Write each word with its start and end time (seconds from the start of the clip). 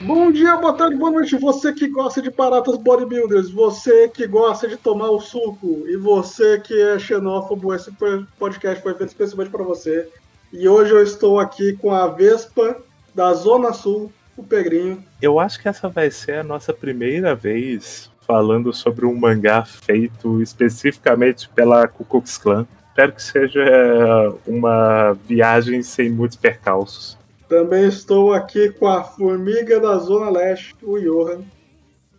Bom 0.00 0.32
dia, 0.32 0.56
boa 0.56 0.72
tarde, 0.72 0.96
boa 0.96 1.10
noite. 1.10 1.36
Você 1.36 1.74
que 1.74 1.88
gosta 1.88 2.22
de 2.22 2.30
baratas 2.30 2.78
bodybuilders, 2.78 3.50
você 3.50 4.08
que 4.08 4.26
gosta 4.26 4.66
de 4.66 4.78
tomar 4.78 5.10
o 5.10 5.20
suco 5.20 5.84
e 5.86 5.96
você 5.96 6.58
que 6.58 6.80
é 6.80 6.98
xenófobo, 6.98 7.74
esse 7.74 7.92
podcast 8.38 8.82
foi 8.82 8.94
feito 8.94 9.10
especialmente 9.10 9.50
para 9.50 9.62
você. 9.62 10.08
E 10.50 10.66
hoje 10.66 10.92
eu 10.92 11.02
estou 11.02 11.38
aqui 11.38 11.74
com 11.74 11.92
a 11.92 12.06
Vespa 12.06 12.78
da 13.14 13.34
Zona 13.34 13.74
Sul, 13.74 14.10
o 14.40 14.44
Pegrinho. 14.44 15.02
Eu 15.20 15.38
acho 15.38 15.60
que 15.60 15.68
essa 15.68 15.88
vai 15.88 16.10
ser 16.10 16.38
a 16.38 16.44
nossa 16.44 16.72
primeira 16.72 17.34
vez 17.34 18.10
falando 18.26 18.72
sobre 18.72 19.06
um 19.06 19.14
mangá 19.14 19.64
feito 19.64 20.42
especificamente 20.42 21.48
pela 21.48 21.88
Ku 21.88 22.04
Klux 22.04 22.36
Klan. 22.36 22.66
Espero 22.88 23.12
que 23.12 23.22
seja 23.22 24.34
uma 24.46 25.14
viagem 25.24 25.82
sem 25.82 26.10
muitos 26.10 26.36
percalços. 26.36 27.16
Também 27.48 27.86
estou 27.86 28.34
aqui 28.34 28.70
com 28.70 28.86
a 28.86 29.02
formiga 29.02 29.80
da 29.80 29.96
Zona 29.96 30.30
Leste, 30.30 30.74
o 30.82 30.98
Johan. 30.98 31.40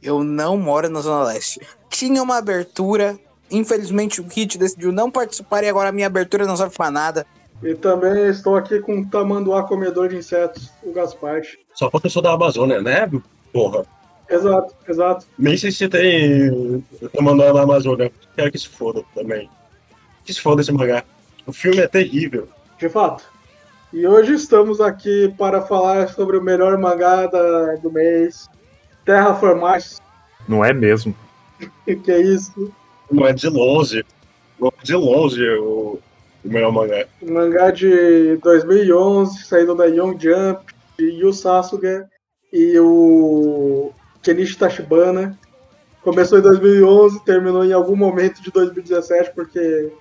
Eu 0.01 0.23
não 0.23 0.57
moro 0.57 0.89
na 0.89 1.01
Zona 1.01 1.25
Leste. 1.25 1.59
Tinha 1.89 2.23
uma 2.23 2.37
abertura, 2.37 3.19
infelizmente 3.51 4.21
o 4.21 4.23
Kit 4.23 4.57
decidiu 4.57 4.91
não 4.91 5.11
participar 5.11 5.63
e 5.63 5.69
agora 5.69 5.89
a 5.89 5.91
minha 5.91 6.07
abertura 6.07 6.47
não 6.47 6.57
serve 6.57 6.75
pra 6.75 6.89
nada. 6.89 7.27
E 7.61 7.75
também 7.75 8.29
estou 8.29 8.55
aqui 8.55 8.79
com 8.79 9.01
o 9.01 9.09
tamanduá 9.09 9.63
comedor 9.63 10.09
de 10.09 10.17
insetos, 10.17 10.71
o 10.81 10.93
Gaspar. 10.93 11.41
Só 11.73 11.89
porque 11.89 12.07
eu 12.07 12.11
sou 12.11 12.21
da 12.21 12.33
Amazônia, 12.33 12.81
né, 12.81 13.09
porra? 13.51 13.85
Exato, 14.29 14.75
exato. 14.87 15.25
Nem 15.37 15.57
sei 15.57 15.71
se 15.71 15.89
tem 15.89 16.83
tamanduá 17.13 17.51
na 17.51 17.61
Amazônia. 17.63 18.11
Quero 18.35 18.51
que 18.51 18.59
se 18.59 18.69
foda 18.69 19.03
também. 19.13 19.49
Que 20.23 20.33
se 20.33 20.39
foda 20.39 20.61
esse 20.61 20.71
mangá. 20.71 21.03
O 21.45 21.51
filme 21.51 21.79
é 21.79 21.87
terrível. 21.87 22.47
De 22.77 22.87
fato. 22.87 23.23
E 23.91 24.05
hoje 24.05 24.35
estamos 24.35 24.79
aqui 24.79 25.33
para 25.37 25.63
falar 25.63 26.09
sobre 26.09 26.37
o 26.37 26.43
melhor 26.43 26.77
mangá 26.77 27.25
da, 27.25 27.75
do 27.77 27.91
mês, 27.91 28.47
Terra 29.03 29.33
Formais. 29.33 29.99
Não 30.47 30.63
é 30.63 30.71
mesmo? 30.71 31.15
que 31.85 32.11
é 32.11 32.21
isso? 32.21 32.71
Não 33.11 33.25
é 33.25 33.33
de 33.33 33.49
longe. 33.49 34.05
Não 34.59 34.67
é 34.67 34.83
de 34.83 34.95
longe 34.95 35.43
o, 35.57 35.99
o 36.43 36.47
melhor 36.47 36.71
mangá. 36.71 37.05
Mangá 37.21 37.71
de 37.71 38.37
2011, 38.37 39.43
saindo 39.43 39.75
da 39.75 39.85
Young 39.85 40.17
Jump, 40.19 40.73
de 40.97 41.05
Yu 41.05 41.33
Sasuke 41.33 42.03
e 42.51 42.79
o 42.79 43.91
Kenichi 44.21 44.57
Tachibana. 44.57 45.37
Começou 46.01 46.39
em 46.39 46.41
2011, 46.41 47.23
terminou 47.25 47.65
em 47.65 47.73
algum 47.73 47.95
momento 47.95 48.41
de 48.41 48.51
2017, 48.51 49.33
porque 49.35 49.91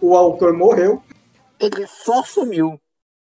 o 0.00 0.16
autor 0.16 0.52
morreu. 0.52 1.02
Ele 1.60 1.86
só 1.86 2.22
sumiu. 2.22 2.78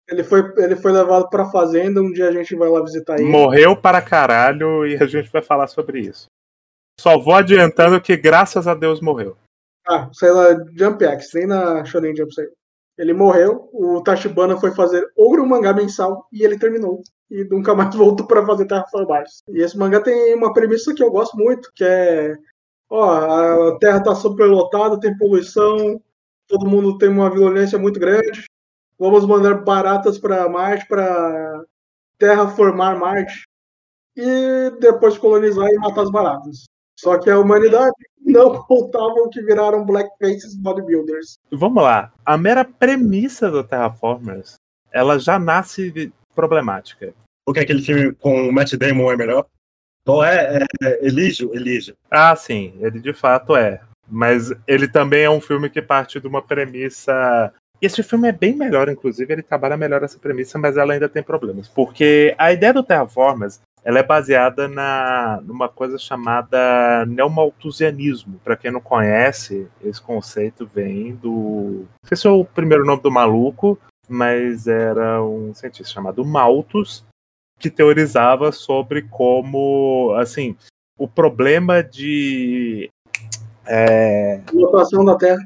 Ele 0.09 0.23
foi, 0.23 0.53
ele 0.59 0.77
foi 0.77 0.93
levado 0.93 1.29
pra 1.29 1.51
fazenda, 1.51 2.01
um 2.01 2.13
dia 2.13 2.29
a 2.29 2.33
gente 2.33 2.55
vai 2.55 2.69
lá 2.69 2.83
visitar 2.83 3.19
ele. 3.19 3.29
Morreu 3.29 3.77
para 3.77 4.03
caralho 4.03 4.87
e 4.87 4.97
a 4.97 5.07
gente 5.07 5.31
vai 5.31 5.43
falar 5.43 5.67
sobre 5.67 6.01
isso. 6.01 6.27
Só 7.01 7.19
vou 7.19 7.35
adiantando 7.35 8.01
que 8.01 8.17
graças 8.17 8.69
a 8.69 8.75
Deus 8.75 9.01
morreu. 9.01 9.37
Ah, 9.89 10.09
sei 10.13 10.31
lá, 10.31 10.57
Jump 10.77 11.05
X, 11.05 11.31
nem 11.35 11.47
na 11.47 11.85
Shonen 11.85 12.15
Jump 12.17 12.33
sei. 12.35 12.47
Ele 12.99 13.13
morreu, 13.15 13.69
o 13.73 14.03
Tachibana 14.03 14.59
foi 14.59 14.71
fazer 14.73 15.05
outro 15.17 15.47
mangá 15.47 15.73
mensal 15.73 16.27
e 16.33 16.45
ele 16.45 16.59
terminou. 16.59 17.03
E 17.31 17.45
nunca 17.45 17.75
mais 17.75 17.95
voltou 17.97 18.27
para 18.27 18.47
fazer 18.47 18.67
Terraformars. 18.67 19.43
E 19.49 19.63
esse 19.63 19.77
mangá 19.77 20.01
tem 20.01 20.35
uma 20.35 20.53
premissa 20.53 20.95
que 20.95 21.03
eu 21.03 21.11
gosto 21.11 21.37
muito, 21.37 21.71
que 21.75 21.85
é... 21.85 22.37
Ó, 22.91 23.11
a 23.73 23.79
Terra 23.79 24.03
tá 24.03 24.15
superlotada, 24.15 25.01
tem 25.01 25.17
poluição, 25.17 26.01
todo 26.47 26.69
mundo 26.69 26.99
tem 26.99 27.09
uma 27.09 27.31
violência 27.31 27.79
muito 27.79 27.99
grande, 27.99 28.45
vamos 28.99 29.25
mandar 29.27 29.55
baratas 29.65 30.19
para 30.19 30.49
Marte, 30.49 30.87
para 30.87 31.65
terraformar 32.19 32.99
Marte 32.99 33.47
e 34.17 34.71
depois 34.79 35.17
colonizar 35.19 35.67
e 35.69 35.77
matar 35.77 36.03
as 36.03 36.11
baratas. 36.11 36.65
Só 36.97 37.19
que 37.19 37.31
a 37.31 37.39
humanidade 37.39 37.95
não 38.25 38.63
contavam 38.63 39.29
que 39.31 39.43
viraram 39.43 39.85
blackfaces 39.85 40.55
bodybuilders. 40.55 41.39
Vamos 41.51 41.83
lá. 41.83 42.13
A 42.25 42.37
mera 42.37 42.65
premissa 42.65 43.51
do 43.51 43.65
Terraformers, 43.65 44.55
ela 44.93 45.19
já 45.19 45.39
nasce 45.39 46.13
problemática. 46.35 47.13
O 47.47 47.53
que 47.53 47.61
é 47.61 47.63
aquele 47.63 47.83
filme 47.83 48.15
com 48.15 48.49
o 48.49 48.53
Matt 48.53 48.75
Damon 48.75 49.13
é 49.13 49.17
melhor? 49.17 49.47
Não 50.07 50.23
é, 50.23 50.59
é, 50.59 50.67
é 50.83 51.07
Elígio? 51.07 51.55
Elígio. 51.55 51.95
Ah, 52.11 52.35
sim. 52.35 52.75
Ele 52.81 53.01
de 53.01 53.13
fato 53.13 53.57
é. 53.57 53.81
Mas 54.09 54.53
ele 54.67 54.89
também 54.89 55.23
é 55.25 55.31
um 55.31 55.41
filme 55.41 55.71
que 55.71 55.81
parte 55.81 56.21
de 56.21 56.27
uma 56.27 56.43
premissa 56.43 57.53
e 57.83 57.87
esse 57.87 58.01
filme 58.05 58.29
é 58.29 58.33
bem 58.33 58.55
melhor, 58.55 58.89
inclusive, 58.89 59.33
ele 59.33 59.43
trabalha 59.43 59.77
melhor 59.77 60.05
essa 60.05 60.17
premissa, 60.17 60.57
mas 60.57 60.77
ela 60.77 60.93
ainda 60.93 61.09
tem 61.09 61.21
problemas. 61.21 61.67
Porque 61.67 62.33
a 62.39 62.53
ideia 62.53 62.73
do 62.73 62.85
Terraformers 62.85 63.61
ela 63.85 63.99
é 63.99 64.03
baseada 64.03 64.69
na, 64.69 65.41
numa 65.43 65.69
coisa 65.69 65.99
chamada 65.99 67.05
neomalthusianismo. 67.07 68.41
Para 68.45 68.57
quem 68.57 68.71
não 68.71 68.81
conhece, 68.81 69.69
esse 69.83 70.01
conceito 70.01 70.67
vem 70.67 71.15
do. 71.17 71.87
Não 72.03 72.09
sei 72.09 72.17
se 72.17 72.27
é 72.27 72.31
o 72.31 72.45
primeiro 72.45 72.85
nome 72.85 73.03
do 73.03 73.11
maluco, 73.11 73.79
mas 74.09 74.69
era 74.69 75.23
um 75.23 75.53
cientista 75.53 75.93
chamado 75.93 76.25
Malthus, 76.25 77.05
que 77.59 77.71
teorizava 77.71 78.53
sobre 78.53 79.03
como, 79.03 80.15
assim, 80.17 80.57
o 80.97 81.09
problema 81.09 81.83
de. 81.83 82.89
É... 83.67 84.41
Lotação 84.53 85.05
da 85.05 85.17
Terra. 85.17 85.45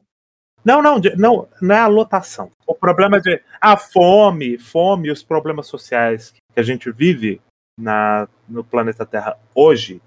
Não, 0.62 0.82
não, 0.82 1.00
não, 1.16 1.48
não 1.62 1.74
é 1.74 1.78
a 1.78 1.86
lotação. 1.86 2.50
O 2.66 2.74
problema 2.74 3.20
de 3.20 3.40
a 3.60 3.76
fome, 3.76 4.58
fome 4.58 5.12
os 5.12 5.22
problemas 5.22 5.68
sociais 5.68 6.32
que 6.32 6.60
a 6.60 6.62
gente 6.62 6.90
vive 6.90 7.40
na, 7.78 8.28
no 8.48 8.64
planeta 8.64 9.04
Terra 9.04 9.38
hoje 9.54 10.00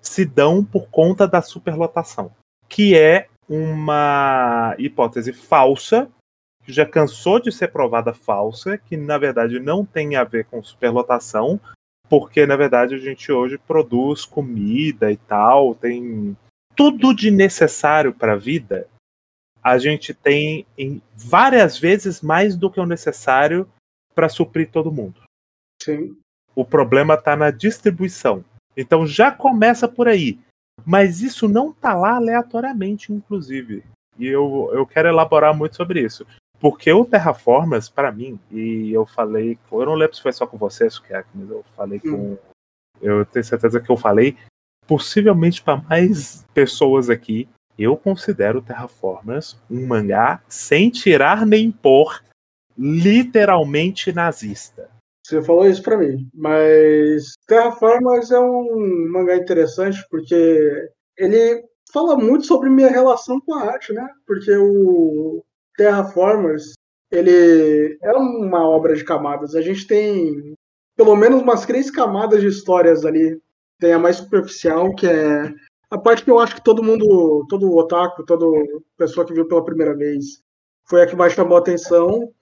se 0.00 0.24
dão 0.24 0.64
por 0.64 0.88
conta 0.88 1.26
da 1.26 1.40
superlotação, 1.40 2.30
que 2.68 2.96
é 2.96 3.28
uma 3.48 4.74
hipótese 4.78 5.32
falsa, 5.32 6.10
que 6.62 6.72
já 6.72 6.86
cansou 6.86 7.40
de 7.40 7.50
ser 7.52 7.68
provada 7.68 8.12
falsa, 8.12 8.76
que 8.76 8.96
na 8.96 9.18
verdade 9.18 9.58
não 9.60 9.84
tem 9.84 10.16
a 10.16 10.24
ver 10.24 10.44
com 10.46 10.62
superlotação, 10.62 11.60
porque 12.08 12.46
na 12.46 12.56
verdade 12.56 12.94
a 12.94 12.98
gente 12.98 13.32
hoje 13.32 13.58
produz 13.58 14.24
comida 14.24 15.10
e 15.10 15.16
tal, 15.16 15.74
tem 15.74 16.36
tudo 16.76 17.14
de 17.14 17.30
necessário 17.30 18.12
para 18.12 18.32
a 18.32 18.36
vida 18.36 18.88
a 19.64 19.78
gente 19.78 20.12
tem 20.12 20.66
em 20.76 21.00
várias 21.16 21.78
vezes 21.78 22.20
mais 22.20 22.54
do 22.54 22.70
que 22.70 22.78
o 22.78 22.84
necessário 22.84 23.66
para 24.14 24.28
suprir 24.28 24.70
todo 24.70 24.92
mundo. 24.92 25.22
Sim. 25.82 26.18
O 26.54 26.64
problema 26.64 27.14
está 27.14 27.36
na 27.36 27.50
distribuição. 27.50 28.44
Então 28.76 29.06
já 29.06 29.30
começa 29.30 29.88
por 29.88 30.08
aí. 30.08 30.38
Mas 30.84 31.20
isso 31.20 31.48
não 31.48 31.70
está 31.70 31.94
lá 31.94 32.16
aleatoriamente, 32.16 33.12
inclusive. 33.12 33.84
E 34.18 34.26
eu, 34.26 34.70
eu 34.72 34.86
quero 34.86 35.08
elaborar 35.08 35.56
muito 35.56 35.76
sobre 35.76 36.00
isso. 36.00 36.26
Porque 36.58 36.92
o 36.92 37.04
Terraformers, 37.04 37.88
para 37.88 38.10
mim, 38.10 38.38
e 38.50 38.92
eu 38.92 39.04
falei, 39.04 39.58
eu 39.70 39.86
não 39.86 39.94
lembro 39.94 40.16
se 40.16 40.22
foi 40.22 40.32
só 40.32 40.46
com 40.46 40.56
você, 40.56 40.88
Sukiak, 40.88 41.28
mas 41.34 41.50
eu 41.50 41.64
falei 41.76 42.00
com. 42.00 42.08
Hum. 42.08 42.38
Eu 43.02 43.26
tenho 43.26 43.44
certeza 43.44 43.80
que 43.80 43.90
eu 43.90 43.96
falei, 43.96 44.36
possivelmente 44.86 45.62
para 45.62 45.76
mais 45.76 46.46
pessoas 46.54 47.10
aqui, 47.10 47.48
eu 47.78 47.96
considero 47.96 48.62
Terraformers 48.62 49.60
um 49.68 49.86
mangá 49.86 50.40
sem 50.48 50.90
tirar 50.90 51.44
nem 51.44 51.70
pôr, 51.70 52.22
literalmente 52.78 54.12
nazista. 54.12 54.88
Você 55.24 55.42
falou 55.42 55.66
isso 55.66 55.82
para 55.82 55.96
mim, 55.96 56.28
mas 56.34 57.34
Terraformers 57.46 58.30
é 58.30 58.38
um 58.38 59.08
mangá 59.10 59.36
interessante 59.36 60.04
porque 60.10 60.90
ele 61.16 61.64
fala 61.90 62.16
muito 62.16 62.46
sobre 62.46 62.68
minha 62.68 62.90
relação 62.90 63.40
com 63.40 63.54
a 63.54 63.72
arte, 63.72 63.92
né? 63.92 64.06
Porque 64.26 64.54
o 64.54 65.42
Terraformers 65.76 66.74
ele 67.10 67.96
é 68.02 68.12
uma 68.12 68.68
obra 68.68 68.94
de 68.94 69.04
camadas. 69.04 69.54
A 69.54 69.62
gente 69.62 69.86
tem 69.86 70.54
pelo 70.96 71.16
menos 71.16 71.40
umas 71.40 71.64
três 71.64 71.90
camadas 71.90 72.40
de 72.40 72.48
histórias 72.48 73.04
ali. 73.04 73.40
Tem 73.80 73.92
a 73.92 73.98
mais 73.98 74.16
superficial, 74.16 74.94
que 74.94 75.06
é 75.06 75.52
a 75.90 75.98
parte 75.98 76.24
que 76.24 76.30
eu 76.30 76.38
acho 76.38 76.56
que 76.56 76.64
todo 76.64 76.82
mundo, 76.82 77.46
todo 77.48 77.76
otaku, 77.76 78.24
toda 78.24 78.46
pessoa 78.96 79.26
que 79.26 79.32
viu 79.32 79.46
pela 79.46 79.64
primeira 79.64 79.96
vez, 79.96 80.42
foi 80.88 81.02
a 81.02 81.06
que 81.06 81.16
mais 81.16 81.32
chamou 81.32 81.56
a 81.56 81.60
atenção. 81.60 82.32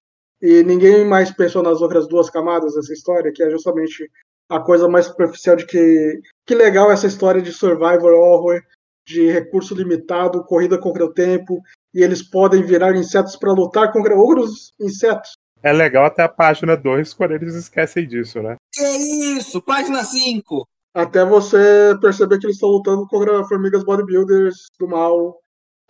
E 0.43 0.65
ninguém 0.65 1.05
mais 1.05 1.31
pensou 1.31 1.63
nas 1.63 1.81
outras 1.81 2.09
duas 2.09 2.29
camadas 2.29 2.75
dessa 2.75 2.93
história, 2.93 3.33
que 3.33 3.43
é 3.43 3.49
justamente 3.49 4.11
a 4.51 4.59
coisa 4.59 4.89
mais 4.89 5.07
superficial 5.07 5.55
de 5.55 5.65
que 5.65 6.21
que 6.45 6.55
legal 6.55 6.91
essa 6.91 7.07
história 7.07 7.41
de 7.41 7.53
survival 7.53 8.13
horror, 8.13 8.61
de 9.07 9.31
recurso 9.31 9.75
limitado, 9.75 10.45
corrida 10.45 10.77
contra 10.77 11.05
o 11.05 11.13
tempo, 11.13 11.61
e 11.95 12.03
eles 12.03 12.23
podem 12.23 12.63
virar 12.63 12.97
insetos 12.97 13.37
para 13.37 13.53
lutar 13.53 13.93
contra 13.93 14.17
outros 14.17 14.73
insetos. 14.81 15.33
É 15.63 15.73
legal 15.73 16.05
até 16.05 16.25
a 16.25 16.29
página 16.29 16.77
2 16.77 17.15
quando 17.15 17.33
eles 17.33 17.55
esquecem 17.55 18.07
disso, 18.07 18.43
né? 18.43 18.57
Que 18.73 18.83
isso? 18.83 19.63
Página 19.63 20.03
5! 20.03 20.67
Até 20.93 21.25
você 21.25 21.97
perceber 22.01 22.39
que 22.39 22.47
eles 22.47 22.57
estão 22.57 22.69
lutando 22.69 23.07
contra 23.07 23.45
formigas 23.45 23.85
bodybuilders 23.85 24.67
do 24.79 24.89
mal, 24.89 25.39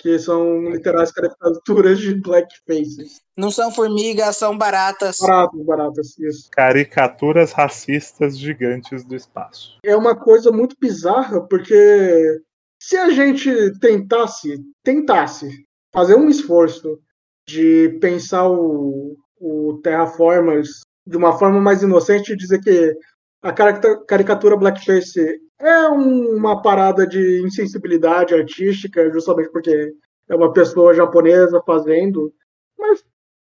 que 0.02 0.18
são 0.18 0.70
literais 0.70 1.12
caricaturas 1.12 1.98
de 2.00 2.20
blackface. 2.20 3.22
Não 3.36 3.50
são 3.50 3.70
formigas, 3.70 4.36
são 4.36 4.58
baratas. 4.58 5.18
Baratas, 5.20 5.64
baratas, 5.64 6.18
isso. 6.18 6.50
Caricaturas 6.50 7.52
racistas 7.52 8.36
gigantes 8.36 9.04
do 9.04 9.14
espaço. 9.14 9.78
É 9.84 9.96
uma 9.96 10.16
coisa 10.16 10.50
muito 10.50 10.76
bizarra, 10.78 11.40
porque 11.40 12.42
se 12.82 12.96
a 12.96 13.10
gente 13.10 13.50
tentasse, 13.78 14.58
tentasse 14.82 15.48
fazer 15.94 16.16
um 16.16 16.28
esforço 16.28 16.98
de 17.48 17.96
pensar 18.00 18.48
o, 18.48 19.16
o 19.40 19.80
Terraformers 19.82 20.80
de 21.06 21.16
uma 21.16 21.38
forma 21.38 21.60
mais 21.60 21.82
inocente 21.82 22.32
e 22.32 22.36
dizer 22.36 22.60
que 22.60 22.94
a 23.42 23.52
caricatura 23.52 24.56
blackface 24.56 25.40
é 25.58 25.88
uma 25.88 26.62
parada 26.62 27.06
de 27.06 27.42
insensibilidade 27.44 28.34
artística, 28.34 29.10
justamente 29.10 29.50
porque 29.50 29.92
é 30.28 30.34
uma 30.34 30.52
pessoa 30.52 30.94
japonesa 30.94 31.60
fazendo, 31.66 32.32
mas 32.78 33.04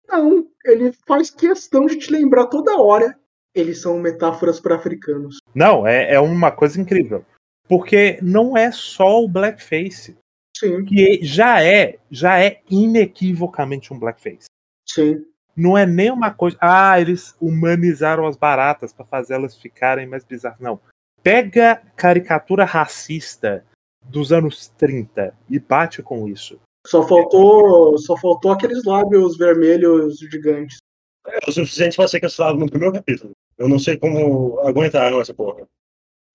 não, 0.07 0.47
ele 0.65 0.91
faz 1.07 1.29
questão 1.29 1.85
de 1.85 1.97
te 1.97 2.11
lembrar 2.11 2.47
toda 2.47 2.79
hora. 2.79 3.17
Eles 3.53 3.81
são 3.81 3.99
metáforas 3.99 4.59
para 4.59 4.75
africanos. 4.75 5.37
Não, 5.53 5.85
é, 5.85 6.13
é 6.13 6.19
uma 6.19 6.51
coisa 6.51 6.81
incrível. 6.81 7.23
Porque 7.67 8.19
não 8.21 8.57
é 8.57 8.71
só 8.71 9.23
o 9.23 9.27
blackface. 9.27 10.17
Sim. 10.57 10.83
Que 10.85 11.19
já 11.23 11.63
é, 11.63 11.99
já 12.09 12.39
é 12.43 12.61
inequivocamente 12.69 13.93
um 13.93 13.99
blackface. 13.99 14.47
Sim. 14.87 15.23
Não 15.55 15.77
é 15.77 15.85
nem 15.85 16.11
uma 16.11 16.31
coisa. 16.31 16.57
Ah, 16.59 16.99
eles 16.99 17.35
humanizaram 17.39 18.25
as 18.25 18.35
baratas 18.35 18.91
para 18.91 19.05
fazê-las 19.05 19.55
ficarem 19.55 20.07
mais 20.07 20.23
bizarras. 20.23 20.59
Não. 20.59 20.79
Pega 21.21 21.81
caricatura 21.95 22.65
racista 22.65 23.63
dos 24.03 24.33
anos 24.33 24.67
30 24.77 25.33
e 25.49 25.59
bate 25.59 26.01
com 26.01 26.27
isso. 26.27 26.59
Só 26.85 27.07
faltou, 27.07 27.97
só 27.97 28.17
faltou 28.17 28.51
aqueles 28.51 28.83
lábios 28.83 29.37
vermelhos 29.37 30.17
gigantes. 30.19 30.77
É 31.25 31.39
o 31.47 31.51
suficiente 31.51 31.95
para 31.95 32.07
ser 32.07 32.19
cancelado 32.19 32.57
no 32.57 32.69
primeiro 32.69 32.93
capítulo. 32.93 33.31
Eu 33.57 33.69
não 33.69 33.79
sei 33.79 33.95
como 33.97 34.59
aguentaram 34.59 35.21
essa 35.21 35.33
porra. 35.33 35.65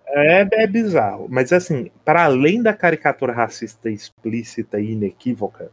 É, 0.06 0.62
é 0.62 0.66
bizarro. 0.66 1.26
Mas 1.28 1.52
assim, 1.52 1.90
para 2.04 2.24
além 2.24 2.62
da 2.62 2.72
caricatura 2.72 3.32
racista 3.32 3.90
explícita 3.90 4.80
e 4.80 4.92
inequívoca, 4.92 5.70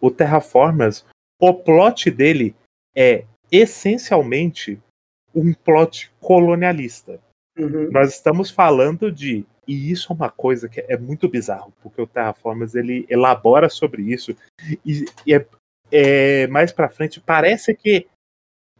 o 0.00 0.10
Terraformers 0.10 1.04
o 1.38 1.54
plot 1.54 2.10
dele 2.10 2.54
é 2.96 3.24
essencialmente 3.50 4.80
um 5.34 5.52
plot 5.52 6.10
colonialista. 6.20 7.20
Uhum. 7.56 7.90
Nós 7.90 8.12
estamos 8.12 8.50
falando 8.50 9.10
de 9.10 9.44
e 9.66 9.90
isso 9.90 10.10
é 10.10 10.16
uma 10.16 10.30
coisa 10.30 10.66
que 10.66 10.80
é 10.80 10.96
muito 10.96 11.28
bizarro, 11.28 11.74
porque 11.82 12.00
o 12.00 12.06
Terraformers 12.06 12.74
ele 12.74 13.04
elabora 13.08 13.68
sobre 13.68 14.02
isso 14.02 14.34
e, 14.84 15.04
e 15.26 15.34
é, 15.34 15.46
é, 15.92 16.46
mais 16.46 16.72
para 16.72 16.88
frente 16.88 17.20
parece 17.20 17.74
que 17.74 18.06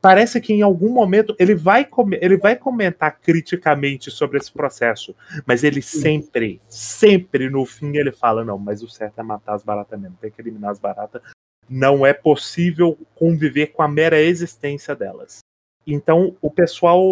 parece 0.00 0.40
que 0.40 0.54
em 0.54 0.62
algum 0.62 0.90
momento 0.90 1.36
ele 1.38 1.54
vai 1.54 1.86
ele 2.22 2.38
vai 2.38 2.56
comentar 2.56 3.18
criticamente 3.20 4.10
sobre 4.10 4.38
esse 4.38 4.50
processo, 4.50 5.14
mas 5.44 5.62
ele 5.62 5.82
sempre, 5.82 6.58
sempre 6.68 7.50
no 7.50 7.66
fim 7.66 7.96
ele 7.96 8.12
fala 8.12 8.42
não, 8.42 8.56
mas 8.56 8.82
o 8.82 8.88
certo 8.88 9.18
é 9.18 9.22
matar 9.22 9.54
as 9.54 9.62
baratas 9.62 10.00
mesmo, 10.00 10.16
tem 10.18 10.30
que 10.30 10.40
eliminar 10.40 10.70
as 10.70 10.78
baratas, 10.78 11.20
não 11.68 12.06
é 12.06 12.12
possível 12.12 12.98
conviver 13.14 13.68
com 13.68 13.82
a 13.82 13.88
mera 13.88 14.20
existência 14.20 14.94
delas. 14.94 15.40
Então 15.86 16.36
o 16.40 16.50
pessoal 16.50 17.02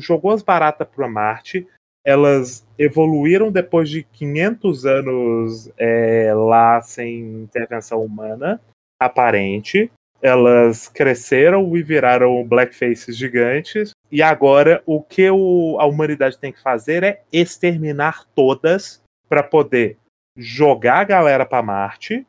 jogou 0.00 0.30
as 0.30 0.42
baratas 0.42 0.88
para 0.88 1.08
Marte, 1.08 1.66
elas 2.04 2.66
evoluíram 2.78 3.50
depois 3.50 3.88
de 3.88 4.02
500 4.02 4.84
anos 4.84 5.72
é, 5.78 6.34
lá 6.34 6.82
sem 6.82 7.42
intervenção 7.42 8.04
humana 8.04 8.60
aparente. 9.00 9.90
Elas 10.20 10.88
cresceram 10.88 11.76
e 11.76 11.82
viraram 11.82 12.44
blackfaces 12.44 13.16
gigantes. 13.16 13.90
E 14.12 14.22
agora 14.22 14.82
o 14.84 15.02
que 15.02 15.30
o, 15.30 15.78
a 15.80 15.86
humanidade 15.86 16.38
tem 16.38 16.52
que 16.52 16.62
fazer 16.62 17.02
é 17.02 17.22
exterminar 17.32 18.26
todas 18.34 19.02
para 19.28 19.42
poder 19.42 19.96
jogar 20.36 21.00
a 21.00 21.04
galera 21.04 21.46
para 21.46 21.62
Marte 21.62 22.26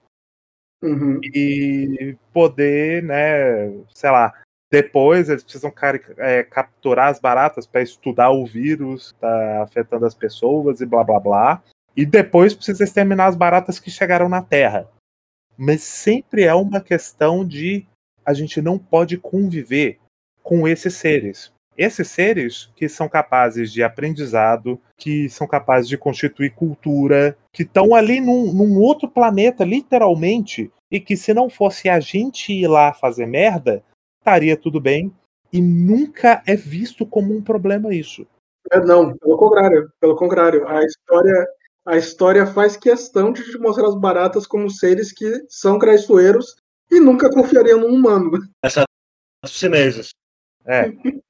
Uhum. 0.85 1.19
e 1.23 2.15
poder, 2.31 3.03
né, 3.03 3.71
sei 3.93 4.11
lá, 4.11 4.33
depois 4.71 5.29
eles 5.29 5.43
precisam 5.43 5.73
é, 6.17 6.43
capturar 6.43 7.09
as 7.09 7.19
baratas 7.19 7.65
para 7.65 7.81
estudar 7.81 8.31
o 8.31 8.45
vírus 8.45 9.11
que 9.11 9.19
tá 9.19 9.63
afetando 9.63 10.05
as 10.05 10.13
pessoas 10.13 10.81
e 10.81 10.85
blá 10.85 11.03
blá 11.03 11.19
blá. 11.19 11.63
E 11.95 12.05
depois 12.05 12.53
precisa 12.53 12.83
exterminar 12.83 13.27
as 13.27 13.35
baratas 13.35 13.79
que 13.79 13.89
chegaram 13.89 14.27
na 14.27 14.41
Terra. 14.41 14.89
Mas 15.57 15.81
sempre 15.83 16.43
é 16.43 16.53
uma 16.53 16.81
questão 16.81 17.47
de 17.47 17.87
a 18.25 18.33
gente 18.33 18.61
não 18.61 18.77
pode 18.77 19.17
conviver 19.17 19.99
com 20.43 20.67
esses 20.67 20.95
seres. 20.95 21.53
Esses 21.77 22.09
seres 22.09 22.69
que 22.75 22.87
são 22.87 23.07
capazes 23.07 23.71
de 23.71 23.83
aprendizado, 23.83 24.79
que 24.97 25.29
são 25.29 25.45
capazes 25.45 25.87
de 25.87 25.97
constituir 25.97 26.53
cultura, 26.53 27.37
que 27.51 27.63
estão 27.63 27.93
ali 27.93 28.19
num, 28.19 28.51
num 28.53 28.77
outro 28.79 29.09
planeta, 29.09 29.63
literalmente, 29.63 30.71
e 30.91 30.99
que 30.99 31.17
se 31.17 31.33
não 31.33 31.49
fosse 31.49 31.89
a 31.89 31.99
gente 31.99 32.53
ir 32.53 32.67
lá 32.67 32.93
fazer 32.93 33.25
merda, 33.25 33.83
estaria 34.19 34.55
tudo 34.55 34.79
bem. 34.79 35.13
E 35.51 35.61
nunca 35.61 36.43
é 36.45 36.55
visto 36.55 37.05
como 37.05 37.35
um 37.35 37.41
problema 37.41 37.93
isso. 37.93 38.27
É, 38.71 38.79
não, 38.79 39.15
pelo 39.17 39.37
contrário. 39.37 39.89
Pelo 39.99 40.15
contrário, 40.15 40.67
a 40.67 40.83
história, 40.83 41.47
a 41.85 41.97
história 41.97 42.45
faz 42.47 42.75
questão 42.75 43.31
de 43.31 43.43
te 43.43 43.57
mostrar 43.57 43.87
as 43.87 43.95
baratas 43.95 44.45
como 44.45 44.69
seres 44.69 45.11
que 45.11 45.45
são 45.47 45.79
traiçoeiros 45.79 46.55
e 46.91 46.99
nunca 46.99 47.29
confiariam 47.29 47.79
num 47.79 47.93
humano. 47.93 48.31
Essa 48.63 48.83
os 49.43 49.51
chineses. 49.51 50.09
É. 50.65 50.91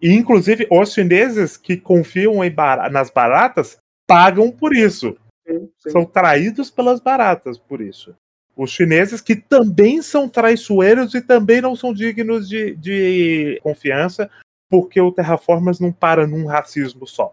E, 0.00 0.12
inclusive, 0.12 0.64
os 0.70 0.92
chineses 0.92 1.56
que 1.56 1.76
confiam 1.76 2.38
bar 2.54 2.88
nas 2.88 3.10
baratas 3.10 3.78
pagam 4.06 4.48
por 4.48 4.72
isso. 4.72 5.16
Sim, 5.44 5.68
sim. 5.76 5.90
São 5.90 6.04
traídos 6.04 6.70
pelas 6.70 7.00
baratas 7.00 7.58
por 7.58 7.80
isso. 7.80 8.14
Os 8.58 8.70
chineses 8.70 9.20
que 9.20 9.36
também 9.36 10.02
são 10.02 10.28
traiçoeiros 10.28 11.14
e 11.14 11.22
também 11.22 11.60
não 11.60 11.76
são 11.76 11.94
dignos 11.94 12.48
de, 12.48 12.74
de 12.74 13.60
confiança, 13.62 14.28
porque 14.68 15.00
o 15.00 15.12
Terraformers 15.12 15.78
não 15.78 15.92
para 15.92 16.26
num 16.26 16.44
racismo 16.44 17.06
só. 17.06 17.32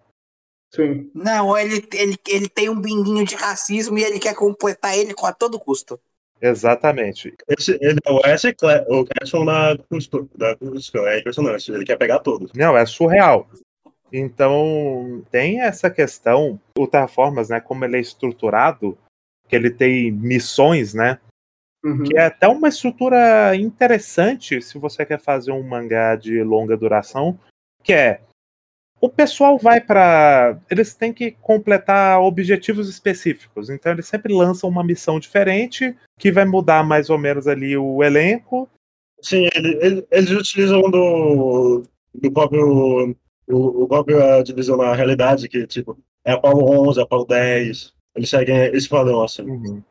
Sim. 0.75 1.09
Não, 1.15 1.57
ele, 1.57 1.83
ele, 1.93 2.15
ele 2.27 2.47
tem 2.47 2.69
um 2.69 2.79
binguinho 2.79 3.25
de 3.25 3.33
racismo 3.35 3.97
e 3.97 4.03
ele 4.03 4.19
quer 4.19 4.35
completar 4.35 4.95
ele 4.95 5.15
com 5.15 5.25
a 5.25 5.33
todo 5.33 5.59
custo. 5.59 5.99
Exatamente. 6.39 7.33
Esse, 7.47 7.71
ele 7.81 7.97
é 8.05 8.11
o 8.11 8.19
S. 8.23 8.53
Cle- 8.53 8.85
o 8.87 9.03
da 10.37 10.55
Cusco. 10.55 10.99
É 10.99 11.19
impressionante. 11.19 11.71
Ele 11.71 11.85
quer 11.85 11.97
pegar 11.97 12.19
todos. 12.19 12.51
Não, 12.53 12.77
é 12.77 12.85
surreal. 12.85 13.49
Então, 14.11 15.23
tem 15.31 15.61
essa 15.61 15.89
questão, 15.89 16.59
o 16.77 16.85
Terraformers, 16.85 17.49
né, 17.49 17.59
como 17.59 17.83
ele 17.83 17.97
é 17.97 18.01
estruturado, 18.01 18.95
que 19.47 19.55
ele 19.55 19.69
tem 19.69 20.11
missões, 20.11 20.93
né, 20.93 21.19
Uhum. 21.83 22.03
que 22.03 22.17
é 22.17 22.25
até 22.25 22.47
uma 22.47 22.67
estrutura 22.67 23.55
interessante 23.55 24.59
se 24.61 24.77
você 24.79 25.05
quer 25.05 25.19
fazer 25.19 25.51
um 25.51 25.61
mangá 25.61 26.15
de 26.15 26.41
longa 26.41 26.75
duração, 26.75 27.39
que 27.83 27.93
é 27.93 28.21
o 28.99 29.07
pessoal 29.09 29.57
vai 29.59 29.79
para 29.79 30.57
eles 30.71 30.95
têm 30.95 31.13
que 31.13 31.31
completar 31.41 32.19
objetivos 32.21 32.89
específicos, 32.89 33.69
então 33.69 33.91
eles 33.91 34.07
sempre 34.07 34.33
lançam 34.33 34.67
uma 34.67 34.83
missão 34.83 35.19
diferente 35.19 35.95
que 36.17 36.31
vai 36.31 36.45
mudar 36.45 36.83
mais 36.83 37.09
ou 37.11 37.17
menos 37.19 37.45
ali 37.47 37.77
o 37.77 38.03
elenco. 38.03 38.67
Sim, 39.21 39.47
ele- 39.53 39.77
ele- 39.81 40.07
eles 40.09 40.31
utilizam 40.31 40.81
do, 40.89 41.83
do 42.15 42.31
próprio. 42.31 43.15
O, 43.47 43.83
o 43.83 43.87
próprio 43.87 44.23
a 44.23 44.41
divisão 44.41 44.75
na 44.77 44.95
realidade, 44.95 45.47
que 45.47 45.67
tipo, 45.67 45.95
é 46.25 46.31
Apolo 46.31 46.89
11, 46.89 46.99
Apolo 46.99 47.25
10. 47.27 47.93
Eles 48.15 48.29
seguem 48.29 48.55
esse 48.73 48.87
padrão 48.87 49.23
assim. 49.23 49.83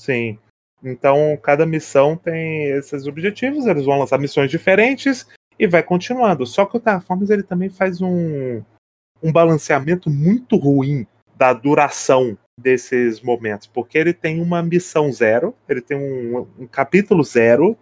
Sim. 0.00 0.38
Então, 0.82 1.36
cada 1.42 1.64
missão 1.64 2.16
tem 2.16 2.64
esses 2.70 3.06
objetivos, 3.06 3.66
eles 3.66 3.86
vão 3.86 3.98
lançar 3.98 4.18
missões 4.18 4.50
diferentes 4.50 5.26
e 5.58 5.66
vai 5.66 5.82
continuando. 5.82 6.46
Só 6.46 6.66
que 6.66 6.76
o 6.76 6.80
Terraformers 6.80 7.30
ele 7.30 7.42
também 7.42 7.70
faz 7.70 8.02
um, 8.02 8.62
um 9.22 9.32
balanceamento 9.32 10.10
muito 10.10 10.56
ruim 10.56 11.06
da 11.34 11.54
duração 11.54 12.36
desses 12.60 13.20
momentos, 13.20 13.66
porque 13.66 13.98
ele 13.98 14.12
tem 14.12 14.40
uma 14.40 14.62
missão 14.62 15.10
zero, 15.10 15.54
ele 15.68 15.80
tem 15.80 15.96
um, 15.96 16.46
um 16.58 16.66
capítulo 16.66 17.24
zero 17.24 17.76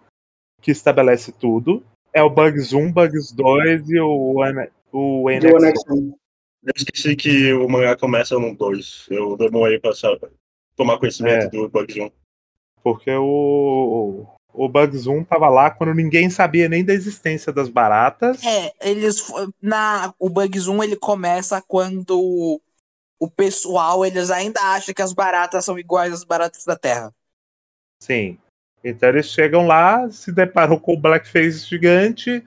que 0.61 0.71
estabelece 0.71 1.31
tudo. 1.31 1.83
É 2.13 2.23
o 2.23 2.29
Bugs 2.29 2.73
1, 2.73 2.91
Bugs 2.91 3.31
2 3.33 3.89
e 3.89 3.99
o, 3.99 4.39
o 4.39 4.45
Do 4.91 5.25
NX1. 5.25 6.13
Eu 6.65 6.73
esqueci 6.75 7.15
que 7.15 7.51
o 7.53 7.67
mangá 7.67 7.95
começa 7.97 8.37
no 8.39 8.55
2. 8.55 9.07
Eu 9.09 9.35
demorei 9.35 9.79
pra 9.79 9.93
saber, 9.93 10.31
tomar 10.75 10.97
conhecimento 10.97 11.45
É. 11.45 11.49
do 11.49 11.67
Bugs 11.69 11.97
1. 11.97 12.09
Porque 12.81 13.11
o, 13.11 14.25
O 14.53 14.69
Bugs 14.69 15.07
1 15.07 15.23
tava 15.23 15.49
lá 15.49 15.71
quando 15.71 15.93
ninguém 15.93 16.29
sabia 16.29 16.69
nem 16.69 16.85
da 16.85 16.93
existência 16.93 17.51
das 17.51 17.67
baratas. 17.69 18.43
É, 18.45 18.71
eles. 18.81 19.25
Na, 19.61 20.13
o 20.19 20.29
Bugs 20.29 20.67
1 20.67 20.83
ele 20.83 20.95
começa 20.95 21.61
quando 21.61 22.61
o 23.19 23.29
pessoal 23.29 24.05
eles 24.05 24.29
ainda 24.29 24.59
acham 24.61 24.93
que 24.93 25.01
as 25.01 25.13
baratas 25.13 25.65
são 25.65 25.79
iguais 25.79 26.13
às 26.13 26.23
baratas 26.23 26.65
da 26.65 26.75
Terra. 26.75 27.11
Sim. 28.01 28.37
Então 28.83 29.09
eles 29.09 29.27
chegam 29.27 29.65
lá, 29.65 30.09
se 30.11 30.31
deparam 30.31 30.77
com 30.77 30.93
o 30.93 30.99
Blackface 30.99 31.59
gigante, 31.65 32.45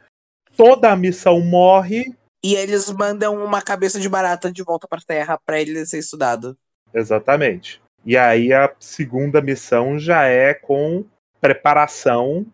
toda 0.56 0.92
a 0.92 0.96
missão 0.96 1.40
morre. 1.40 2.14
E 2.46 2.54
eles 2.54 2.88
mandam 2.92 3.44
uma 3.44 3.60
cabeça 3.60 3.98
de 3.98 4.08
barata 4.08 4.52
de 4.52 4.62
volta 4.62 4.86
pra 4.86 5.00
Terra 5.04 5.36
pra 5.36 5.60
ele 5.60 5.84
ser 5.84 5.98
estudado. 5.98 6.56
Exatamente. 6.94 7.82
E 8.04 8.16
aí 8.16 8.52
a 8.52 8.72
segunda 8.78 9.42
missão 9.42 9.98
já 9.98 10.26
é 10.26 10.54
com 10.54 11.04
preparação 11.40 12.46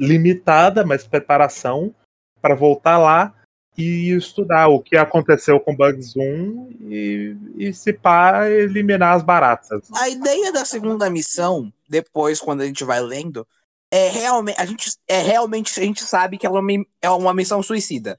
limitada, 0.00 0.86
mas 0.86 1.06
preparação 1.06 1.94
para 2.40 2.54
voltar 2.54 2.96
lá 2.96 3.34
e 3.76 4.10
estudar 4.12 4.68
o 4.68 4.80
que 4.80 4.96
aconteceu 4.96 5.60
com 5.60 5.76
Bugs 5.76 6.16
1 6.16 6.78
e, 6.88 7.36
e 7.58 7.74
se 7.74 7.92
pá, 7.92 8.48
eliminar 8.48 9.16
as 9.16 9.22
baratas. 9.22 9.86
A 9.94 10.08
ideia 10.08 10.50
da 10.50 10.64
segunda 10.64 11.10
missão, 11.10 11.70
depois, 11.86 12.40
quando 12.40 12.62
a 12.62 12.66
gente 12.66 12.84
vai 12.84 13.02
lendo, 13.02 13.46
é 13.90 14.08
realmente. 14.08 14.58
A 14.58 14.64
gente, 14.64 14.96
é 15.06 15.20
realmente 15.20 15.78
a 15.78 15.84
gente 15.84 16.02
sabe 16.02 16.38
que 16.38 16.46
ela 16.46 16.56
é 16.56 16.62
uma, 16.62 16.86
é 17.02 17.10
uma 17.10 17.34
missão 17.34 17.62
suicida. 17.62 18.18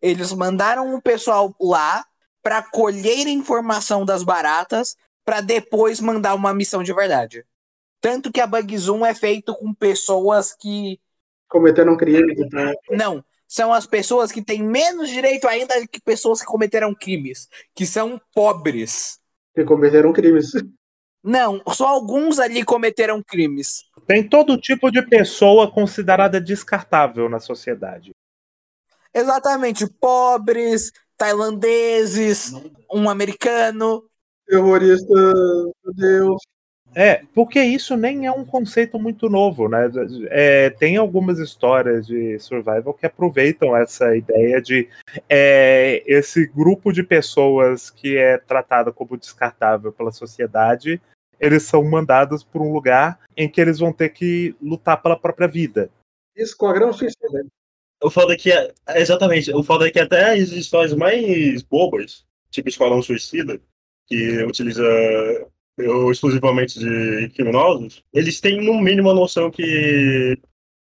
Eles 0.00 0.32
mandaram 0.32 0.94
o 0.94 1.02
pessoal 1.02 1.54
lá 1.60 2.04
pra 2.42 2.62
colher 2.62 3.26
informação 3.26 4.04
das 4.04 4.22
baratas 4.22 4.96
pra 5.24 5.40
depois 5.40 6.00
mandar 6.00 6.34
uma 6.34 6.52
missão 6.52 6.82
de 6.82 6.92
verdade. 6.92 7.44
Tanto 8.00 8.32
que 8.32 8.40
a 8.40 8.46
Bug 8.46 8.76
Zoom 8.76 9.06
é 9.06 9.14
feito 9.14 9.54
com 9.54 9.72
pessoas 9.72 10.52
que. 10.52 10.98
Cometeram 11.48 11.96
crime 11.96 12.34
e 12.36 12.48
tal. 12.48 12.74
Não, 12.90 13.24
são 13.46 13.72
as 13.72 13.86
pessoas 13.86 14.32
que 14.32 14.42
têm 14.42 14.62
menos 14.62 15.08
direito 15.08 15.46
ainda 15.46 15.74
que 15.86 16.00
pessoas 16.00 16.40
que 16.40 16.46
cometeram 16.46 16.94
crimes, 16.94 17.48
que 17.74 17.86
são 17.86 18.20
pobres. 18.34 19.20
Que 19.54 19.62
cometeram 19.62 20.12
crimes. 20.12 20.52
Não, 21.22 21.62
só 21.68 21.86
alguns 21.86 22.40
ali 22.40 22.64
cometeram 22.64 23.22
crimes. 23.22 23.84
Tem 24.06 24.28
todo 24.28 24.60
tipo 24.60 24.90
de 24.90 25.02
pessoa 25.02 25.70
considerada 25.70 26.40
descartável 26.40 27.28
na 27.28 27.38
sociedade. 27.38 28.12
Exatamente, 29.14 29.86
pobres, 29.86 30.92
tailandeses, 31.16 32.52
um 32.92 33.08
americano. 33.08 34.04
Terrorista, 34.46 35.14
meu 35.14 35.94
Deus. 35.94 36.42
É, 36.94 37.22
porque 37.34 37.60
isso 37.62 37.96
nem 37.96 38.26
é 38.26 38.30
um 38.30 38.44
conceito 38.44 38.98
muito 38.98 39.30
novo, 39.30 39.66
né? 39.66 39.90
É, 40.28 40.68
tem 40.68 40.98
algumas 40.98 41.38
histórias 41.38 42.06
de 42.06 42.38
survival 42.38 42.92
que 42.92 43.06
aproveitam 43.06 43.74
essa 43.74 44.14
ideia 44.14 44.60
de 44.60 44.88
é, 45.28 46.02
esse 46.06 46.46
grupo 46.46 46.92
de 46.92 47.02
pessoas 47.02 47.88
que 47.88 48.18
é 48.18 48.36
tratado 48.36 48.92
como 48.92 49.16
descartável 49.16 49.90
pela 49.90 50.12
sociedade, 50.12 51.00
eles 51.40 51.62
são 51.62 51.82
mandados 51.82 52.44
para 52.44 52.60
um 52.60 52.72
lugar 52.72 53.18
em 53.36 53.48
que 53.48 53.60
eles 53.60 53.78
vão 53.78 53.92
ter 53.92 54.10
que 54.10 54.54
lutar 54.60 55.00
pela 55.00 55.18
própria 55.18 55.48
vida. 55.48 55.90
Esquadrão 56.36 56.92
Suicida. 56.92 57.46
O 58.02 58.10
foda 58.10 58.34
é 58.34 58.36
que, 58.36 58.50
é- 58.52 58.72
exatamente, 58.96 59.52
o 59.54 59.62
foda 59.62 59.86
é 59.86 59.90
que 59.90 59.98
até 60.00 60.32
as 60.32 60.50
histórias 60.50 60.94
mais 60.94 61.62
bobas, 61.62 62.24
tipo 62.50 62.68
Esquadrão 62.68 63.02
Suicida, 63.02 63.60
que 64.06 64.42
utiliza 64.44 64.82
eu, 65.78 66.10
exclusivamente 66.10 66.78
de 66.78 67.28
criminosos, 67.30 68.02
eles 68.12 68.40
têm 68.40 68.60
no 68.60 68.80
mínimo 68.80 69.10
a 69.10 69.14
noção 69.14 69.50
que 69.50 70.36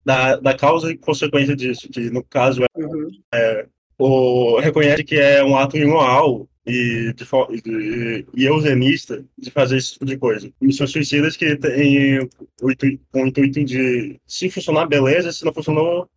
da, 0.06 0.36
da 0.38 0.54
causa 0.54 0.92
e 0.92 0.98
consequência 0.98 1.56
disso, 1.56 1.88
que 1.90 2.10
no 2.10 2.24
caso 2.24 2.64
Uhum. 2.76 3.10
é 3.34 3.68
o 3.98 4.60
reconhece 4.60 5.04
que 5.04 5.16
é 5.16 5.44
um 5.44 5.56
ato 5.56 5.78
imoral 5.78 6.50
e, 6.66 7.14
de, 7.14 7.24
fo- 7.24 7.48
e, 7.54 8.26
eugenista 8.44 9.24
de 9.38 9.52
fazer 9.52 9.78
esse 9.78 9.94
tipo 9.94 10.06
de 10.06 10.18
coisa. 10.18 10.52
Missões 10.60 10.92
suicidas 10.92 11.38
que 11.38 11.56
têm 11.56 12.20
o 12.62 13.20
intuito 13.20 13.64
de 13.64 14.20
se 14.26 14.50
funcionar, 14.50 14.88
beleza, 14.88 15.32
se 15.32 15.46
não 15.46 15.54
funcionou, 15.54 16.10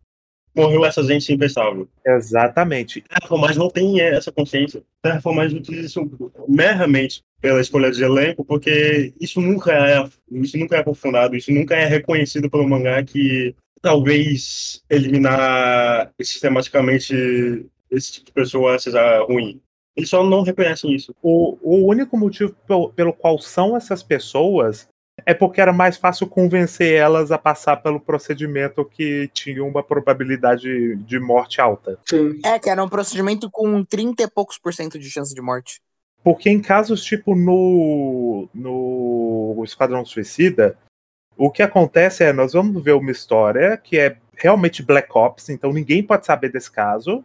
morreu 0.57 0.85
essa 0.85 1.03
gente 1.03 1.31
impensável. 1.31 1.87
Exatamente. 2.05 3.01
Terraformais 3.01 3.55
não 3.55 3.69
tem 3.69 4.01
essa 4.01 4.31
consciência. 4.31 4.81
Terraformais 5.01 5.53
utiliza 5.53 5.85
isso 5.85 6.11
meramente 6.47 7.21
pela 7.39 7.61
escolha 7.61 7.91
de 7.91 8.03
elenco, 8.03 8.43
porque 8.43 9.13
isso 9.19 9.39
nunca 9.39 9.71
é 9.71 10.09
isso 10.31 10.57
nunca 10.57 10.75
é 10.75 10.79
aprofundado, 10.79 11.35
isso 11.35 11.51
nunca 11.51 11.75
é 11.75 11.85
reconhecido 11.85 12.49
pelo 12.49 12.67
mangá 12.67 13.03
que 13.03 13.55
talvez 13.81 14.81
eliminar 14.89 16.11
sistematicamente 16.21 17.65
esse 17.91 18.13
tipo 18.13 18.25
de 18.25 18.33
pessoa 18.33 18.79
seja 18.79 19.23
ruim. 19.23 19.61
Eles 19.95 20.09
só 20.09 20.23
não 20.23 20.43
reconhecem 20.43 20.93
isso. 20.93 21.15
O, 21.21 21.57
o 21.61 21.87
único 21.87 22.17
motivo 22.17 22.55
pelo, 22.67 22.89
pelo 22.93 23.13
qual 23.13 23.39
são 23.39 23.75
essas 23.75 24.03
pessoas 24.03 24.87
é 25.25 25.33
porque 25.33 25.59
era 25.59 25.73
mais 25.73 25.97
fácil 25.97 26.27
convencer 26.27 26.93
elas 26.93 27.31
a 27.31 27.37
passar 27.37 27.77
pelo 27.77 27.99
procedimento 27.99 28.85
que 28.85 29.29
tinha 29.33 29.63
uma 29.63 29.83
probabilidade 29.83 30.95
de 30.97 31.19
morte 31.19 31.59
alta. 31.59 31.99
Sim. 32.05 32.39
É, 32.45 32.59
que 32.59 32.69
era 32.69 32.83
um 32.83 32.89
procedimento 32.89 33.49
com 33.49 33.83
30 33.83 34.23
e 34.23 34.27
poucos 34.29 34.57
por 34.57 34.73
cento 34.73 34.99
de 34.99 35.09
chance 35.09 35.33
de 35.33 35.41
morte. 35.41 35.81
Porque 36.23 36.49
em 36.49 36.61
casos 36.61 37.03
tipo 37.03 37.35
no, 37.35 38.49
no 38.53 39.63
Esquadrão 39.63 40.05
Suicida, 40.05 40.77
o 41.37 41.51
que 41.51 41.61
acontece 41.61 42.23
é, 42.23 42.33
nós 42.33 42.53
vamos 42.53 42.83
ver 42.83 42.93
uma 42.93 43.11
história 43.11 43.77
que 43.77 43.97
é 43.97 44.17
realmente 44.35 44.83
Black 44.83 45.09
Ops, 45.15 45.49
então 45.49 45.73
ninguém 45.73 46.03
pode 46.03 46.25
saber 46.25 46.51
desse 46.51 46.71
caso. 46.71 47.23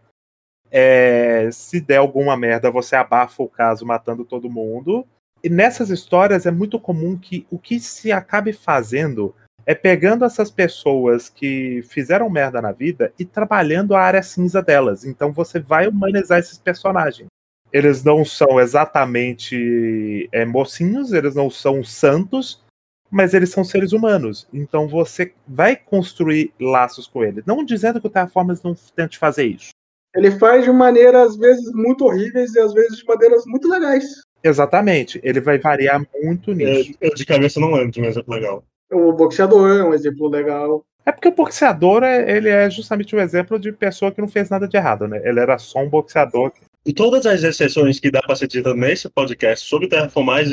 É, 0.70 1.50
se 1.52 1.80
der 1.80 1.98
alguma 1.98 2.36
merda, 2.36 2.70
você 2.70 2.96
abafa 2.96 3.42
o 3.42 3.48
caso 3.48 3.84
matando 3.84 4.24
todo 4.24 4.50
mundo. 4.50 5.06
E 5.44 5.48
nessas 5.48 5.90
histórias 5.90 6.46
é 6.46 6.50
muito 6.50 6.78
comum 6.78 7.18
que 7.18 7.46
o 7.50 7.58
que 7.58 7.80
se 7.80 8.12
acabe 8.12 8.52
fazendo 8.52 9.34
é 9.66 9.74
pegando 9.74 10.24
essas 10.24 10.50
pessoas 10.50 11.28
que 11.28 11.82
fizeram 11.88 12.28
merda 12.28 12.60
na 12.60 12.72
vida 12.72 13.12
e 13.18 13.24
trabalhando 13.24 13.94
a 13.94 14.00
área 14.00 14.22
cinza 14.22 14.62
delas. 14.62 15.04
Então 15.04 15.32
você 15.32 15.58
vai 15.58 15.88
humanizar 15.88 16.38
esses 16.38 16.58
personagens. 16.58 17.28
Eles 17.72 18.04
não 18.04 18.24
são 18.24 18.60
exatamente 18.60 20.28
é, 20.30 20.44
mocinhos, 20.44 21.12
eles 21.12 21.34
não 21.34 21.48
são 21.48 21.82
santos, 21.82 22.62
mas 23.10 23.34
eles 23.34 23.50
são 23.50 23.64
seres 23.64 23.92
humanos. 23.92 24.46
Então 24.52 24.86
você 24.86 25.32
vai 25.46 25.74
construir 25.76 26.52
laços 26.60 27.06
com 27.06 27.24
eles. 27.24 27.44
Não 27.46 27.64
dizendo 27.64 28.00
que 28.00 28.06
o 28.06 28.10
Terraformers 28.10 28.62
não 28.62 28.74
tente 28.94 29.18
fazer 29.18 29.46
isso. 29.46 29.70
Ele 30.14 30.30
faz 30.32 30.64
de 30.64 30.70
maneiras, 30.70 31.30
às 31.30 31.36
vezes, 31.36 31.72
muito 31.72 32.04
horríveis 32.04 32.54
e 32.54 32.60
às 32.60 32.74
vezes 32.74 32.98
de 32.98 33.04
maneiras 33.06 33.44
muito 33.46 33.66
legais. 33.66 34.04
Exatamente. 34.42 35.20
Ele 35.22 35.40
vai 35.40 35.58
variar 35.58 36.04
muito 36.22 36.52
nisso. 36.52 36.92
Eu, 37.00 37.08
eu 37.10 37.14
de 37.14 37.24
cabeça 37.24 37.60
não 37.60 37.72
lembro 37.72 37.90
de 37.92 38.00
um 38.00 38.04
exemplo 38.04 38.34
legal. 38.34 38.64
O 38.90 39.12
boxeador 39.12 39.70
é 39.70 39.84
um 39.84 39.94
exemplo 39.94 40.28
legal. 40.28 40.84
É 41.04 41.10
porque 41.10 41.28
o 41.28 41.34
boxeador, 41.34 42.02
é- 42.04 42.30
ele 42.36 42.48
é 42.48 42.70
justamente 42.70 43.14
um 43.16 43.20
exemplo 43.20 43.58
de 43.58 43.72
pessoa 43.72 44.12
que 44.12 44.20
não 44.20 44.28
fez 44.28 44.48
nada 44.50 44.68
de 44.68 44.76
errado, 44.76 45.08
né? 45.08 45.20
Ele 45.24 45.40
era 45.40 45.58
só 45.58 45.80
um 45.80 45.88
boxeador. 45.88 46.52
E 46.84 46.92
todas 46.92 47.26
as 47.26 47.42
exceções 47.42 47.98
que 47.98 48.10
dá 48.10 48.20
pra 48.20 48.36
ser 48.36 48.48
dita 48.48 48.74
nesse 48.74 49.08
podcast 49.08 49.68
sobre 49.68 49.88
terraformais 49.88 50.48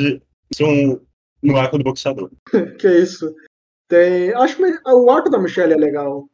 são 0.54 1.00
no 1.42 1.56
arco 1.56 1.78
do 1.78 1.84
boxeador. 1.84 2.30
Que 2.78 2.86
é 2.86 2.98
isso. 3.00 3.34
Tem. 3.88 4.32
Acho 4.34 4.56
que 4.56 4.62
o 4.86 5.10
arco 5.10 5.28
da 5.28 5.38
Michelle 5.38 5.72
é 5.72 5.76
legal, 5.76 6.28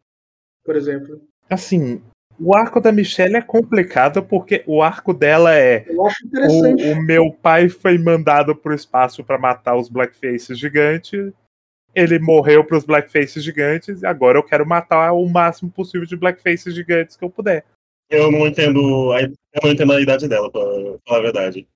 por 0.65 0.77
exemplo. 0.77 1.21
Assim, 1.49 2.03
o 2.41 2.55
arco 2.57 2.81
da 2.81 2.93
Michelle 2.93 3.37
é 3.37 3.43
complicado 3.43 4.23
porque 4.23 4.63
o 4.67 4.83
arco 4.83 5.13
dela 5.15 5.55
é 5.55 5.85
Eu 5.89 6.07
acho 6.07 6.27
interessante. 6.27 6.83
o, 6.85 6.93
o 6.93 7.03
meu 7.03 7.33
pai 7.33 7.69
foi 7.69 7.99
mandado 7.99 8.55
pro 8.55 8.75
espaço 8.75 9.25
pra 9.25 9.39
matar 9.39 9.77
os 9.77 9.89
blackfaces 9.89 10.59
gigantes. 10.59 11.33
Ele 11.95 12.19
morreu 12.19 12.63
pros 12.65 12.85
blackfaces 12.85 13.43
gigantes 13.43 14.03
e 14.03 14.07
agora 14.07 14.39
eu 14.39 14.43
quero 14.43 14.67
matar 14.67 15.13
o 15.13 15.27
máximo 15.29 15.71
possível 15.71 16.07
de 16.07 16.17
blackfaces 16.17 16.75
gigantes 16.75 17.17
que 17.17 17.25
eu 17.25 17.31
puder. 17.31 17.65
Eu 18.11 18.31
não 18.31 18.47
entendo 18.47 19.13
a, 19.13 19.23
eu 19.23 19.33
não 19.63 19.71
entendo 19.73 19.93
a 19.93 20.01
idade 20.01 20.29
dela, 20.29 20.51
pra 20.51 20.61
falar 21.07 21.19
a 21.19 21.23
verdade. 21.23 21.67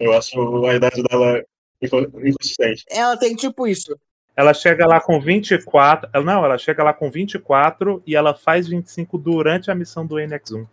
Eu 0.00 0.12
acho 0.12 0.66
a 0.66 0.74
idade 0.74 1.02
dela 1.04 1.42
inco- 1.80 2.00
inconsistente. 2.26 2.84
Ela 2.90 3.16
tem 3.16 3.34
tipo 3.36 3.66
isso. 3.66 3.96
Ela 4.38 4.54
chega 4.54 4.86
lá 4.86 5.00
com 5.00 5.20
24. 5.20 6.08
ela- 6.12 6.24
Não, 6.24 6.44
ela 6.44 6.56
chega 6.56 6.84
lá 6.84 6.94
com 6.94 7.10
24 7.10 8.00
e 8.06 8.14
ela 8.14 8.36
faz 8.36 8.68
25 8.68 9.18
durante 9.18 9.68
a 9.68 9.74
missão 9.74 10.06
do 10.06 10.14
NX1. 10.14 10.64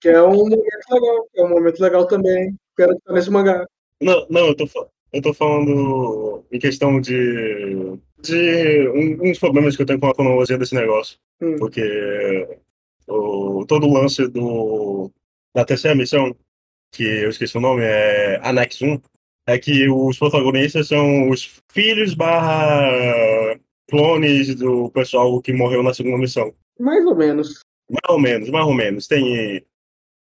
Que 0.00 0.08
é 0.08 0.22
um 0.22 0.32
momento 0.34 0.62
legal. 0.90 1.28
É 1.36 1.44
um 1.44 1.48
momento 1.50 1.80
legal 1.80 2.06
também. 2.06 2.56
Quero 2.74 2.94
estar 2.94 3.12
nesse 3.12 3.30
mangá. 3.30 3.66
Não, 4.00 4.26
não, 4.30 4.46
eu 4.46 4.54
tô, 4.56 4.66
eu 5.12 5.20
tô 5.20 5.34
falando 5.34 6.42
em 6.50 6.58
questão 6.58 6.98
de, 6.98 7.98
de 8.22 8.88
um, 8.88 9.28
uns 9.30 9.38
problemas 9.38 9.76
que 9.76 9.82
eu 9.82 9.86
tenho 9.86 10.00
com 10.00 10.06
a 10.06 10.14
cronologia 10.14 10.56
desse 10.56 10.74
negócio. 10.74 11.18
Hum. 11.42 11.56
Porque 11.58 12.58
o, 13.06 13.66
todo 13.66 13.86
o 13.86 13.92
lance 13.92 14.26
do, 14.28 15.10
da 15.54 15.62
terceira 15.66 15.94
missão, 15.94 16.34
que 16.90 17.04
eu 17.04 17.28
esqueci 17.28 17.58
o 17.58 17.60
nome, 17.60 17.82
é 17.84 18.40
Annex 18.42 18.80
1, 18.80 18.98
é 19.46 19.58
que 19.58 19.88
os 19.88 20.18
protagonistas 20.18 20.88
são 20.88 21.28
os 21.30 21.60
filhos 21.72 22.14
barra 22.14 23.58
clones 23.88 24.54
do 24.54 24.90
pessoal 24.90 25.40
que 25.42 25.52
morreu 25.52 25.82
na 25.82 25.92
segunda 25.92 26.16
missão. 26.16 26.54
Mais 26.78 27.04
ou 27.04 27.14
menos. 27.14 27.60
Mais 27.90 28.08
ou 28.08 28.20
menos, 28.20 28.48
mais 28.48 28.66
ou 28.66 28.74
menos. 28.74 29.06
Tem, 29.06 29.64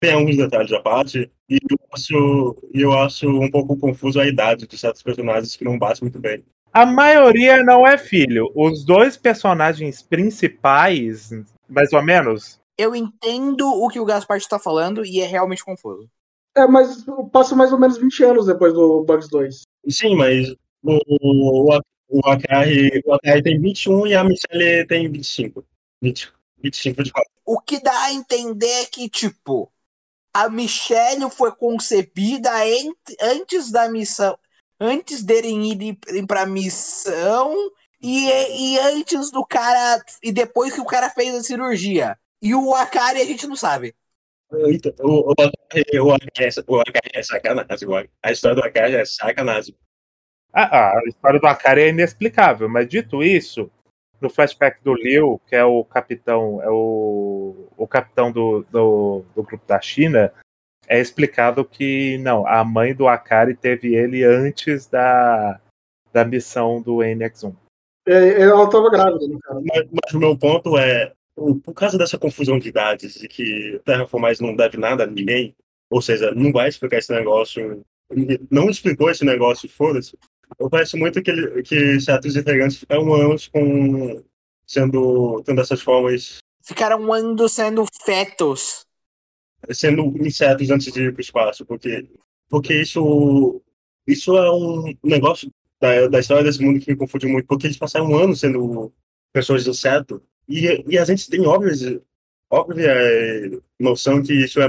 tem 0.01 0.13
alguns 0.15 0.37
detalhes 0.37 0.73
à 0.73 0.81
parte. 0.81 1.31
E 1.49 1.59
eu 1.71 1.79
acho, 1.93 2.57
eu 2.73 2.93
acho 2.99 3.29
um 3.29 3.51
pouco 3.51 3.77
confuso 3.77 4.19
a 4.19 4.27
idade 4.27 4.67
de 4.67 4.79
certos 4.79 5.03
personagens 5.03 5.55
que 5.55 5.65
não 5.65 5.79
bate 5.79 6.03
muito 6.03 6.19
bem. 6.19 6.43
A 6.73 6.87
maioria 6.87 7.63
não 7.63 7.87
é 7.87 7.97
filho. 7.99 8.51
Os 8.55 8.85
dois 8.85 9.17
personagens 9.17 10.03
principais, 10.03 11.31
mais 11.69 11.93
ou 11.93 12.03
menos. 12.03 12.59
Eu 12.77 12.95
entendo 12.95 13.67
o 13.69 13.89
que 13.89 14.01
o 14.01 14.05
Gaspar 14.05 14.37
está 14.37 14.59
falando 14.59 15.05
e 15.05 15.21
é 15.21 15.27
realmente 15.27 15.65
confuso. 15.65 16.09
É, 16.59 16.67
mas 16.67 17.05
passa 17.33 17.55
mais 17.55 17.73
ou 17.73 17.79
menos 17.79 17.99
20 17.99 18.25
anos 18.25 18.47
depois 18.47 18.75
do 18.75 19.05
Bugs 19.05 19.29
2. 19.29 19.63
Sim, 19.89 20.17
mas 20.17 20.51
o, 20.83 20.99
o, 21.09 21.81
o 22.09 22.21
Akari, 22.29 23.01
o 23.07 23.15
Akari 23.15 23.43
tem 23.45 23.61
21 23.61 24.09
e 24.09 24.15
a 24.17 24.25
Michelle 24.25 24.87
tem 24.89 25.09
25. 25.09 25.65
20, 26.03 26.33
25 26.63 27.03
de 27.05 27.11
fato. 27.13 27.31
O 27.47 27.61
que 27.61 27.81
dá 27.81 27.97
a 28.05 28.13
entender 28.13 28.67
é 28.67 28.87
que, 28.87 29.09
tipo, 29.09 29.71
a 30.35 30.49
Michelle 30.49 31.31
foi 31.31 31.53
concebida 31.53 32.51
antes 33.21 33.71
da 33.71 33.89
missão, 33.89 34.37
antes 34.81 35.23
dele 35.23 35.49
ir 35.49 35.99
ir 36.09 36.27
pra 36.27 36.45
missão 36.45 37.55
e, 38.03 38.29
e 38.29 38.79
antes 38.81 39.31
do 39.31 39.47
cara, 39.47 40.03
e 40.23 40.33
depois 40.33 40.75
que 40.75 40.81
o 40.81 40.87
cara 40.87 41.09
fez 41.11 41.35
a 41.35 41.43
cirurgia. 41.43 42.19
E 42.43 42.55
o 42.55 42.75
Akari 42.75 43.21
a 43.21 43.25
gente 43.25 43.47
não 43.47 43.57
sabe. 43.57 43.95
Então, 44.51 44.93
O, 45.01 45.29
o, 45.29 45.33
Akari, 45.33 46.01
o, 46.01 46.13
Akari, 46.13 46.31
é- 46.41 46.65
o 46.67 46.81
Akari 46.81 47.11
é 47.15 47.23
sacanagem. 47.23 47.89
o 47.89 48.09
A 48.23 48.33
história 48.33 48.57
do 48.57 48.65
Akari 48.65 48.95
é 48.95 49.05
sacanagem. 49.05 49.75
A, 50.53 50.99
a 50.99 51.03
história 51.07 51.39
do 51.39 51.47
Akari 51.47 51.83
é 51.83 51.89
inexplicável, 51.89 52.69
mas 52.69 52.89
dito 52.89 53.23
isso, 53.23 53.71
no 54.21 54.31
flashback 54.31 54.83
do 54.83 54.95
Liu, 54.95 55.41
que 55.47 55.55
é 55.55 55.65
o 55.65 55.85
capitão, 55.85 56.63
é 56.63 56.71
o, 56.71 57.69
o 57.77 57.87
capitão 57.87 58.33
do, 58.33 58.65
do, 58.71 59.25
do 59.35 59.43
grupo 59.43 59.67
da 59.67 59.81
China, 59.81 60.33
é 60.89 60.99
explicado 60.99 61.65
que 61.65 62.17
não, 62.19 62.47
a 62.47 62.65
mãe 62.65 62.95
do 62.95 63.07
Akari 63.07 63.55
teve 63.55 63.95
ele 63.95 64.25
antes 64.25 64.87
da, 64.87 65.61
da 66.13 66.25
missão 66.25 66.81
do 66.81 66.97
NX1. 66.99 67.55
É, 68.07 68.41
ela 68.41 68.69
tava 68.71 68.91
grávida, 68.91 69.29
né, 69.29 69.39
cara? 69.43 69.61
Mas, 69.61 69.89
mas 69.93 70.15
o 70.15 70.19
meu 70.19 70.37
ponto 70.37 70.79
é, 70.79 71.13
por 71.65 71.75
causa 71.75 71.97
dessa 71.97 72.19
confusão 72.19 72.59
de 72.59 72.69
idades 72.69 73.23
e 73.23 73.29
que 73.29 73.81
Terraformais 73.85 74.41
não 74.41 74.55
deve 74.55 74.77
nada 74.77 75.05
a 75.05 75.07
ninguém, 75.07 75.55
ou 75.91 76.03
seja, 76.03 76.33
não 76.35 76.53
vai 76.53 76.69
explicar 76.69 76.99
esse 76.99 77.13
negócio, 77.13 77.85
não 78.51 78.69
explicou 78.69 79.11
esse 79.11 79.25
negócio, 79.25 79.69
foda-se, 79.69 80.17
eu 80.59 80.69
parece 80.69 80.97
muito 80.97 81.23
que, 81.23 81.31
ele, 81.31 81.63
que 81.63 82.01
certos 82.01 82.35
integrantes 82.37 82.79
ficaram 82.79 83.13
anos 83.13 83.49
com, 83.49 84.23
sendo, 84.67 85.43
tendo 85.45 85.61
essas 85.61 85.81
formas, 85.81 86.39
Ficaram 86.69 87.11
ando 87.15 87.49
sendo 87.49 87.87
fetos. 88.05 88.85
sendo 89.71 90.03
insetos 90.23 90.69
antes 90.71 90.93
de 90.93 91.05
ir 91.05 91.13
para 91.15 91.21
o 91.21 91.23
espaço, 91.23 91.65
porque, 91.65 92.07
porque 92.47 92.75
isso, 92.83 93.63
isso 94.07 94.37
é 94.37 94.53
um 94.53 94.95
negócio 95.03 95.51
da, 95.81 96.09
da 96.09 96.21
história 96.21 96.45
desse 96.45 96.63
mundo 96.63 96.79
que 96.79 96.91
me 96.91 96.97
confunde 96.99 97.27
muito, 97.27 97.47
porque 97.47 97.67
eles 97.67 97.79
passaram 97.79 98.15
anos 98.15 98.41
sendo 98.41 98.93
pessoas 99.33 99.65
de 99.65 99.71
inseto, 99.71 100.23
e, 100.49 100.85
e 100.89 100.99
a 100.99 101.05
gente 101.05 101.29
tem 101.29 101.47
óbvias, 101.47 101.81
óbvia 102.51 102.91
eh, 102.91 103.59
noção 103.79 104.23
que 104.23 104.33
isso 104.33 104.61
é 104.61 104.67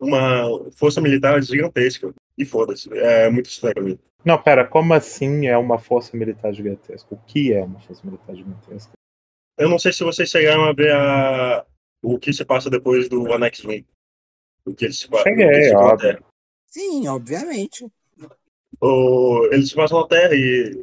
uma 0.00 0.70
força 0.72 1.00
militar 1.00 1.40
gigantesca, 1.42 2.12
e 2.38 2.44
foda-se, 2.44 2.88
é 2.96 3.28
muito 3.30 3.50
estranho. 3.50 3.98
Não, 4.24 4.40
pera, 4.42 4.66
como 4.66 4.92
assim 4.94 5.46
é 5.46 5.56
uma 5.56 5.78
força 5.78 6.16
militar 6.16 6.52
gigantesca? 6.52 7.14
O 7.14 7.18
que 7.18 7.52
é 7.52 7.62
uma 7.62 7.80
força 7.80 8.02
militar 8.04 8.34
gigantesca? 8.34 8.92
Eu 9.58 9.68
não 9.68 9.78
sei 9.78 9.92
se 9.92 10.02
vocês 10.04 10.30
chegaram 10.30 10.64
a 10.64 10.72
ver 10.72 10.90
a, 10.92 11.66
o 12.02 12.18
que 12.18 12.32
se 12.32 12.44
passa 12.44 12.70
depois 12.70 13.08
do 13.08 13.30
Annex 13.32 13.64
1. 13.64 13.84
O 14.64 14.74
que 14.74 14.86
eles 14.86 14.98
se 15.00 15.08
pa- 15.08 15.22
Cheguei, 15.22 15.74
óbvio. 15.74 15.98
Terra. 15.98 16.22
Sim, 16.66 17.08
obviamente. 17.08 17.86
O- 18.80 19.46
eles 19.52 19.68
se 19.70 19.74
passam 19.74 20.00
na 20.00 20.06
Terra 20.06 20.34
e 20.34 20.82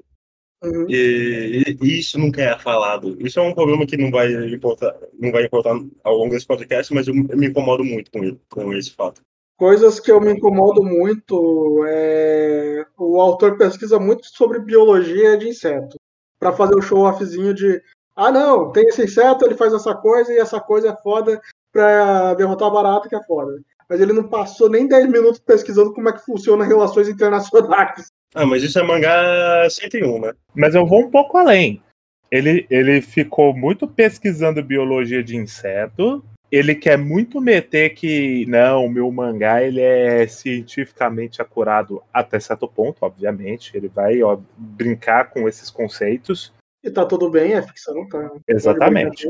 Uhum. 0.64 0.88
E, 0.90 1.78
e 1.82 2.00
isso 2.00 2.18
nunca 2.18 2.42
é 2.42 2.58
falado. 2.58 3.16
Isso 3.20 3.40
é 3.40 3.44
um 3.44 3.54
problema 3.54 3.86
que 3.86 3.98
não 3.98 4.10
vai 4.10 4.32
importar, 4.52 4.96
não 5.20 5.32
vai 5.32 5.46
importar 5.46 5.80
ao 6.04 6.16
longo 6.16 6.32
desse 6.32 6.48
podcast, 6.48 6.94
mas 6.94 7.08
eu, 7.08 7.14
eu 7.16 7.38
me 7.38 7.48
incomodo 7.48 7.84
muito 7.84 8.12
com, 8.12 8.24
ele, 8.24 8.40
com 8.50 8.74
esse 8.74 8.92
fato. 8.92 9.22
Coisas 9.58 10.00
que 10.00 10.12
eu 10.12 10.22
me 10.22 10.32
incomodo 10.32 10.84
muito 10.84 11.84
é. 11.88 12.86
O 12.98 13.20
autor 13.20 13.58
pesquisa 13.58 14.00
muito 14.00 14.28
sobre 14.28 14.60
biologia 14.60 15.38
de 15.38 15.50
inseto. 15.50 15.98
Pra 16.40 16.54
fazer 16.54 16.76
o 16.76 16.82
show-offzinho 16.82 17.54
de. 17.54 17.82
Ah, 18.16 18.32
não, 18.32 18.72
tem 18.72 18.86
esse 18.88 19.04
inseto, 19.04 19.46
ele 19.46 19.56
faz 19.56 19.74
essa 19.74 19.94
coisa 19.96 20.34
e 20.34 20.38
essa 20.38 20.60
coisa 20.60 20.90
é 20.90 21.02
foda 21.04 21.40
pra 21.72 22.34
derrotar 22.34 22.68
a 22.68 22.72
barata 22.72 23.10
que 23.10 23.16
é 23.16 23.24
foda. 23.24 23.62
Mas 23.88 24.02
ele 24.02 24.14
não 24.14 24.28
passou 24.28 24.70
nem 24.70 24.88
10 24.88 25.10
minutos 25.10 25.40
pesquisando 25.40 25.94
como 25.94 26.10
é 26.10 26.14
que 26.14 26.26
funciona 26.26 26.66
relações 26.66 27.08
internacionais. 27.08 28.12
Ah, 28.38 28.46
mas 28.46 28.62
isso 28.62 28.78
é 28.78 28.84
mangá 28.84 29.68
101, 29.68 30.22
né? 30.22 30.34
Mas 30.54 30.76
eu 30.76 30.86
vou 30.86 31.02
um 31.02 31.10
pouco 31.10 31.38
além. 31.38 31.82
Ele, 32.30 32.68
ele 32.70 33.02
ficou 33.02 33.56
muito 33.56 33.88
pesquisando 33.88 34.64
biologia 34.64 35.24
de 35.24 35.36
inseto. 35.36 36.24
Ele 36.52 36.76
quer 36.76 36.98
muito 36.98 37.42
meter 37.42 37.96
que 37.96 38.46
não, 38.46 38.86
o 38.86 38.90
meu 38.90 39.12
mangá 39.12 39.64
ele 39.64 39.82
é 39.82 40.28
cientificamente 40.28 41.42
acurado 41.42 42.02
até 42.14 42.40
certo 42.40 42.68
ponto, 42.68 43.00
obviamente. 43.02 43.76
Ele 43.76 43.88
vai 43.88 44.22
ó, 44.22 44.38
brincar 44.56 45.32
com 45.32 45.48
esses 45.50 45.72
conceitos. 45.72 46.54
E 46.84 46.92
tá 46.92 47.06
tudo 47.06 47.32
bem, 47.32 47.54
é 47.54 47.62
ficção, 47.62 48.08
tá? 48.08 48.32
Exatamente. 48.48 49.30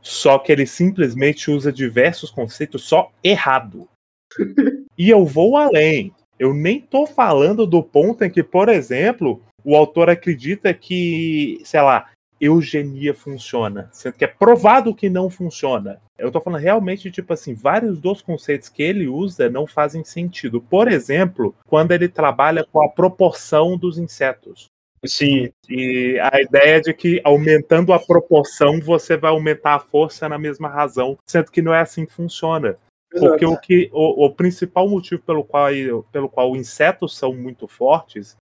Só 0.00 0.38
que 0.38 0.52
ele 0.52 0.66
simplesmente 0.66 1.50
usa 1.50 1.72
diversos 1.72 2.30
conceitos 2.30 2.84
só 2.84 3.10
errado. 3.24 3.88
E 4.98 5.10
eu 5.10 5.26
vou 5.26 5.58
além. 5.58 6.10
Eu 6.38 6.52
nem 6.52 6.80
tô 6.80 7.06
falando 7.06 7.66
do 7.66 7.82
ponto 7.82 8.24
em 8.24 8.30
que, 8.30 8.42
por 8.42 8.68
exemplo, 8.68 9.42
o 9.64 9.74
autor 9.74 10.10
acredita 10.10 10.72
que, 10.74 11.60
sei 11.64 11.80
lá, 11.80 12.10
eugenia 12.40 13.14
funciona, 13.14 13.88
sendo 13.92 14.14
que 14.14 14.24
é 14.24 14.28
provado 14.28 14.94
que 14.94 15.08
não 15.08 15.30
funciona. 15.30 16.00
Eu 16.18 16.30
tô 16.30 16.40
falando 16.40 16.60
realmente, 16.60 17.10
tipo 17.10 17.32
assim, 17.32 17.54
vários 17.54 18.00
dos 18.00 18.22
conceitos 18.22 18.68
que 18.68 18.82
ele 18.82 19.06
usa 19.06 19.50
não 19.50 19.66
fazem 19.66 20.04
sentido. 20.04 20.60
Por 20.60 20.88
exemplo, 20.88 21.54
quando 21.66 21.92
ele 21.92 22.08
trabalha 22.08 22.64
com 22.64 22.82
a 22.82 22.88
proporção 22.88 23.76
dos 23.76 23.98
insetos. 23.98 24.66
Sim, 25.04 25.50
E 25.68 26.18
a 26.20 26.40
ideia 26.40 26.80
de 26.80 26.92
que 26.92 27.20
aumentando 27.22 27.92
a 27.92 27.98
proporção 27.98 28.80
você 28.80 29.16
vai 29.16 29.30
aumentar 29.30 29.74
a 29.74 29.78
força 29.78 30.28
na 30.28 30.38
mesma 30.38 30.68
razão, 30.68 31.18
sendo 31.26 31.50
que 31.50 31.62
não 31.62 31.72
é 31.72 31.80
assim 31.80 32.06
que 32.06 32.12
funciona. 32.12 32.76
Porque 33.10 33.44
Exato. 33.44 33.52
o, 33.52 33.60
que, 33.60 33.90
o, 33.92 34.26
o 34.26 34.30
principal 34.30 34.88
motivo 34.88 35.22
pelo 35.22 35.44
qual, 35.44 35.70
pelo 36.12 36.28
qual 36.28 36.56
insetos 36.56 37.16
são 37.16 37.34
muito 37.34 37.68
fortes 37.68 38.36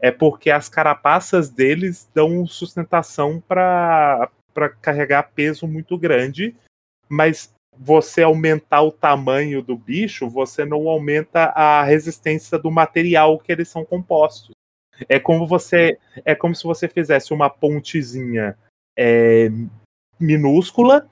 é 0.00 0.10
porque 0.10 0.50
as 0.50 0.68
carapaças 0.68 1.50
deles 1.50 2.08
dão 2.14 2.46
sustentação 2.46 3.40
para 3.40 4.30
carregar 4.80 5.30
peso 5.34 5.66
muito 5.66 5.98
grande, 5.98 6.54
mas 7.08 7.52
você 7.76 8.22
aumentar 8.22 8.82
o 8.82 8.92
tamanho 8.92 9.62
do 9.62 9.76
bicho, 9.76 10.28
você 10.28 10.64
não 10.64 10.88
aumenta 10.88 11.46
a 11.46 11.82
resistência 11.82 12.58
do 12.58 12.70
material 12.70 13.38
que 13.38 13.52
eles 13.52 13.68
são 13.68 13.84
compostos. 13.84 14.50
É 15.08 15.20
como 15.20 15.46
você 15.46 15.98
é 16.24 16.34
como 16.34 16.54
se 16.54 16.64
você 16.64 16.88
fizesse 16.88 17.32
uma 17.32 17.48
pontezinha 17.48 18.58
é, 18.96 19.48
minúscula 20.18 21.08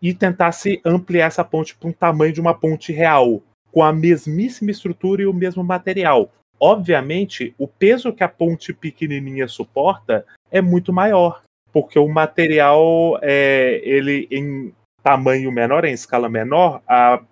e 0.00 0.14
tentasse 0.14 0.80
ampliar 0.84 1.26
essa 1.26 1.44
ponte 1.44 1.76
para 1.76 1.88
um 1.88 1.92
tamanho 1.92 2.32
de 2.32 2.40
uma 2.40 2.54
ponte 2.54 2.92
real, 2.92 3.42
com 3.72 3.82
a 3.82 3.92
mesmíssima 3.92 4.70
estrutura 4.70 5.22
e 5.22 5.26
o 5.26 5.32
mesmo 5.32 5.62
material. 5.62 6.30
Obviamente, 6.60 7.54
o 7.58 7.68
peso 7.68 8.12
que 8.12 8.24
a 8.24 8.28
ponte 8.28 8.72
pequenininha 8.72 9.46
suporta 9.46 10.24
é 10.50 10.60
muito 10.60 10.92
maior, 10.92 11.42
porque 11.72 11.98
o 11.98 12.08
material, 12.08 13.18
é, 13.22 13.80
ele 13.84 14.26
em 14.30 14.74
tamanho 15.02 15.52
menor, 15.52 15.84
em 15.84 15.92
escala 15.92 16.28
menor, 16.28 16.82
a, 16.86 17.22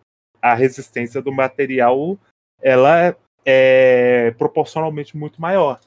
a 0.41 0.55
resistência 0.55 1.21
do 1.21 1.33
material 1.33 2.19
ela 2.63 3.17
é 3.45 4.35
proporcionalmente 4.39 5.17
muito 5.17 5.41
maior. 5.41 5.81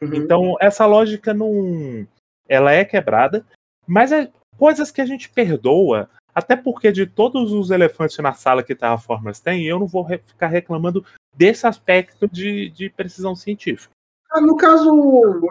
Uhum. 0.00 0.14
Então, 0.14 0.56
essa 0.60 0.86
lógica 0.86 1.32
não. 1.34 2.06
Ela 2.48 2.72
é 2.72 2.84
quebrada, 2.84 3.44
mas 3.86 4.10
é 4.12 4.30
coisas 4.56 4.90
que 4.90 5.00
a 5.00 5.06
gente 5.06 5.28
perdoa, 5.28 6.08
até 6.38 6.56
porque 6.56 6.92
de 6.92 7.06
todos 7.06 7.52
os 7.52 7.70
elefantes 7.70 8.16
na 8.18 8.32
sala 8.32 8.62
que 8.62 8.74
Terraformers 8.74 9.40
tem, 9.40 9.64
eu 9.66 9.78
não 9.78 9.86
vou 9.86 10.02
re- 10.02 10.22
ficar 10.24 10.46
reclamando 10.46 11.04
desse 11.36 11.66
aspecto 11.66 12.28
de, 12.28 12.70
de 12.70 12.88
precisão 12.90 13.34
científica. 13.34 13.92
Ah, 14.30 14.40
No 14.40 14.56
caso, 14.56 14.90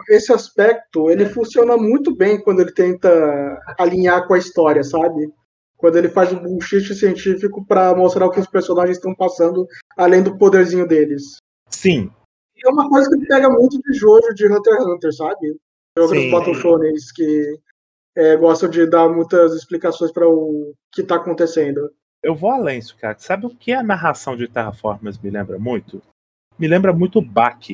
esse 0.08 0.32
aspecto, 0.32 1.10
ele 1.10 1.26
funciona 1.26 1.76
muito 1.76 2.14
bem 2.14 2.40
quando 2.40 2.60
ele 2.60 2.72
tenta 2.72 3.10
alinhar 3.78 4.26
com 4.26 4.34
a 4.34 4.38
história, 4.38 4.82
sabe? 4.82 5.32
Quando 5.76 5.96
ele 5.96 6.08
faz 6.08 6.32
um 6.32 6.38
bullshit 6.42 6.94
científico 6.94 7.64
pra 7.64 7.94
mostrar 7.94 8.26
o 8.26 8.30
que 8.30 8.40
os 8.40 8.46
personagens 8.48 8.96
estão 8.96 9.14
passando, 9.14 9.66
além 9.96 10.22
do 10.22 10.36
poderzinho 10.38 10.86
deles. 10.86 11.36
Sim, 11.70 12.10
É 12.64 12.68
uma 12.70 12.88
coisa 12.88 13.08
que 13.10 13.26
pega 13.26 13.48
muito 13.50 13.78
de 13.80 13.92
jogo 13.98 14.32
de 14.34 14.46
Hunter 14.46 14.74
x 14.74 14.86
Hunter, 14.86 15.12
sabe? 15.14 15.56
Jogos. 15.96 16.30
Battle 16.30 16.54
Shonens 16.54 17.12
que 17.12 17.58
é, 18.18 18.36
gostam 18.36 18.68
de 18.68 18.84
dar 18.84 19.08
muitas 19.08 19.54
explicações 19.54 20.10
para 20.10 20.28
o 20.28 20.74
que 20.92 21.02
está 21.02 21.14
acontecendo. 21.14 21.88
Eu 22.20 22.34
vou 22.34 22.50
além, 22.50 22.80
cara. 23.00 23.16
Sabe 23.16 23.46
o 23.46 23.50
que 23.50 23.72
a 23.72 23.80
narração 23.80 24.36
de 24.36 24.48
Terraformers 24.48 25.16
me 25.20 25.30
lembra 25.30 25.56
muito? 25.56 26.02
Me 26.58 26.66
lembra 26.66 26.92
muito 26.92 27.22
Bach. 27.22 27.64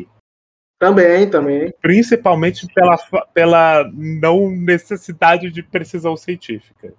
Também, 0.78 1.30
também. 1.30 1.72
Principalmente 1.80 2.66
pela, 2.74 2.98
pela 3.32 3.90
não 3.94 4.50
necessidade 4.50 5.50
de 5.50 5.62
precisão 5.62 6.14
científica. 6.14 6.92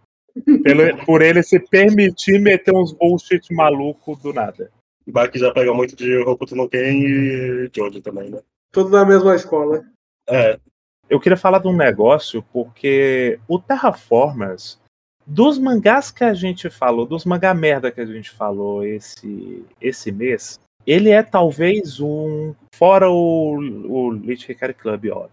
Pelo, 0.64 1.06
por 1.06 1.22
ele 1.22 1.44
se 1.44 1.60
permitir 1.60 2.42
meter 2.42 2.74
uns 2.74 2.94
bullshit 2.94 3.54
maluco 3.54 4.16
do 4.16 4.34
nada. 4.34 4.72
Bach 5.06 5.30
já 5.36 5.54
pega 5.54 5.72
muito 5.72 5.96
de 5.96 6.18
Hokuto 6.18 6.56
no 6.56 6.68
Ken 6.68 7.00
e 7.00 7.70
Jojo 7.72 8.02
também, 8.02 8.32
né? 8.32 8.40
Tudo 8.72 8.90
da 8.90 9.06
mesma 9.06 9.36
escola. 9.36 9.86
É. 10.28 10.60
Eu 11.10 11.20
queria 11.20 11.38
falar 11.38 11.60
de 11.60 11.68
um 11.68 11.76
negócio, 11.76 12.44
porque 12.52 13.40
o 13.48 13.60
Terraformers, 13.60 14.80
dos 15.26 15.58
mangás 15.58 16.12
que 16.12 16.24
a 16.24 16.34
gente 16.34 16.70
falou, 16.70 17.06
dos 17.06 17.26
mangá 17.26 17.54
merda 17.54 17.92
que 17.92 18.02
a 18.02 18.06
gente 18.06 18.32
falou 18.32 18.84
esse, 18.86 19.64
esse 19.80 20.12
mês, 20.12 20.60
ele 20.86 21.10
é 21.10 21.24
talvez 21.24 22.00
um. 22.00 22.54
Fora 22.76 23.10
o, 23.10 23.58
o 23.58 24.12
Lich 24.12 24.52
Hikari 24.52 24.74
Club, 24.74 25.06
óbvio. 25.12 25.32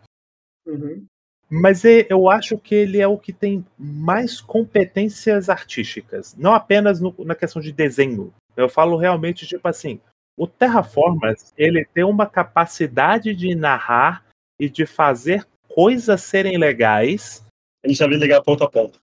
Uhum. 0.67 1.05
Mas 1.51 1.85
é- 1.85 2.07
eu 2.09 2.31
acho 2.31 2.57
que 2.57 2.75
ele 2.75 2.99
é 3.01 3.07
o 3.07 3.19
que 3.19 3.33
tem 3.33 3.65
mais 3.79 4.41
competências 4.41 5.51
artísticas. 5.51 6.35
Não 6.37 6.55
apenas 6.55 7.01
no- 7.01 7.15
na 7.19 7.35
questão 7.35 7.61
de 7.61 7.73
desenho. 7.73 8.33
Eu 8.57 8.69
falo 8.69 8.97
realmente, 8.97 9.47
tipo 9.47 9.67
assim, 9.69 10.01
o 10.39 10.47
Terraformers, 10.47 11.53
ele 11.59 11.85
tem 11.85 12.05
uma 12.05 12.27
capacidade 12.27 13.35
de 13.35 13.55
narrar 13.55 14.25
e 14.59 14.69
de 14.69 14.87
fazer 14.87 15.47
coisas 15.75 16.21
serem 16.23 16.59
legais. 16.59 17.45
Ele 17.83 17.95
sabe 17.95 18.17
ligar 18.17 18.43
ponto 18.43 18.63
a 18.65 18.71
ponto. 18.71 18.99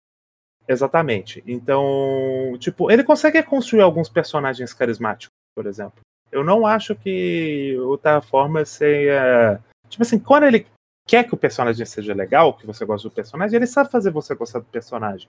Exatamente. 0.68 1.44
Então, 1.48 2.56
tipo, 2.60 2.92
ele 2.92 3.04
consegue 3.04 3.42
construir 3.44 3.82
alguns 3.82 4.08
personagens 4.08 4.74
carismáticos, 4.74 5.34
por 5.56 5.66
exemplo. 5.66 6.00
Eu 6.32 6.44
não 6.44 6.66
acho 6.66 6.96
que 6.96 7.76
o 7.80 7.98
Terraformers 7.98 8.70
seja. 8.70 9.60
Tipo 9.90 10.04
assim, 10.04 10.20
quando 10.20 10.44
ele 10.44 10.68
quer 11.08 11.24
que 11.24 11.34
o 11.34 11.38
personagem 11.38 11.84
seja 11.88 12.14
legal, 12.14 12.54
que 12.54 12.68
você 12.68 12.86
gosta 12.86 13.10
do 13.10 13.16
personagem, 13.16 13.56
ele 13.56 13.66
sabe 13.66 13.90
fazer 13.90 14.12
você 14.12 14.36
gostar 14.36 14.60
do 14.60 14.66
personagem. 14.66 15.28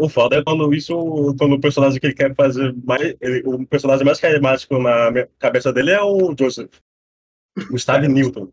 O 0.00 0.08
foda 0.08 0.36
é 0.36 0.42
quando 0.42 0.72
isso, 0.72 0.94
quando 1.38 1.56
o 1.56 1.60
personagem 1.60 2.00
que 2.00 2.06
ele 2.06 2.14
quer 2.14 2.34
fazer 2.34 2.74
mais. 2.84 3.14
ele- 3.20 3.42
o 3.44 3.66
personagem 3.66 4.06
mais 4.06 4.18
carismático 4.18 4.78
na 4.78 5.26
cabeça 5.38 5.70
dele 5.72 5.90
é 5.90 6.00
o 6.00 6.34
Joseph. 6.38 6.78
Gustavo 7.70 8.06
Newton. 8.06 8.48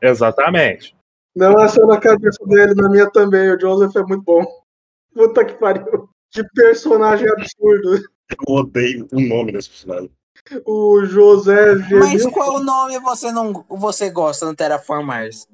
Exatamente. 0.00 0.94
Não 1.34 1.60
é 1.60 1.68
só 1.68 1.84
na 1.86 1.98
cabeça 1.98 2.44
dele, 2.46 2.74
na 2.74 2.88
minha 2.88 3.10
também. 3.10 3.50
O 3.50 3.60
Joseph 3.60 3.96
é 3.96 4.02
muito 4.02 4.22
bom. 4.22 4.44
Puta 5.12 5.44
que 5.44 5.54
pariu. 5.54 6.08
Que 6.30 6.44
personagem 6.54 7.28
absurdo. 7.28 7.96
Eu 8.30 8.54
odeio 8.54 9.08
o 9.12 9.20
nome 9.20 9.52
desse 9.52 9.70
personagem. 9.70 10.10
O 10.66 11.04
José 11.04 11.74
Mas 11.74 12.22
Genil. 12.22 12.30
qual 12.30 12.62
nome 12.62 12.98
você 12.98 13.32
não 13.32 13.64
você 13.68 14.10
gosta 14.10 14.44
no 14.44 14.54
Terraform 14.54 15.06
Mars? 15.06 15.48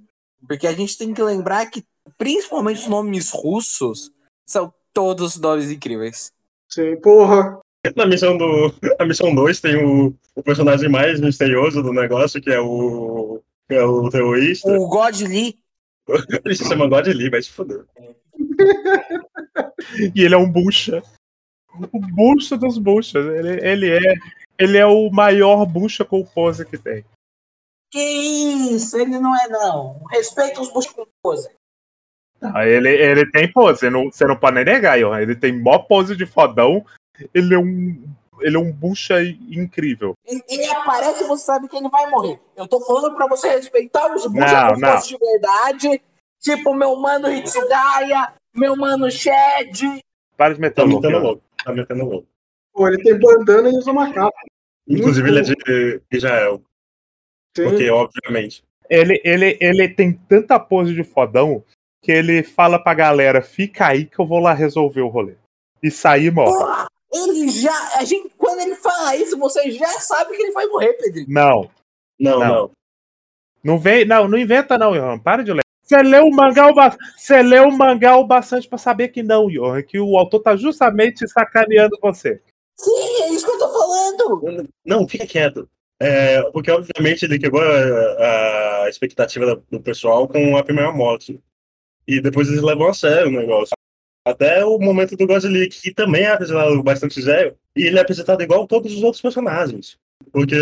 Porque 0.46 0.66
a 0.66 0.72
gente 0.72 0.96
tem 0.98 1.12
que 1.14 1.22
lembrar 1.22 1.66
que 1.66 1.84
principalmente 2.18 2.80
os 2.80 2.88
nomes 2.88 3.30
russos 3.30 4.10
são 4.46 4.72
todos 4.92 5.38
nomes 5.38 5.70
incríveis. 5.70 6.32
Sim, 6.68 6.96
porra. 6.96 7.60
Na 7.96 8.06
missão 8.06 8.36
do. 8.36 8.74
A 8.98 9.06
missão 9.06 9.34
2 9.34 9.60
tem 9.60 9.84
o, 9.84 10.14
o 10.34 10.42
personagem 10.42 10.88
mais 10.88 11.20
misterioso 11.20 11.82
do 11.82 11.92
negócio, 11.92 12.40
que 12.40 12.50
é 12.50 12.60
o. 12.60 13.40
Que 13.68 13.76
é 13.76 13.84
o 13.84 14.08
terrorista. 14.10 14.68
O 14.68 14.88
God 14.88 15.20
Lee, 15.20 15.58
Ele 16.44 16.54
se 16.54 16.64
chama 16.66 16.88
God 16.88 17.06
Lee, 17.06 17.30
vai 17.30 17.42
se 17.42 17.50
foder. 17.50 17.84
E 20.14 20.22
ele 20.22 20.34
é 20.34 20.38
um 20.38 20.50
bucha. 20.50 21.02
O 21.92 21.98
bucha 22.00 22.56
dos 22.56 22.78
buchas. 22.78 23.24
Ele, 23.26 23.66
ele 23.66 23.90
é. 23.90 24.14
Ele 24.58 24.76
é 24.76 24.86
o 24.86 25.10
maior 25.10 25.64
bucha 25.64 26.04
com 26.04 26.24
pose 26.24 26.64
que 26.66 26.76
tem. 26.76 27.04
que 27.90 27.98
isso? 27.98 28.96
Ele 28.98 29.18
não 29.18 29.34
é 29.34 29.48
não. 29.48 30.04
Respeita 30.10 30.60
os 30.60 30.70
buscos 30.72 31.06
Ah, 32.42 32.66
ele, 32.66 32.90
ele 32.90 33.30
tem 33.30 33.50
pose, 33.50 33.88
não- 33.88 34.12
você 34.12 34.26
não 34.26 34.36
pode 34.36 34.56
nem 34.56 34.64
negar, 34.64 34.98
Johan. 34.98 35.20
Ele 35.20 35.34
tem 35.34 35.58
mó 35.58 35.78
pose 35.78 36.14
de 36.14 36.26
fodão. 36.26 36.84
Ele 37.34 37.54
é 37.54 37.58
um. 37.58 38.04
Ele 38.40 38.56
é 38.56 38.58
um 38.58 38.72
bucha 38.72 39.22
incrível. 39.22 40.14
Ele, 40.26 40.42
ele 40.48 40.66
aparece 40.66 41.24
e 41.24 41.26
você 41.26 41.44
sabe 41.44 41.68
que 41.68 41.76
ele 41.76 41.88
vai 41.88 42.08
morrer. 42.10 42.40
Eu 42.56 42.66
tô 42.66 42.80
falando 42.80 43.14
pra 43.16 43.26
você 43.26 43.48
respeitar 43.50 44.14
os 44.14 44.24
não. 44.32 45.00
de 45.00 45.18
verdade. 45.18 46.02
Tipo 46.40 46.74
meu 46.74 46.96
mano 46.96 47.30
Hitsugaya, 47.30 48.32
meu 48.54 48.74
mano 48.76 49.10
Shed. 49.10 50.00
Para 50.36 50.54
de 50.54 50.60
meter 50.60 50.82
Tá 50.82 50.84
louco. 50.84 51.08
louco. 51.08 51.42
Tá 51.64 51.72
metendo 51.72 52.04
louco. 52.06 52.26
Pô, 52.72 52.88
ele 52.88 53.02
tem 53.02 53.18
bandana 53.18 53.68
e 53.68 53.72
usa 53.76 53.90
uma 53.90 54.12
capa. 54.12 54.38
Inclusive, 54.88 55.28
ele 55.28 55.40
é 55.40 55.42
de 55.42 56.02
Israel. 56.10 56.62
Sim. 57.56 57.64
Porque, 57.64 57.90
obviamente. 57.90 58.64
Ele, 58.88 59.20
ele, 59.24 59.56
ele 59.60 59.88
tem 59.88 60.12
tanta 60.12 60.58
pose 60.58 60.94
de 60.94 61.04
fodão 61.04 61.62
que 62.02 62.10
ele 62.10 62.42
fala 62.42 62.78
pra 62.78 62.94
galera: 62.94 63.42
fica 63.42 63.86
aí 63.86 64.04
que 64.04 64.18
eu 64.18 64.26
vou 64.26 64.40
lá 64.40 64.52
resolver 64.52 65.02
o 65.02 65.08
rolê. 65.08 65.34
E 65.82 65.90
sair 65.90 66.32
morre. 66.32 66.86
Ele 67.12 67.48
já. 67.48 67.98
A 67.98 68.04
gente, 68.04 68.30
quando 68.38 68.60
ele 68.60 68.76
fala 68.76 69.16
isso, 69.16 69.36
você 69.38 69.70
já 69.70 69.88
sabe 70.00 70.36
que 70.36 70.42
ele 70.42 70.52
vai 70.52 70.66
morrer, 70.66 70.92
Pedrinho. 70.94 71.26
Não. 71.28 71.70
Não, 72.18 72.38
Não. 72.38 72.48
não. 72.48 72.70
Não 73.62 73.78
vem, 73.78 74.06
não, 74.06 74.26
não 74.26 74.38
inventa 74.38 74.78
não, 74.78 74.92
Johan. 74.92 75.18
Para 75.18 75.42
de 75.42 75.52
ler. 75.52 75.60
Você 75.82 76.02
leu 76.02 76.24
o 76.24 76.30
mangá 76.30 76.68
o, 76.68 76.74
ba... 76.74 76.96
Você 77.16 77.42
leu 77.42 77.64
o 77.64 77.76
mangá 77.76 78.16
o 78.16 78.24
bastante 78.24 78.68
pra 78.68 78.78
saber 78.78 79.08
que 79.08 79.22
não, 79.22 79.48
Johan, 79.48 79.82
que 79.82 79.98
o 79.98 80.16
autor 80.16 80.40
tá 80.40 80.56
justamente 80.56 81.28
sacaneando 81.28 81.98
você. 82.00 82.40
Sim, 82.78 83.22
é 83.22 83.28
isso 83.30 83.44
que 83.44 83.52
eu 83.52 83.58
tô 83.58 83.68
falando. 83.68 84.68
Não, 84.84 85.06
fica 85.06 85.26
quieto. 85.26 85.68
É, 86.00 86.42
porque, 86.52 86.70
obviamente, 86.70 87.24
ele 87.24 87.38
quebrou 87.38 87.62
a, 87.62 88.84
a 88.84 88.88
expectativa 88.88 89.62
do 89.70 89.80
pessoal 89.80 90.26
com 90.26 90.56
a 90.56 90.64
primeira 90.64 90.90
morte. 90.92 91.38
E 92.06 92.20
depois 92.20 92.48
eles 92.48 92.62
levam 92.62 92.88
a 92.88 92.94
sério 92.94 93.28
o 93.28 93.32
negócio. 93.32 93.74
Até 94.24 94.64
o 94.64 94.78
momento 94.78 95.16
do 95.16 95.26
Gosling, 95.26 95.68
que 95.68 95.94
também 95.94 96.22
é 96.24 96.32
apresentado 96.32 96.82
bastante 96.82 97.22
sério, 97.22 97.56
e 97.74 97.84
ele 97.86 97.98
é 97.98 98.02
apresentado 98.02 98.42
igual 98.42 98.66
todos 98.66 98.92
os 98.92 99.02
outros 99.02 99.22
personagens. 99.22 99.96
Porque 100.32 100.54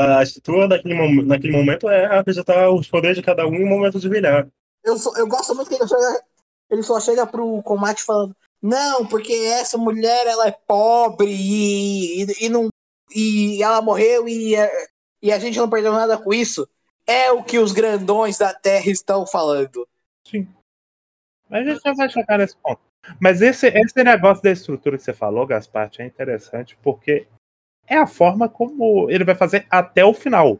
a 0.00 0.22
estrutura 0.22 0.68
daquele, 0.68 0.94
mom- 0.94 1.24
naquele 1.24 1.52
momento 1.52 1.88
é 1.88 2.06
apresentar 2.16 2.70
os 2.70 2.86
poderes 2.88 3.16
de 3.16 3.22
cada 3.22 3.46
um 3.46 3.54
em 3.54 3.64
um 3.64 3.68
momento 3.68 3.98
de 3.98 4.08
brilhar. 4.08 4.46
Eu, 4.84 4.96
sou- 4.96 5.16
eu 5.16 5.26
gosto 5.26 5.54
muito 5.54 5.68
que 5.68 5.74
ele 5.74 5.88
chega, 5.88 6.24
ele 6.70 6.82
só 6.82 7.00
chega 7.00 7.26
pro 7.26 7.60
combate 7.62 8.02
falando: 8.04 8.34
Não, 8.62 9.04
porque 9.04 9.32
essa 9.32 9.76
mulher 9.76 10.26
ela 10.28 10.46
é 10.46 10.52
pobre 10.52 11.28
e, 11.30 12.22
e, 12.22 12.46
e 12.46 12.48
não, 12.48 12.68
e 13.14 13.60
ela 13.62 13.82
morreu 13.82 14.28
e, 14.28 14.54
é- 14.54 14.86
e 15.20 15.32
a 15.32 15.38
gente 15.40 15.58
não 15.58 15.68
perdeu 15.68 15.92
nada 15.92 16.16
com 16.16 16.32
isso. 16.32 16.68
É 17.04 17.32
o 17.32 17.42
que 17.42 17.58
os 17.58 17.72
grandões 17.72 18.38
da 18.38 18.54
Terra 18.54 18.88
estão 18.88 19.26
falando. 19.26 19.86
Sim. 20.24 20.46
Mas 21.50 21.66
a 21.66 21.70
gente 21.72 21.82
já 21.82 21.92
vai 21.92 22.08
chegar 22.08 22.38
nesse 22.38 22.56
ponto. 22.56 22.80
Mas 23.20 23.42
esse, 23.42 23.68
esse 23.68 24.04
negócio 24.04 24.42
da 24.42 24.50
estrutura 24.50 24.96
que 24.96 25.02
você 25.02 25.12
falou, 25.12 25.46
Gaspar, 25.46 25.90
é 25.98 26.04
interessante 26.04 26.78
porque 26.82 27.26
é 27.86 27.96
a 27.96 28.06
forma 28.06 28.48
como 28.48 29.10
ele 29.10 29.24
vai 29.24 29.34
fazer 29.34 29.66
até 29.70 30.04
o 30.04 30.14
final. 30.14 30.58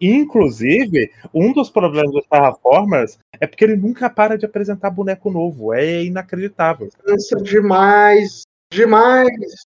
Inclusive, 0.00 1.10
um 1.32 1.52
dos 1.52 1.70
problemas 1.70 2.10
dos 2.10 2.26
Terraformers 2.26 3.18
é 3.40 3.46
porque 3.46 3.64
ele 3.64 3.76
nunca 3.76 4.10
para 4.10 4.36
de 4.36 4.44
apresentar 4.44 4.90
boneco 4.90 5.30
novo. 5.30 5.72
É 5.72 6.02
inacreditável. 6.02 6.88
Cansa 7.04 7.36
demais. 7.36 8.42
Demais. 8.72 9.64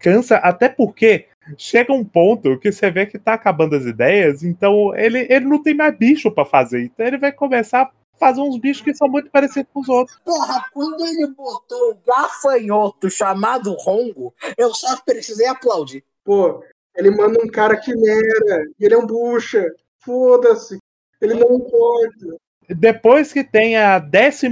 Cansa, 0.00 0.36
até 0.36 0.68
porque 0.68 1.26
chega 1.56 1.92
um 1.92 2.04
ponto 2.04 2.58
que 2.58 2.70
você 2.70 2.90
vê 2.90 3.06
que 3.06 3.18
tá 3.18 3.34
acabando 3.34 3.74
as 3.74 3.84
ideias, 3.84 4.42
então 4.42 4.94
ele, 4.94 5.26
ele 5.30 5.46
não 5.46 5.62
tem 5.62 5.74
mais 5.74 5.96
bicho 5.96 6.30
pra 6.30 6.44
fazer. 6.44 6.82
Então 6.82 7.06
ele 7.06 7.18
vai 7.18 7.32
começar 7.32 7.82
a 7.82 7.90
fazer 8.18 8.40
uns 8.40 8.58
bichos 8.58 8.82
que 8.82 8.94
são 8.94 9.08
muito 9.08 9.30
parecidos 9.30 9.70
com 9.72 9.80
os 9.80 9.88
outros. 9.88 10.18
Porra, 10.24 10.64
quando 10.72 11.04
ele 11.04 11.26
botou 11.28 11.92
o 11.92 11.98
gafanhoto 12.06 13.10
chamado 13.10 13.72
Rongo, 13.74 14.34
eu 14.56 14.74
só 14.74 14.96
precisei 15.02 15.46
aplaudir. 15.46 16.04
Pô, 16.24 16.62
ele 16.96 17.10
manda 17.10 17.42
um 17.42 17.48
cara 17.48 17.76
quimera. 17.76 18.64
E 18.78 18.84
ele 18.84 18.94
é 18.94 18.98
um 18.98 19.06
bucha. 19.06 19.72
Foda-se. 20.00 20.78
Ele 21.20 21.34
não 21.34 21.56
importa. 21.56 22.36
Depois 22.68 23.32
que 23.32 23.42
tem 23.42 23.76
a 23.76 24.00
14 24.00 24.48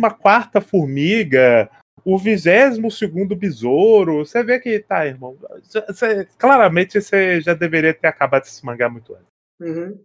formiga, 0.67 1.71
o 2.05 2.17
22 2.17 2.79
besouro, 3.37 4.25
você 4.25 4.43
vê 4.43 4.59
que 4.61 4.79
tá, 4.79 5.07
irmão. 5.07 5.37
Você- 5.63 6.27
claramente 6.39 7.01
você 7.01 7.41
já 7.41 7.53
deveria 7.53 7.93
ter 7.93 8.07
acabado 8.07 8.45
esse 8.45 8.65
mangá 8.65 8.89
muito 8.89 9.13
antes. 9.15 9.27
Uhum. 9.61 9.99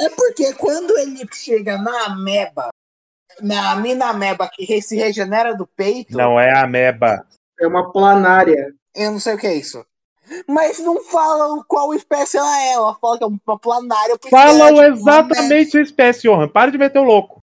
É 0.00 0.08
porque 0.08 0.54
quando 0.54 0.96
ele 0.96 1.28
chega 1.30 1.76
na 1.76 2.06
ameba, 2.06 2.69
na 3.42 3.74
mina 3.76 4.06
ameba 4.06 4.48
que 4.48 4.80
se 4.82 4.96
regenera 4.96 5.54
do 5.54 5.66
peito, 5.66 6.16
Não 6.16 6.38
é 6.38 6.50
a 6.50 6.64
ameba. 6.64 7.26
É 7.58 7.66
uma 7.66 7.92
planária. 7.92 8.72
eu 8.94 9.10
não 9.12 9.20
sei 9.20 9.34
o 9.34 9.38
que 9.38 9.46
é 9.46 9.54
isso. 9.54 9.84
Mas 10.46 10.78
não 10.78 11.02
falam 11.02 11.64
qual 11.66 11.92
espécie 11.92 12.36
ela 12.36 12.62
é, 12.62 12.72
ela 12.72 12.94
fala 12.94 13.18
que 13.18 13.24
é 13.24 13.26
uma 13.26 13.58
planária. 13.58 14.14
é 14.14 14.28
Falam 14.28 14.68
tipo 14.68 14.78
uma 14.78 14.86
exatamente 14.86 15.76
a 15.76 15.82
espécie, 15.82 16.22
Johan. 16.22 16.48
Para 16.48 16.70
de 16.70 16.78
meter 16.78 17.00
o 17.00 17.04
louco. 17.04 17.40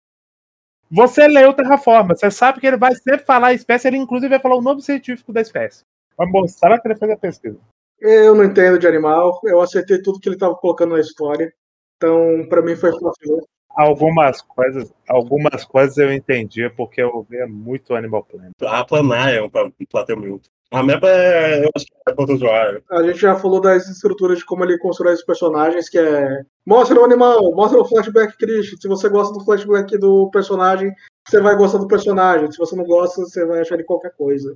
Você 0.91 1.27
leu 1.27 1.53
Terraforma, 1.53 2.15
você 2.15 2.29
sabe 2.29 2.59
que 2.59 2.67
ele 2.67 2.77
vai 2.77 2.93
sempre 2.93 3.25
falar 3.25 3.47
a 3.47 3.53
espécie, 3.53 3.87
ele 3.87 3.97
inclusive 3.97 4.29
vai 4.29 4.39
falar 4.39 4.55
o 4.57 4.61
nome 4.61 4.81
científico 4.81 5.33
da 5.33 5.41
espécie. 5.41 5.81
Vai 6.15 6.27
mostrar 6.27 6.79
que 6.79 6.87
ele 6.87 6.95
fez 6.95 7.11
a 7.11 7.17
pesquisa. 7.17 7.57
Eu 7.99 8.35
não 8.35 8.43
entendo 8.43 8.77
de 8.77 8.85
animal, 8.85 9.39
eu 9.45 9.61
aceitei 9.61 10.01
tudo 10.01 10.19
que 10.19 10.27
ele 10.27 10.35
estava 10.35 10.53
colocando 10.55 10.93
na 10.93 10.99
história. 10.99 11.51
Então, 11.97 12.45
para 12.49 12.61
mim 12.61 12.75
foi 12.75 12.91
fácil. 12.91 13.47
Algumas 13.75 14.41
coisas, 14.41 14.93
algumas 15.07 15.65
coisas 15.65 15.97
eu 15.97 16.13
entendi 16.13 16.69
porque 16.69 17.01
eu 17.01 17.25
via 17.27 17.47
muito 17.47 17.95
Animal 17.95 18.23
Planet. 18.23 18.51
A 18.61 18.83
planar 18.85 19.33
é 19.33 19.41
um 19.41 19.49
plateau 19.49 20.17
muito. 20.17 20.49
A 20.73 20.81
mapa 20.81 21.07
é, 21.07 21.63
eu 21.63 21.69
acho 21.75 21.85
que 21.85 21.93
é 22.07 22.13
contra 22.13 22.33
o 22.33 22.35
usuário. 22.35 22.83
A 22.89 23.03
gente 23.03 23.19
já 23.19 23.35
falou 23.35 23.61
das 23.61 23.87
estruturas 23.87 24.39
de 24.39 24.45
como 24.45 24.63
ele 24.63 24.79
constrói 24.79 25.13
os 25.13 25.23
personagens, 25.23 25.87
que 25.87 25.99
é 25.99 26.41
mostra 26.65 26.99
o 26.99 27.03
animal, 27.03 27.53
mostra 27.53 27.79
o 27.79 27.85
flashback 27.85 28.35
Christian. 28.37 28.77
Se 28.79 28.87
você 28.87 29.07
gosta 29.07 29.33
do 29.33 29.45
flashback 29.45 29.95
do 29.99 30.31
personagem, 30.31 30.91
você 31.27 31.39
vai 31.39 31.55
gostar 31.55 31.77
do 31.77 31.87
personagem. 31.87 32.51
Se 32.51 32.57
você 32.57 32.75
não 32.75 32.85
gosta, 32.85 33.21
você 33.21 33.45
vai 33.45 33.61
achar 33.61 33.75
ele 33.75 33.83
qualquer 33.83 34.15
coisa. 34.15 34.55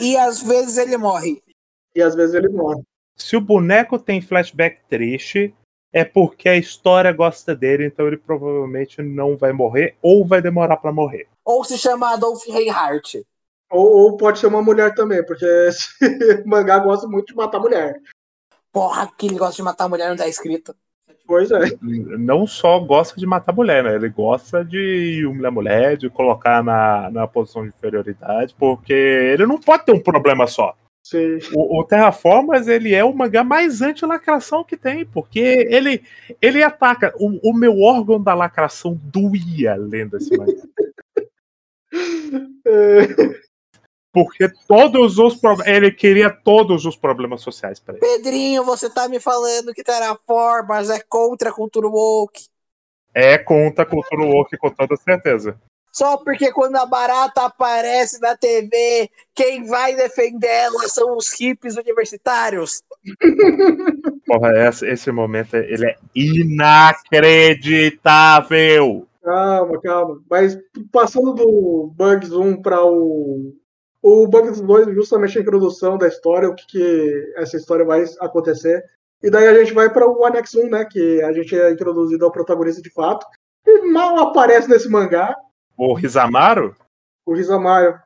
E 0.00 0.16
às 0.16 0.42
vezes 0.42 0.78
ele 0.78 0.96
morre. 0.96 1.40
E 1.94 2.02
às 2.02 2.16
vezes 2.16 2.34
ele 2.34 2.48
morre. 2.48 2.82
Se 3.16 3.36
o 3.36 3.40
boneco 3.40 4.00
tem 4.00 4.20
flashback 4.20 4.80
triste, 4.88 5.54
é 5.92 6.04
porque 6.04 6.48
a 6.48 6.56
história 6.56 7.12
gosta 7.12 7.54
dele, 7.54 7.86
então 7.86 8.06
ele 8.06 8.16
provavelmente 8.16 9.02
não 9.02 9.36
vai 9.36 9.52
morrer 9.52 9.96
ou 10.00 10.24
vai 10.24 10.40
demorar 10.40 10.76
para 10.76 10.92
morrer. 10.92 11.28
Ou 11.44 11.64
se 11.64 11.76
chama 11.76 12.12
Adolf 12.12 12.46
Reinhardt. 12.46 13.24
Ou, 13.70 13.86
ou, 13.86 14.16
pode 14.16 14.38
ser 14.38 14.48
uma 14.48 14.62
mulher 14.62 14.94
também, 14.94 15.24
porque 15.24 15.44
esse 15.44 15.88
mangá 16.46 16.78
gosta 16.78 17.06
muito 17.06 17.28
de 17.28 17.36
matar 17.36 17.60
mulher. 17.60 18.00
Porra, 18.72 19.10
que 19.16 19.26
ele 19.26 19.38
gosta 19.38 19.56
de 19.56 19.62
matar 19.62 19.88
mulher 19.88 20.08
não 20.08 20.16
tá 20.16 20.28
escrito. 20.28 20.74
Pois 21.26 21.48
é. 21.52 21.60
Não 21.80 22.44
só 22.44 22.80
gosta 22.80 23.18
de 23.18 23.24
matar 23.24 23.54
mulher, 23.54 23.84
né? 23.84 23.94
Ele 23.94 24.08
gosta 24.08 24.64
de 24.64 25.24
humilhar 25.24 25.52
mulher, 25.52 25.96
de 25.96 26.10
colocar 26.10 26.62
na, 26.62 27.08
na 27.10 27.26
posição 27.28 27.62
de 27.62 27.68
inferioridade, 27.68 28.52
porque 28.58 28.92
ele 28.92 29.46
não 29.46 29.56
pode 29.56 29.84
ter 29.84 29.92
um 29.92 30.02
problema 30.02 30.48
só. 30.48 30.74
Sim. 31.02 31.38
O, 31.54 31.80
o 31.80 31.84
Terraformers, 31.84 32.68
ele 32.68 32.94
é 32.94 33.04
o 33.04 33.12
mangá 33.12 33.42
mais 33.42 33.82
anti-lacração 33.82 34.62
que 34.62 34.76
tem, 34.76 35.04
porque 35.04 35.40
ele, 35.40 36.02
ele 36.40 36.62
ataca. 36.62 37.12
O, 37.16 37.50
o 37.50 37.54
meu 37.54 37.80
órgão 37.80 38.22
da 38.22 38.34
lacração 38.34 38.98
doía 39.02 39.74
lendo 39.76 40.16
esse 40.16 40.36
mangá. 40.36 40.52
É. 42.64 43.00
Porque 44.12 44.48
todos 44.66 45.18
os 45.18 45.40
ele 45.66 45.90
queria 45.90 46.30
todos 46.30 46.84
os 46.84 46.96
problemas 46.96 47.42
sociais 47.42 47.78
para 47.78 47.94
ele. 47.94 48.00
Pedrinho, 48.00 48.64
você 48.64 48.88
tá 48.90 49.08
me 49.08 49.20
falando 49.20 49.72
que 49.72 49.82
Terraformers 49.84 50.90
é 50.90 51.00
contra 51.00 51.50
a 51.50 51.52
cultura 51.52 51.88
woke. 51.88 52.44
É 53.14 53.38
contra 53.38 53.84
a 53.84 53.86
cultura 53.86 54.24
woke, 54.24 54.56
com 54.56 54.70
toda 54.70 54.96
certeza. 54.96 55.60
Só 55.92 56.16
porque 56.18 56.52
quando 56.52 56.76
a 56.76 56.86
barata 56.86 57.46
aparece 57.46 58.20
na 58.20 58.36
TV, 58.36 59.10
quem 59.34 59.66
vai 59.66 59.96
defender 59.96 60.46
ela 60.46 60.86
são 60.88 61.16
os 61.16 61.32
hippies 61.38 61.76
universitários. 61.76 62.82
Porra, 64.26 64.68
esse, 64.68 64.86
esse 64.86 65.10
momento 65.10 65.56
ele 65.56 65.86
é 65.86 65.96
inacreditável. 66.14 69.08
Calma, 69.22 69.80
calma. 69.80 70.20
Mas 70.30 70.56
passando 70.92 71.32
do 71.34 71.92
Bugs 71.94 72.32
1 72.32 72.62
para 72.62 72.84
o. 72.84 73.56
O 74.02 74.26
Bugs 74.26 74.62
2, 74.62 74.94
justamente 74.94 75.36
a 75.36 75.42
introdução 75.42 75.98
da 75.98 76.08
história, 76.08 76.48
o 76.48 76.54
que, 76.54 76.66
que 76.66 77.34
essa 77.36 77.58
história 77.58 77.84
vai 77.84 78.02
acontecer. 78.20 78.82
E 79.22 79.30
daí 79.30 79.46
a 79.46 79.58
gente 79.58 79.74
vai 79.74 79.92
para 79.92 80.08
o 80.08 80.24
Annex 80.24 80.54
1, 80.54 80.70
né? 80.70 80.86
Que 80.90 81.20
a 81.22 81.30
gente 81.32 81.54
é 81.54 81.70
introduzido 81.70 82.24
ao 82.24 82.32
protagonista 82.32 82.80
de 82.80 82.90
fato. 82.90 83.26
E 83.66 83.82
mal 83.92 84.18
aparece 84.18 84.70
nesse 84.70 84.88
mangá. 84.88 85.36
O 85.76 85.94
Rizamaro? 85.94 86.76
O 87.26 87.34
Rizamaro. 87.34 88.00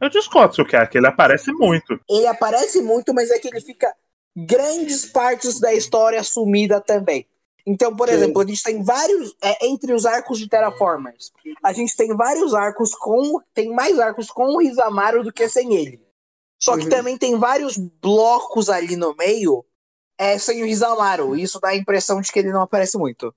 Eu 0.00 0.08
discordo, 0.08 0.64
que 0.64 0.98
ele 0.98 1.06
aparece 1.06 1.52
muito. 1.52 1.98
Ele 2.08 2.26
aparece 2.26 2.82
muito, 2.82 3.14
mas 3.14 3.30
é 3.30 3.38
que 3.38 3.48
ele 3.48 3.60
fica 3.60 3.92
grandes 4.36 5.06
partes 5.06 5.60
da 5.60 5.72
história 5.72 6.22
sumida 6.22 6.80
também. 6.80 7.26
Então, 7.66 7.96
por 7.96 8.08
Sim. 8.08 8.14
exemplo, 8.14 8.42
a 8.42 8.46
gente 8.46 8.62
tem 8.62 8.82
vários. 8.82 9.34
É, 9.42 9.66
entre 9.66 9.92
os 9.94 10.04
arcos 10.04 10.38
de 10.38 10.48
Terraformers, 10.48 11.32
a 11.62 11.72
gente 11.72 11.96
tem 11.96 12.14
vários 12.14 12.54
arcos 12.54 12.94
com. 12.94 13.40
Tem 13.54 13.72
mais 13.72 13.98
arcos 13.98 14.30
com 14.30 14.54
o 14.54 14.60
Rizamaro 14.60 15.24
do 15.24 15.32
que 15.32 15.48
sem 15.48 15.74
ele. 15.74 16.04
Só 16.60 16.76
que 16.76 16.84
uhum. 16.84 16.90
também 16.90 17.16
tem 17.16 17.38
vários 17.38 17.76
blocos 17.76 18.68
ali 18.68 18.96
no 18.96 19.14
meio 19.16 19.64
é, 20.18 20.38
sem 20.38 20.62
o 20.62 20.66
Rizamaro. 20.66 21.34
Isso 21.36 21.58
dá 21.60 21.68
a 21.68 21.76
impressão 21.76 22.20
de 22.20 22.30
que 22.30 22.38
ele 22.38 22.52
não 22.52 22.62
aparece 22.62 22.98
muito 22.98 23.34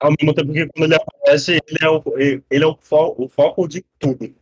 ao 0.00 0.12
mesmo 0.18 0.34
tempo 0.34 0.52
que 0.52 0.66
quando 0.68 0.92
ele 0.92 0.94
aparece, 0.94 1.58
ele 1.66 1.78
é 1.82 1.88
o, 1.88 2.02
ele 2.50 2.64
é 2.64 2.66
o, 2.66 2.76
fo 2.80 3.14
o 3.18 3.28
foco 3.28 3.66
de 3.66 3.84
tudo. 3.98 4.34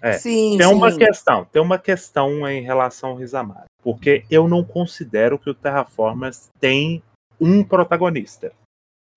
É, 0.00 0.12
sim, 0.12 0.56
tem 0.56 0.68
sim. 0.68 0.74
uma 0.74 0.96
questão, 0.96 1.44
tem 1.44 1.60
uma 1.60 1.78
questão 1.78 2.48
em 2.48 2.62
relação 2.62 3.10
ao 3.10 3.16
Rizamar, 3.16 3.64
porque 3.82 4.24
eu 4.30 4.46
não 4.46 4.62
considero 4.62 5.38
que 5.38 5.50
o 5.50 5.54
Terraformers 5.54 6.48
tem 6.60 7.02
um 7.40 7.64
protagonista, 7.64 8.52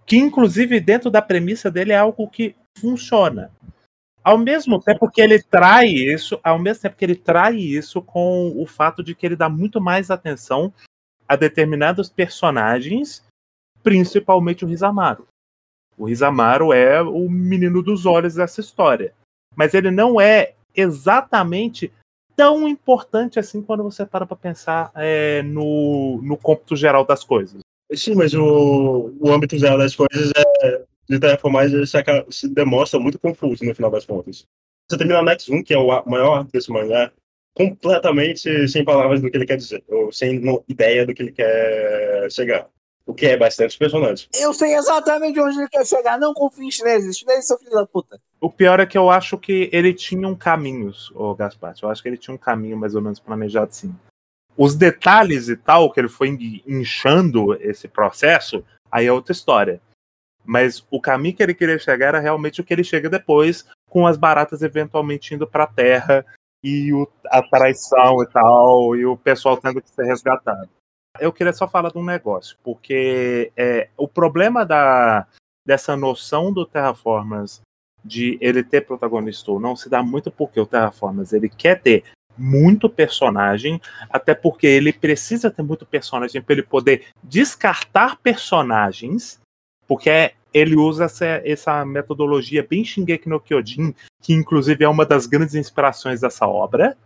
que 0.08 0.18
inclusive 0.18 0.80
dentro 0.80 1.12
da 1.12 1.22
premissa 1.22 1.70
dele 1.70 1.92
é 1.92 1.98
algo 1.98 2.28
que 2.28 2.56
funciona. 2.80 3.52
Ao 4.24 4.38
mesmo 4.38 4.80
tempo 4.80 5.10
que 5.10 5.22
ele 5.22 5.42
trai 5.42 5.88
isso, 5.88 6.40
ao 6.44 6.58
mesmo 6.58 6.84
tempo 6.84 6.96
que 6.96 7.06
ele 7.06 7.16
trai 7.16 7.58
isso 7.58 8.02
com 8.02 8.52
o 8.56 8.66
fato 8.66 9.04
de 9.04 9.14
que 9.14 9.26
ele 9.26 9.36
dá 9.36 9.50
muito 9.50 9.80
mais 9.80 10.10
atenção 10.10 10.74
a 11.28 11.36
determinados 11.36 12.10
personagens, 12.10 13.24
principalmente 13.84 14.64
o 14.66 14.68
Rizamaro. 14.68 15.28
O 16.02 16.06
Rizamaro 16.06 16.74
é 16.74 17.00
o 17.00 17.30
menino 17.30 17.84
dos 17.84 18.08
olhos 18.08 18.34
dessa 18.34 18.60
história. 18.60 19.14
Mas 19.56 19.76
ele 19.76 19.92
não 19.92 20.20
é 20.20 20.56
exatamente 20.76 21.94
tão 22.36 22.68
importante 22.68 23.38
assim 23.38 23.62
quando 23.62 23.84
você 23.84 24.04
para 24.04 24.26
para 24.26 24.36
pensar 24.36 24.92
é, 24.96 25.44
no, 25.44 26.20
no 26.24 26.36
cômputo 26.38 26.76
geral 26.76 27.06
das 27.06 27.24
coisas. 27.24 27.62
Sim, 27.94 28.16
mas 28.16 28.34
o, 28.34 29.14
o 29.20 29.32
âmbito 29.32 29.56
geral 29.60 29.78
das 29.78 29.96
coisas 29.96 30.32
é, 30.64 30.82
de 31.08 31.20
Terraformais 31.20 31.72
se, 31.88 31.98
se 32.32 32.50
demonstra 32.50 33.00
muito 33.00 33.20
confuso 33.20 33.64
no 33.64 33.76
final 33.76 33.92
das 33.92 34.04
contas. 34.04 34.48
Você 34.90 34.98
termina 34.98 35.20
o 35.20 35.24
Nex 35.24 35.50
1, 35.50 35.62
que 35.62 35.76
é 35.76 35.78
o 35.78 36.04
maior 36.10 36.46
desse 36.46 36.72
mangá, 36.72 37.12
completamente 37.54 38.68
sem 38.68 38.84
palavras 38.84 39.22
do 39.22 39.30
que 39.30 39.38
ele 39.38 39.46
quer 39.46 39.58
dizer, 39.58 39.84
ou 39.88 40.12
sem 40.12 40.42
ideia 40.68 41.06
do 41.06 41.14
que 41.14 41.22
ele 41.22 41.32
quer 41.32 42.28
chegar. 42.32 42.68
O 43.06 43.14
que 43.14 43.26
é 43.26 43.38
bastante 43.38 43.76
impressionante. 43.76 44.30
Eu 44.34 44.54
sei 44.54 44.76
exatamente 44.76 45.40
onde 45.40 45.58
ele 45.58 45.68
quer 45.68 45.86
chegar. 45.86 46.20
Não 46.20 46.34
confio 46.34 46.64
em 46.64 46.72
chineses. 46.72 47.18
Chineses 47.18 47.48
são 47.48 47.58
filhos 47.58 47.74
da 47.74 47.86
puta. 47.86 48.20
O 48.40 48.50
pior 48.50 48.80
é 48.80 48.86
que 48.86 48.98
eu 48.98 49.10
acho 49.10 49.38
que 49.38 49.70
ele 49.74 49.94
tinha 49.94 50.28
um 50.28 50.36
caminho, 50.36 50.92
o 51.14 51.36
Gaspar. 51.36 51.74
Eu 51.82 51.90
acho 51.90 52.02
que 52.02 52.10
ele 52.10 52.18
tinha 52.18 52.34
um 52.34 52.38
caminho 52.38 52.78
mais 52.78 52.96
ou 52.96 53.02
menos 53.02 53.20
planejado 53.20 53.74
sim. 53.74 53.96
Os 54.56 54.76
detalhes 54.76 55.50
e 55.50 55.56
tal, 55.56 55.92
que 55.92 56.00
ele 56.00 56.10
foi 56.10 56.30
inchando 56.68 57.54
esse 57.62 57.88
processo, 57.88 58.64
aí 58.92 59.08
é 59.08 59.12
outra 59.12 59.32
história. 59.32 59.82
Mas 60.44 60.86
o 60.90 61.00
caminho 61.00 61.36
que 61.36 61.44
ele 61.44 61.54
queria 61.54 61.80
chegar 61.80 62.08
era 62.08 62.20
realmente 62.20 62.62
o 62.62 62.64
que 62.64 62.74
ele 62.74 62.84
chega 62.84 63.10
depois, 63.10 63.66
com 63.90 64.08
as 64.08 64.18
baratas 64.18 64.62
eventualmente 64.62 65.34
indo 65.34 65.48
para 65.48 65.64
a 65.64 65.68
Terra 65.68 66.26
e 66.64 66.94
o, 66.94 67.08
a 67.26 67.42
traição 67.42 68.22
e 68.24 68.28
tal, 68.28 68.96
e 68.96 69.06
o 69.06 69.18
pessoal 69.18 69.58
tendo 69.58 69.82
que 69.82 69.90
ser 69.90 70.06
resgatado. 70.06 70.70
Eu 71.20 71.34
queria 71.34 71.54
só 71.54 71.68
falar 71.68 71.92
de 71.92 71.98
um 71.98 72.06
negócio, 72.06 72.58
porque 72.64 73.52
é, 73.56 73.90
o 73.98 74.08
problema 74.08 74.66
da, 74.66 75.28
dessa 75.66 75.96
noção 75.96 76.52
do 76.52 76.66
Terraformers 76.66 77.62
de 78.04 78.38
ele 78.42 78.64
ter 78.64 78.82
protagonista 78.82 79.52
ou 79.52 79.60
não 79.60 79.76
se 79.76 79.90
dá 79.90 80.02
muito 80.02 80.32
porque 80.32 80.60
o 80.60 80.66
Terraformers 80.66 81.34
ele 81.34 81.50
quer 81.50 81.80
ter 81.80 82.04
muito 82.38 82.90
personagem, 82.90 83.80
até 84.10 84.34
porque 84.34 84.66
ele 84.66 84.92
precisa 84.92 85.52
ter 85.52 85.62
muito 85.62 85.86
personagem 85.86 86.42
para 86.42 86.54
ele 86.54 86.64
poder 86.64 87.08
descartar 87.22 88.18
personagens, 88.18 89.40
porque 89.88 90.34
ele 90.54 90.76
usa 90.76 91.06
essa, 91.06 91.26
essa 91.26 91.86
metodologia 91.86 92.66
bem 92.68 92.84
Shingeki 92.84 93.30
no 93.30 93.40
Kyojin, 93.40 93.94
que 94.22 94.34
inclusive 94.34 94.84
é 94.84 94.90
uma 94.90 95.06
das 95.06 95.26
grandes 95.26 95.56
inspirações 95.56 96.22
dessa 96.22 96.48
obra, 96.48 96.98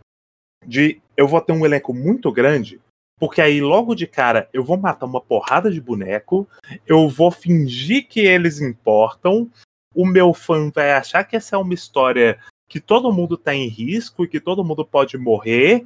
de 0.65 1.01
eu 1.17 1.27
vou 1.27 1.41
ter 1.41 1.53
um 1.53 1.65
elenco 1.65 1.93
muito 1.93 2.31
grande, 2.31 2.79
porque 3.17 3.41
aí, 3.41 3.61
logo 3.61 3.95
de 3.95 4.05
cara, 4.05 4.49
eu 4.51 4.63
vou 4.63 4.77
matar 4.77 5.05
uma 5.05 5.21
porrada 5.21 5.71
de 5.71 5.79
boneco, 5.79 6.47
eu 6.85 7.07
vou 7.07 7.31
fingir 7.31 8.07
que 8.07 8.19
eles 8.19 8.59
importam, 8.59 9.49
o 9.93 10.05
meu 10.05 10.33
fã 10.33 10.69
vai 10.69 10.91
achar 10.91 11.23
que 11.23 11.35
essa 11.35 11.55
é 11.55 11.59
uma 11.59 11.73
história 11.73 12.37
que 12.67 12.79
todo 12.79 13.13
mundo 13.13 13.37
tá 13.37 13.55
em 13.55 13.67
risco 13.67 14.25
e 14.25 14.27
que 14.27 14.41
todo 14.41 14.63
mundo 14.63 14.85
pode 14.85 15.17
morrer. 15.17 15.85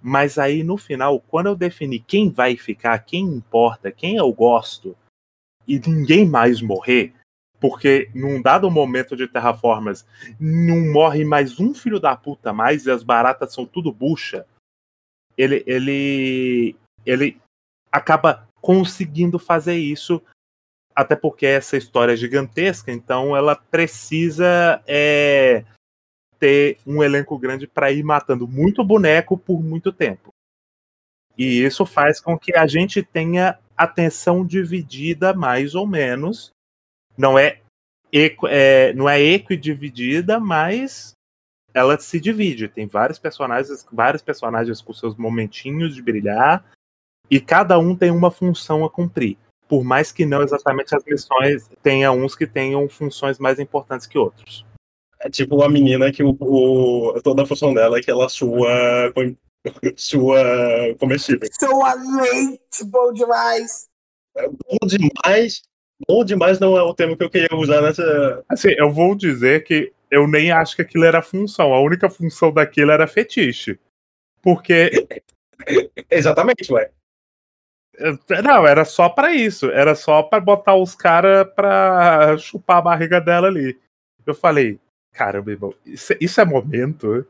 Mas 0.00 0.38
aí, 0.38 0.62
no 0.62 0.76
final, 0.76 1.20
quando 1.20 1.46
eu 1.46 1.56
definir 1.56 2.02
quem 2.06 2.30
vai 2.30 2.56
ficar, 2.56 2.98
quem 3.00 3.24
importa, 3.24 3.92
quem 3.92 4.16
eu 4.16 4.32
gosto, 4.32 4.96
e 5.66 5.78
ninguém 5.78 6.26
mais 6.26 6.60
morrer, 6.60 7.12
porque 7.60 8.10
num 8.14 8.40
dado 8.40 8.70
momento 8.70 9.16
de 9.16 9.26
terraformas 9.26 10.06
não 10.38 10.92
morre 10.92 11.24
mais 11.24 11.58
um 11.58 11.72
filho 11.72 11.98
da 11.98 12.14
puta 12.14 12.52
mais 12.52 12.84
e 12.84 12.90
as 12.90 13.02
baratas 13.02 13.54
são 13.54 13.64
tudo 13.64 13.90
bucha 13.90 14.46
ele, 15.36 15.62
ele, 15.66 16.76
ele 17.04 17.40
acaba 17.90 18.48
conseguindo 18.60 19.38
fazer 19.38 19.76
isso 19.76 20.22
até 20.94 21.16
porque 21.16 21.44
essa 21.44 21.76
história 21.76 22.12
é 22.12 22.16
gigantesca, 22.16 22.92
então 22.92 23.36
ela 23.36 23.56
precisa 23.56 24.80
é, 24.86 25.64
ter 26.38 26.78
um 26.86 27.02
elenco 27.02 27.36
grande 27.36 27.66
para 27.66 27.90
ir 27.90 28.04
matando 28.04 28.46
muito 28.46 28.84
boneco 28.84 29.36
por 29.36 29.62
muito 29.62 29.92
tempo. 29.92 30.32
E 31.36 31.64
isso 31.64 31.84
faz 31.84 32.20
com 32.20 32.38
que 32.38 32.56
a 32.56 32.66
gente 32.66 33.02
tenha 33.02 33.58
atenção 33.76 34.46
dividida 34.46 35.34
mais 35.34 35.74
ou 35.74 35.86
menos. 35.86 36.52
Não 37.18 37.36
é, 37.36 37.60
é, 38.12 38.92
não 38.92 39.08
é 39.08 39.20
equidividida, 39.20 40.38
mas 40.38 41.13
ela 41.74 41.98
se 41.98 42.20
divide. 42.20 42.68
Tem 42.68 42.86
vários 42.86 43.18
personagens, 43.18 43.84
vários 43.92 44.22
personagens 44.22 44.80
com 44.80 44.92
seus 44.92 45.16
momentinhos 45.16 45.94
de 45.94 46.00
brilhar, 46.00 46.64
e 47.30 47.40
cada 47.40 47.78
um 47.78 47.96
tem 47.96 48.10
uma 48.10 48.30
função 48.30 48.84
a 48.84 48.90
cumprir. 48.90 49.36
Por 49.66 49.82
mais 49.82 50.12
que 50.12 50.24
não 50.24 50.42
exatamente 50.42 50.94
as 50.94 51.04
missões 51.04 51.68
tenha 51.82 52.12
uns 52.12 52.36
que 52.36 52.46
tenham 52.46 52.88
funções 52.88 53.38
mais 53.38 53.58
importantes 53.58 54.06
que 54.06 54.18
outros. 54.18 54.64
É 55.18 55.30
tipo 55.30 55.56
uma 55.56 55.68
menina 55.68 56.12
que 56.12 56.22
o, 56.22 56.36
o 56.38 57.20
toda 57.22 57.42
a 57.42 57.46
função 57.46 57.72
dela 57.72 57.98
é 57.98 58.02
que 58.02 58.10
ela 58.10 58.28
sua 58.28 59.12
sua 59.96 60.38
comestível. 61.00 61.48
Sua 61.58 61.94
leite, 61.94 62.84
bom 62.84 63.12
demais. 63.12 63.88
É 64.36 64.48
bom 64.48 64.86
demais. 64.86 65.62
Bom 66.06 66.24
demais 66.24 66.60
não 66.60 66.76
é 66.76 66.82
o 66.82 66.92
termo 66.92 67.16
que 67.16 67.24
eu 67.24 67.30
queria 67.30 67.56
usar 67.56 67.80
nessa. 67.80 68.44
Assim, 68.48 68.74
eu 68.76 68.92
vou 68.92 69.14
dizer 69.14 69.64
que 69.64 69.93
eu 70.10 70.26
nem 70.26 70.50
acho 70.50 70.76
que 70.76 70.82
aquilo 70.82 71.04
era 71.04 71.22
função. 71.22 71.72
A 71.72 71.80
única 71.80 72.08
função 72.08 72.52
daquilo 72.52 72.90
era 72.90 73.06
fetiche. 73.06 73.78
Porque. 74.42 75.06
Exatamente, 76.10 76.72
ué. 76.72 76.90
Não, 78.42 78.66
era 78.66 78.84
só 78.84 79.08
para 79.08 79.34
isso. 79.34 79.70
Era 79.70 79.94
só 79.94 80.22
para 80.22 80.40
botar 80.40 80.74
os 80.74 80.94
caras 80.94 81.46
pra 81.54 82.36
chupar 82.38 82.78
a 82.78 82.82
barriga 82.82 83.20
dela 83.20 83.48
ali. 83.48 83.78
Eu 84.26 84.34
falei, 84.34 84.80
caramba, 85.12 85.50
irmão, 85.50 85.74
isso, 85.84 86.14
isso 86.20 86.40
é 86.40 86.44
momento? 86.44 87.26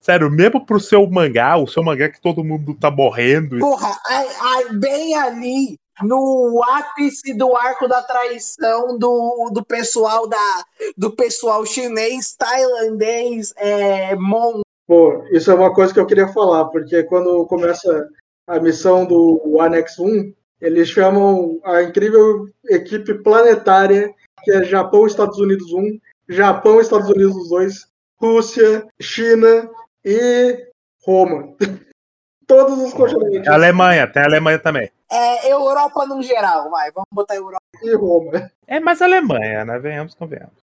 Sério, 0.00 0.30
mesmo 0.30 0.64
pro 0.64 0.78
seu 0.78 1.06
mangá, 1.08 1.56
o 1.56 1.66
seu 1.66 1.82
mangá 1.82 2.08
que 2.08 2.20
todo 2.20 2.44
mundo 2.44 2.74
tá 2.74 2.90
morrendo. 2.90 3.58
Porra, 3.58 3.98
ai, 4.06 4.26
ai, 4.40 4.72
bem 4.74 5.14
ali, 5.16 5.76
no 6.02 6.62
ápice 6.62 7.34
do 7.34 7.56
arco 7.56 7.88
da 7.88 8.02
traição 8.02 8.98
do, 8.98 9.50
do 9.52 9.64
pessoal 9.64 10.26
da 10.26 10.64
do 10.96 11.10
pessoal 11.10 11.64
chinês, 11.66 12.34
tailandês, 12.36 13.52
é, 13.56 14.14
Mon. 14.16 14.60
Pô, 14.86 15.24
isso 15.30 15.50
é 15.50 15.54
uma 15.54 15.72
coisa 15.72 15.92
que 15.92 16.00
eu 16.00 16.06
queria 16.06 16.28
falar, 16.28 16.66
porque 16.66 17.02
quando 17.04 17.46
começa 17.46 18.08
a 18.46 18.58
missão 18.58 19.04
do 19.04 19.58
Annex 19.60 19.98
1, 19.98 20.32
eles 20.60 20.88
chamam 20.88 21.60
a 21.62 21.82
incrível 21.82 22.48
equipe 22.66 23.14
planetária, 23.22 24.12
que 24.42 24.50
é 24.50 24.64
Japão, 24.64 25.06
Estados 25.06 25.38
Unidos 25.38 25.72
1, 25.72 25.98
Japão, 26.28 26.80
Estados 26.80 27.08
Unidos 27.08 27.48
2, 27.50 27.86
Rússia, 28.20 28.86
China 29.00 29.70
e 30.04 30.66
Roma. 31.04 31.54
Todos 32.46 32.78
os 32.78 32.94
continentes. 32.94 33.48
Alemanha, 33.48 34.06
tem 34.06 34.22
a 34.22 34.26
Alemanha 34.26 34.58
também. 34.58 34.90
É, 35.10 35.50
Europa 35.50 36.06
no 36.06 36.22
geral, 36.22 36.70
vai, 36.70 36.90
vamos 36.92 37.08
botar 37.10 37.34
Europa. 37.34 37.62
E 37.82 37.94
Roma. 37.94 38.50
É 38.66 38.78
mais 38.78 39.00
Alemanha, 39.00 39.64
né? 39.64 39.78
Venhamos, 39.78 40.14
convenhamos. 40.14 40.56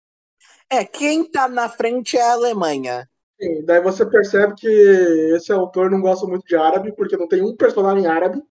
É, 0.70 0.84
quem 0.84 1.24
tá 1.24 1.48
na 1.48 1.70
frente 1.70 2.18
é 2.18 2.22
a 2.22 2.34
Alemanha. 2.34 3.10
Sim, 3.40 3.66
daí 3.66 3.82
você 3.82 4.06
percebe 4.06 4.56
que 4.56 4.68
esse 5.36 5.52
autor 5.52 5.92
não 5.92 6.00
gosta 6.00 6.26
muito 6.26 6.46
de 6.46 6.56
árabe, 6.56 6.94
porque 6.94 7.18
não 7.18 7.28
tem 7.28 7.42
um 7.42 7.56
personagem 7.56 8.08
árabe. 8.08 8.42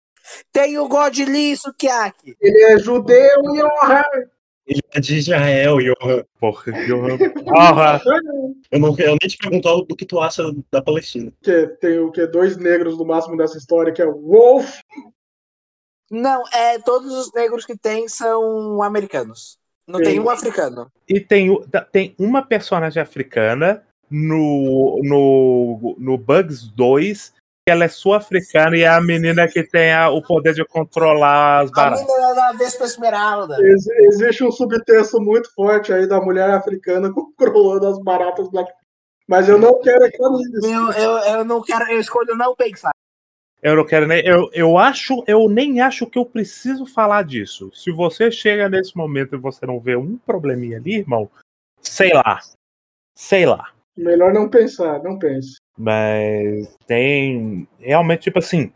Tem 0.53 0.79
o 0.79 0.89
Godly 0.89 1.57
Sukiyaki. 1.57 2.37
Ele 2.41 2.63
é 2.65 2.79
judeu 2.79 3.43
e 3.55 3.63
honra. 3.63 4.05
Ele 4.67 4.81
é 4.93 5.01
de 5.01 5.17
Israel, 5.17 5.79
Johan. 5.79 6.25
Porra, 6.41 6.73
Johan. 6.87 7.19
Porra. 7.45 8.03
Eu, 8.71 8.81
não, 8.81 8.97
eu 8.99 9.17
nem 9.21 9.29
te 9.29 9.37
perguntar 9.37 9.75
do 9.75 9.97
que 9.97 10.07
tu 10.07 10.19
acha 10.19 10.43
da 10.71 10.83
Palestina. 10.83 11.31
Que 11.43 11.67
tem 11.81 11.99
o 11.99 12.11
que? 12.11 12.27
Dois 12.27 12.57
negros 12.57 12.97
no 12.97 13.05
máximo 13.05 13.37
dessa 13.37 13.59
história, 13.59 13.93
que 13.93 14.01
é 14.01 14.07
o 14.07 14.15
Wolf. 14.15 14.79
Não, 16.15 16.43
é 16.53 16.79
todos 16.79 17.13
os 17.13 17.33
negros 17.33 17.65
que 17.67 17.77
tem 17.77 18.07
são 18.09 18.83
americanos. 18.83 19.57
Não 19.87 19.99
Sim. 19.99 20.05
tem 20.05 20.21
um 20.21 20.31
africano. 20.31 20.87
E 21.09 21.21
tem, 21.21 21.61
da- 21.69 21.83
tem 21.85 22.15
uma 22.19 22.41
personagem 22.43 23.03
africana 23.03 23.83
no, 24.11 25.01
no, 25.03 25.97
no 25.99 26.17
Bugs 26.17 26.63
2, 26.69 27.33
que 27.67 27.71
ela 27.71 27.85
é 27.85 27.89
sul-africana 27.89 28.77
e 28.77 28.83
é 28.83 28.89
a 28.89 29.01
menina 29.01 29.49
que 29.49 29.63
tem 29.63 29.93
a- 29.93 30.09
o 30.11 30.23
poder 30.23 30.55
de 30.55 30.65
controlar 30.65 31.65
as 31.65 31.71
A 31.71 31.75
baratas. 31.75 32.07
menina 32.07 32.35
da 32.35 32.53
Vespa 32.53 32.85
Esmeralda. 32.85 33.57
Ex- 33.61 33.87
existe 34.13 34.45
um 34.45 34.53
subtexto 34.53 35.21
muito 35.21 35.53
forte 35.55 35.93
aí 35.93 36.07
da 36.07 36.21
mulher 36.21 36.51
africana 36.51 37.11
controlando 37.13 37.87
as 37.89 37.99
baratas 37.99 38.49
Black. 38.49 38.71
Mas 39.29 39.49
eu 39.49 39.59
não 39.59 39.81
quero 39.81 40.05
entrar 40.07 40.31
nisso. 40.31 40.67
Eu, 40.67 40.93
eu, 40.93 41.19
eu 41.39 41.45
não 41.45 41.63
quero, 41.63 41.91
eu 41.91 41.99
escolho 41.99 42.37
não 42.37 42.55
pensar. 42.55 42.93
Eu 43.65 43.77
não 43.77 43.87
quero 43.87 44.07
nem. 44.07 44.23
Eu, 44.27 44.51
eu 44.53 44.77
acho, 44.77 45.25
eu 45.27 45.49
nem 45.49 45.81
acho 45.81 46.07
que 46.07 46.19
eu 46.19 46.27
preciso 46.27 46.85
falar 46.85 47.25
disso. 47.25 47.71
Se 47.75 47.91
você 47.91 48.31
chega 48.31 48.69
nesse 48.69 48.95
momento 48.95 49.35
e 49.35 49.39
você 49.39 49.65
não 49.65 49.81
vê 49.81 49.97
um 49.97 50.19
probleminha 50.19 50.77
ali, 50.77 50.97
irmão, 50.97 51.31
sei 51.81 52.13
lá. 52.13 52.41
Sei 53.17 53.47
lá. 53.47 53.73
Melhor 53.97 54.35
não 54.35 54.51
pensar, 54.51 55.03
não 55.03 55.19
pense. 55.19 55.57
Mas 55.79 56.77
tem 56.87 57.67
realmente, 57.79 58.25
tipo 58.25 58.39
assim, 58.39 58.71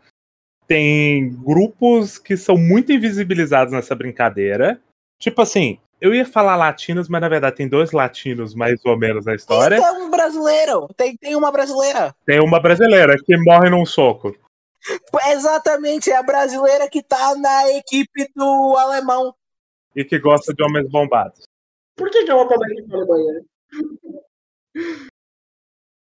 tem 0.65 1.35
grupos 1.35 2.17
que 2.17 2.35
são 2.35 2.57
muito 2.57 2.91
invisibilizados 2.91 3.71
nessa 3.71 3.93
brincadeira. 3.93 4.81
Tipo 5.19 5.43
assim, 5.43 5.77
eu 6.01 6.15
ia 6.15 6.25
falar 6.25 6.55
latinos, 6.55 7.07
mas 7.07 7.21
na 7.21 7.29
verdade 7.29 7.57
tem 7.57 7.67
dois 7.67 7.91
latinos 7.91 8.55
mais 8.55 8.83
ou 8.83 8.97
menos 8.97 9.23
na 9.23 9.35
história. 9.35 9.79
Tem 9.79 10.01
um 10.01 10.09
brasileiro. 10.09 10.87
Tem, 10.97 11.15
tem 11.15 11.35
uma 11.35 11.51
brasileira. 11.51 12.15
Tem 12.25 12.39
uma 12.39 12.59
brasileira 12.59 13.15
que 13.23 13.37
morre 13.37 13.69
num 13.69 13.85
soco. 13.85 14.35
Exatamente, 15.31 16.09
é 16.11 16.15
a 16.15 16.23
brasileira 16.23 16.89
que 16.89 17.03
tá 17.03 17.35
na 17.35 17.69
equipe 17.71 18.29
do 18.35 18.75
alemão. 18.77 19.33
E 19.95 20.03
que 20.05 20.19
gosta 20.19 20.53
de 20.53 20.63
homens 20.63 20.89
bombados. 20.89 21.43
Por 21.95 22.09
que, 22.09 22.23
que 22.23 22.31
ela 22.31 22.47
tá 22.47 22.55
daqui 22.55 22.83
pra 22.83 22.97
Alemanha? 22.99 23.43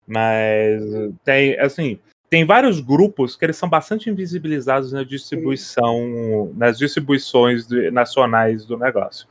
Mas 0.07 0.83
tem, 1.25 1.59
assim, 1.59 2.01
tem 2.31 2.45
vários 2.45 2.81
grupos 2.81 3.37
que 3.37 3.45
eles 3.45 3.57
são 3.57 3.69
bastante 3.69 4.09
invisibilizados 4.09 4.93
na 4.93 5.03
distribuição, 5.03 6.53
nas 6.55 6.79
distribuições 6.79 7.67
de- 7.67 7.91
nacionais 7.91 8.65
do 8.65 8.79
negócio. 8.79 9.29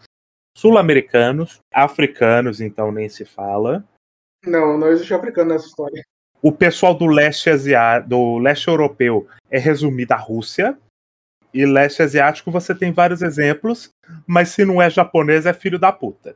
Sul-americanos, 0.56 1.60
africanos, 1.72 2.60
então 2.60 2.92
nem 2.92 3.08
se 3.08 3.24
fala. 3.26 3.88
Não, 4.46 4.78
não 4.78 4.88
existe 4.88 5.14
africano 5.14 5.54
nessa 5.54 5.68
história. 5.68 6.04
O 6.42 6.52
pessoal 6.52 6.94
do 6.94 7.08
leste 7.08 7.50
asiático, 7.50 8.10
do 8.10 8.38
leste 8.38 8.68
europeu 8.68 9.28
é 9.50 9.58
resumido 9.58 10.14
à 10.14 10.18
Rússia. 10.18 10.78
E 11.54 11.66
leste 11.66 12.04
asiático 12.04 12.52
você 12.52 12.76
tem 12.76 12.92
vários 12.92 13.22
exemplos, 13.22 13.90
mas 14.28 14.50
se 14.50 14.64
não 14.64 14.82
é 14.82 14.90
japonês 14.90 15.46
é 15.46 15.54
filho 15.54 15.80
da 15.80 15.92
puta. 15.92 16.36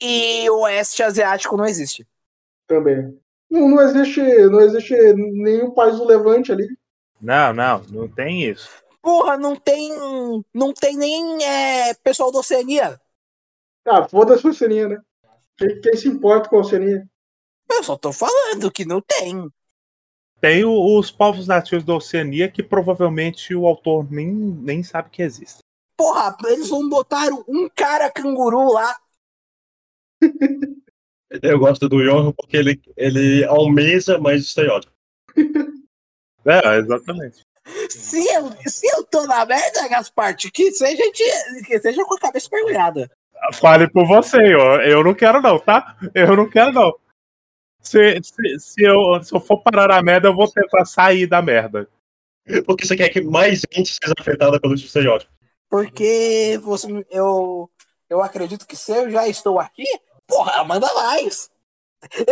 E 0.00 0.48
o 0.48 0.60
oeste 0.60 1.02
asiático 1.02 1.56
não 1.56 1.66
existe. 1.66 2.06
Também. 2.66 3.18
Não, 3.50 3.68
não 3.68 3.82
existe, 3.82 4.20
não 4.46 4.60
existe 4.60 4.94
nenhum 5.14 5.70
país 5.72 5.96
do 5.96 6.04
Levante 6.04 6.52
ali. 6.52 6.68
Não, 7.20 7.52
não, 7.52 7.82
não 7.90 8.08
tem 8.08 8.44
isso. 8.44 8.70
Porra, 9.02 9.36
não 9.36 9.54
tem. 9.54 9.90
Não 10.52 10.72
tem 10.72 10.96
nem 10.96 11.44
é, 11.44 11.94
pessoal 11.94 12.32
da 12.32 12.38
Oceania. 12.38 12.98
Ah, 13.86 14.08
foda-se 14.08 14.46
a 14.46 14.50
Oceania, 14.50 14.88
né? 14.88 15.00
Quem, 15.56 15.80
quem 15.80 15.96
se 15.96 16.08
importa 16.08 16.48
com 16.48 16.56
a 16.56 16.60
Oceania? 16.60 17.06
Eu 17.70 17.82
só 17.82 17.96
tô 17.96 18.12
falando 18.12 18.70
que 18.70 18.84
não 18.84 19.00
tem. 19.00 19.50
Tem 20.40 20.64
o- 20.64 20.98
os 20.98 21.10
povos 21.10 21.46
nativos 21.46 21.84
da 21.84 21.94
Oceania 21.94 22.50
que 22.50 22.62
provavelmente 22.62 23.54
o 23.54 23.66
autor 23.66 24.10
nem, 24.10 24.28
nem 24.30 24.82
sabe 24.82 25.10
que 25.10 25.22
existem. 25.22 25.60
Porra, 25.96 26.36
eles 26.46 26.68
vão 26.68 26.88
botar 26.88 27.28
um 27.48 27.68
cara 27.74 28.10
canguru 28.10 28.72
lá. 28.72 28.98
Eu 31.42 31.58
gosto 31.58 31.88
do 31.88 31.98
Johan 32.02 32.32
porque 32.32 32.56
ele, 32.56 32.80
ele 32.96 33.44
almeja 33.44 34.18
mais 34.18 34.42
estereótipo. 34.42 34.92
É, 36.46 36.76
exatamente. 36.76 37.40
Se 37.88 38.22
eu, 38.34 38.52
se 38.66 38.86
eu 38.94 39.02
tô 39.04 39.26
na 39.26 39.46
merda, 39.46 39.88
Gasparte, 39.88 40.50
que 40.50 40.70
seja, 40.72 41.02
de- 41.10 41.62
que 41.64 41.80
seja 41.80 42.04
com 42.04 42.14
a 42.16 42.20
cabeça 42.20 42.50
mergulhada. 42.52 43.10
Fale 43.54 43.88
por 43.90 44.06
você, 44.06 44.36
eu, 44.36 44.60
eu 44.82 45.02
não 45.02 45.14
quero 45.14 45.40
não, 45.40 45.58
tá? 45.58 45.96
Eu 46.14 46.36
não 46.36 46.46
quero 46.46 46.70
não. 46.70 46.92
Se, 47.84 48.18
se, 48.22 48.58
se, 48.58 48.82
eu, 48.82 49.22
se 49.22 49.34
eu 49.34 49.40
for 49.40 49.62
parar 49.62 49.88
na 49.88 50.02
merda, 50.02 50.28
eu 50.28 50.34
vou 50.34 50.50
tentar 50.50 50.84
sair 50.86 51.26
da 51.26 51.42
merda. 51.42 51.88
Porque 52.66 52.86
você 52.86 52.96
quer 52.96 53.08
que 53.10 53.20
mais 53.20 53.62
gente 53.72 53.94
seja 54.02 54.14
afetada 54.18 54.58
pelo 54.60 54.74
estereótipo. 54.74 55.30
Porque 55.68 56.58
você, 56.62 57.06
eu, 57.10 57.70
eu 58.08 58.22
acredito 58.22 58.66
que 58.66 58.76
se 58.76 58.92
eu 58.92 59.10
já 59.10 59.28
estou 59.28 59.58
aqui, 59.60 59.84
porra, 60.26 60.64
manda 60.64 60.92
mais. 60.94 61.50
Eu- 62.14 62.26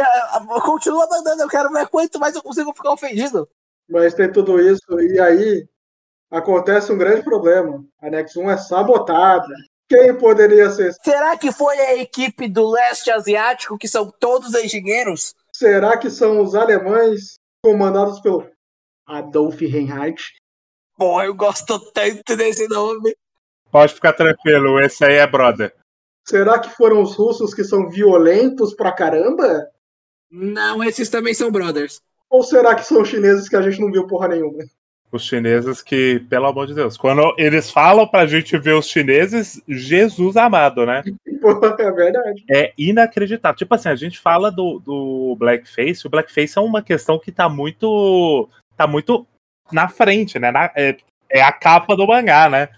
eu- 0.55 0.61
Continua 0.63 1.07
mandando, 1.11 1.43
eu 1.43 1.49
quero 1.49 1.71
ver 1.73 1.87
quanto 1.89 2.19
mais 2.19 2.35
eu 2.35 2.43
consigo 2.43 2.73
ficar 2.75 2.93
ofendido. 2.93 3.49
Mas 3.89 4.15
tem 4.15 4.31
tudo 4.31 4.61
isso, 4.61 5.01
e 5.01 5.19
aí 5.21 5.67
acontece 6.31 6.93
um 6.93 6.99
grande 6.99 7.23
problema. 7.23 7.85
A 8.01 8.09
Nex 8.11 8.37
1 8.37 8.51
é 8.51 8.57
sabotada. 8.57 9.47
Quem 9.89 10.15
poderia 10.17 10.71
ser? 10.71 10.95
Será 11.03 11.37
que 11.37 11.53
foi 11.53 11.79
a 11.79 11.97
equipe 11.99 12.49
do 12.49 12.69
leste 12.71 13.11
asiático, 13.11 13.77
que 13.77 13.89
são 13.89 14.11
todos 14.11 14.55
engenheiros? 14.55 15.35
Será 15.63 15.97
que 15.97 16.11
são 16.11 16.43
os 16.43 16.57
alemães 16.57 17.35
comandados 17.65 18.19
pelo 18.19 18.51
Adolf 19.07 19.61
Reinhardt? 19.61 20.35
Porra, 20.97 21.27
eu 21.27 21.35
gosto 21.37 21.79
tanto 21.93 22.37
desse 22.37 22.67
nome. 22.67 23.15
Pode 23.71 23.95
ficar 23.95 24.13
tranquilo, 24.13 24.81
esse 24.81 25.05
aí 25.05 25.19
é 25.19 25.27
brother. 25.27 25.73
Será 26.27 26.59
que 26.59 26.69
foram 26.71 27.01
os 27.01 27.15
russos 27.15 27.55
que 27.55 27.63
são 27.63 27.89
violentos 27.89 28.75
pra 28.75 28.91
caramba? 28.91 29.71
Não, 30.29 30.83
esses 30.83 31.09
também 31.09 31.33
são 31.33 31.53
brothers. 31.53 32.03
Ou 32.29 32.43
será 32.43 32.75
que 32.75 32.85
são 32.85 33.01
os 33.01 33.09
chineses 33.09 33.49
que 33.49 33.55
a 33.55 33.63
gente 33.63 33.81
não 33.81 33.93
viu 33.93 34.05
porra 34.09 34.27
nenhuma? 34.27 34.65
Os 35.13 35.25
chineses 35.27 35.83
que, 35.83 36.21
pelo 36.31 36.47
amor 36.47 36.67
de 36.67 36.75
Deus, 36.75 36.97
quando 36.97 37.35
eles 37.37 37.71
falam 37.71 38.09
pra 38.09 38.25
gente 38.25 38.57
ver 38.57 38.73
os 38.73 38.87
chineses, 38.89 39.63
Jesus 39.69 40.37
amado, 40.39 40.87
né? 40.87 41.03
É 41.79 41.91
verdade. 41.91 42.45
É 42.49 42.73
inacreditável. 42.79 43.57
Tipo 43.57 43.75
assim, 43.75 43.89
a 43.89 43.97
gente 43.97 44.19
fala 44.19 44.51
do, 44.51 44.79
do 44.79 45.37
blackface, 45.39 46.07
o 46.07 46.11
blackface 46.11 46.57
é 46.57 46.61
uma 46.61 46.81
questão 46.81 47.19
que 47.19 47.33
tá 47.33 47.49
muito. 47.49 48.49
tá 48.77 48.87
muito 48.87 49.27
na 49.73 49.89
frente, 49.89 50.39
né? 50.39 50.53
Na- 50.53 50.71
é, 50.77 50.97
é 51.29 51.43
a 51.43 51.51
capa 51.51 51.97
do 51.97 52.07
mangá, 52.07 52.49
né? 52.49 52.69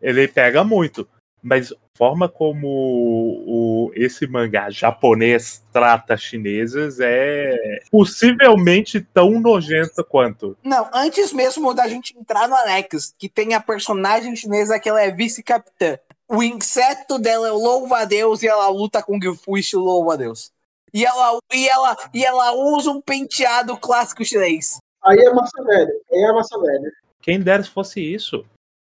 Ele 0.00 0.28
pega 0.28 0.62
muito. 0.62 1.06
Mas 1.46 1.70
a 1.70 1.76
forma 1.96 2.28
como 2.28 2.66
o, 2.66 3.92
esse 3.94 4.26
mangá 4.26 4.68
japonês 4.68 5.64
trata 5.72 6.16
chineses 6.16 6.98
é 6.98 7.78
possivelmente 7.88 9.00
tão 9.00 9.38
nojento 9.38 10.02
quanto. 10.02 10.56
Não, 10.64 10.90
antes 10.92 11.32
mesmo 11.32 11.72
da 11.72 11.86
gente 11.86 12.18
entrar 12.18 12.48
no 12.48 12.56
Alex, 12.56 13.14
que 13.16 13.28
tem 13.28 13.54
a 13.54 13.60
personagem 13.60 14.34
chinesa 14.34 14.80
que 14.80 14.88
ela 14.88 15.00
é 15.00 15.12
vice-capitã. 15.12 15.96
O 16.28 16.42
inseto 16.42 17.16
dela 17.16 17.46
é 17.46 17.52
o 17.52 17.58
louva-a-Deus 17.58 18.42
e 18.42 18.48
ela 18.48 18.68
luta 18.68 19.00
com 19.00 19.16
o 19.16 19.34
Fu 19.36 19.56
estilo 19.56 19.84
louva-a-Deus. 19.84 20.50
E 20.92 21.06
ela, 21.06 21.38
e, 21.54 21.68
ela, 21.68 21.96
e 22.12 22.24
ela 22.24 22.52
usa 22.54 22.90
um 22.90 23.00
penteado 23.00 23.76
clássico 23.76 24.24
chinês. 24.24 24.78
Aí 25.04 25.16
é 25.20 25.32
massa 25.32 25.62
velha. 25.62 25.92
Aí 26.12 26.22
é 26.24 26.32
massa 26.32 26.60
velha. 26.60 26.90
Quem 27.20 27.40
dera 27.40 27.62
se 27.62 27.70
fosse 27.70 28.00
isso. 28.00 28.44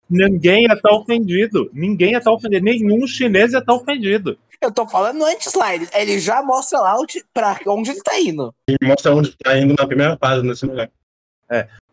Ninguém 0.09 0.63
ia 0.65 0.73
estar 0.73 0.91
ofendido. 0.91 1.69
Ninguém 1.73 2.11
ia 2.11 2.17
estar 2.17 2.31
ofendido. 2.31 2.63
Nenhum 2.65 3.05
chinês 3.05 3.53
ia 3.53 3.59
estar 3.59 3.73
ofendido. 3.73 4.37
Eu 4.61 4.73
tô 4.73 4.87
falando 4.87 5.23
antes 5.23 5.53
lá, 5.53 5.73
ele, 5.73 5.87
ele 5.93 6.19
já 6.19 6.43
mostra 6.43 6.79
lá 6.79 6.99
onde, 6.99 7.23
pra 7.33 7.57
onde 7.67 7.91
ele 7.91 8.01
tá 8.01 8.19
indo. 8.19 8.53
E 8.69 8.75
mostra 8.85 9.15
onde 9.15 9.33
tá 9.37 9.57
indo 9.57 9.73
na 9.77 9.87
primeira 9.87 10.17
página 10.17 10.49
desse 10.51 10.65
lugar. 10.65 10.91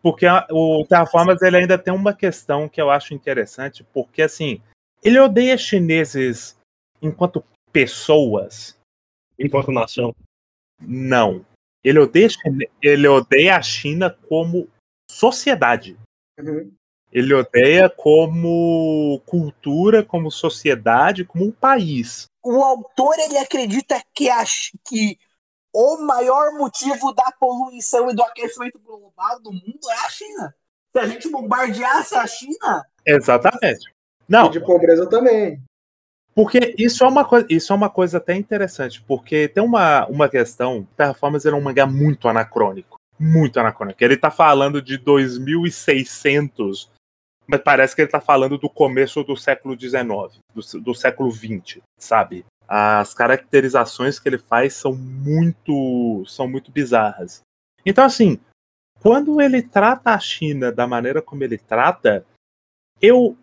Porque 0.01 0.25
a- 0.25 0.45
o 0.51 0.85
Terraformas 0.87 1.41
ele 1.41 1.57
ainda 1.57 1.77
tem 1.77 1.93
uma 1.93 2.13
questão 2.13 2.67
que 2.67 2.81
eu 2.81 2.89
acho 2.89 3.13
interessante, 3.13 3.85
porque 3.93 4.21
assim, 4.21 4.61
ele 5.01 5.17
odeia 5.19 5.57
chineses 5.57 6.57
enquanto 7.01 7.43
pessoas. 7.71 8.77
Enquanto 9.39 9.71
nação. 9.71 10.13
Não. 10.81 11.45
Ele 11.83 11.99
odeia, 11.99 12.27
ele 12.81 13.07
odeia 13.07 13.55
a 13.55 13.61
China 13.61 14.09
como 14.27 14.67
sociedade. 15.09 15.97
Uhum. 16.39 16.71
Ele 17.17 17.33
odeia 17.33 17.89
como 17.89 19.21
cultura, 19.25 20.03
como 20.03 20.29
sociedade, 20.31 21.25
como 21.25 21.45
um 21.45 21.51
país. 21.51 22.27
O 22.43 22.63
autor 22.63 23.15
ele 23.19 23.37
acredita 23.37 24.01
que, 24.13 24.29
a, 24.29 24.43
que 24.85 25.17
o 25.73 25.97
maior 25.97 26.53
motivo 26.53 27.13
da 27.13 27.31
poluição 27.39 28.09
e 28.09 28.15
do 28.15 28.21
aquecimento 28.21 28.79
global 28.79 29.41
do 29.41 29.51
mundo 29.51 29.89
é 29.89 30.05
a 30.05 30.09
China. 30.09 30.55
Se 30.95 30.99
a 30.99 31.07
gente 31.07 31.29
bombardeasse 31.29 32.15
a 32.15 32.27
China, 32.27 32.85
Exatamente. 33.07 33.89
Não, 34.27 34.47
E 34.47 34.51
de 34.51 34.59
pobreza 34.59 35.07
também. 35.07 35.63
Porque 36.35 36.75
isso 36.77 37.03
é 37.03 37.07
uma 37.07 37.23
coisa, 37.23 37.47
isso 37.49 37.71
é 37.71 37.75
uma 37.75 37.89
coisa 37.89 38.17
até 38.17 38.35
interessante, 38.35 39.01
porque 39.01 39.47
tem 39.47 39.63
uma, 39.63 40.05
uma 40.07 40.29
questão, 40.29 40.87
Terraformers 40.95 41.45
era 41.45 41.55
um 41.55 41.61
mangá 41.61 41.87
muito 41.87 42.27
anacrônico, 42.27 42.99
muito 43.17 43.59
anacrônico. 43.59 44.03
Ele 44.03 44.17
tá 44.17 44.29
falando 44.29 44.79
de 44.79 44.97
2600, 44.97 46.91
mas 47.47 47.61
parece 47.61 47.95
que 47.95 48.01
ele 48.01 48.11
tá 48.11 48.19
falando 48.19 48.57
do 48.57 48.69
começo 48.69 49.23
do 49.23 49.35
século 49.37 49.79
XIX, 49.79 50.39
do, 50.53 50.81
do 50.81 50.93
século 50.93 51.31
XX, 51.31 51.79
sabe? 51.97 52.45
As 52.67 53.13
caracterizações 53.13 54.19
que 54.19 54.27
ele 54.27 54.37
faz 54.37 54.73
são 54.73 54.93
muito, 54.93 56.23
são 56.27 56.47
muito 56.47 56.71
bizarras. 56.71 57.41
Então 57.85 58.03
assim, 58.03 58.39
quando 58.99 59.39
ele 59.41 59.61
trata 59.61 60.11
a 60.11 60.19
China 60.19 60.71
da 60.71 60.85
maneira 60.85 61.21
como 61.21 61.43
ele 61.43 61.57
trata, 61.57 62.25
eu 63.01 63.37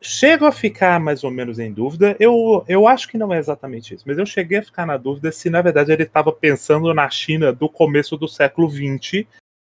chego 0.00 0.46
a 0.46 0.52
ficar 0.52 1.00
mais 1.00 1.24
ou 1.24 1.30
menos 1.30 1.58
em 1.58 1.72
dúvida. 1.72 2.16
Eu, 2.18 2.64
eu 2.68 2.86
acho 2.86 3.08
que 3.08 3.18
não 3.18 3.32
é 3.32 3.38
exatamente 3.38 3.94
isso, 3.94 4.04
mas 4.06 4.18
eu 4.18 4.26
cheguei 4.26 4.58
a 4.58 4.62
ficar 4.62 4.86
na 4.86 4.96
dúvida 4.96 5.32
se 5.32 5.50
na 5.50 5.62
verdade 5.62 5.92
ele 5.92 6.04
estava 6.04 6.32
pensando 6.32 6.92
na 6.94 7.08
China 7.10 7.52
do 7.52 7.68
começo 7.68 8.16
do 8.16 8.28
século 8.28 8.70
XX, 8.70 9.26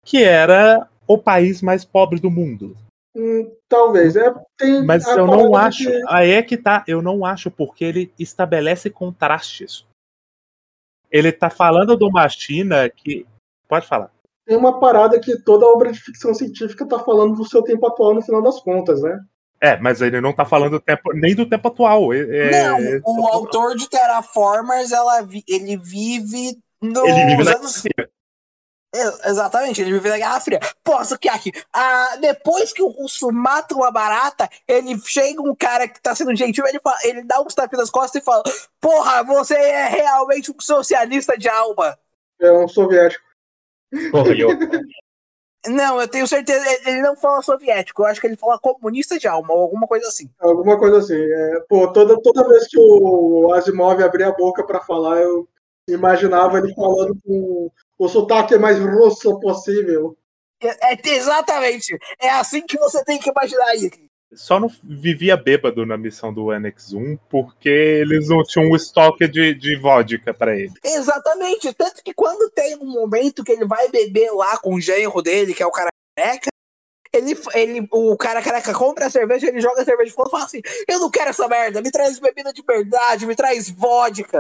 que 0.05 0.23
era 0.23 0.89
o 1.07 1.19
país 1.19 1.61
mais 1.61 1.85
pobre 1.85 2.21
do 2.21 2.31
mundo. 2.31 2.77
Hum, 3.15 3.55
talvez. 3.69 4.17
É, 4.17 4.33
tem 4.57 4.85
Mas 4.85 5.07
eu 5.07 5.27
não 5.27 5.55
acho. 5.55 5.85
que- 5.85 6.03
Aí 6.09 6.31
é 6.31 6.43
que 6.43 6.57
tá. 6.57 6.83
Eu 6.87 7.03
não 7.03 7.25
acho 7.25 7.51
porque 7.51 7.85
ele 7.85 8.13
estabelece 8.19 8.89
contrastes. 8.89 9.87
Ele 11.11 11.31
tá 11.31 11.51
falando 11.51 11.97
de 11.97 12.05
uma 12.05 12.29
China 12.29 12.89
que. 12.89 13.27
Pode 13.69 13.87
falar. 13.87 14.11
tem 14.45 14.57
uma 14.57 14.81
parada 14.81 15.21
que 15.21 15.39
toda 15.43 15.65
obra 15.67 15.93
de 15.93 16.01
ficção 16.01 16.35
científica 16.35 16.85
tá 16.87 16.99
falando 16.99 17.37
do 17.37 17.45
seu 17.49 17.63
tempo 17.63 17.87
atual 17.87 18.13
no 18.15 18.21
final 18.23 18.43
das 18.43 18.61
contas, 18.61 19.01
né? 19.01 19.25
É, 19.61 19.79
mas 19.79 20.03
ele 20.03 20.21
não 20.21 20.33
tá 20.33 20.45
falando 20.45 20.73
do 20.73 20.81
tempo, 20.81 21.13
nem 21.15 21.35
do 21.35 21.49
tempo 21.49 21.69
atual. 21.69 22.13
É- 22.13 22.51
não, 22.51 22.79
é- 22.79 23.01
o 23.05 23.27
autor 23.29 23.77
de 23.77 23.89
Terraformers 23.89 24.91
ela, 24.91 25.21
ele 25.49 25.77
vive 25.77 26.59
nos 26.83 27.09
Ele 27.09 27.27
vive 27.27 27.45
na 27.45 27.53
anos. 27.57 27.83
É, 28.95 29.31
Exatamente, 29.31 29.81
ele 29.81 29.93
vive 29.93 30.09
na 30.11 30.19
Guerra 30.19 30.41
Fria. 30.41 30.61
Posso 30.85 31.19
que 31.19 31.29
aqui, 31.29 31.51
ah, 31.73 32.17
depois 32.21 32.73
que 32.73 32.83
o 32.83 32.89
russo 32.89 33.33
mata 33.33 33.75
uma 33.75 33.91
barata, 33.91 34.49
ele 34.69 34.99
chega 35.07 35.41
um 35.41 35.55
cara 35.55 35.89
que 35.89 36.01
tá 36.01 36.15
sendo 36.15 36.35
gentil, 36.37 36.67
ele, 36.67 36.79
fala- 36.81 36.99
ele 37.05 37.23
dá 37.23 37.41
uns 37.41 37.55
tapinhas 37.55 37.85
nas 37.85 37.91
costas 37.91 38.21
e 38.21 38.25
fala: 38.25 38.43
Porra, 38.81 39.23
você 39.25 39.55
é 39.55 39.89
realmente 39.89 40.51
um 40.51 40.61
socialista 40.61 41.39
de 41.39 41.49
alma. 41.49 41.99
É 42.41 42.53
um 42.53 42.69
soviético. 42.69 43.25
Porra, 44.11 44.35
eu, 44.37 44.49
Não, 45.69 46.01
eu 46.01 46.09
tenho 46.09 46.27
certeza, 46.27 46.65
ele- 46.85 47.01
não 47.03 47.17
fala 47.17 47.41
soviético, 47.41 48.03
eu 48.03 48.07
acho 48.07 48.21
que 48.21 48.27
ele 48.27 48.37
fala 48.37 48.59
comunista 48.59 49.19
de 49.19 49.29
alma, 49.29 49.55
ou 49.55 49.63
alguma 49.63 49.87
coisa 49.87 50.09
assim. 50.09 50.29
Alguma 50.41 50.77
coisa 50.79 50.99
assim. 50.99 51.15
É, 51.17 51.61
pô, 51.69 51.91
toda, 51.93 52.21
toda 52.21 52.47
vez 52.49 52.67
que 52.69 52.77
o 52.79 53.53
Asimov 53.55 54.03
abria 54.03 54.29
a 54.29 54.33
boca 54.37 54.67
pra 54.67 54.81
falar, 54.81 55.21
eu 55.21 55.49
imaginava 55.89 56.59
ele 56.59 56.75
falando 56.75 57.17
com 57.25 57.71
o 58.05 58.09
sotaque 58.09 58.59
mais 58.59 58.79
russo 58.79 59.39
possível. 59.39 60.17
É, 60.61 60.93
é- 60.93 61.01
exatamente, 61.05 61.97
é 62.21 62.31
assim 62.31 62.63
que 62.63 62.79
você 62.79 63.05
tem 63.05 63.19
que 63.19 63.31
imaginar 63.31 63.67
aí. 63.67 63.91
só 64.35 64.59
não 64.59 64.71
vivia 64.83 65.37
bêbado 65.37 65.85
na 65.85 65.97
missão 65.97 66.33
do 66.33 66.51
Annex 66.51 66.93
1 66.93 67.17
porque 67.29 67.69
eles 67.69 68.29
não 68.29 68.43
tinham 68.43 68.71
um 68.71 68.77
estoque 68.77 69.29
de, 69.29 69.55
de 69.55 69.77
vodka 69.77 70.33
pra 70.33 70.57
ele. 70.57 70.73
Exatamente. 70.83 71.73
Tanto 71.75 72.03
que 72.03 72.15
quando 72.15 72.51
tem 72.51 72.77
um 72.77 72.87
momento 72.87 73.45
que 73.45 73.53
ele 73.53 73.67
vai 73.67 73.89
beber 73.89 74.31
lá 74.33 74.57
com 74.59 74.75
o 74.75 74.81
genro 74.81 75.21
dele, 75.21 75.53
que 75.53 75.63
é 75.63 75.67
o 75.67 75.71
cara 75.71 75.91
careca, 76.17 76.49
ele, 77.13 77.37
ele, 77.55 77.89
o 77.93 78.17
cara 78.17 78.41
careca 78.41 78.73
compra 78.73 79.07
a 79.07 79.11
cerveja, 79.11 79.49
ele 79.49 79.61
joga 79.61 79.83
a 79.83 79.85
cerveja 79.85 80.13
fora 80.13 80.29
e 80.29 80.31
fala 80.31 80.45
assim: 80.45 80.63
Eu 80.89 80.99
não 80.99 81.11
quero 81.11 81.29
essa 81.29 81.47
merda, 81.47 81.83
me 81.83 81.91
traz 81.91 82.19
bebida 82.19 82.53
de 82.53 82.63
verdade, 82.63 83.27
me 83.27 83.37
traz 83.37 83.69
vodka. 83.69 84.39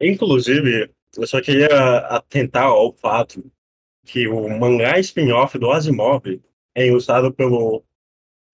Inclusive, 0.00 0.90
eu 1.16 1.26
só 1.26 1.40
queria 1.40 1.98
atentar 2.08 2.64
ao 2.64 2.92
fato 2.92 3.44
que 4.04 4.28
o 4.28 4.48
mangá 4.48 4.98
spin-off 4.98 5.58
do 5.58 5.70
Asimov 5.70 6.24
é 6.74 6.86
ilustrado 6.86 7.32
pelo 7.32 7.84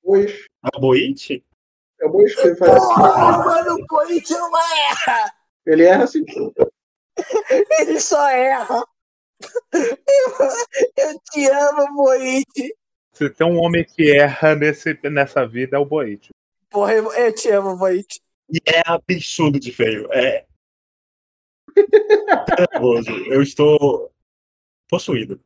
Boish. 0.02 0.46
Aboichi. 0.62 1.44
É 2.00 2.06
o 2.06 2.10
Boish 2.10 2.34
que 2.34 2.46
ele 2.48 2.56
faz. 2.56 2.72
Porra, 2.72 3.38
mano, 3.44 3.74
o 3.74 3.86
Corinthians 3.86 4.38
não 4.38 4.52
erra! 4.56 5.32
Ele 5.66 5.84
erra 5.84 6.04
assim. 6.04 6.24
Ele 7.78 8.00
só 8.00 8.28
erra. 8.30 8.82
Eu, 9.72 11.08
eu 11.08 11.20
te 11.30 11.46
amo, 11.46 11.92
Moite. 11.92 12.76
Se 13.12 13.28
tem 13.30 13.46
um 13.46 13.58
homem 13.58 13.84
que 13.84 14.16
erra 14.16 14.54
nesse, 14.54 14.98
nessa 15.10 15.46
vida 15.46 15.76
é 15.76 15.78
o 15.78 15.84
Boit. 15.84 16.30
Porra, 16.70 16.94
eu, 16.94 17.12
eu 17.12 17.34
te 17.34 17.50
amo, 17.50 17.76
Moite. 17.76 18.20
E 18.50 18.58
é 18.66 18.82
absurdo 18.86 19.60
de 19.60 19.70
feio. 19.72 20.08
É. 20.12 20.46
Nervoso. 22.58 23.10
Eu 23.26 23.42
estou 23.42 24.10
possuído. 24.88 25.40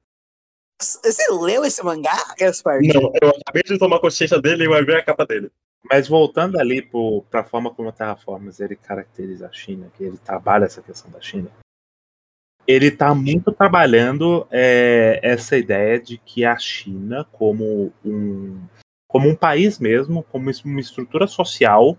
Você 0.81 1.33
leu 1.33 1.65
esse 1.65 1.83
mangá, 1.83 2.17
Gaspar? 2.39 2.81
Não, 2.83 3.13
eu 3.23 3.31
acabei 3.31 3.63
de 3.63 3.79
tomar 3.79 3.99
consciência 3.99 4.41
dele 4.41 4.65
e 4.65 4.69
vai 4.69 4.85
ver 4.85 4.97
a 4.97 5.03
capa 5.03 5.25
dele. 5.25 5.51
Mas 5.91 6.09
voltando 6.09 6.59
ali 6.59 6.83
para 7.31 7.41
a 7.41 7.45
forma 7.45 7.73
como 7.73 7.89
o 7.89 7.93
Terraformas 7.93 8.61
ele 8.61 8.77
caracteriza 8.77 9.47
a 9.47 9.53
China, 9.53 9.91
que 9.97 10.05
ele 10.05 10.19
trabalha 10.19 10.65
essa 10.65 10.83
questão 10.83 11.11
da 11.11 11.21
China, 11.21 11.51
ele 12.67 12.89
está 12.89 13.15
muito 13.15 13.53
trabalhando 13.53 14.47
é, 14.51 15.21
essa 15.23 15.57
ideia 15.57 16.01
de 16.01 16.19
que 16.19 16.45
a 16.45 16.59
China, 16.59 17.25
como 17.33 17.93
um, 18.05 18.61
como 19.07 19.29
um 19.29 19.37
país 19.37 19.79
mesmo, 19.79 20.25
como 20.25 20.51
uma 20.65 20.81
estrutura 20.81 21.27
social, 21.29 21.97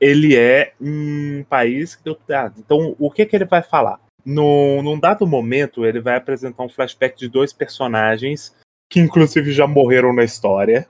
ele 0.00 0.36
é 0.36 0.74
um 0.80 1.44
país 1.48 1.94
que 1.94 2.04
deu. 2.04 2.18
Então, 2.58 2.96
o 2.98 3.10
que, 3.10 3.26
que 3.26 3.36
ele 3.36 3.44
vai 3.44 3.62
falar? 3.62 4.00
No, 4.24 4.82
num 4.82 4.98
dado 4.98 5.26
momento, 5.26 5.84
ele 5.84 6.00
vai 6.00 6.16
apresentar 6.16 6.62
um 6.62 6.68
flashback 6.68 7.18
de 7.18 7.28
dois 7.28 7.52
personagens 7.52 8.54
que, 8.90 9.00
inclusive, 9.00 9.52
já 9.52 9.66
morreram 9.66 10.12
na 10.12 10.24
história. 10.24 10.88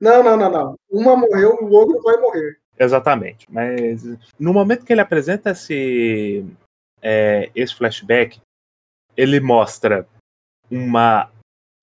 Não, 0.00 0.22
não, 0.22 0.36
não, 0.36 0.50
não. 0.50 0.74
Uma 0.90 1.16
morreu, 1.16 1.58
o 1.60 1.70
outro 1.70 2.00
vai 2.02 2.16
morrer. 2.18 2.58
Exatamente. 2.78 3.46
Mas 3.50 4.02
no 4.38 4.52
momento 4.52 4.84
que 4.84 4.92
ele 4.92 5.00
apresenta 5.00 5.50
esse, 5.50 6.44
é, 7.00 7.50
esse 7.54 7.74
flashback, 7.74 8.40
ele 9.16 9.40
mostra 9.40 10.06
uma 10.70 11.30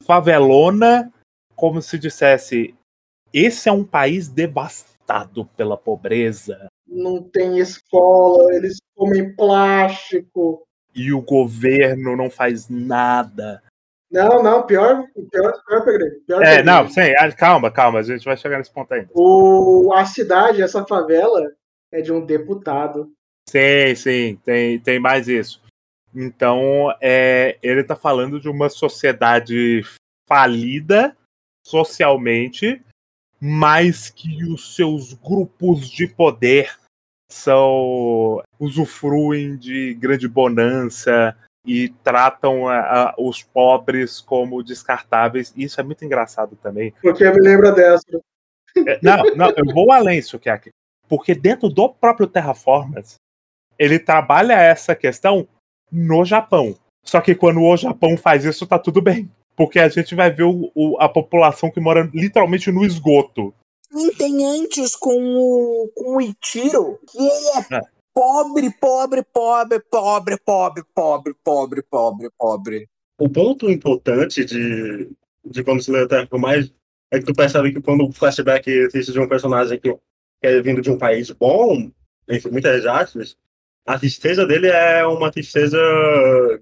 favelona 0.04 1.12
como 1.56 1.82
se 1.82 1.98
dissesse: 1.98 2.76
esse 3.34 3.68
é 3.68 3.72
um 3.72 3.84
país 3.84 4.28
devastado 4.28 4.93
pela 5.56 5.78
pobreza. 5.78 6.68
Não 6.88 7.24
tem 7.24 7.60
escola, 7.60 8.54
eles 8.54 8.78
comem 8.96 9.36
plástico. 9.36 10.66
E 10.96 11.12
o 11.12 11.22
governo 11.22 12.16
não 12.16 12.30
faz 12.30 12.70
nada. 12.70 13.62
Não, 14.12 14.44
não, 14.44 14.64
pior, 14.64 15.08
pior, 15.32 15.54
pior 15.66 15.84
peguei. 15.84 16.10
Pior 16.28 16.44
é, 16.44 16.62
não, 16.62 16.88
sim, 16.88 17.16
ah, 17.18 17.32
calma, 17.32 17.72
calma, 17.72 17.98
a 17.98 18.04
gente 18.04 18.24
vai 18.24 18.38
chegar 18.38 18.60
nesse 18.60 18.72
ponto 18.72 18.94
ainda. 18.94 19.10
O, 19.16 19.92
a 19.92 20.06
cidade, 20.06 20.62
essa 20.62 20.86
favela, 20.86 21.52
é 21.92 22.00
de 22.00 22.12
um 22.14 22.24
deputado. 22.24 23.12
Sim, 23.50 23.96
sim, 23.96 24.40
tem, 24.46 24.80
tem 24.80 25.00
mais 25.00 25.28
isso. 25.28 25.60
Então, 26.14 26.94
é, 27.02 27.58
ele 27.64 27.82
está 27.82 27.96
falando 27.96 28.40
de 28.40 28.48
uma 28.48 28.70
sociedade 28.70 29.82
falida 30.28 31.18
socialmente, 31.66 32.82
mas 33.46 34.10
que 34.10 34.46
os 34.46 34.74
seus 34.74 35.14
grupos 35.14 35.90
de 35.90 36.08
poder 36.08 36.80
são 37.30 38.42
usufruem 38.58 39.58
de 39.58 39.94
grande 39.96 40.30
bonança 40.30 41.36
e 41.68 41.90
tratam 42.06 42.70
a, 42.70 42.80
a, 43.10 43.16
os 43.18 43.44
pobres 43.44 44.22
como 44.22 44.64
descartáveis. 44.64 45.54
Isso 45.58 45.82
é 45.82 45.84
muito 45.84 46.06
engraçado 46.06 46.56
também. 46.56 46.94
Porque 47.02 47.30
me 47.32 47.42
lembra 47.42 47.74
dessa. 47.74 48.06
É, 48.78 49.00
não, 49.04 49.36
não, 49.36 49.50
eu 49.58 49.66
vou 49.74 49.92
além, 49.92 50.22
Sukiaki. 50.22 50.70
Porque 51.10 51.36
dentro 51.36 51.68
do 51.68 51.90
próprio 51.90 52.28
Terraformas, 52.28 53.16
ele 53.78 54.00
trabalha 54.00 54.54
essa 54.54 54.96
questão 54.96 55.46
no 55.92 56.24
Japão. 56.24 56.78
Só 57.04 57.20
que 57.20 57.36
quando 57.36 57.62
o 57.62 57.76
Japão 57.76 58.16
faz 58.16 58.46
isso, 58.46 58.66
tá 58.66 58.80
tudo 58.80 59.02
bem. 59.02 59.30
Porque 59.56 59.80
a 59.80 59.90
gente 59.90 60.16
vai 60.16 60.32
ver 60.32 60.44
o, 60.44 60.72
o, 60.74 60.98
a 61.00 61.08
população 61.08 61.70
que 61.70 61.80
mora 61.80 62.10
literalmente 62.14 62.72
no 62.72 62.84
esgoto. 62.86 63.54
E 63.92 64.12
tem 64.16 64.44
antes 64.46 64.96
com 64.96 65.14
o, 65.14 65.92
com 65.96 66.18
o 66.18 66.22
Itiro, 66.22 67.00
que 67.08 67.18
ele 67.18 67.30
é, 67.30 67.78
é 67.78 67.82
pobre, 68.14 68.72
pobre, 68.72 69.24
pobre, 69.24 69.80
pobre, 69.80 70.38
pobre, 70.38 70.84
pobre, 70.94 71.34
pobre, 71.44 71.84
pobre, 71.84 72.30
pobre. 72.38 72.90
O 73.20 73.30
ponto 73.30 73.70
importante 73.70 74.44
de, 74.44 75.10
de 75.46 75.64
quando 75.64 75.84
se 75.84 75.92
lê 75.92 76.08
o 76.32 76.40
mais 76.40 76.72
é 77.12 77.20
que 77.20 77.26
tu 77.26 77.34
percebe 77.34 77.72
que 77.72 77.82
quando 77.82 78.06
o 78.06 78.12
flashback 78.12 78.68
existe 78.70 79.12
de 79.12 79.20
um 79.20 79.28
personagem 79.28 79.80
que 79.80 79.96
é 80.42 80.60
vindo 80.62 80.82
de 80.82 80.90
um 80.90 80.98
país 80.98 81.30
bom, 81.30 81.92
entre 82.28 82.52
muitas 82.52 82.86
aspas, 82.86 83.38
a 83.86 84.00
tristeza 84.00 84.46
dele 84.46 84.68
é 84.68 85.06
uma 85.06 85.30
tristeza 85.30 85.78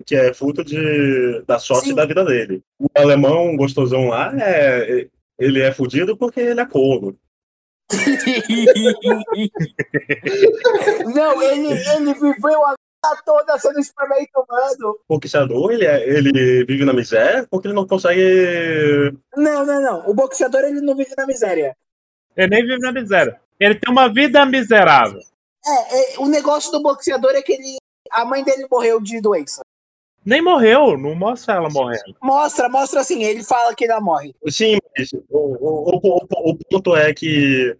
que 0.05 0.15
é 0.15 0.34
fruto 0.34 0.63
de, 0.63 1.43
da 1.45 1.59
sorte 1.59 1.89
Sim. 1.89 1.95
da 1.95 2.05
vida 2.05 2.26
dele. 2.26 2.63
O 2.80 2.88
alemão 2.95 3.55
gostosão 3.55 4.07
lá, 4.07 4.34
é, 4.41 5.07
ele 5.38 5.61
é 5.61 5.72
fudido 5.72 6.17
porque 6.17 6.39
ele 6.39 6.59
é 6.59 6.65
corno. 6.65 7.15
Não, 11.13 11.43
ele, 11.43 11.74
ele 11.74 12.13
viveu 12.13 12.65
a 12.65 12.69
vida 12.69 13.22
toda 13.26 13.59
sendo 13.59 13.80
experimento 13.80 14.32
humano. 14.36 14.97
O 15.07 15.19
boxeador, 15.19 15.72
ele, 15.72 15.86
é, 15.86 16.09
ele 16.09 16.65
vive 16.65 16.84
na 16.86 16.93
miséria 16.93 17.45
porque 17.49 17.67
ele 17.67 17.76
não 17.76 17.86
consegue. 17.86 19.13
Não, 19.36 19.65
não, 19.65 19.82
não. 19.82 20.09
O 20.09 20.13
boxeador, 20.13 20.61
ele 20.61 20.80
não 20.80 20.95
vive 20.95 21.13
na 21.17 21.28
miséria. 21.28 21.76
Ele 22.38 22.47
nem 22.47 22.65
vive 22.65 22.80
na 22.80 22.93
miséria. 22.93 23.41
Ele 23.59 23.76
tem 23.76 23.91
uma 23.91 24.07
vida 24.07 24.45
miserável. 24.45 25.19
É, 25.66 26.16
é, 26.16 26.20
o 26.20 26.28
negócio 26.28 26.72
do 26.72 26.82
boxeador 26.82 27.32
é 27.32 27.41
que 27.41 27.53
ele, 27.53 27.78
a 28.12 28.26
mãe 28.26 28.43
dele 28.43 28.68
morreu 28.70 28.99
de 28.99 29.22
doença. 29.22 29.62
Nem 30.24 30.41
morreu, 30.41 30.97
não 30.97 31.16
mostra 31.16 31.55
ela 31.55 31.70
morrendo. 31.70 32.16
Mostra, 32.22 32.70
mostra 32.70 33.01
assim, 33.01 33.24
ele 33.24 33.43
fala 33.43 33.74
que 33.74 33.86
ela 33.86 33.99
morre. 33.99 34.36
Sim, 34.47 34.78
mas 34.95 35.12
o, 35.14 35.20
o, 35.30 35.95
o, 35.95 36.51
o 36.51 36.57
ponto 36.57 36.95
é 36.95 37.12
que 37.14 37.76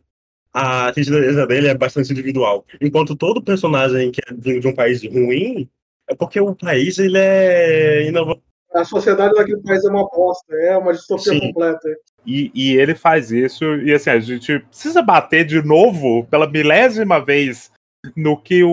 a 0.54 0.92
tristeza 0.92 1.46
dele 1.48 1.68
é 1.68 1.76
bastante 1.76 2.12
individual. 2.12 2.66
Enquanto 2.80 3.16
todo 3.16 3.44
personagem 3.44 4.12
que 4.12 4.22
é 4.22 4.34
vindo 4.34 4.60
de 4.60 4.68
um 4.68 4.76
país 4.76 5.04
ruim, 5.04 5.70
é 6.10 6.16
porque 6.16 6.40
o 6.40 6.56
país 6.56 6.98
ele 6.98 7.18
é 7.18 8.08
inovador. 8.08 8.42
A 8.74 8.86
sociedade 8.86 9.34
daquele 9.34 9.62
país 9.62 9.84
é 9.84 9.90
uma 9.90 10.08
bosta, 10.08 10.56
é 10.56 10.78
uma 10.78 10.94
distopia 10.94 11.34
Sim. 11.34 11.40
completa. 11.40 11.90
E, 12.26 12.52
e, 12.54 12.78
ele 12.78 12.94
faz 12.94 13.32
isso, 13.32 13.66
e 13.78 13.94
assim, 13.94 14.10
a 14.12 14.20
gente 14.20 14.60
precisa 14.60 15.02
bater 15.02 15.46
de 15.46 15.62
novo, 15.62 16.26
pela 16.26 16.48
milésima 16.48 17.20
vez, 17.20 17.72
no 18.16 18.38
que 18.38 18.64
o, 18.64 18.70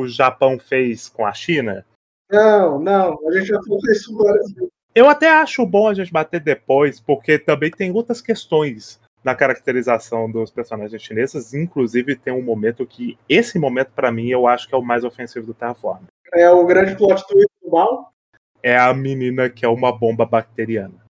o 0.00 0.08
Japão 0.08 0.58
fez 0.58 1.08
com 1.08 1.26
a 1.26 1.32
China. 1.32 1.84
Não, 2.30 2.78
não, 2.78 3.18
a 3.28 3.32
gente 3.32 3.48
já 3.48 3.60
falou 3.62 3.80
isso 3.90 4.16
várias 4.16 4.52
vezes. 4.52 4.70
Eu 4.94 5.08
até 5.08 5.30
acho 5.30 5.64
bom 5.66 5.88
a 5.88 5.94
gente 5.94 6.12
bater 6.12 6.40
depois, 6.40 7.00
porque 7.00 7.38
também 7.38 7.70
tem 7.70 7.92
outras 7.92 8.20
questões 8.20 9.00
na 9.22 9.34
caracterização 9.34 10.30
dos 10.30 10.50
personagens 10.50 11.02
chineses. 11.02 11.54
Inclusive, 11.54 12.16
tem 12.16 12.32
um 12.32 12.42
momento 12.42 12.86
que, 12.86 13.16
esse 13.28 13.58
momento, 13.58 13.92
para 13.94 14.10
mim, 14.10 14.28
eu 14.28 14.46
acho 14.46 14.68
que 14.68 14.74
é 14.74 14.78
o 14.78 14.82
mais 14.82 15.04
ofensivo 15.04 15.46
do 15.46 15.54
Terraform. 15.54 16.04
É 16.34 16.50
o 16.50 16.66
grande 16.66 16.96
plot 16.96 17.26
twist 17.26 17.48
do 17.62 17.70
mal? 17.70 18.12
É 18.62 18.76
a 18.76 18.92
menina 18.92 19.48
que 19.48 19.64
é 19.64 19.68
uma 19.68 19.96
bomba 19.96 20.26
bacteriana. 20.26 21.07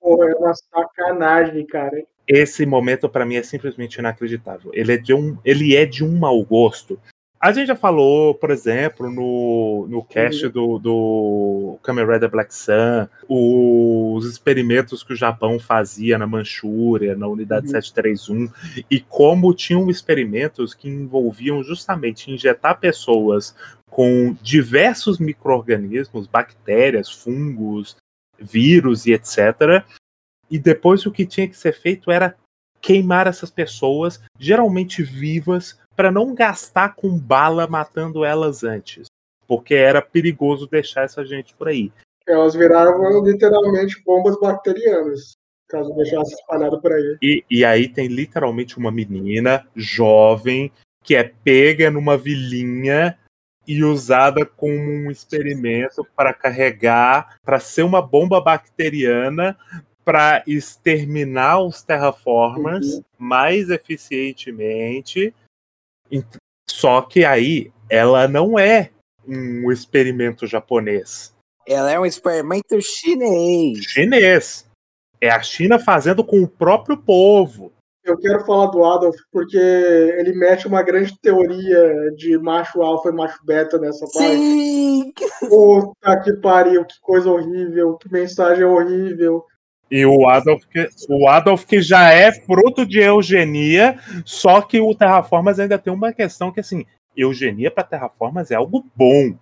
Pô, 0.00 0.24
é 0.24 0.34
uma 0.34 0.54
sacanagem, 0.54 1.66
cara. 1.66 2.02
Esse 2.26 2.64
momento 2.64 3.08
para 3.08 3.26
mim 3.26 3.36
é 3.36 3.42
simplesmente 3.42 3.96
inacreditável. 3.96 4.70
Ele 4.72 4.94
é 4.94 4.96
de 4.96 5.12
um, 5.12 5.36
ele 5.44 5.74
é 5.76 5.84
de 5.84 6.04
um 6.04 6.16
mau 6.16 6.42
gosto. 6.44 6.98
A 7.40 7.52
gente 7.52 7.68
já 7.68 7.74
falou, 7.76 8.34
por 8.34 8.50
exemplo, 8.50 9.10
no, 9.10 9.86
no 9.88 10.04
cast 10.04 10.44
uhum. 10.44 10.52
do, 10.52 10.78
do 10.78 11.78
Kamen 11.82 12.06
Rider 12.06 12.30
Black 12.30 12.54
Sun, 12.54 13.08
os 13.26 14.26
experimentos 14.26 15.02
que 15.02 15.14
o 15.14 15.16
Japão 15.16 15.58
fazia 15.58 16.18
na 16.18 16.26
Manchúria, 16.26 17.16
na 17.16 17.26
unidade 17.26 17.66
uhum. 17.66 17.72
731, 17.72 18.84
e 18.90 19.00
como 19.00 19.54
tinham 19.54 19.88
experimentos 19.88 20.74
que 20.74 20.86
envolviam 20.86 21.62
justamente 21.62 22.30
injetar 22.30 22.78
pessoas 22.78 23.56
com 23.88 24.36
diversos 24.42 25.18
micro-organismos, 25.18 26.26
bactérias, 26.26 27.10
fungos, 27.10 27.96
vírus 28.40 29.06
e 29.06 29.12
etc. 29.12 29.84
E 30.50 30.58
depois 30.58 31.06
o 31.06 31.12
que 31.12 31.26
tinha 31.26 31.48
que 31.48 31.56
ser 31.56 31.72
feito 31.72 32.10
era 32.10 32.34
queimar 32.80 33.26
essas 33.26 33.50
pessoas, 33.50 34.20
geralmente 34.38 35.02
vivas, 35.02 35.78
para 35.94 36.10
não 36.10 36.34
gastar 36.34 36.94
com 36.94 37.18
bala 37.18 37.66
matando 37.66 38.24
elas 38.24 38.64
antes, 38.64 39.06
porque 39.46 39.74
era 39.74 40.00
perigoso 40.00 40.66
deixar 40.66 41.02
essa 41.02 41.24
gente 41.24 41.54
por 41.54 41.68
aí. 41.68 41.92
Elas 42.26 42.54
viravam 42.54 43.22
literalmente 43.22 44.02
bombas 44.04 44.38
bacterianas, 44.40 45.32
caso 45.68 45.94
deixasse 45.94 46.34
espalhado 46.34 46.80
por 46.80 46.92
aí. 46.92 47.18
E, 47.22 47.44
e 47.50 47.64
aí 47.64 47.88
tem 47.88 48.08
literalmente 48.08 48.78
uma 48.78 48.90
menina 48.90 49.66
jovem 49.76 50.72
que 51.02 51.14
é 51.14 51.24
pega 51.24 51.90
numa 51.90 52.16
vilinha 52.16 53.18
e 53.66 53.84
usada 53.84 54.44
como 54.44 54.74
um 54.74 55.10
experimento 55.10 56.06
para 56.16 56.34
carregar, 56.34 57.38
para 57.44 57.60
ser 57.60 57.82
uma 57.82 58.02
bomba 58.02 58.40
bacteriana 58.40 59.56
para 60.04 60.42
exterminar 60.46 61.60
os 61.60 61.82
terraformers 61.82 62.94
uhum. 62.94 63.04
mais 63.18 63.70
eficientemente. 63.70 65.32
Só 66.68 67.02
que 67.02 67.24
aí 67.24 67.70
ela 67.88 68.26
não 68.26 68.58
é 68.58 68.90
um 69.26 69.70
experimento 69.70 70.46
japonês. 70.46 71.34
Ela 71.66 71.92
é 71.92 72.00
um 72.00 72.06
experimento 72.06 72.80
chinês. 72.80 73.84
Chinês. 73.84 74.66
É 75.20 75.30
a 75.30 75.42
China 75.42 75.78
fazendo 75.78 76.24
com 76.24 76.42
o 76.42 76.48
próprio 76.48 76.96
povo. 76.96 77.72
Eu 78.02 78.16
quero 78.18 78.44
falar 78.46 78.66
do 78.66 78.82
Adolf 78.84 79.16
porque 79.30 79.58
ele 79.58 80.32
mete 80.32 80.66
uma 80.66 80.82
grande 80.82 81.18
teoria 81.20 82.10
de 82.16 82.38
macho 82.38 82.80
alfa 82.82 83.10
e 83.10 83.12
macho 83.12 83.38
beta 83.44 83.78
nessa 83.78 84.06
Sim. 84.06 85.12
parte. 85.12 85.48
Puta 85.48 86.20
que 86.22 86.32
pariu, 86.34 86.84
que 86.84 86.98
coisa 87.00 87.30
horrível, 87.30 87.96
que 87.98 88.10
mensagem 88.10 88.64
horrível. 88.64 89.44
E 89.90 90.06
o 90.06 90.28
Adolf, 90.28 90.64
que, 90.66 90.88
o 91.08 91.28
Adolf 91.28 91.64
que 91.64 91.82
já 91.82 92.10
é 92.10 92.32
fruto 92.32 92.86
de 92.86 93.00
eugenia, 93.00 93.98
só 94.24 94.62
que 94.62 94.80
o 94.80 94.94
Terraformas 94.94 95.58
ainda 95.58 95.78
tem 95.78 95.92
uma 95.92 96.12
questão 96.12 96.52
que 96.52 96.60
assim, 96.60 96.86
eugenia 97.16 97.70
para 97.70 97.84
Terraformas 97.84 98.50
é 98.50 98.54
algo 98.54 98.86
bom. 98.94 99.36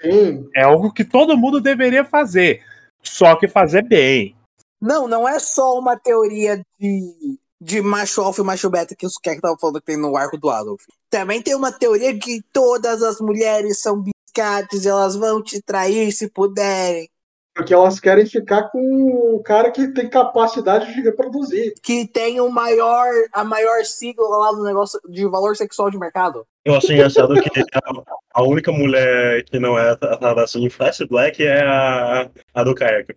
Sim. 0.00 0.48
É 0.54 0.62
algo 0.62 0.92
que 0.92 1.04
todo 1.04 1.36
mundo 1.36 1.60
deveria 1.60 2.04
fazer, 2.04 2.62
só 3.02 3.34
que 3.36 3.48
fazer 3.48 3.82
bem. 3.82 4.36
Não, 4.80 5.08
não 5.08 5.28
é 5.28 5.38
só 5.38 5.78
uma 5.78 5.96
teoria 5.96 6.62
de 6.78 7.38
de 7.60 7.82
macho 7.82 8.22
alfa 8.22 8.40
e 8.40 8.44
macho 8.44 8.70
beta 8.70 8.96
que 8.96 9.04
o 9.04 9.08
Skek 9.08 9.40
tava 9.40 9.56
falando 9.58 9.80
que 9.80 9.86
tem 9.86 9.96
no 9.96 10.16
arco 10.16 10.38
do 10.38 10.48
Adolf. 10.48 10.82
Também 11.10 11.42
tem 11.42 11.54
uma 11.54 11.70
teoria 11.70 12.16
que 12.18 12.42
todas 12.52 13.02
as 13.02 13.20
mulheres 13.20 13.80
são 13.80 14.02
biscates, 14.02 14.86
elas 14.86 15.14
vão 15.14 15.42
te 15.42 15.60
trair 15.60 16.10
se 16.12 16.30
puderem. 16.30 17.08
Porque 17.54 17.74
elas 17.74 18.00
querem 18.00 18.24
ficar 18.24 18.70
com 18.70 19.34
o 19.34 19.42
cara 19.42 19.70
que 19.70 19.88
tem 19.88 20.08
capacidade 20.08 20.94
de 20.94 21.02
reproduzir. 21.02 21.74
Que 21.82 22.06
tem 22.06 22.40
o 22.40 22.48
maior, 22.48 23.08
a 23.32 23.44
maior 23.44 23.84
sigla 23.84 24.26
lá 24.28 24.52
do 24.52 24.62
negócio 24.62 24.98
de 25.08 25.26
valor 25.26 25.56
sexual 25.56 25.90
de 25.90 25.98
mercado. 25.98 26.46
Eu 26.64 26.76
acho 26.76 26.92
engraçado 26.92 27.34
que 27.34 27.60
a, 27.74 28.14
a 28.34 28.42
única 28.42 28.70
mulher 28.72 29.44
que 29.44 29.58
não 29.58 29.78
é 29.78 29.94
tratada 29.96 30.44
assim 30.44 30.64
em 30.64 30.70
Flash 30.70 31.00
Black 31.00 31.44
é 31.44 31.62
a, 31.62 32.30
a 32.54 32.64
do 32.64 32.74
Kaeka. 32.74 33.16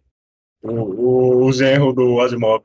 O, 0.61 0.71
o, 0.71 1.45
o 1.45 1.53
genro 1.53 1.93
do 1.93 2.19
Asimov. 2.19 2.63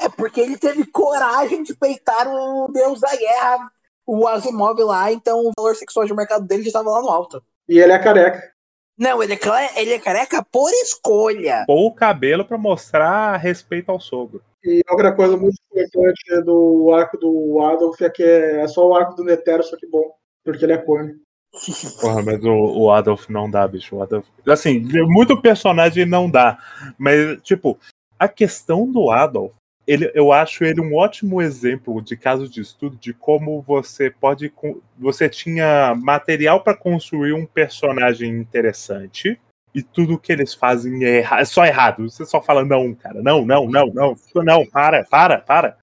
É 0.00 0.08
porque 0.08 0.40
ele 0.40 0.58
teve 0.58 0.86
coragem 0.86 1.62
de 1.62 1.74
peitar 1.74 2.28
o 2.28 2.68
deus 2.68 3.00
da 3.00 3.14
guerra, 3.16 3.70
o 4.06 4.26
Asimov 4.28 4.78
lá, 4.80 5.10
então 5.10 5.40
o 5.40 5.52
valor 5.56 5.74
sexual 5.74 6.06
de 6.06 6.14
mercado 6.14 6.46
dele 6.46 6.62
já 6.62 6.68
estava 6.68 6.90
lá 6.90 7.00
no 7.00 7.08
alto. 7.08 7.42
E 7.68 7.78
ele 7.78 7.92
é 7.92 7.98
careca. 7.98 8.56
Não, 8.98 9.22
ele 9.22 9.34
é, 9.34 9.80
ele 9.80 9.92
é 9.92 9.98
careca 9.98 10.42
por 10.50 10.70
escolha. 10.70 11.64
Ou 11.68 11.86
o 11.86 11.94
cabelo 11.94 12.44
pra 12.44 12.56
mostrar 12.56 13.36
respeito 13.36 13.90
ao 13.90 14.00
sogro. 14.00 14.42
E 14.64 14.82
outra 14.88 15.12
coisa 15.12 15.36
muito 15.36 15.56
importante 15.70 16.42
do 16.44 16.92
arco 16.94 17.18
do 17.18 17.60
Adolf 17.60 18.00
é 18.00 18.10
que 18.10 18.22
é 18.22 18.66
só 18.66 18.88
o 18.88 18.94
arco 18.94 19.14
do 19.14 19.22
Netero, 19.22 19.62
só 19.62 19.76
que 19.76 19.86
bom. 19.86 20.12
Porque 20.42 20.64
ele 20.64 20.72
é 20.72 20.78
corno. 20.78 21.14
Porra, 22.00 22.22
mas 22.22 22.42
o, 22.42 22.50
o 22.50 22.90
Adolf 22.90 23.28
não 23.28 23.50
dá, 23.50 23.68
bicho. 23.68 23.96
O 23.96 24.02
Adolf... 24.02 24.26
Assim, 24.46 24.80
muito 25.06 25.40
personagem 25.40 26.06
não 26.06 26.30
dá. 26.30 26.58
Mas, 26.98 27.40
tipo, 27.42 27.78
a 28.18 28.28
questão 28.28 28.90
do 28.90 29.10
Adolf, 29.10 29.54
ele, 29.86 30.10
eu 30.14 30.32
acho 30.32 30.64
ele 30.64 30.80
um 30.80 30.94
ótimo 30.96 31.40
exemplo 31.40 32.02
de 32.02 32.16
caso 32.16 32.48
de 32.48 32.60
estudo 32.60 32.96
de 32.96 33.12
como 33.14 33.62
você 33.62 34.10
pode. 34.10 34.52
Você 34.98 35.28
tinha 35.28 35.94
material 35.94 36.62
para 36.62 36.76
construir 36.76 37.32
um 37.32 37.46
personagem 37.46 38.30
interessante. 38.30 39.38
E 39.74 39.82
tudo 39.82 40.18
que 40.18 40.32
eles 40.32 40.54
fazem 40.54 41.04
é, 41.04 41.18
erra- 41.18 41.40
é 41.40 41.44
só 41.44 41.64
errado. 41.66 42.08
Você 42.08 42.24
só 42.24 42.42
fala, 42.42 42.64
não, 42.64 42.94
cara, 42.94 43.22
não, 43.22 43.44
não, 43.44 43.68
não, 43.68 43.86
não, 43.92 44.16
não, 44.36 44.66
para, 44.66 45.04
para, 45.04 45.38
para. 45.38 45.76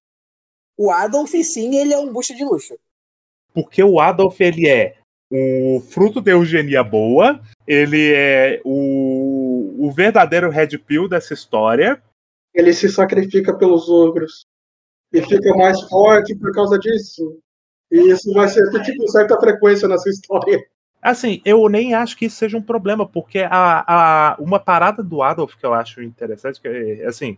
O 0.76 0.90
Adolf, 0.90 1.30
sim, 1.44 1.76
ele 1.76 1.94
é 1.94 1.98
um 1.98 2.12
bucha 2.12 2.34
de 2.34 2.44
luxo. 2.44 2.76
porque 3.52 3.82
o 3.84 4.00
Adolf 4.00 4.40
ele 4.40 4.68
é 4.68 4.96
o 5.30 5.80
fruto 5.90 6.20
da 6.20 6.32
eugenia 6.32 6.82
boa, 6.82 7.40
ele 7.66 8.12
é 8.12 8.60
o, 8.64 9.76
o 9.78 9.92
verdadeiro 9.92 10.50
red 10.50 10.76
pill 10.78 11.08
dessa 11.08 11.32
história. 11.32 12.02
Ele 12.54 12.72
se 12.72 12.88
sacrifica 12.88 13.56
pelos 13.56 13.88
ogros. 13.88 14.46
E 15.12 15.22
fica 15.22 15.54
mais 15.56 15.80
forte 15.82 16.34
por 16.34 16.52
causa 16.52 16.78
disso. 16.78 17.38
E 17.90 18.10
isso 18.10 18.32
vai 18.32 18.48
ser 18.48 18.68
tipo 18.82 18.98
com 19.02 19.08
certa 19.08 19.38
frequência 19.38 19.86
nessa 19.86 20.08
história. 20.08 20.60
Assim, 21.00 21.42
eu 21.44 21.68
nem 21.68 21.94
acho 21.94 22.16
que 22.16 22.24
isso 22.24 22.36
seja 22.36 22.56
um 22.56 22.62
problema, 22.62 23.06
porque 23.06 23.40
a, 23.40 23.84
a, 23.86 24.36
uma 24.40 24.58
parada 24.58 25.02
do 25.02 25.22
Adolf 25.22 25.54
que 25.54 25.66
eu 25.66 25.74
acho 25.74 26.02
interessante, 26.02 26.60
que 26.60 26.66
é, 26.66 27.06
assim, 27.06 27.36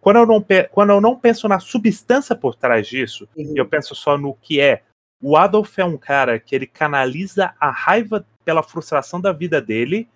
quando 0.00 0.16
eu, 0.16 0.26
não, 0.26 0.44
quando 0.70 0.90
eu 0.90 1.00
não 1.00 1.18
penso 1.18 1.48
na 1.48 1.58
substância 1.58 2.34
por 2.34 2.54
trás 2.54 2.86
disso, 2.86 3.28
eu 3.36 3.66
penso 3.66 3.94
só 3.94 4.18
no 4.18 4.34
que 4.34 4.60
é. 4.60 4.82
O 5.22 5.36
Adolf 5.36 5.78
é 5.78 5.84
um 5.84 5.96
cara 5.96 6.38
que 6.38 6.54
ele 6.54 6.66
canaliza 6.66 7.54
a 7.58 7.70
raiva 7.70 8.26
pela 8.44 8.62
frustração 8.62 9.20
da 9.20 9.32
vida 9.32 9.60
dele 9.60 10.08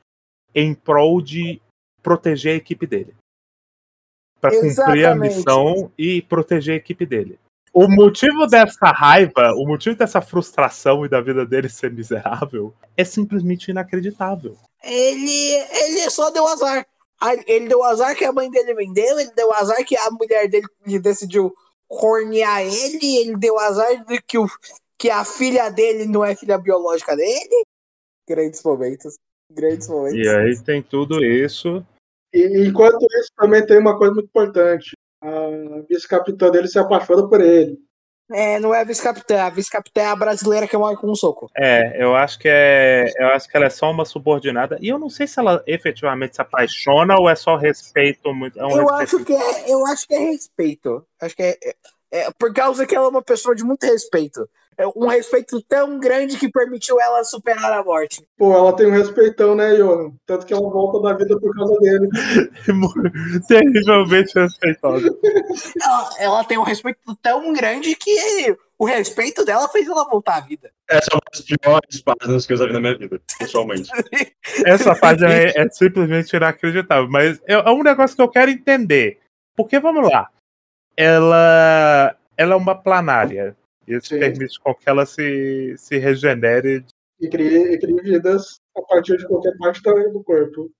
em 0.54 0.74
prol 0.74 1.22
de 1.22 1.60
proteger 2.02 2.54
a 2.54 2.56
equipe 2.56 2.86
dele. 2.86 3.14
Pra 4.40 4.50
cumprir 4.50 5.06
a 5.06 5.14
missão 5.14 5.92
e 5.98 6.22
proteger 6.22 6.74
a 6.74 6.76
equipe 6.76 7.04
dele. 7.04 7.38
O 7.72 7.86
motivo 7.88 8.46
dessa 8.46 8.86
raiva, 8.86 9.52
o 9.54 9.66
motivo 9.66 9.94
dessa 9.96 10.20
frustração 10.20 11.04
e 11.04 11.08
da 11.08 11.20
vida 11.20 11.46
dele 11.46 11.68
ser 11.68 11.92
miserável 11.92 12.74
é 12.96 13.04
simplesmente 13.04 13.70
inacreditável. 13.70 14.56
Ele, 14.82 15.54
ele 15.72 16.10
só 16.10 16.30
deu 16.30 16.46
azar. 16.48 16.86
Ele 17.46 17.68
deu 17.68 17.84
azar 17.84 18.16
que 18.16 18.24
a 18.24 18.32
mãe 18.32 18.50
dele 18.50 18.74
vendeu, 18.74 19.20
ele 19.20 19.30
deu 19.36 19.52
azar 19.52 19.84
que 19.84 19.96
a 19.96 20.10
mulher 20.10 20.48
dele 20.48 20.66
decidiu 21.00 21.54
cornear 21.86 22.62
ele, 22.62 23.18
ele 23.18 23.36
deu 23.36 23.58
azar 23.58 24.04
de 24.06 24.22
que, 24.22 24.38
o, 24.38 24.46
que 24.96 25.10
a 25.10 25.24
filha 25.24 25.68
dele 25.70 26.06
não 26.06 26.24
é 26.24 26.34
filha 26.34 26.56
biológica 26.56 27.14
dele. 27.14 27.64
Grandes 28.28 28.62
momentos. 28.62 29.16
Grandes 29.52 29.88
momentos. 29.88 30.18
E 30.18 30.28
aí 30.28 30.58
tem 30.62 30.82
tudo 30.82 31.22
isso. 31.22 31.84
E 32.32 32.66
enquanto 32.66 33.06
isso, 33.18 33.30
também 33.36 33.64
tem 33.64 33.78
uma 33.78 33.98
coisa 33.98 34.14
muito 34.14 34.28
importante. 34.28 34.96
A 35.22 35.82
vice-capitã 35.88 36.50
dele 36.50 36.68
se 36.68 36.78
apaixona 36.78 37.28
por 37.28 37.40
ele. 37.40 37.78
É, 38.32 38.60
não 38.60 38.72
é 38.72 38.80
a 38.80 38.84
vice-capitã, 38.84 39.42
a 39.42 39.50
vice-capitã 39.50 40.02
é 40.02 40.06
a 40.06 40.16
brasileira 40.16 40.68
que 40.68 40.76
morre 40.76 40.96
com 40.96 41.10
um 41.10 41.16
soco. 41.16 41.50
É, 41.56 42.00
eu 42.02 42.14
acho 42.14 42.38
que 42.38 42.48
é. 42.48 43.12
Eu 43.18 43.26
acho 43.28 43.48
que 43.48 43.56
ela 43.56 43.66
é 43.66 43.70
só 43.70 43.90
uma 43.90 44.04
subordinada. 44.04 44.78
E 44.80 44.88
eu 44.88 45.00
não 45.00 45.10
sei 45.10 45.26
se 45.26 45.40
ela 45.40 45.62
efetivamente 45.66 46.36
se 46.36 46.40
apaixona 46.40 47.18
ou 47.18 47.28
é 47.28 47.34
só 47.34 47.56
respeito 47.56 48.32
muito. 48.32 48.58
É 48.58 48.64
um 48.64 48.70
Eu 48.70 48.86
respeito 48.86 49.16
acho 49.16 49.24
que 49.24 49.32
é, 49.32 49.72
eu 49.72 49.86
acho 49.86 50.06
que 50.06 50.14
é 50.14 50.18
respeito. 50.18 51.04
Acho 51.20 51.36
que 51.36 51.42
é, 51.42 51.58
é- 52.10 52.30
por 52.38 52.52
causa 52.52 52.86
que 52.86 52.94
ela 52.94 53.06
é 53.06 53.10
uma 53.10 53.22
pessoa 53.22 53.54
de 53.54 53.64
muito 53.64 53.84
respeito. 53.84 54.48
É 54.80 54.86
um 54.96 55.06
respeito 55.08 55.60
tão 55.68 55.98
grande 55.98 56.38
que 56.38 56.50
permitiu 56.50 56.98
ela 56.98 57.22
superar 57.22 57.70
a 57.70 57.84
morte. 57.84 58.26
Pô, 58.38 58.54
ela 58.54 58.74
tem 58.74 58.86
um 58.86 58.92
respeitão, 58.92 59.54
né, 59.54 59.74
Johan? 59.74 60.12
Tanto 60.24 60.46
que 60.46 60.54
ela 60.54 60.70
volta 60.70 61.02
da 61.02 61.12
vida 61.18 61.38
por 61.38 61.54
causa 61.54 61.78
dele. 61.80 62.08
terrivelmente 63.46 64.32
respeitosa. 64.38 65.06
Ela, 65.82 66.10
ela 66.18 66.44
tem 66.44 66.56
um 66.56 66.62
respeito 66.62 67.14
tão 67.20 67.52
grande 67.52 67.94
que 67.94 68.56
o 68.78 68.86
respeito 68.86 69.44
dela 69.44 69.68
fez 69.68 69.86
ela 69.86 70.08
voltar 70.08 70.38
à 70.38 70.40
vida. 70.40 70.70
Essa 70.88 71.08
é 71.12 71.14
uma 71.14 71.22
das 71.30 71.42
piores 71.42 72.02
páginas 72.02 72.46
que 72.46 72.52
eu 72.54 72.56
já 72.56 72.66
vi 72.66 72.72
na 72.72 72.80
minha 72.80 72.96
vida, 72.96 73.20
pessoalmente. 73.38 73.90
Essa 74.64 74.94
página 74.94 75.30
é, 75.30 75.52
é 75.54 75.68
simplesmente 75.68 76.34
inacreditável. 76.34 77.10
Mas 77.10 77.38
é, 77.46 77.52
é 77.52 77.70
um 77.70 77.82
negócio 77.82 78.16
que 78.16 78.22
eu 78.22 78.28
quero 78.30 78.50
entender. 78.50 79.18
Porque, 79.54 79.78
vamos 79.78 80.10
lá. 80.10 80.30
Ela, 81.00 82.14
ela 82.36 82.52
é 82.52 82.56
uma 82.56 82.74
planária. 82.74 83.56
Isso 83.86 84.08
Sim. 84.08 84.18
permite 84.18 84.60
com 84.60 84.74
que 84.74 84.88
ela 84.88 85.06
se, 85.06 85.74
se 85.78 85.98
regenere. 85.98 86.84
E 87.18 87.28
cria, 87.28 87.72
e 87.72 87.78
cria 87.78 88.02
vidas 88.02 88.60
a 88.76 88.82
partir 88.82 89.16
de 89.16 89.26
qualquer 89.26 89.56
parte 89.56 89.82
do 89.82 90.22
corpo. 90.22 90.70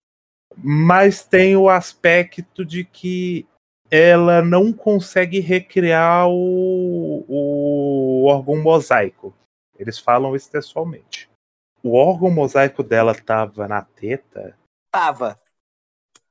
Mas 0.57 1.25
tem 1.25 1.57
o 1.57 1.69
aspecto 1.71 2.65
de 2.65 2.85
que 2.85 3.47
ela 3.91 4.43
não 4.43 4.73
consegue 4.73 5.41
recriar 5.41 6.29
o, 6.29 7.25
o 7.27 8.25
órgão 8.27 8.57
mosaico. 8.57 9.35
Eles 9.79 9.99
falam 9.99 10.37
isso 10.37 10.51
textualmente. 10.51 11.31
O 11.83 11.95
órgão 11.95 12.31
mosaico 12.31 12.83
dela 12.83 13.15
tava 13.15 13.67
na 13.67 13.83
teta. 13.83 14.55
Tava. 14.93 15.41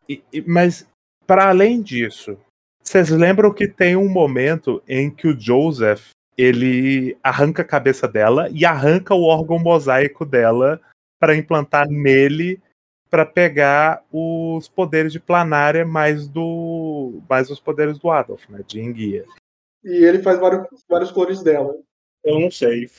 E- 0.08 0.24
e- 0.32 0.42
mas, 0.42 0.88
para 1.26 1.50
além 1.50 1.82
disso, 1.82 2.38
vocês 2.84 3.10
lembram 3.10 3.54
que 3.54 3.68
tem 3.68 3.96
um 3.96 4.10
momento 4.10 4.82
em 4.88 5.10
que 5.10 5.28
o 5.28 5.40
Joseph 5.40 6.10
ele 6.38 7.18
arranca 7.22 7.62
a 7.62 7.66
cabeça 7.66 8.08
dela 8.08 8.50
e 8.52 8.66
arranca 8.66 9.14
o 9.14 9.24
órgão 9.24 9.60
mosaico 9.60 10.26
dela 10.26 10.80
para 11.20 11.36
implantar 11.36 11.88
nele 11.90 12.62
para 13.10 13.26
pegar 13.26 14.04
os 14.12 14.68
poderes 14.68 15.12
de 15.12 15.20
planária 15.20 15.86
mais 15.86 16.28
do 16.28 17.22
mais 17.28 17.50
os 17.50 17.60
poderes 17.60 17.98
do 17.98 18.10
Adolf, 18.10 18.48
né, 18.50 18.64
de 18.66 18.80
enguia. 18.80 19.26
E 19.84 20.06
ele 20.06 20.22
faz 20.22 20.40
vários, 20.40 20.68
vários 20.88 21.12
clones 21.12 21.42
dela. 21.42 21.76
Eu 22.24 22.40
não 22.40 22.52
sei. 22.52 22.90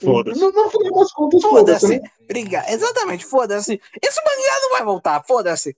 Foda-se. 0.00 0.40
No 0.40 0.52
final 0.70 0.94
das 0.94 1.12
contas, 1.12 1.42
foda-se. 1.42 1.80
Foda-se. 1.80 2.00
né? 2.00 2.10
Briga. 2.26 2.64
Exatamente, 2.68 3.24
foda-se. 3.24 3.80
Esse 4.02 4.20
mangá 4.20 4.60
não 4.62 4.70
vai 4.70 4.84
voltar, 4.84 5.22
foda-se. 5.24 5.76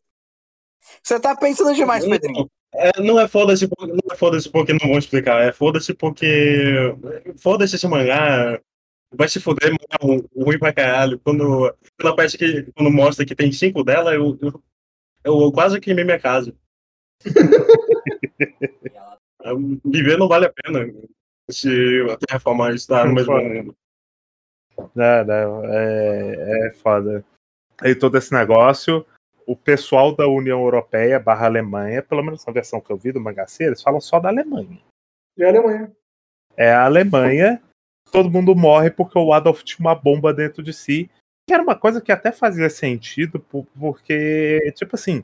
Você 1.03 1.19
tá 1.19 1.35
pensando 1.37 1.75
demais, 1.75 2.07
Pedrinho. 2.07 2.49
É, 2.77 3.01
não 3.01 3.21
é 3.21 3.29
foda-se 3.29 3.69
porque, 3.69 3.93
não 3.93 4.01
é 4.11 4.17
foda-se 4.17 4.51
porque 4.51 4.73
não 4.73 4.89
vão 4.89 4.99
explicar, 4.99 5.43
é 5.43 5.53
foda-se 5.53 5.95
porque. 5.95 6.93
Foda-se 7.39 7.77
esse 7.77 7.87
mangá. 7.87 8.61
Vai 9.17 9.29
se 9.29 9.39
fuder, 9.39 9.71
mangá 9.71 9.97
ruim 10.37 10.59
pra 10.59 10.73
caralho. 10.73 11.21
Quando, 11.21 11.73
quando 11.99 12.13
aparece 12.13 12.37
que. 12.37 12.65
Quando 12.73 12.91
mostra 12.91 13.25
que 13.25 13.35
tem 13.35 13.53
cinco 13.53 13.85
dela, 13.85 14.13
eu, 14.15 14.37
eu, 14.43 14.63
eu 15.25 15.53
quase 15.53 15.81
queimei 15.81 16.05
minha 16.05 16.19
casa. 16.19 16.53
Viver 19.85 20.19
não 20.19 20.27
vale 20.27 20.47
a 20.47 20.53
pena 20.53 20.91
se 21.51 22.07
a 22.11 22.17
Terraforma 22.17 22.73
está 22.73 23.05
no 23.05 23.15
mesmo 23.15 23.37
mundo. 23.37 23.77
Não, 24.95 25.25
não, 25.25 25.65
é, 25.67 26.69
é 26.69 26.71
foda. 26.73 27.25
E 27.85 27.95
todo 27.95 28.17
esse 28.17 28.33
negócio, 28.33 29.07
o 29.47 29.57
pessoal 29.57 30.15
da 30.15 30.27
União 30.29 30.61
Europeia 30.61 31.19
barra 31.19 31.47
Alemanha, 31.47 32.03
pelo 32.03 32.23
menos 32.23 32.45
na 32.45 32.53
versão 32.53 32.81
que 32.81 32.91
eu 32.91 32.97
vi 32.97 33.13
do 33.13 33.21
Mangaceiro, 33.21 33.73
eles 33.73 33.83
falam 33.83 34.01
só 34.01 34.19
da 34.19 34.29
Alemanha. 34.29 34.81
E 35.37 35.45
a 35.45 35.49
Alemanha. 35.49 35.93
É 36.57 36.73
a 36.73 36.85
Alemanha, 36.85 37.63
todo 38.13 38.31
mundo 38.31 38.55
morre 38.55 38.91
porque 38.91 39.19
o 39.19 39.33
Adolf 39.33 39.63
tinha 39.63 39.81
uma 39.81 39.95
bomba 39.95 40.33
dentro 40.33 40.63
de 40.63 40.73
si. 40.73 41.11
Que 41.47 41.53
era 41.53 41.63
uma 41.63 41.77
coisa 41.77 42.01
que 42.01 42.11
até 42.11 42.33
fazia 42.33 42.71
sentido, 42.71 43.39
por- 43.39 43.67
porque, 43.79 44.73
tipo 44.75 44.97
assim, 44.97 45.23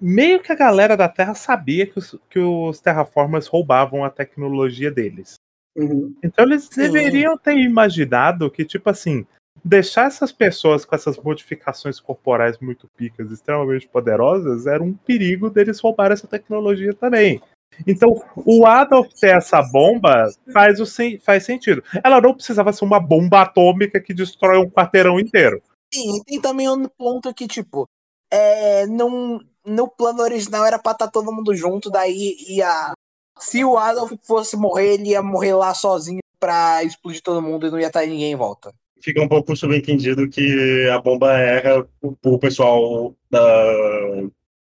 meio 0.00 0.42
que 0.42 0.50
a 0.50 0.56
galera 0.56 0.96
da 0.96 1.08
Terra 1.08 1.34
sabia 1.34 1.86
que 1.86 1.98
os, 1.98 2.18
que 2.28 2.38
os 2.38 2.80
terraformers 2.80 3.46
roubavam 3.46 4.04
a 4.04 4.10
tecnologia 4.10 4.90
deles. 4.90 5.36
Uhum. 5.76 6.16
Então 6.22 6.44
eles 6.44 6.68
deveriam 6.68 7.38
ter 7.38 7.56
imaginado 7.56 8.50
que, 8.50 8.64
tipo 8.64 8.90
assim, 8.90 9.26
deixar 9.64 10.06
essas 10.06 10.30
pessoas 10.30 10.84
com 10.84 10.94
essas 10.94 11.16
modificações 11.18 11.98
corporais 11.98 12.58
muito 12.58 12.88
picas, 12.96 13.30
extremamente 13.30 13.88
poderosas, 13.88 14.66
era 14.66 14.82
um 14.82 14.92
perigo 14.92 15.48
deles 15.48 15.80
roubar 15.80 16.12
essa 16.12 16.26
tecnologia 16.26 16.92
também. 16.92 17.40
Então, 17.86 18.22
o 18.36 18.66
Adolf 18.66 19.08
ter 19.14 19.34
essa 19.36 19.60
bomba 19.62 20.30
faz, 20.52 20.78
o 20.78 20.86
sen- 20.86 21.18
faz 21.18 21.44
sentido. 21.44 21.82
Ela 22.04 22.20
não 22.20 22.34
precisava 22.34 22.72
ser 22.72 22.84
uma 22.84 23.00
bomba 23.00 23.42
atômica 23.42 24.00
que 24.00 24.14
destrói 24.14 24.58
um 24.58 24.70
quarteirão 24.70 25.18
inteiro. 25.18 25.60
Sim, 25.92 26.22
tem 26.24 26.40
também 26.40 26.68
um 26.68 26.86
ponto 26.86 27.32
que, 27.34 27.48
tipo, 27.48 27.88
é, 28.30 28.86
num, 28.86 29.40
no 29.64 29.88
plano 29.88 30.22
original 30.22 30.64
era 30.64 30.78
pra 30.78 30.92
estar 30.92 31.08
todo 31.08 31.32
mundo 31.32 31.54
junto, 31.54 31.90
daí 31.90 32.36
ia. 32.48 32.92
Se 33.40 33.64
o 33.64 33.76
Adolf 33.76 34.12
fosse 34.22 34.56
morrer, 34.56 34.94
ele 34.94 35.08
ia 35.08 35.22
morrer 35.22 35.54
lá 35.54 35.74
sozinho 35.74 36.20
pra 36.38 36.84
explodir 36.84 37.22
todo 37.22 37.42
mundo 37.42 37.66
e 37.66 37.70
não 37.70 37.80
ia 37.80 37.88
estar 37.88 38.06
ninguém 38.06 38.30
em 38.32 38.36
volta. 38.36 38.72
Fica 39.04 39.20
um 39.20 39.28
pouco 39.28 39.54
subentendido 39.54 40.30
que 40.30 40.88
a 40.88 40.98
bomba 40.98 41.38
erra 41.38 41.86
o, 42.00 42.38
pessoal 42.38 43.14
da, 43.30 43.42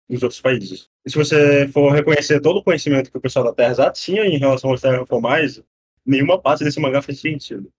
dos 0.10 0.24
outros 0.24 0.42
países. 0.42 0.90
E 1.06 1.12
se 1.12 1.16
você 1.16 1.68
for 1.68 1.92
reconhecer 1.92 2.42
todo 2.42 2.58
o 2.58 2.64
conhecimento 2.64 3.12
que 3.12 3.18
o 3.18 3.22
pessoal 3.22 3.46
da 3.46 3.54
Terra 3.54 3.76
já 3.76 3.92
tinha 3.92 4.26
em 4.26 4.40
relação 4.40 4.72
aos 4.72 4.82
terraformais, 4.82 5.62
nenhuma 6.04 6.42
parte 6.42 6.64
desse 6.64 6.80
mangá 6.80 7.00
faz 7.00 7.20
sentido. 7.20 7.72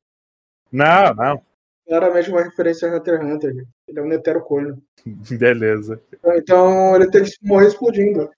Não, 0.70 1.12
não. 1.14 1.42
Claramente 1.88 2.30
uma 2.30 2.44
referência 2.44 2.88
a 2.88 2.96
Hunter 2.96 3.14
x 3.14 3.32
Hunter. 3.32 3.54
gente. 3.54 3.68
Ele 3.88 3.98
é 3.98 4.02
um 4.02 4.08
netero 4.08 4.40
corno. 4.40 4.80
Beleza. 5.36 6.00
Então 6.36 6.94
ele 6.94 7.10
tem 7.10 7.24
que 7.24 7.32
morrer 7.42 7.66
explodindo. 7.66 8.30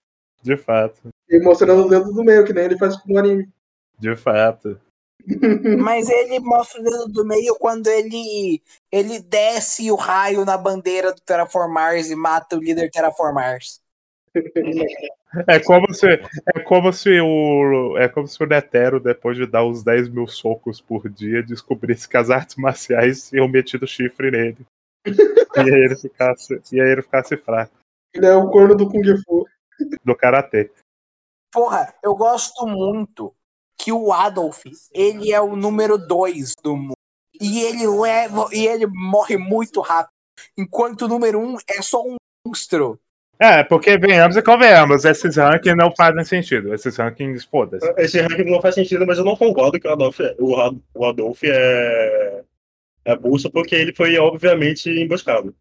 De 0.42 0.56
fato. 0.56 1.10
E 1.28 1.38
mostrando 1.38 1.84
o 1.84 1.90
dedo 1.90 2.14
do 2.14 2.24
meio, 2.24 2.46
que 2.46 2.54
nem 2.54 2.64
ele 2.64 2.78
faz 2.78 2.96
com 2.96 3.12
o 3.12 3.18
anime. 3.18 3.46
De 3.98 4.16
fato. 4.16 4.80
Mas 5.78 6.08
ele 6.08 6.38
mostra 6.38 6.80
o 6.80 6.84
dedo 6.84 7.08
do 7.08 7.24
meio 7.24 7.56
quando 7.56 7.88
ele 7.88 8.62
ele 8.92 9.18
desce 9.18 9.90
o 9.90 9.96
raio 9.96 10.44
na 10.44 10.56
bandeira 10.56 11.12
do 11.12 11.20
Terraformars 11.20 12.10
e 12.10 12.14
mata 12.14 12.56
o 12.56 12.60
líder 12.60 12.90
Terraformars. 12.90 13.80
É 15.48 15.60
como 15.60 15.92
se, 15.92 16.06
é 16.06 16.60
como 16.64 16.92
se 16.92 17.20
o. 17.20 17.98
É 17.98 18.08
como 18.08 18.26
se 18.26 18.42
o 18.42 18.46
Netero, 18.46 18.98
depois 18.98 19.36
de 19.36 19.46
dar 19.46 19.66
uns 19.66 19.82
10 19.82 20.08
mil 20.08 20.26
socos 20.26 20.80
por 20.80 21.10
dia, 21.10 21.42
descobrisse 21.42 22.08
que 22.08 22.16
as 22.16 22.30
artes 22.30 22.56
marciais 22.56 23.28
tinham 23.28 23.46
metido 23.46 23.86
chifre 23.86 24.30
nele. 24.30 24.66
e 25.04 25.60
aí 25.60 25.68
ele 25.68 25.96
ficasse, 25.96 26.58
e 26.72 26.80
aí 26.80 26.88
ele 26.88 27.02
ficasse 27.02 27.36
fraco. 27.36 27.72
Ele 28.14 28.24
é 28.24 28.34
o 28.34 28.48
corno 28.48 28.74
do 28.74 28.88
Kung 28.88 29.04
Fu. 29.24 29.44
Do 30.02 30.16
karatê. 30.16 30.70
Porra, 31.52 31.92
eu 32.02 32.14
gosto 32.14 32.66
muito 32.66 33.34
que 33.78 33.92
o 33.92 34.12
Adolf, 34.12 34.62
ele 34.92 35.32
é 35.32 35.40
o 35.40 35.54
número 35.56 35.98
2 35.98 36.54
do 36.62 36.76
mundo. 36.76 36.94
E 37.40 37.60
ele 37.60 37.86
leva 37.86 38.48
e 38.52 38.66
ele 38.66 38.86
morre 38.86 39.36
muito 39.36 39.80
rápido. 39.80 40.12
Enquanto 40.56 41.02
o 41.02 41.08
número 41.08 41.38
1 41.38 41.54
um 41.54 41.56
é 41.68 41.82
só 41.82 42.02
um 42.02 42.16
monstro. 42.46 42.98
É, 43.38 43.62
porque 43.62 43.98
venhamos 43.98 44.34
e 44.36 44.42
convenhamos, 44.42 45.04
esses 45.04 45.36
rankings 45.36 45.76
não 45.76 45.92
fazem 45.94 46.24
sentido. 46.24 46.72
Esses 46.72 46.96
rankings, 46.96 47.44
foda-se. 47.44 47.86
Esse 47.98 48.18
ranking 48.20 48.50
não 48.50 48.62
faz 48.62 48.74
sentido, 48.74 49.06
mas 49.06 49.18
eu 49.18 49.24
não 49.24 49.36
concordo 49.36 49.78
que 49.78 49.86
o 49.86 49.92
Adolf, 49.92 50.18
é- 50.20 50.34
o, 50.38 50.56
Ad- 50.58 50.80
o 50.94 51.04
Adolf 51.04 51.42
é, 51.44 52.42
é 53.04 53.16
bolsa 53.16 53.50
porque 53.50 53.74
ele 53.74 53.92
foi, 53.92 54.16
obviamente, 54.16 54.88
emboscado. 54.88 55.54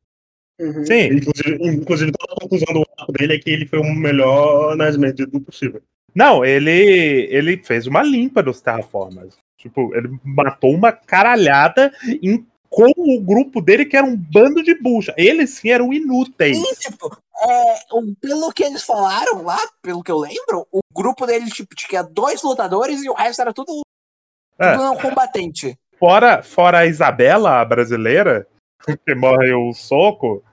Uhum. 0.58 0.86
Sim, 0.86 1.08
Inclusive, 1.08 1.58
inclusive, 1.68 2.12
toda 2.14 2.34
a 2.34 2.40
conclusão 2.42 2.74
do 2.74 2.86
arco 2.98 3.12
dele 3.12 3.36
é 3.36 3.40
que 3.40 3.50
ele 3.50 3.66
foi 3.66 3.80
o 3.80 3.94
melhor 3.94 4.78
nas 4.78 4.96
medidas 4.96 5.30
do 5.30 5.42
possível. 5.42 5.82
Não, 6.16 6.46
ele, 6.46 7.28
ele 7.30 7.62
fez 7.64 7.86
uma 7.88 8.02
limpa 8.02 8.42
dos 8.42 8.62
terraformers. 8.62 9.36
Tipo, 9.58 9.94
ele 9.94 10.18
matou 10.24 10.74
uma 10.74 10.92
caralhada 10.92 11.92
em, 12.22 12.46
com 12.70 12.90
o 12.96 13.20
grupo 13.20 13.60
dele, 13.62 13.86
que 13.86 13.98
era 13.98 14.06
um 14.06 14.16
bando 14.16 14.64
de 14.64 14.80
bucha. 14.80 15.14
Eles 15.18 15.52
sim 15.52 15.70
eram 15.70 15.92
inúteis. 15.92 16.58
E, 16.58 16.76
tipo, 16.76 17.18
é, 17.44 17.76
pelo 18.22 18.52
que 18.54 18.64
eles 18.64 18.84
falaram 18.84 19.44
lá, 19.44 19.60
pelo 19.82 20.04
que 20.04 20.12
eu 20.12 20.18
lembro, 20.20 20.68
o 20.72 20.80
grupo 20.94 21.26
deles, 21.26 21.54
tipo, 21.54 21.76
tinha 21.76 22.02
dois 22.04 22.42
lutadores 22.44 23.04
e 23.04 23.10
o 23.10 23.14
resto 23.14 23.42
era 23.42 23.54
tudo, 23.54 23.82
É. 24.60 24.72
tudo 24.72 24.84
não 24.84 24.98
combatente. 24.98 25.78
Fora, 25.98 26.44
fora 26.44 26.80
a 26.80 26.86
Isabela, 26.86 27.60
a 27.62 27.66
brasileira, 27.66 28.48
que 29.06 29.16
morre 29.16 29.54
o 29.54 29.74
soco, 29.74 30.44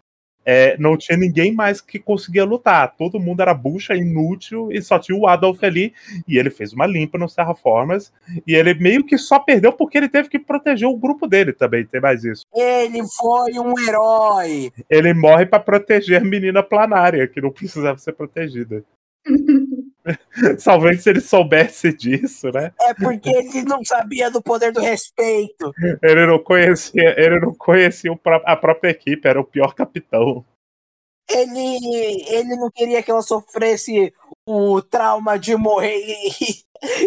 é, 0.44 0.76
não 0.78 0.96
tinha 0.96 1.16
ninguém 1.16 1.52
mais 1.52 1.80
que 1.80 1.98
conseguia 1.98 2.44
lutar. 2.44 2.94
Todo 2.96 3.20
mundo 3.20 3.42
era 3.42 3.54
bucha, 3.54 3.94
inútil, 3.94 4.70
e 4.72 4.80
só 4.82 4.98
tinha 4.98 5.16
o 5.16 5.26
Adolf 5.26 5.62
ali. 5.62 5.92
E 6.26 6.38
ele 6.38 6.50
fez 6.50 6.72
uma 6.72 6.86
limpa 6.86 7.18
nos 7.18 7.34
Terraformers. 7.34 8.12
E 8.46 8.54
ele 8.54 8.74
meio 8.74 9.04
que 9.04 9.16
só 9.16 9.38
perdeu 9.38 9.72
porque 9.72 9.98
ele 9.98 10.08
teve 10.08 10.28
que 10.28 10.38
proteger 10.38 10.88
o 10.88 10.96
grupo 10.96 11.26
dele 11.26 11.52
também. 11.52 11.84
Tem 11.84 12.00
mais 12.00 12.24
isso. 12.24 12.44
Ele 12.54 13.00
foi 13.16 13.58
um 13.58 13.78
herói. 13.78 14.72
Ele 14.90 15.14
morre 15.14 15.46
pra 15.46 15.60
proteger 15.60 16.20
a 16.20 16.24
menina 16.24 16.62
planária, 16.62 17.26
que 17.26 17.40
não 17.40 17.50
precisava 17.50 17.98
ser 17.98 18.12
protegida. 18.12 18.84
Talvez 20.64 21.02
se 21.02 21.10
ele 21.10 21.20
soubesse 21.20 21.92
disso, 21.92 22.50
né? 22.50 22.72
É 22.80 22.94
porque 22.94 23.30
ele 23.30 23.62
não 23.62 23.84
sabia 23.84 24.30
do 24.30 24.42
poder 24.42 24.72
do 24.72 24.80
respeito. 24.80 25.72
Ele 26.02 26.26
não 26.26 26.38
conhecia, 26.38 27.14
ele 27.16 27.40
não 27.40 27.54
conhecia 27.54 28.12
a 28.44 28.56
própria 28.56 28.90
equipe, 28.90 29.28
era 29.28 29.40
o 29.40 29.44
pior 29.44 29.74
capitão. 29.74 30.44
Ele, 31.30 32.24
ele 32.28 32.56
não 32.56 32.70
queria 32.70 33.02
que 33.02 33.10
ela 33.10 33.22
sofresse 33.22 34.12
o 34.46 34.82
trauma 34.82 35.38
de 35.38 35.56
morrer 35.56 35.96
e, 35.96 36.64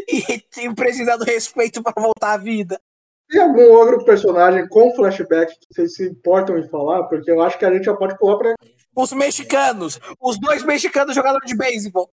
e, 0.08 0.66
e 0.66 0.74
precisar 0.74 1.18
do 1.18 1.26
respeito 1.26 1.84
para 1.84 2.02
voltar 2.02 2.34
à 2.34 2.38
vida. 2.38 2.80
Tem 3.28 3.42
algum 3.42 3.72
outro 3.72 4.06
personagem 4.06 4.68
com 4.68 4.96
flashback 4.96 5.54
que 5.60 5.74
vocês 5.74 5.96
se 5.96 6.08
importam 6.08 6.58
em 6.58 6.68
falar? 6.70 7.04
Porque 7.04 7.30
eu 7.30 7.42
acho 7.42 7.58
que 7.58 7.66
a 7.66 7.74
gente 7.74 7.86
já 7.86 7.94
pode 7.94 8.18
pular 8.18 8.38
para 8.38 8.56
Os 8.96 9.12
mexicanos, 9.12 10.00
os 10.22 10.40
dois 10.40 10.64
mexicanos 10.64 11.16
jogadores 11.16 11.50
de 11.50 11.58
beisebol. 11.58 12.10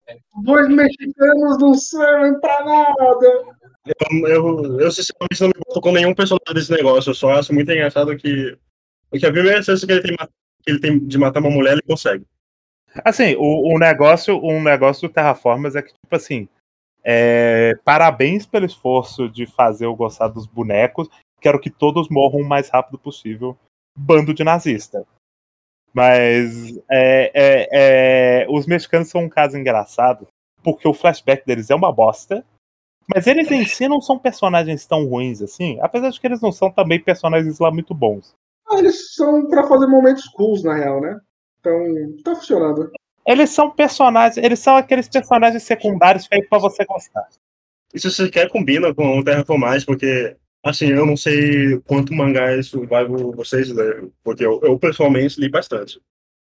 dois 0.45 0.69
mexicanos 0.69 1.59
não 1.59 1.75
servem 1.75 2.41
pra 2.41 2.65
nada. 2.65 3.45
Eu, 3.87 4.29
eu, 4.29 4.81
eu 4.81 4.91
sinceramente 4.91 5.41
não 5.41 5.49
me 5.49 5.61
boto 5.67 5.81
com 5.81 5.93
nenhum 5.93 6.15
personagem 6.15 6.55
desse 6.55 6.73
negócio. 6.73 7.11
Eu 7.11 7.15
só 7.15 7.33
acho 7.33 7.53
muito 7.53 7.71
engraçado 7.71 8.17
que, 8.17 8.57
que 9.13 9.27
a 9.27 9.33
primeira 9.33 9.63
chance 9.63 9.87
que 9.87 9.93
ele 9.93 10.03
tem, 10.03 10.17
que 10.17 10.71
ele 10.71 10.81
tem 10.81 10.99
de 10.99 11.19
matar 11.19 11.41
uma 11.41 11.51
mulher, 11.51 11.73
ele 11.73 11.83
consegue. 11.83 12.25
Assim, 13.05 13.37
o, 13.37 13.75
o 13.75 13.79
negócio, 13.79 14.39
o 14.43 14.61
negócio 14.61 15.09
do 15.09 15.13
Terraformers 15.13 15.77
é 15.77 15.83
que, 15.83 15.93
tipo 15.93 16.17
assim, 16.17 16.49
é, 17.05 17.75
parabéns 17.85 18.47
pelo 18.47 18.67
esforço 18.67 19.29
de 19.29 19.47
fazer 19.47 19.87
eu 19.87 19.95
gostar 19.95 20.29
dos 20.29 20.47
bonecos. 20.47 21.09
Quero 21.41 21.61
que 21.61 21.71
todos 21.71 22.09
morram 22.09 22.41
o 22.41 22.49
mais 22.49 22.69
rápido 22.69 22.99
possível. 22.99 23.57
Bando 23.97 24.35
de 24.35 24.45
nazista. 24.45 25.07
Mas 25.93 26.77
é, 26.91 27.31
é, 27.35 27.69
é, 27.73 28.47
os 28.49 28.67
mexicanos 28.67 29.09
são 29.09 29.23
um 29.23 29.29
caso 29.29 29.57
engraçado, 29.57 30.27
porque 30.63 30.87
o 30.87 30.95
flashback 30.95 31.45
deles 31.45 31.71
é 31.71 31.75
uma 31.75 31.93
bosta. 31.93 32.45
Mas 33.13 33.27
eles 33.27 33.51
em 33.51 33.65
si 33.67 33.89
não 33.89 34.01
são 34.01 34.19
personagens 34.19 34.87
tão 34.87 35.05
ruins 35.07 35.43
assim, 35.43 35.79
apesar 35.81 36.11
de 36.11 36.21
que 36.21 36.27
eles 36.27 36.41
não 36.41 36.53
são 36.53 36.71
também 36.71 37.03
personagens 37.03 37.59
lá 37.59 37.71
muito 37.71 37.93
bons. 37.93 38.35
Ah, 38.69 38.79
eles 38.79 39.15
são 39.15 39.49
pra 39.49 39.67
fazer 39.67 39.89
momentos 39.89 40.27
cools, 40.29 40.63
na 40.63 40.75
real, 40.75 41.01
né? 41.01 41.19
Então, 41.59 41.75
tá 42.23 42.37
funcionando. 42.37 42.91
Eles 43.27 43.51
são 43.51 43.71
personagens, 43.71 44.37
eles 44.37 44.61
são 44.61 44.77
aqueles 44.77 45.09
personagens 45.09 45.63
secundários 45.65 46.27
feitos 46.27 46.49
pra 46.49 46.59
você 46.59 46.85
gostar. 46.85 47.29
Isso 47.93 48.11
sequer 48.11 48.49
combina 48.49 48.95
com 48.95 49.19
o 49.19 49.25
Terraformais, 49.25 49.85
porque, 49.85 50.37
assim, 50.63 50.87
eu 50.89 51.07
não 51.07 51.17
sei 51.17 51.79
quanto 51.81 52.15
mangá 52.15 52.57
isso 52.57 52.87
vai 52.87 53.07
vocês 53.07 53.69
lerem, 53.71 54.13
porque 54.23 54.45
eu, 54.45 54.61
eu 54.63 54.79
pessoalmente 54.79 55.41
li 55.41 55.49
bastante. 55.49 56.01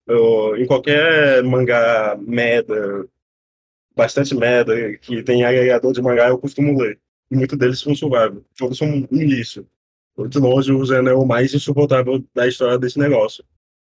Eu, 0.07 0.55
em 0.57 0.65
qualquer 0.67 1.43
mangá 1.43 2.15
merda, 2.19 3.07
bastante 3.95 4.35
merda, 4.35 4.97
que 4.97 5.23
tem 5.23 5.43
agregador 5.43 5.91
de 5.93 6.01
mangá, 6.01 6.27
eu 6.29 6.37
costumo 6.37 6.79
ler. 6.79 6.99
Muitos 7.31 7.57
deles 7.57 7.79
são 7.79 7.95
survival. 7.95 8.43
Todos 8.57 8.77
são 8.77 8.87
um 8.87 9.07
lixo. 9.11 9.65
De 10.29 10.39
longe, 10.39 10.71
o 10.71 10.85
Zen 10.85 11.07
é 11.07 11.13
o 11.13 11.25
mais 11.25 11.53
insuportável 11.53 12.23
da 12.33 12.47
história 12.47 12.77
desse 12.77 12.97
negócio. 12.97 13.43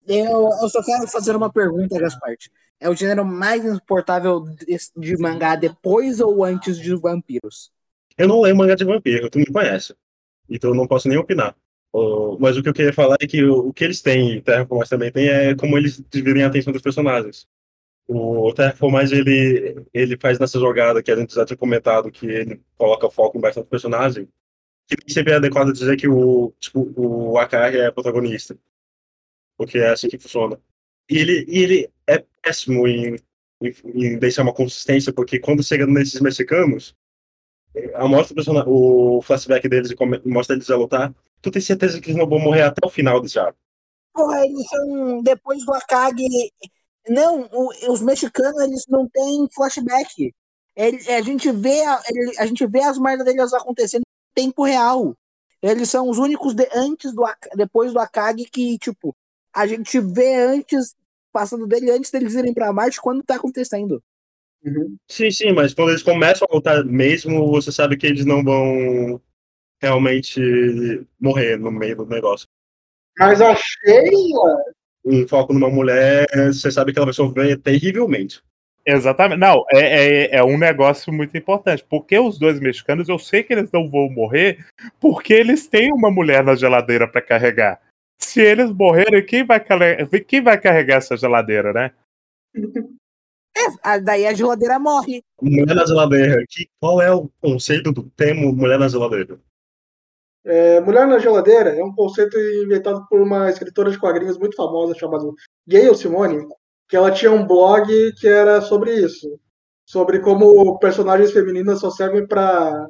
Eu, 0.08 0.50
eu 0.62 0.70
só 0.70 0.82
quero 0.82 1.08
fazer 1.08 1.36
uma 1.36 1.52
pergunta, 1.52 2.00
Gasparte. 2.00 2.50
É 2.80 2.90
o 2.90 2.96
gênero 2.96 3.26
mais 3.26 3.66
insuportável 3.66 4.40
de, 4.40 4.78
de 4.96 5.18
mangá 5.18 5.56
depois 5.56 6.20
ou 6.20 6.44
antes 6.44 6.80
de 6.80 6.96
vampiros? 6.96 7.72
Eu 8.18 8.28
não 8.28 8.42
leio 8.42 8.56
mangá 8.56 8.76
de 8.76 8.84
vampiro, 8.84 9.30
tu 9.30 9.40
me 9.40 9.46
conhece. 9.46 9.96
Então 10.50 10.72
eu 10.72 10.76
não 10.76 10.88
posso 10.88 11.08
nem 11.08 11.18
opinar. 11.18 11.56
Mas 12.40 12.58
o 12.58 12.64
que 12.64 12.70
eu 12.70 12.74
queria 12.74 12.94
falar 12.94 13.18
é 13.20 13.28
que 13.28 13.44
o, 13.44 13.74
que 13.74 13.84
eles 13.84 14.02
têm, 14.02 14.42
Terraformais 14.42 14.90
também 14.90 15.12
tem, 15.12 15.30
é 15.30 15.56
como 15.56 15.78
eles 15.78 16.04
dividem 16.10 16.44
a 16.44 16.48
atenção 16.48 16.74
dos 16.74 16.82
personagens. 16.82 17.48
O 18.08 18.54
Terraformais, 18.54 19.12
ele, 19.12 19.84
ele 19.94 20.18
faz 20.18 20.40
nessa 20.40 20.60
jogada 20.60 21.04
que 21.04 21.12
a 21.12 21.16
gente 21.16 21.34
já 21.34 21.46
tinha 21.46 21.58
comentado, 21.58 22.12
que 22.12 22.26
ele 22.26 22.62
coloca 22.78 23.10
foco 23.10 23.38
em 23.38 23.42
bastante 23.42 23.68
personagem, 23.68 24.28
que 24.88 24.96
nem 25.00 25.14
sempre 25.14 25.34
é 25.34 25.36
adequado 25.38 25.74
dizer 25.74 25.98
que 25.98 26.08
o, 26.08 26.54
tipo, 26.60 26.94
o 26.96 27.38
Akari 27.38 27.78
é 27.80 27.92
protagonista. 27.92 28.58
Porque 29.58 29.78
é 29.80 29.90
assim 29.90 30.08
que 30.08 30.20
funciona. 30.20 30.60
E 31.10 31.18
ele, 31.18 31.46
e 31.48 31.60
ele 31.64 31.90
é 32.06 32.24
péssimo 32.42 32.88
em, 32.88 33.16
em, 33.62 33.74
em 33.86 34.20
deixar 34.20 34.44
uma 34.44 34.54
consistência, 34.54 35.12
porque 35.12 35.40
quando 35.40 35.64
chega 35.64 35.86
nesses 35.86 36.22
mexicanos, 36.22 36.96
mostra 38.08 38.36
o, 38.68 39.22
flashback 39.22 39.68
deles 39.68 39.92
e 39.92 40.30
mostra 40.30 40.56
eles 40.56 40.70
a 40.70 40.76
lutar, 40.76 41.14
tu 41.42 41.52
tem 41.52 41.62
certeza 41.62 42.00
que 42.00 42.08
eles 42.10 42.18
não 42.18 42.28
vão 42.28 42.40
morrer 42.40 42.64
até 42.64 42.86
o 42.86 42.90
final 42.90 43.22
desse 43.22 43.40
arco. 43.40 43.58
Porra, 44.14 44.46
eles 44.46 44.68
são. 44.68 45.22
Depois 45.22 45.66
do 45.66 45.74
Akagi. 45.74 46.52
Não, 47.10 47.48
o- 47.52 47.92
os 47.94 48.02
mexicanos, 48.02 48.60
eles 48.62 48.84
não 48.90 49.08
têm 49.08 49.48
flashback. 49.54 50.34
Ele- 50.76 51.12
a, 51.12 51.22
gente 51.22 51.52
vê 51.52 51.82
a, 51.84 52.02
ele- 52.10 52.38
a 52.40 52.46
gente 52.46 52.66
vê 52.68 52.82
as 52.82 53.00
merdas 53.00 53.26
deles 53.26 53.54
acontecendo 53.54 54.02
em 54.02 54.44
tempo 54.44 54.64
real. 54.64 55.16
Eles 55.62 55.90
são 55.90 56.10
os 56.10 56.18
únicos 56.18 56.54
de- 56.54 56.70
antes 56.76 57.14
do 57.14 57.24
depois 57.56 57.94
do 57.94 58.00
Akagi 58.00 58.46
que, 58.46 58.78
tipo, 58.78 59.16
a 59.54 59.66
gente 59.66 60.00
vê 60.00 60.36
antes, 60.36 60.96
passando 61.32 61.66
dele 61.66 61.90
antes 61.92 62.12
deles 62.12 62.34
irem 62.36 62.54
pra 62.54 62.74
Marte 62.74 63.02
quando 63.02 63.24
tá 63.24 63.36
acontecendo. 63.36 64.04
Uhum. 64.64 64.98
Sim, 65.08 65.32
sim, 65.32 65.52
mas 65.52 65.74
quando 65.74 65.90
eles 65.90 66.04
começam 66.04 66.48
a 66.50 66.56
lutar 66.56 66.84
mesmo, 66.84 67.48
você 67.52 67.72
sabe 67.72 67.96
que 67.98 68.08
eles 68.08 68.26
não 68.26 68.44
vão 68.44 69.22
realmente 69.82 70.42
morrer 71.20 71.58
no 71.58 71.72
meio 71.72 71.98
do 71.98 72.06
negócio. 72.08 72.48
Mas 73.20 73.42
a 73.42 73.56
Sheila, 73.56 74.64
Um 75.06 75.28
foco 75.28 75.54
numa 75.54 75.70
mulher, 75.70 76.28
você 76.54 76.72
sabe 76.72 76.94
que 76.94 77.00
ela 77.00 77.08
vai 77.08 77.14
sofrer 77.14 77.60
terrivelmente. 77.62 78.42
Exatamente. 78.86 79.40
Não, 79.40 79.66
é, 79.74 80.28
é, 80.36 80.38
é 80.38 80.44
um 80.44 80.58
negócio 80.58 81.14
muito 81.14 81.38
importante. 81.38 81.86
Porque 81.90 82.18
os 82.20 82.40
dois 82.40 82.60
mexicanos, 82.60 83.10
eu 83.10 83.20
sei 83.20 83.44
que 83.44 83.54
eles 83.54 83.72
não 83.72 83.90
vão 83.90 84.10
morrer, 84.10 84.66
porque 85.00 85.34
eles 85.34 85.68
têm 85.68 85.92
uma 85.94 86.12
mulher 86.12 86.44
na 86.44 86.56
geladeira 86.56 87.08
para 87.08 87.22
carregar. 87.22 87.82
Se 88.20 88.42
eles 88.42 88.72
morrerem, 88.72 89.26
quem 89.26 89.46
vai, 89.46 89.62
quem 90.28 90.42
vai 90.42 90.60
carregar 90.62 90.98
essa 90.98 91.18
geladeira, 91.18 91.74
né? 91.74 91.92
É, 93.84 94.00
daí 94.00 94.26
a 94.28 94.34
geladeira 94.34 94.78
morre. 94.80 95.24
Mulher 95.42 95.76
na 95.76 95.86
geladeira. 95.86 96.44
Que, 96.50 96.68
qual 96.80 97.02
é 97.02 97.14
o 97.14 97.30
conceito 97.42 97.92
do 97.92 98.04
termo 98.16 98.54
mulher 98.54 98.78
na 98.80 98.88
geladeira? 98.88 99.40
é, 100.46 100.80
Mulher 100.80 101.06
na 101.08 101.20
Geladeira 101.20 101.76
é 101.76 101.84
um 101.84 101.94
conceito 101.94 102.38
inventado 102.40 103.06
por 103.10 103.20
uma 103.22 103.50
escritora 103.50 103.92
de 103.92 104.00
quadrinhos 104.00 104.38
muito 104.38 104.56
famosa 104.56 104.94
chamada 104.96 105.26
Gayle 105.68 105.94
Simone, 105.96 106.48
que 106.88 106.96
ela 106.96 107.12
tinha 107.12 107.32
um 107.32 107.46
blog 107.46 107.86
que 108.14 108.28
era 108.28 108.62
sobre 108.62 108.94
isso. 108.94 109.38
Sobre 109.86 110.20
como 110.20 110.78
personagens 110.80 111.32
femininas 111.34 111.80
só 111.82 111.90
servem 111.90 112.26
para 112.26 112.88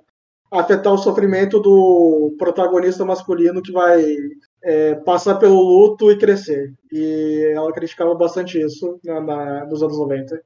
afetar 0.51 0.93
o 0.93 0.97
sofrimento 0.99 1.59
do 1.59 2.35
protagonista 2.37 3.03
masculino 3.03 3.61
que 3.61 3.71
vai 3.71 4.05
é, 4.63 4.95
passar 4.95 5.35
pelo 5.35 5.59
luto 5.59 6.11
e 6.11 6.17
crescer. 6.17 6.73
E 6.91 7.51
ela 7.55 7.73
criticava 7.73 8.13
bastante 8.13 8.59
isso 8.61 8.99
na, 9.03 9.19
na- 9.19 9.65
nos 9.65 9.81
anos 9.81 9.97
90. 9.97 10.39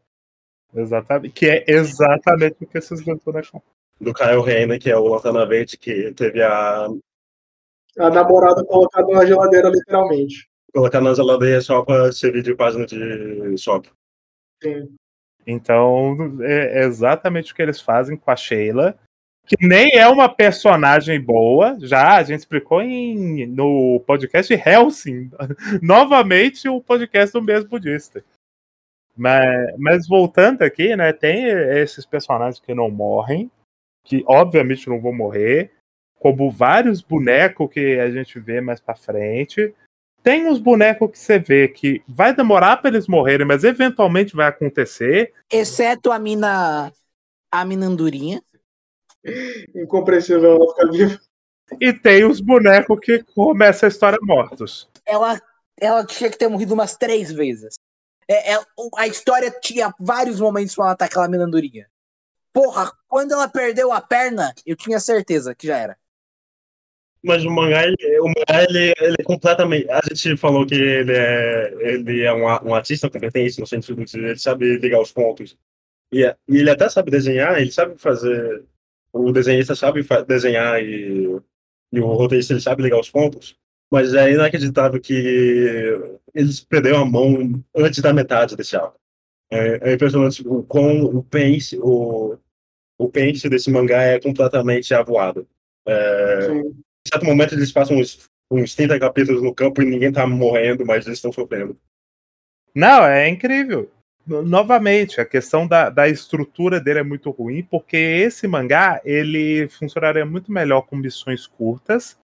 Exatamente. 0.73 1.33
Que 1.33 1.49
é 1.49 1.65
exatamente 1.67 2.57
o 2.61 2.67
que 2.67 2.77
esses 2.77 3.03
dois 3.03 3.19
bonecos 3.23 3.61
Do 3.99 4.13
Kyle 4.13 4.41
Reina, 4.41 4.79
que 4.79 4.89
é 4.89 4.97
o 4.97 5.07
Lanterna 5.07 5.45
Verde, 5.45 5.77
que 5.77 6.11
teve 6.13 6.41
a. 6.41 6.87
A 7.97 8.09
namorada 8.09 8.63
colocada 8.63 9.07
na 9.07 9.25
geladeira, 9.25 9.69
literalmente. 9.69 10.47
colocar 10.73 11.01
na 11.01 11.13
geladeira 11.13 11.59
só 11.61 11.83
pra 11.83 12.11
servir 12.11 12.41
de 12.41 12.55
página 12.55 12.85
de 12.85 13.57
shopping. 13.57 13.89
Sim. 14.63 14.95
Então, 15.45 16.37
é 16.41 16.85
exatamente 16.85 17.51
o 17.51 17.55
que 17.55 17.61
eles 17.61 17.81
fazem 17.81 18.15
com 18.15 18.31
a 18.31 18.35
Sheila, 18.35 18.97
que 19.45 19.67
nem 19.67 19.97
é 19.97 20.07
uma 20.07 20.29
personagem 20.29 21.19
boa, 21.19 21.77
já 21.81 22.15
a 22.17 22.23
gente 22.23 22.39
explicou 22.39 22.81
em, 22.81 23.45
no 23.47 24.01
podcast 24.05 24.53
Helsing, 24.53 25.29
novamente 25.81 26.69
o 26.69 26.79
podcast 26.79 27.33
do 27.33 27.41
mesmo 27.41 27.69
budista. 27.69 28.23
Mas, 29.21 29.75
mas 29.77 30.07
voltando 30.07 30.63
aqui, 30.63 30.95
né, 30.95 31.13
tem 31.13 31.45
esses 31.45 32.03
personagens 32.07 32.59
que 32.59 32.73
não 32.73 32.89
morrem, 32.89 33.51
que 34.03 34.23
obviamente 34.25 34.89
não 34.89 34.99
vão 34.99 35.13
morrer, 35.13 35.71
como 36.15 36.49
vários 36.49 37.03
bonecos 37.03 37.69
que 37.71 37.99
a 37.99 38.09
gente 38.09 38.39
vê 38.39 38.59
mais 38.59 38.81
pra 38.81 38.95
frente. 38.95 39.75
Tem 40.23 40.47
uns 40.47 40.57
bonecos 40.57 41.11
que 41.11 41.19
você 41.19 41.37
vê 41.37 41.67
que 41.67 42.01
vai 42.07 42.33
demorar 42.35 42.77
para 42.77 42.89
eles 42.89 43.07
morrerem, 43.07 43.45
mas 43.45 43.63
eventualmente 43.63 44.35
vai 44.35 44.47
acontecer. 44.47 45.31
Exceto 45.51 46.11
a 46.11 46.17
mina. 46.17 46.91
A 47.51 47.63
mina 47.63 47.85
andorinha. 47.85 48.41
Incompreensível 49.75 50.55
ela 50.55 50.67
ficar 50.73 50.91
viva. 50.91 51.21
E 51.79 51.93
tem 51.93 52.25
os 52.25 52.41
bonecos 52.41 52.99
que 52.99 53.23
começam 53.35 53.85
a 53.85 53.91
história 53.91 54.17
mortos. 54.23 54.89
Ela, 55.05 55.39
ela 55.79 56.03
tinha 56.07 56.31
que 56.31 56.39
ter 56.39 56.47
morrido 56.47 56.73
umas 56.73 56.97
três 56.97 57.31
vezes. 57.31 57.75
É, 58.27 58.53
é, 58.53 58.59
a 58.97 59.07
história 59.07 59.51
tinha 59.61 59.93
vários 59.99 60.39
momentos 60.39 60.75
pra 60.75 60.85
matar 60.85 61.05
aquela 61.05 61.27
mina 61.27 61.43
andorinha. 61.45 61.87
Porra, 62.53 62.91
quando 63.07 63.31
ela 63.33 63.47
perdeu 63.47 63.91
a 63.91 64.01
perna, 64.01 64.53
eu 64.65 64.75
tinha 64.75 64.99
certeza 64.99 65.55
que 65.55 65.67
já 65.67 65.77
era. 65.77 65.97
Mas 67.23 67.45
o 67.45 67.51
mangá, 67.51 67.83
ele, 67.83 68.19
o 68.19 68.25
mangá, 68.25 68.63
ele, 68.67 68.93
ele 68.99 69.15
é 69.19 69.23
completamente. 69.23 69.89
A 69.89 70.01
gente 70.11 70.35
falou 70.37 70.65
que 70.65 70.73
ele 70.73 71.13
é, 71.15 71.73
ele 71.79 72.23
é 72.23 72.33
um, 72.33 72.69
um 72.69 72.73
artista 72.75 73.09
competente, 73.09 73.59
no 73.59 73.67
sentido 73.67 74.03
de 74.03 74.17
ele 74.17 74.37
sabe 74.37 74.77
ligar 74.77 74.99
os 74.99 75.11
pontos. 75.11 75.55
E, 76.11 76.23
é- 76.25 76.35
e 76.47 76.57
ele 76.57 76.69
até 76.69 76.89
sabe 76.89 77.11
desenhar, 77.11 77.59
ele 77.61 77.71
sabe 77.71 77.97
fazer. 77.97 78.65
O 79.13 79.31
desenhista 79.31 79.75
sabe 79.75 80.05
desenhar 80.27 80.81
e, 80.81 81.39
e 81.91 81.99
o 81.99 82.07
roteirista 82.07 82.53
ele 82.53 82.61
sabe 82.61 82.81
ligar 82.81 82.99
os 82.99 83.09
pontos. 83.09 83.55
Mas 83.91 84.13
é 84.13 84.31
inacreditável 84.31 85.01
que 85.01 86.19
eles 86.33 86.61
perderam 86.61 87.01
a 87.01 87.05
mão 87.05 87.61
antes 87.75 88.01
da 88.01 88.13
metade 88.13 88.55
desse 88.55 88.75
arco. 88.75 88.97
É, 89.51 89.89
é 89.91 89.93
impressionante 89.93 90.47
o 90.47 90.63
quão 90.63 91.03
o 91.03 91.21
pence, 91.21 91.77
o, 91.77 92.37
o 92.97 93.09
pence 93.09 93.49
desse 93.49 93.69
mangá 93.69 94.01
é 94.01 94.19
completamente 94.19 94.93
avoado. 94.93 95.45
É, 95.85 96.47
Sim. 96.47 96.59
em 96.69 96.83
certo 97.05 97.25
momento 97.25 97.53
eles 97.53 97.71
passam 97.71 97.97
uns, 97.97 98.29
uns 98.49 98.73
30 98.75 98.97
capítulos 98.97 99.43
no 99.43 99.53
campo 99.53 99.81
e 99.81 99.85
ninguém 99.85 100.11
tá 100.11 100.25
morrendo, 100.25 100.85
mas 100.85 101.05
eles 101.05 101.17
estão 101.17 101.33
sofrendo. 101.33 101.77
Não, 102.73 103.05
é 103.05 103.27
incrível. 103.27 103.91
No- 104.25 104.41
Novamente, 104.41 105.19
a 105.19 105.25
questão 105.25 105.67
da, 105.67 105.89
da 105.89 106.07
estrutura 106.07 106.79
dele 106.79 106.99
é 106.99 107.03
muito 107.03 107.29
ruim, 107.29 107.61
porque 107.63 107.97
esse 107.97 108.47
mangá 108.47 109.01
ele 109.03 109.67
funcionaria 109.67 110.25
muito 110.25 110.49
melhor 110.49 110.83
com 110.83 110.95
missões 110.95 111.45
curtas 111.45 112.17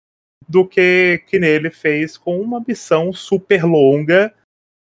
do 0.48 0.66
que 0.66 1.24
que 1.28 1.40
nele 1.40 1.70
fez 1.70 2.18
com 2.18 2.40
uma 2.40 2.64
missão 2.66 3.12
super 3.12 3.64
longa 3.66 4.34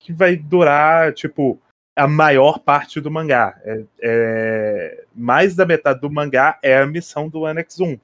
que 0.01 0.13
vai 0.13 0.37
durar, 0.37 1.13
tipo, 1.13 1.61
a 1.97 2.07
maior 2.07 2.61
parte 2.61 3.01
do 3.01 3.11
mangá. 3.11 3.61
É, 3.65 3.83
é- 4.01 5.05
mais 5.15 5.57
da 5.57 5.67
metade 5.67 6.01
do 6.01 6.11
mangá 6.11 6.59
é 6.63 6.79
a 6.79 6.87
missão 6.87 7.29
do 7.29 7.45
Annex 7.45 7.81
1. 7.81 7.99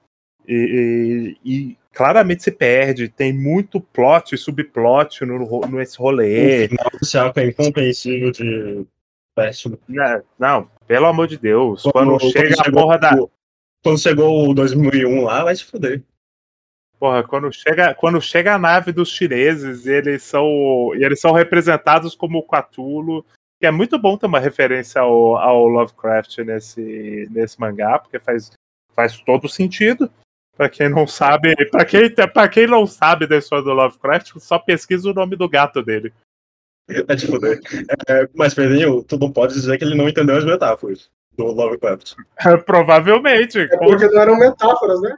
E, 0.46 1.36
e- 1.44 1.50
e 1.70 1.78
claramente 1.92 2.42
se 2.42 2.50
perde, 2.50 3.08
tem 3.08 3.32
muito 3.32 3.80
plot 3.80 4.34
e 4.34 4.38
subplot 4.38 5.24
no, 5.24 5.44
ro- 5.44 5.66
nesse 5.68 5.96
rolê. 5.96 6.64
O 6.64 6.68
final 6.70 6.90
desse 7.00 7.16
arco 7.16 7.38
é 7.40 7.46
incompreensível 7.46 8.30
de 8.32 8.84
péssimo. 9.36 9.78
Não, 9.88 10.22
não, 10.38 10.70
pelo 10.88 11.06
amor 11.06 11.28
de 11.28 11.38
Deus. 11.38 11.82
Quando, 11.82 12.18
Quando- 12.18 12.32
chega 12.32 12.48
quando 12.48 12.60
a 12.60 12.64
chegou 12.64 12.82
porra 12.82 12.98
da. 12.98 13.14
o- 13.22 13.30
Quando 13.82 13.98
chegou 14.00 14.48
o 14.50 14.54
2001 14.54 15.22
lá, 15.22 15.44
vai 15.44 15.54
se 15.54 15.64
fuder. 15.64 16.02
Porra, 16.98 17.22
quando 17.22 17.52
chega, 17.52 17.94
quando 17.94 18.20
chega 18.20 18.54
a 18.54 18.58
nave 18.58 18.92
dos 18.92 19.10
chineses, 19.10 19.86
e 19.86 19.92
eles 19.92 20.22
são, 20.22 20.92
e 20.94 21.04
eles 21.04 21.20
são 21.20 21.32
representados 21.32 22.14
como 22.14 22.38
o 22.38 22.42
Cthulhu, 22.42 23.24
que 23.60 23.66
é 23.66 23.70
muito 23.70 23.98
bom 23.98 24.16
ter 24.16 24.26
uma 24.26 24.38
referência 24.38 25.00
ao, 25.00 25.36
ao 25.36 25.66
Lovecraft 25.66 26.38
nesse, 26.38 27.28
nesse 27.30 27.60
mangá, 27.60 27.98
porque 27.98 28.18
faz, 28.18 28.52
faz 28.94 29.18
todo 29.20 29.48
sentido. 29.48 30.10
Pra 30.56 30.68
quem 30.68 30.88
não 30.88 31.04
sabe, 31.04 31.56
para 31.68 31.84
quem, 31.84 32.14
pra 32.32 32.48
quem 32.48 32.66
não 32.68 32.86
sabe 32.86 33.26
da 33.26 33.36
história 33.36 33.64
do 33.64 33.72
Lovecraft, 33.72 34.38
só 34.38 34.56
pesquisa 34.56 35.10
o 35.10 35.14
nome 35.14 35.34
do 35.34 35.48
gato 35.48 35.82
dele. 35.82 36.12
É 37.08 37.14
de 37.14 37.26
fuder. 37.26 37.60
É, 38.06 38.28
mas, 38.34 38.52
Pedrinho, 38.52 39.02
tu 39.02 39.18
não 39.18 39.32
pode 39.32 39.54
dizer 39.54 39.78
que 39.78 39.84
ele 39.84 39.94
não 39.94 40.06
entendeu 40.06 40.36
as 40.36 40.44
metáforas 40.44 41.10
do 41.34 41.44
Lovecraft. 41.46 42.12
Provavelmente. 42.66 43.58
É 43.58 43.78
porque 43.78 44.06
não 44.08 44.20
eram 44.20 44.38
metáforas, 44.38 45.00
né? 45.00 45.16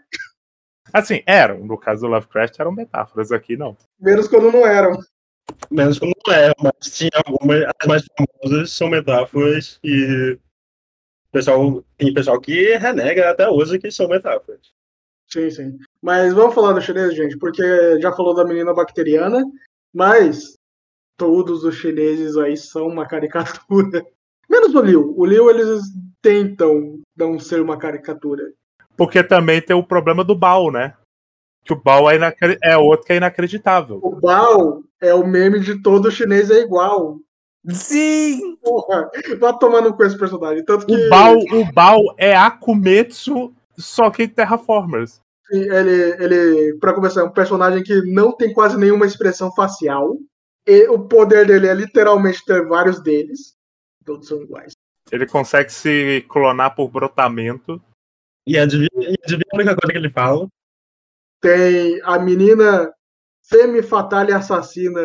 Assim, 0.93 1.23
eram. 1.27 1.65
No 1.65 1.77
caso 1.79 2.03
do 2.03 2.09
Lovecraft, 2.09 2.59
eram 2.59 2.73
metáforas. 2.73 3.33
Aqui 3.33 3.57
não. 3.57 3.77
Menos 4.01 4.29
quando 4.29 4.51
não 4.51 4.67
eram. 4.67 4.99
Menos 5.71 5.99
quando 5.99 6.15
não 6.27 6.35
é, 6.35 6.53
mas 6.63 6.97
tinha 6.97 7.11
algumas. 7.25 7.63
As 7.81 7.87
mais 7.87 8.05
famosas 8.17 8.73
são 8.73 8.89
metáforas 8.89 9.79
e. 9.83 10.39
Pessoal, 11.33 11.85
tem 11.99 12.15
pessoal 12.15 12.41
que 12.41 12.77
renega 12.77 13.31
até 13.31 13.49
hoje 13.49 13.79
que 13.79 13.91
são 13.91 14.09
metáforas. 14.09 14.73
Sim, 15.29 15.51
sim. 15.51 15.79
Mas 16.01 16.33
vamos 16.33 16.55
falar 16.55 16.73
do 16.73 16.81
chinês, 16.81 17.15
gente, 17.15 17.37
porque 17.37 18.01
já 18.01 18.13
falou 18.13 18.35
da 18.35 18.45
menina 18.45 18.73
bacteriana, 18.73 19.45
mas 19.93 20.57
todos 21.17 21.65
os 21.65 21.75
chineses 21.75 22.37
aí 22.37 22.57
são 22.57 22.87
uma 22.87 23.07
caricatura. 23.07 24.05
Menos 24.49 24.75
o 24.75 24.81
Liu. 24.81 25.15
O 25.17 25.27
Liu, 25.27 25.51
eles 25.51 25.83
tentam 26.23 27.01
não 27.17 27.39
ser 27.39 27.61
uma 27.61 27.77
caricatura. 27.77 28.53
Porque 28.97 29.23
também 29.23 29.61
tem 29.61 29.77
o 29.77 29.83
problema 29.83 30.25
do 30.25 30.35
Bao, 30.35 30.71
né? 30.71 30.95
Que 31.65 31.73
o 31.73 31.81
Bao 31.83 32.09
é, 32.11 32.17
inacre- 32.17 32.59
é 32.63 32.77
outro 32.77 33.07
que 33.07 33.13
é 33.13 33.17
inacreditável. 33.17 33.99
O 34.03 34.21
Bao 34.21 34.83
é 35.01 35.13
o 35.13 35.27
meme 35.27 35.61
de 35.61 35.83
todo 35.83 36.11
chinês 36.11 36.51
é 36.51 36.61
igual. 36.61 37.19
Sim! 37.69 38.57
Porra, 38.63 39.11
vai 39.41 39.59
tomando 39.59 39.93
com 39.95 40.05
esse 40.05 40.17
personagem. 40.17 40.65
Tanto 40.65 40.87
que 40.87 40.95
O 40.95 41.11
Bal, 41.11 41.37
o 41.37 41.73
Bal 41.73 42.01
é 42.17 42.37
Akumetsu, 42.37 43.53
só 43.77 44.09
que 44.11 44.23
em 44.23 44.29
Terraformers. 44.29 45.21
ele, 45.51 46.23
ele, 46.23 46.79
pra 46.79 46.95
começar, 46.95 47.23
é 47.23 47.25
um 47.25 47.31
personagem 47.33 47.83
que 47.83 48.03
não 48.03 48.33
tem 48.33 48.53
quase 48.53 48.79
nenhuma 48.79 49.05
expressão 49.07 49.53
facial. 49.53 50.17
E 50.65 50.89
o 50.89 50.99
poder 51.01 51.47
dele 51.47 51.67
é 51.67 51.75
literalmente 51.75 52.45
ter 52.45 52.65
vários 52.67 53.01
deles. 53.01 53.55
Todos 54.05 54.29
são 54.29 54.41
iguais. 54.43 54.73
Ele 55.11 55.27
consegue 55.27 55.73
se 55.73 56.25
clonar 56.29 56.75
por 56.75 56.89
brotamento. 56.89 57.81
E 58.47 58.59
adivinha, 58.59 58.89
adivinha 59.25 59.47
a 59.53 59.57
única 59.57 59.77
coisa 59.77 59.93
que 59.93 59.99
ele 59.99 60.11
fala? 60.11 60.47
Tem 61.41 62.01
a 62.05 62.19
menina 62.19 62.93
Femme 63.49 63.83
Fatale 63.83 64.33
Assassina, 64.33 65.05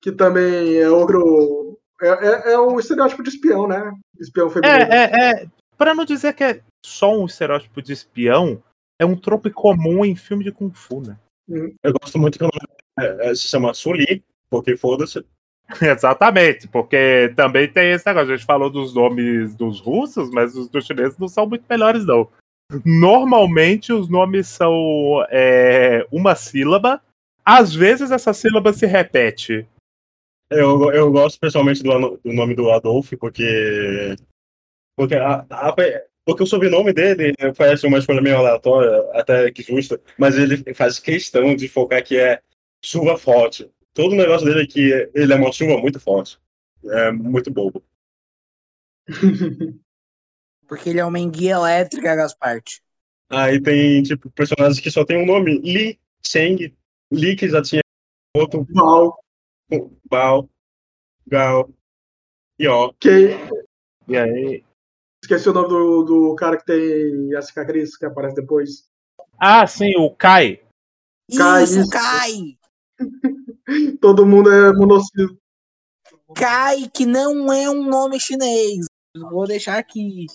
que 0.00 0.12
também 0.12 0.76
é 0.76 0.88
outro. 0.88 1.78
É, 2.00 2.08
é, 2.08 2.52
é 2.54 2.58
o 2.58 2.78
estereótipo 2.80 3.22
de 3.22 3.30
espião, 3.30 3.68
né? 3.68 3.92
Espião 4.18 4.48
É, 4.48 4.50
feminino. 4.50 4.92
é, 4.92 5.30
é. 5.30 5.46
Pra 5.76 5.94
não 5.94 6.04
dizer 6.04 6.32
que 6.34 6.44
é 6.44 6.60
só 6.84 7.16
um 7.16 7.26
estereótipo 7.26 7.80
de 7.80 7.92
espião, 7.92 8.62
é 8.98 9.04
um 9.04 9.16
trope 9.16 9.50
comum 9.50 10.04
em 10.04 10.16
filme 10.16 10.44
de 10.44 10.52
Kung 10.52 10.72
Fu, 10.72 11.00
né? 11.00 11.16
Eu 11.82 11.92
gosto 11.92 12.18
muito 12.18 12.38
que 12.38 12.44
o 12.44 12.48
nome 12.48 12.78
é, 12.98 13.30
é, 13.30 13.34
se 13.34 13.48
chama 13.48 13.74
Suli, 13.74 14.22
porque 14.50 14.76
foda-se. 14.76 15.24
Exatamente, 15.80 16.68
porque 16.68 17.32
também 17.36 17.70
tem 17.70 17.92
esse 17.92 18.06
negócio. 18.06 18.32
A 18.32 18.36
gente 18.36 18.46
falou 18.46 18.70
dos 18.70 18.94
nomes 18.94 19.54
dos 19.54 19.80
russos, 19.80 20.30
mas 20.30 20.54
os 20.54 20.68
dos 20.68 20.84
chineses 20.84 21.18
não 21.18 21.28
são 21.28 21.46
muito 21.46 21.64
melhores, 21.68 22.04
não. 22.04 22.28
Normalmente 22.84 23.92
os 23.92 24.08
nomes 24.08 24.46
são 24.48 25.24
é, 25.30 26.06
uma 26.10 26.34
sílaba. 26.34 27.02
Às 27.44 27.74
vezes 27.74 28.10
essa 28.10 28.32
sílaba 28.32 28.72
se 28.72 28.86
repete. 28.86 29.66
Eu, 30.50 30.92
eu 30.92 31.10
gosto 31.10 31.40
pessoalmente 31.40 31.82
do, 31.82 32.18
do 32.18 32.32
nome 32.32 32.54
do 32.54 32.70
Adolf, 32.70 33.12
porque. 33.18 34.14
Porque, 34.96 35.14
a, 35.14 35.46
a- 35.50 35.74
porque 36.24 36.42
o 36.42 36.46
sobrenome 36.46 36.92
dele 36.92 37.32
parece 37.56 37.86
uma 37.86 37.98
escolha 37.98 38.20
meio 38.20 38.36
aleatória, 38.36 39.10
até 39.12 39.50
que 39.50 39.62
justa, 39.62 40.00
mas 40.18 40.36
ele 40.38 40.74
faz 40.74 40.98
questão 40.98 41.56
de 41.56 41.68
focar 41.68 42.04
que 42.04 42.16
é 42.18 42.40
chuva 42.84 43.16
forte. 43.16 43.68
Todo 43.94 44.12
o 44.12 44.16
negócio 44.16 44.46
dele 44.46 44.62
é 44.62 44.66
que 44.66 45.10
ele 45.14 45.32
é 45.32 45.36
uma 45.36 45.50
chuva 45.52 45.78
muito 45.78 45.98
forte. 45.98 46.38
É 46.84 47.10
muito 47.10 47.50
bobo. 47.50 47.82
Porque 50.72 50.88
ele 50.88 51.00
é 51.00 51.04
uma 51.04 51.18
enguia 51.18 51.52
elétrica, 51.52 52.16
Gasparte. 52.16 52.82
Aí 53.28 53.60
tem, 53.60 54.02
tipo, 54.02 54.30
personagens 54.30 54.80
que 54.80 54.90
só 54.90 55.04
tem 55.04 55.22
um 55.22 55.26
nome: 55.26 55.58
Li, 55.58 56.00
Cheng, 56.26 56.74
Li 57.12 57.36
que 57.36 57.46
já 57.46 57.60
tinha 57.60 57.82
outro, 58.34 58.66
Mal, 58.70 59.22
Bao, 60.08 60.48
Gao, 61.26 61.68
e 62.58 62.66
ó. 62.66 62.90
que 62.98 63.36
E 64.08 64.16
aí. 64.16 64.64
esqueci 65.22 65.46
o 65.50 65.52
nome 65.52 65.68
do, 65.68 66.04
do 66.04 66.34
cara 66.36 66.56
que 66.56 66.64
tem 66.64 67.34
a 67.36 67.42
cicatriz 67.42 67.94
que 67.94 68.06
aparece 68.06 68.36
depois. 68.36 68.88
Ah, 69.38 69.66
sim, 69.66 69.94
o 69.98 70.08
Kai. 70.10 70.58
Cai, 71.36 71.64
Isso, 71.64 71.80
isso. 71.80 71.90
cai! 71.90 72.58
Todo 74.00 74.24
mundo 74.24 74.50
é 74.50 74.72
monossílabo. 74.72 75.36
Cai, 76.34 76.88
que 76.88 77.04
não 77.04 77.52
é 77.52 77.68
um 77.68 77.84
nome 77.84 78.18
chinês. 78.18 78.86
Vou 79.14 79.46
deixar 79.46 79.76
aqui. 79.76 80.28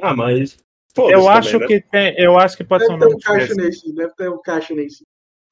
Ah, 0.00 0.14
mas. 0.14 0.58
Eu 0.96 1.04
também, 1.04 1.28
acho 1.28 1.58
né? 1.58 1.66
que 1.66 1.80
tem. 1.80 2.14
Eu 2.18 2.38
acho 2.38 2.56
que 2.56 2.64
pode 2.64 2.86
ser 2.86 2.92
um 2.92 2.98
Deve 2.98 3.16
ter 3.16 3.28
nome 3.28 3.44
um 3.44 3.46
caixa 3.46 3.72
sim. 3.72 3.94
Deve 3.94 4.14
ter 4.14 4.30
um 4.30 4.42
caixa 4.42 4.74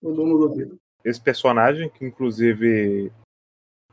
não 0.02 0.12
não 0.12 0.38
duvido. 0.38 0.78
esse 1.04 1.20
personagem, 1.20 1.88
que 1.88 2.04
inclusive. 2.04 3.12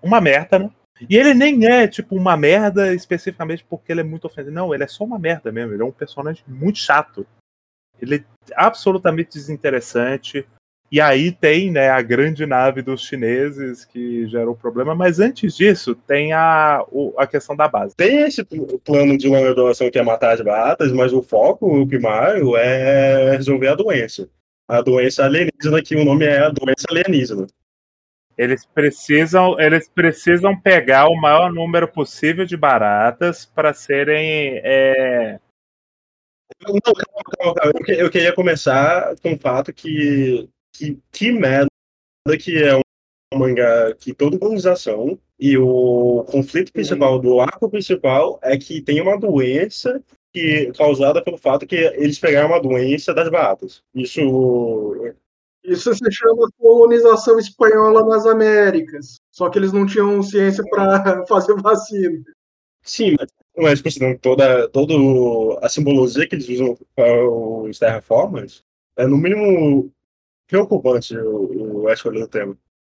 Uma 0.02 0.20
merda, 0.20 0.60
né? 0.60 0.72
E 1.10 1.16
ele 1.16 1.34
nem 1.34 1.66
é, 1.66 1.88
tipo, 1.88 2.16
uma 2.16 2.38
merda 2.38 2.94
especificamente 2.94 3.66
porque 3.68 3.92
ele 3.92 4.02
é 4.02 4.04
muito 4.04 4.26
ofensivo. 4.26 4.54
Não, 4.54 4.74
ele 4.74 4.84
é 4.84 4.88
só 4.88 5.04
uma 5.04 5.18
merda 5.18 5.52
mesmo. 5.52 5.74
Ele 5.74 5.82
é 5.82 5.86
um 5.86 5.92
personagem 5.92 6.44
muito 6.48 6.78
chato. 6.80 7.26
Ele 8.00 8.18
é 8.18 8.24
absolutamente 8.56 9.32
desinteressante. 9.32 10.48
E 10.92 11.00
aí 11.00 11.32
tem, 11.32 11.72
né, 11.72 11.90
a 11.90 12.02
grande 12.02 12.46
nave 12.46 12.82
dos 12.82 13.02
chineses 13.06 13.86
que 13.86 14.28
gera 14.28 14.50
o 14.52 14.56
problema. 14.56 14.94
Mas 14.94 15.20
antes 15.22 15.56
disso, 15.56 15.96
tem 15.96 16.34
a, 16.34 16.84
o- 16.92 17.14
a 17.18 17.26
questão 17.26 17.56
da 17.56 17.68
base. 17.68 17.96
Tem 17.96 18.24
esse 18.24 18.44
pl- 18.44 18.78
plano 18.84 19.18
de 19.18 19.28
longa 19.30 19.56
duração 19.56 19.90
que 19.90 19.98
é 19.98 20.04
matar 20.04 20.34
as 20.34 20.42
baratas, 20.42 20.92
mas 20.92 21.14
o 21.14 21.22
foco, 21.22 21.82
o 21.82 21.88
primário, 21.88 22.58
é 22.58 23.32
resolver 23.38 23.70
a 23.70 23.76
doença. 23.76 24.30
A 24.68 24.82
doença 24.82 25.24
alienígena, 25.24 25.82
que 25.82 25.96
o 25.96 26.04
nome 26.04 26.26
é 26.26 26.40
a 26.40 26.50
doença 26.50 26.86
alienígena. 26.90 27.48
Eles 28.38 28.66
precisam, 28.66 29.58
eles 29.60 29.88
precisam 29.88 30.60
pegar 30.60 31.08
o 31.08 31.16
maior 31.16 31.54
número 31.54 31.88
possível 31.88 32.46
de 32.46 32.58
baratas 32.58 33.46
para 33.46 33.74
serem. 33.74 34.60
é, 34.64 35.40
Não, 36.62 36.74
calma, 36.80 37.04
calma, 37.38 37.56
calma. 37.56 37.74
Eu 37.88 38.10
queria 38.10 38.34
começar 38.34 39.16
com 39.22 39.34
o 39.34 39.38
fato 39.38 39.72
que 39.74 40.50
que, 40.82 41.00
que 41.12 41.32
merda 41.32 41.68
que 42.40 42.64
é 42.64 42.76
um 42.76 43.38
mangá 43.38 43.94
que 43.96 44.14
todo 44.14 44.40
mundo 44.42 44.56
usa 44.56 44.74
ação 44.74 45.18
e 45.40 45.58
o 45.58 46.24
conflito 46.28 46.74
principal 46.74 47.20
do 47.20 47.40
arco 47.40 47.70
principal 47.70 48.40
é 48.42 48.58
que 48.58 48.82
tem 48.82 49.00
uma 49.00 49.18
doença 49.20 50.04
que 50.34 50.72
causada 50.74 51.24
pelo 51.24 51.38
fato 51.38 51.68
que 51.68 51.76
eles 51.76 52.18
pegaram 52.18 52.50
uma 52.50 52.62
doença 52.62 53.14
das 53.14 53.30
baratas. 53.30 53.84
Isso 53.94 55.14
Isso 55.64 55.94
se 55.94 56.12
chama 56.12 56.50
colonização 56.58 57.38
espanhola 57.38 58.06
nas 58.06 58.26
Américas. 58.26 59.20
Só 59.32 59.50
que 59.50 59.60
eles 59.60 59.74
não 59.74 59.86
tinham 59.86 60.22
ciência 60.24 60.64
para 60.70 61.26
fazer 61.28 61.56
vacina. 61.62 62.24
Sim, 62.84 63.16
mas, 63.20 63.30
mas 63.58 63.82
considerando 63.82 64.20
toda, 64.20 64.68
toda 64.70 64.94
a 65.62 65.70
simbologia 65.70 66.28
que 66.28 66.36
eles 66.36 66.50
usam 66.50 66.78
para 66.96 67.28
os 67.30 67.78
terraformers, 67.78 68.64
é 68.96 69.06
no 69.06 69.18
mínimo 69.18 69.92
preocupante 70.52 71.18
o, 71.18 71.82
o 71.84 71.88
a 71.88 71.94
escolha 71.94 72.20
do 72.20 72.28
tema. 72.28 72.58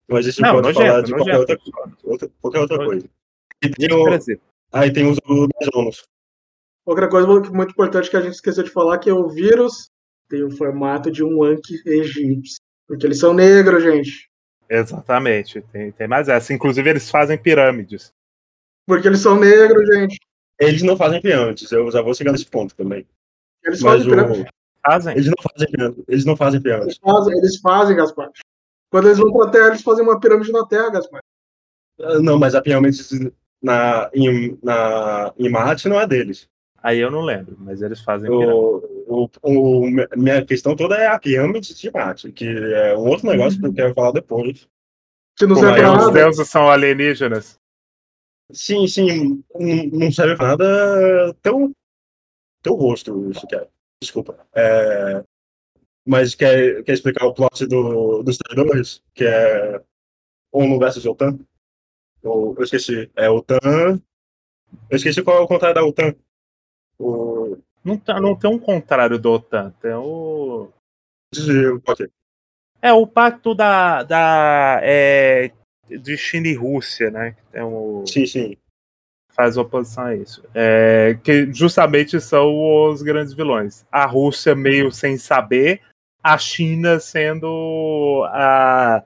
Mas 0.09 0.27
a 0.27 0.31
gente 0.31 0.41
Não, 0.43 0.61
pode 0.61 0.75
falar 0.75 1.03
de 1.03 1.13
nojento, 1.13 1.17
qualquer 1.17 1.39
outra, 1.39 1.57
nojento. 1.57 1.99
outra, 2.11 2.31
qualquer 2.41 2.59
outra 2.61 2.77
Nojento. 2.79 2.91
coisa. 2.91 3.11
E 3.63 3.71
tem 3.71 3.93
o- 3.93 4.43
aí 4.73 4.93
tem 4.93 5.07
os 5.09 5.19
das 5.61 5.69
ONUs. 5.75 6.05
Outra 6.85 7.09
coisa 7.09 7.29
muito 7.29 7.71
importante 7.71 8.11
que 8.11 8.17
a 8.17 8.21
gente 8.21 8.35
esqueceu 8.35 8.65
de 8.65 8.71
falar 8.71 8.99
que 8.99 9.09
é 9.09 9.15
o 9.15 9.29
vírus 9.29 9.89
tem 10.29 10.43
o 10.43 10.51
formato 10.51 11.11
de 11.11 11.23
um 11.23 11.45
Anki 11.45 11.81
egípcio. 11.87 12.59
Porque 12.89 13.07
eles 13.07 13.21
são 13.21 13.33
negros, 13.33 13.83
gente. 13.83 14.29
Exatamente, 14.69 15.61
tem, 15.73 15.93
tem 15.93 16.09
mais 16.09 16.29
essa. 16.29 16.53
Inclusive, 16.53 16.89
eles 16.91 17.11
fazem 17.11 17.39
pirâmides. 17.39 18.13
Porque 18.87 19.07
eles 19.07 19.21
são 19.21 19.39
negros, 19.39 19.87
gente. 19.95 20.19
Eles 20.59 20.83
não 20.83 20.97
fazem 20.97 21.21
pirâmides, 21.21 21.71
eu 21.71 21.91
já 21.91 22.03
vou 22.03 22.15
chegar 22.15 22.33
nesse 22.33 22.47
ponto 22.47 22.75
também. 22.75 23.07
Eles 23.65 23.81
Mas 23.81 23.93
fazem 24.03 24.09
pirâmide. 24.11 24.51
Fazem? 24.85 25.13
eles 25.15 25.27
não 25.27 25.35
fazem 25.43 25.71
pirâmides. 25.71 26.05
Eles 26.09 26.25
não 26.25 26.37
fazem 26.37 26.61
pirâmides. 26.61 26.99
Eles 27.03 27.15
fazem, 27.15 27.39
eles 27.39 27.61
fazem, 27.61 27.97
Gaspar. 27.97 28.31
Quando 28.91 29.07
eles 29.07 29.19
vão 29.19 29.33
pra 29.33 29.51
Terra, 29.51 29.69
eles 29.69 29.83
fazem 29.83 30.05
uma 30.05 30.19
pirâmide 30.21 30.53
na 30.53 30.67
Terra, 30.67 30.91
Gaspar. 30.91 31.21
Ah, 32.01 32.19
Não, 32.19 32.39
mas 32.39 32.55
a 32.55 32.63
pirâmide 32.63 33.33
na, 33.63 34.11
em, 34.13 34.59
na, 34.63 35.33
em 35.39 35.49
Marte 35.49 35.89
não 35.89 36.01
é 36.01 36.07
deles. 36.07 36.49
Aí 36.83 36.99
eu 36.99 37.11
não 37.13 37.21
lembro, 37.21 37.57
mas 37.61 37.81
eles 37.81 38.01
fazem 38.01 38.29
pirâmide. 38.29 38.53
O, 39.07 39.31
o, 39.43 39.87
o, 39.87 39.91
minha 40.17 40.45
questão 40.45 40.75
toda 40.75 40.97
é 40.97 41.07
a 41.07 41.19
pirâmide 41.19 41.75
de 41.75 41.91
Marte, 41.93 42.33
que 42.33 42.45
é 42.47 42.97
um 42.97 43.09
outro 43.09 43.29
negócio 43.29 43.61
que 43.61 43.67
eu 43.67 43.73
quero 43.73 43.95
falar 43.95 44.13
depois. 44.13 44.69
Que 45.37 45.47
não 45.47 45.57
serve 45.57 45.81
pra 45.81 46.07
Os 46.07 46.13
deuses 46.13 46.49
são 46.49 46.69
alienígenas. 46.69 47.59
Sim, 48.53 48.87
sim, 48.87 49.43
não- 49.93 50.13
serve 50.13 50.37
pra 50.37 50.49
nada 50.49 51.35
teu, 51.41 51.73
teu 52.63 52.75
rosto, 52.75 53.31
isso 53.31 53.47
quer. 53.47 53.69
Desculpa. 54.03 54.45
É, 54.53 55.23
mas 56.05 56.35
quer, 56.35 56.83
quer 56.83 56.93
explicar 56.93 57.25
o 57.25 57.33
plot 57.33 57.65
do, 57.67 58.23
dos 58.25 58.37
traidores? 58.37 59.01
Que 59.15 59.25
é 59.25 59.81
ONU 60.53 60.77
versus 60.79 61.07
OTAN? 61.07 61.39
Ou, 62.25 62.55
eu 62.59 62.65
esqueci. 62.65 63.09
É 63.15 63.31
OTAN. 63.31 64.03
Eu 64.91 64.97
esqueci 64.97 65.23
qual 65.23 65.37
é 65.37 65.41
o 65.41 65.47
contrário 65.47 65.77
da 65.77 65.85
OTAN. 65.85 66.15
O, 66.99 67.57
Não, 67.85 67.97
tá- 67.97 68.21
não 68.21 68.37
tem 68.37 68.51
um 68.51 68.59
contrário 68.59 69.19
do 69.21 69.31
OTAN, 69.31 69.71
tem 69.81 69.93
o. 69.95 70.69
ok. 71.87 72.09
É 72.81 72.93
o 72.93 73.07
pacto 73.07 73.55
da. 73.55 74.03
da 74.03 74.81
é, 74.83 75.53
de 75.89 76.17
China 76.17 76.49
e 76.49 76.55
Rússia, 76.55 77.09
né? 77.11 77.37
Tem 77.53 77.63
o, 77.63 78.05
Sim, 78.07 78.27
sim. 78.27 78.57
Faz 79.43 79.57
oposição 79.57 80.05
a 80.05 80.15
isso. 80.15 80.45
É, 80.55 81.19
que 81.25 81.53
justamente 81.53 82.21
são 82.21 82.89
os 82.89 83.03
grandes 83.03 83.35
vilões. 83.35 83.85
A 83.91 84.07
Rússia 84.07 84.55
meio 84.55 84.93
sem 84.93 85.19
saber, 85.19 85.81
a 86.23 86.39
China 86.39 87.01
sendo 87.01 88.25
a 88.31 89.03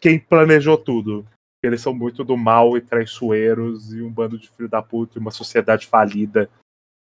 quem 0.00 0.20
planejou 0.20 0.78
tudo. 0.78 1.26
Eles 1.60 1.80
são 1.80 1.92
muito 1.92 2.22
do 2.22 2.36
mal 2.36 2.76
e 2.76 2.80
traiçoeiros 2.80 3.92
e 3.92 4.00
um 4.00 4.10
bando 4.10 4.38
de 4.38 4.48
filho 4.48 4.68
da 4.68 4.80
puta 4.80 5.18
e 5.18 5.20
uma 5.20 5.30
sociedade 5.32 5.86
falida. 5.88 6.48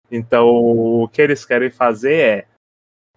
Então, 0.09 0.47
o 0.47 1.07
que 1.09 1.21
eles 1.21 1.45
querem 1.45 1.69
fazer 1.69 2.13
é 2.13 2.47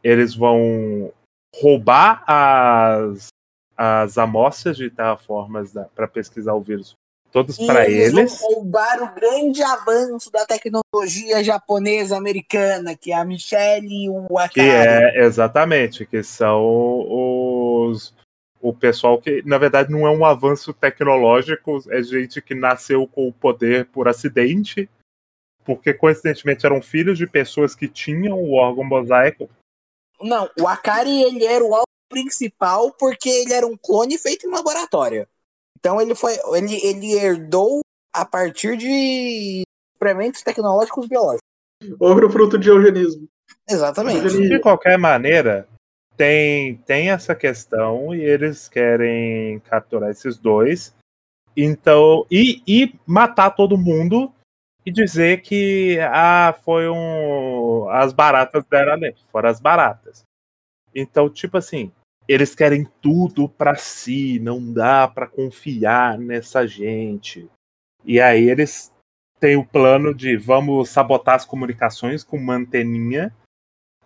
eles 0.02 0.34
vão 0.34 1.12
roubar 1.54 2.24
as, 2.26 3.28
as 3.76 4.18
amostras 4.18 4.76
de 4.76 4.90
terraformas 4.90 5.74
para 5.94 6.08
pesquisar 6.08 6.54
o 6.54 6.60
vírus 6.60 6.96
todos 7.32 7.56
para 7.56 7.88
eles, 7.88 8.12
eles. 8.12 8.40
roubar 8.40 9.02
o 9.02 9.14
grande 9.14 9.62
avanço 9.62 10.30
da 10.30 10.44
tecnologia 10.44 11.42
japonesa 11.42 12.16
americana, 12.16 12.94
que 12.94 13.10
é 13.10 13.16
a 13.16 13.24
Michelle 13.24 13.88
e 13.88 14.08
o 14.10 14.26
Que 14.50 14.60
Akari. 14.60 14.68
é 14.68 15.24
exatamente, 15.24 16.04
que 16.04 16.22
são 16.22 16.62
os 17.08 18.14
o 18.60 18.72
pessoal 18.72 19.20
que, 19.20 19.42
na 19.44 19.58
verdade, 19.58 19.90
não 19.90 20.06
é 20.06 20.10
um 20.10 20.24
avanço 20.24 20.72
tecnológico, 20.72 21.82
é 21.90 22.00
gente 22.00 22.40
que 22.40 22.54
nasceu 22.54 23.08
com 23.08 23.26
o 23.26 23.32
poder 23.32 23.86
por 23.86 24.06
acidente, 24.06 24.88
porque 25.64 25.92
coincidentemente 25.92 26.64
eram 26.64 26.80
filhos 26.80 27.18
de 27.18 27.26
pessoas 27.26 27.74
que 27.74 27.88
tinham 27.88 28.38
o 28.38 28.52
órgão 28.52 28.84
mosaico. 28.84 29.50
Não, 30.20 30.48
o 30.60 30.68
Akari 30.68 31.22
ele 31.24 31.44
era 31.44 31.64
o 31.64 31.74
alvo 31.74 31.86
principal 32.08 32.92
porque 32.92 33.28
ele 33.28 33.52
era 33.52 33.66
um 33.66 33.76
clone 33.76 34.16
feito 34.16 34.46
em 34.46 34.50
laboratório. 34.50 35.26
Então 35.82 36.00
ele 36.00 36.14
foi, 36.14 36.34
ele, 36.54 36.74
ele 36.86 37.12
herdou 37.14 37.80
a 38.14 38.24
partir 38.24 38.76
de 38.76 39.64
experimentos 39.92 40.40
tecnológicos 40.42 41.08
biológicos. 41.08 41.42
Outro 41.98 42.30
fruto 42.30 42.56
de 42.56 42.68
eugenismo. 42.68 43.26
Exatamente. 43.68 44.28
De 44.28 44.60
qualquer 44.60 44.96
maneira, 44.96 45.66
tem, 46.16 46.76
tem 46.86 47.10
essa 47.10 47.34
questão 47.34 48.14
e 48.14 48.22
eles 48.22 48.68
querem 48.68 49.58
capturar 49.60 50.10
esses 50.10 50.38
dois. 50.38 50.94
Então, 51.56 52.24
e, 52.30 52.62
e 52.64 52.94
matar 53.04 53.50
todo 53.50 53.76
mundo 53.76 54.32
e 54.86 54.92
dizer 54.92 55.42
que 55.42 55.98
ah, 56.00 56.56
foi 56.64 56.88
um. 56.88 57.88
As 57.90 58.12
baratas 58.12 58.64
deram 58.70 58.92
ali. 58.92 59.16
Foram 59.32 59.48
as 59.48 59.60
baratas. 59.60 60.22
Então, 60.94 61.28
tipo 61.28 61.56
assim, 61.56 61.90
eles 62.32 62.54
querem 62.54 62.86
tudo 63.00 63.48
pra 63.48 63.74
si, 63.74 64.38
não 64.38 64.72
dá 64.72 65.06
pra 65.08 65.26
confiar 65.26 66.18
nessa 66.18 66.66
gente. 66.66 67.50
E 68.04 68.20
aí 68.20 68.48
eles 68.48 68.92
têm 69.38 69.56
o 69.56 69.66
plano 69.66 70.14
de 70.14 70.36
vamos 70.36 70.88
sabotar 70.88 71.34
as 71.34 71.44
comunicações 71.44 72.22
com 72.24 72.36
uma 72.36 72.54
anteninha. 72.54 73.34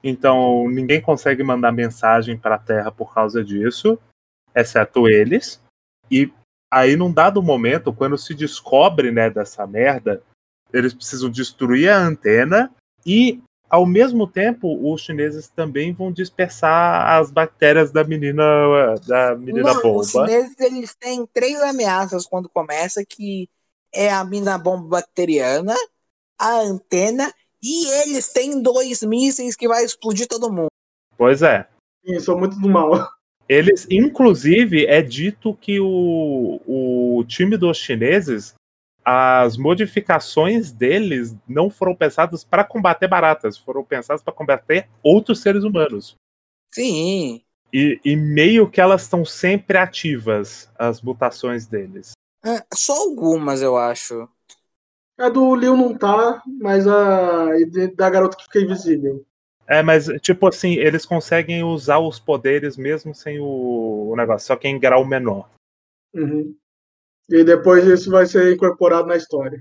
Então 0.03 0.69
ninguém 0.69 1.01
consegue 1.01 1.43
mandar 1.43 1.73
mensagem 1.73 2.37
para 2.37 2.57
a 2.57 2.59
Terra 2.59 2.91
por 2.91 3.13
causa 3.13 3.45
disso, 3.45 3.99
exceto 4.55 5.09
eles. 5.09 5.63
E 6.11 6.33
aí, 6.73 6.97
num 6.97 7.13
dado 7.13 7.43
momento, 7.43 7.93
quando 7.93 8.19
se 8.19 8.35
descobre 8.35 9.11
né, 9.11 9.31
dessa 9.31 9.67
merda, 9.67 10.23
eles 10.73 10.95
precisam 10.95 11.31
destruir 11.31 11.91
a 11.91 11.99
antena 11.99 12.73
e, 13.05 13.41
ao 13.69 13.85
mesmo 13.85 14.27
tempo, 14.27 14.93
os 14.93 15.01
chineses 15.01 15.49
também 15.49 15.93
vão 15.93 16.13
dispersar 16.13 17.19
as 17.19 17.31
bactérias 17.31 17.91
da 17.91 18.05
menina 18.05 18.43
da 19.07 19.35
menina 19.35 19.75
Não, 19.75 19.97
os 19.97 20.13
bomba. 20.13 20.29
chineses 20.29 20.55
eles 20.61 20.95
têm 20.95 21.27
três 21.27 21.61
ameaças 21.61 22.27
quando 22.27 22.49
começa, 22.49 23.05
que 23.05 23.49
é 23.93 24.11
a 24.11 24.25
mina 24.25 24.57
bomba 24.57 25.01
bacteriana, 25.01 25.75
a 26.39 26.61
antena, 26.61 27.33
e 27.63 27.87
eles 28.03 28.29
têm 28.33 28.63
dois 28.63 29.03
mísseis 29.03 29.57
que 29.57 29.67
vai 29.67 29.85
explodir 29.85 30.29
todo 30.29 30.53
mundo. 30.53 30.69
Pois 31.17 31.43
é. 31.43 31.67
Sim, 32.05 32.21
sou 32.21 32.39
muito 32.39 32.59
do 32.61 32.69
mal. 32.69 33.09
Eles, 33.49 33.87
inclusive, 33.91 34.87
é 34.87 35.01
dito 35.01 35.55
que 35.55 35.81
o, 35.81 36.61
o 36.67 37.25
time 37.25 37.57
dos 37.57 37.79
chineses, 37.79 38.55
as 39.09 39.57
modificações 39.57 40.73
deles 40.73 41.37
não 41.47 41.71
foram 41.71 41.95
pensadas 41.95 42.43
para 42.43 42.65
combater 42.65 43.07
baratas, 43.07 43.57
foram 43.57 43.85
pensadas 43.85 44.21
para 44.21 44.35
combater 44.35 44.89
outros 45.01 45.41
seres 45.41 45.63
humanos. 45.63 46.17
Sim. 46.75 47.41
E, 47.73 48.01
e 48.05 48.17
meio 48.17 48.69
que 48.69 48.81
elas 48.81 49.03
estão 49.03 49.25
sempre 49.25 49.79
ativas, 49.79 50.69
as 50.77 51.01
mutações 51.01 51.69
deles. 51.69 52.15
Ah, 52.45 52.65
Só 52.75 52.95
algumas, 52.95 53.63
eu 53.63 53.77
acho. 53.77 54.29
A 55.17 55.29
do 55.29 55.55
Liu 55.55 55.77
não 55.77 55.97
tá, 55.97 56.43
mas 56.61 56.85
a 56.89 57.57
e 57.61 57.87
da 57.95 58.11
garota 58.11 58.37
que 58.37 58.43
fica 58.43 58.61
invisível. 58.61 59.25
É, 59.69 59.85
mas, 59.85 60.07
tipo 60.21 60.49
assim, 60.49 60.75
eles 60.75 61.07
conseguem 61.07 61.63
usar 61.63 62.01
os 62.01 62.19
poderes 62.19 62.77
mesmo 62.77 63.15
sem 63.15 63.39
o, 63.39 64.11
o 64.11 64.17
negócio, 64.17 64.49
só 64.49 64.57
que 64.57 64.67
em 64.67 64.81
grau 64.81 65.05
menor. 65.05 65.49
Uhum. 66.13 66.57
E 67.29 67.43
depois 67.43 67.85
isso 67.85 68.11
vai 68.11 68.27
ser 68.27 68.55
incorporado 68.55 69.09
na 69.09 69.17
história. 69.17 69.61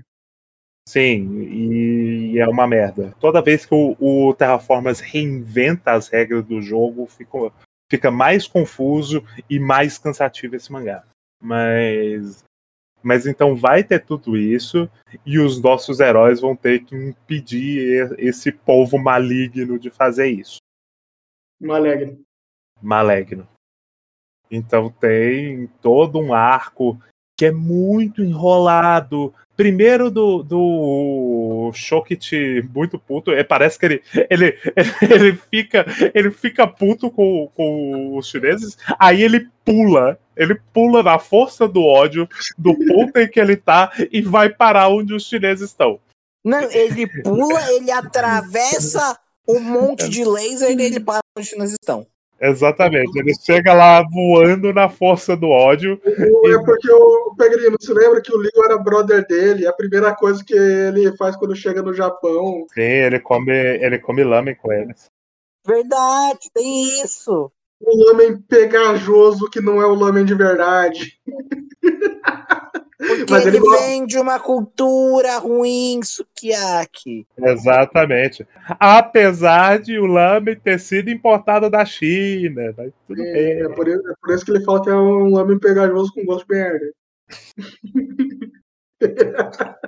Sim, 0.88 1.42
e 1.42 2.38
é 2.38 2.46
uma 2.46 2.66
merda. 2.66 3.12
Toda 3.18 3.42
vez 3.42 3.66
que 3.66 3.74
o, 3.74 3.96
o 3.98 4.32
Terraformers 4.34 5.00
reinventa 5.00 5.92
as 5.92 6.08
regras 6.08 6.44
do 6.44 6.62
jogo, 6.62 7.06
fica, 7.06 7.52
fica 7.90 8.10
mais 8.10 8.46
confuso 8.46 9.24
e 9.50 9.58
mais 9.58 9.98
cansativo 9.98 10.54
esse 10.54 10.70
mangá. 10.70 11.04
Mas. 11.42 12.44
Mas 13.02 13.24
então 13.24 13.54
vai 13.54 13.84
ter 13.84 14.04
tudo 14.04 14.36
isso 14.36 14.90
e 15.24 15.38
os 15.38 15.60
nossos 15.60 16.00
heróis 16.00 16.40
vão 16.40 16.56
ter 16.56 16.84
que 16.84 16.96
impedir 16.96 18.12
esse 18.18 18.50
povo 18.50 18.98
maligno 18.98 19.78
de 19.78 19.90
fazer 19.90 20.26
isso. 20.26 20.58
Malegre. 21.60 22.20
Maligno. 22.82 23.46
Então 24.50 24.90
tem 24.90 25.68
todo 25.80 26.18
um 26.18 26.34
arco 26.34 27.00
que 27.36 27.46
é 27.46 27.52
muito 27.52 28.22
enrolado. 28.22 29.32
Primeiro 29.56 30.10
do, 30.10 30.42
do 30.42 31.70
Shokit 31.74 32.62
muito 32.74 32.98
puto. 32.98 33.32
É, 33.32 33.42
parece 33.44 33.78
que 33.78 33.86
ele, 33.86 34.02
ele, 34.30 34.58
ele, 35.02 35.38
fica, 35.50 35.86
ele 36.14 36.30
fica 36.30 36.66
puto 36.66 37.10
com, 37.10 37.50
com 37.54 38.16
os 38.16 38.28
chineses. 38.28 38.76
Aí 38.98 39.22
ele 39.22 39.48
pula. 39.64 40.18
Ele 40.36 40.60
pula 40.72 41.02
na 41.02 41.18
força 41.18 41.66
do 41.66 41.82
ódio 41.82 42.28
do 42.58 42.74
ponto 42.74 43.18
em 43.18 43.28
que 43.28 43.40
ele 43.40 43.56
tá 43.56 43.90
e 44.12 44.20
vai 44.20 44.50
parar 44.50 44.88
onde 44.88 45.14
os 45.14 45.26
chineses 45.26 45.70
estão. 45.70 45.98
Não, 46.44 46.70
ele 46.70 47.06
pula, 47.22 47.72
ele 47.72 47.90
atravessa 47.90 49.18
um 49.48 49.60
monte 49.60 50.08
de 50.08 50.24
laser 50.24 50.70
e 50.70 50.82
ele 50.82 51.00
para 51.00 51.20
onde 51.36 51.44
os 51.44 51.48
chineses 51.48 51.76
estão. 51.80 52.06
Exatamente. 52.40 53.18
Ele 53.18 53.32
chega 53.34 53.72
lá 53.72 54.02
voando 54.02 54.72
na 54.72 54.88
força 54.88 55.36
do 55.36 55.48
ódio. 55.48 56.00
É 56.04 56.58
porque 56.64 56.90
o 56.90 57.34
Pegrino, 57.36 57.76
se 57.80 57.92
lembra 57.92 58.20
que 58.20 58.34
o 58.34 58.40
Liu 58.40 58.64
era 58.64 58.78
brother 58.78 59.26
dele? 59.26 59.66
A 59.66 59.72
primeira 59.72 60.14
coisa 60.14 60.44
que 60.44 60.54
ele 60.54 61.16
faz 61.16 61.36
quando 61.36 61.56
chega 61.56 61.82
no 61.82 61.94
Japão. 61.94 62.66
Sim, 62.74 62.82
ele 62.82 63.20
come, 63.20 63.52
ele 63.52 63.98
come 63.98 64.22
lamen 64.22 64.54
com 64.54 64.72
eles. 64.72 65.06
Verdade, 65.66 66.50
tem 66.54 67.02
isso. 67.02 67.50
O 67.80 68.06
lamen 68.06 68.40
pegajoso 68.42 69.50
que 69.50 69.60
não 69.60 69.80
é 69.80 69.86
o 69.86 69.94
lamen 69.94 70.24
de 70.24 70.34
verdade. 70.34 71.18
Porque 73.18 73.32
Mas 73.32 73.46
ele, 73.46 73.56
ele 73.58 73.68
vem 73.70 74.06
de 74.06 74.18
uma 74.18 74.38
cultura 74.38 75.38
ruim, 75.38 76.00
sukiyaki. 76.02 77.26
Exatamente. 77.38 78.46
Apesar 78.78 79.78
de 79.78 79.98
o 79.98 80.06
lamen 80.06 80.56
ter 80.56 80.78
sido 80.78 81.10
importado 81.10 81.68
da 81.70 81.84
China, 81.84 82.74
mas 82.76 82.92
tudo 83.06 83.22
É, 83.22 83.32
bem. 83.32 83.62
é 83.62 83.68
por, 83.68 83.88
isso- 83.88 84.08
é 84.08 84.12
por 84.20 84.34
isso 84.34 84.44
que 84.44 84.50
ele 84.52 84.64
fala 84.64 84.82
que 84.82 84.90
é 84.90 84.94
um 84.94 85.30
lamen 85.34 85.58
pegajoso 85.58 86.12
com 86.12 86.24
gosto 86.24 86.46
de 86.48 86.54
merda. 86.54 86.92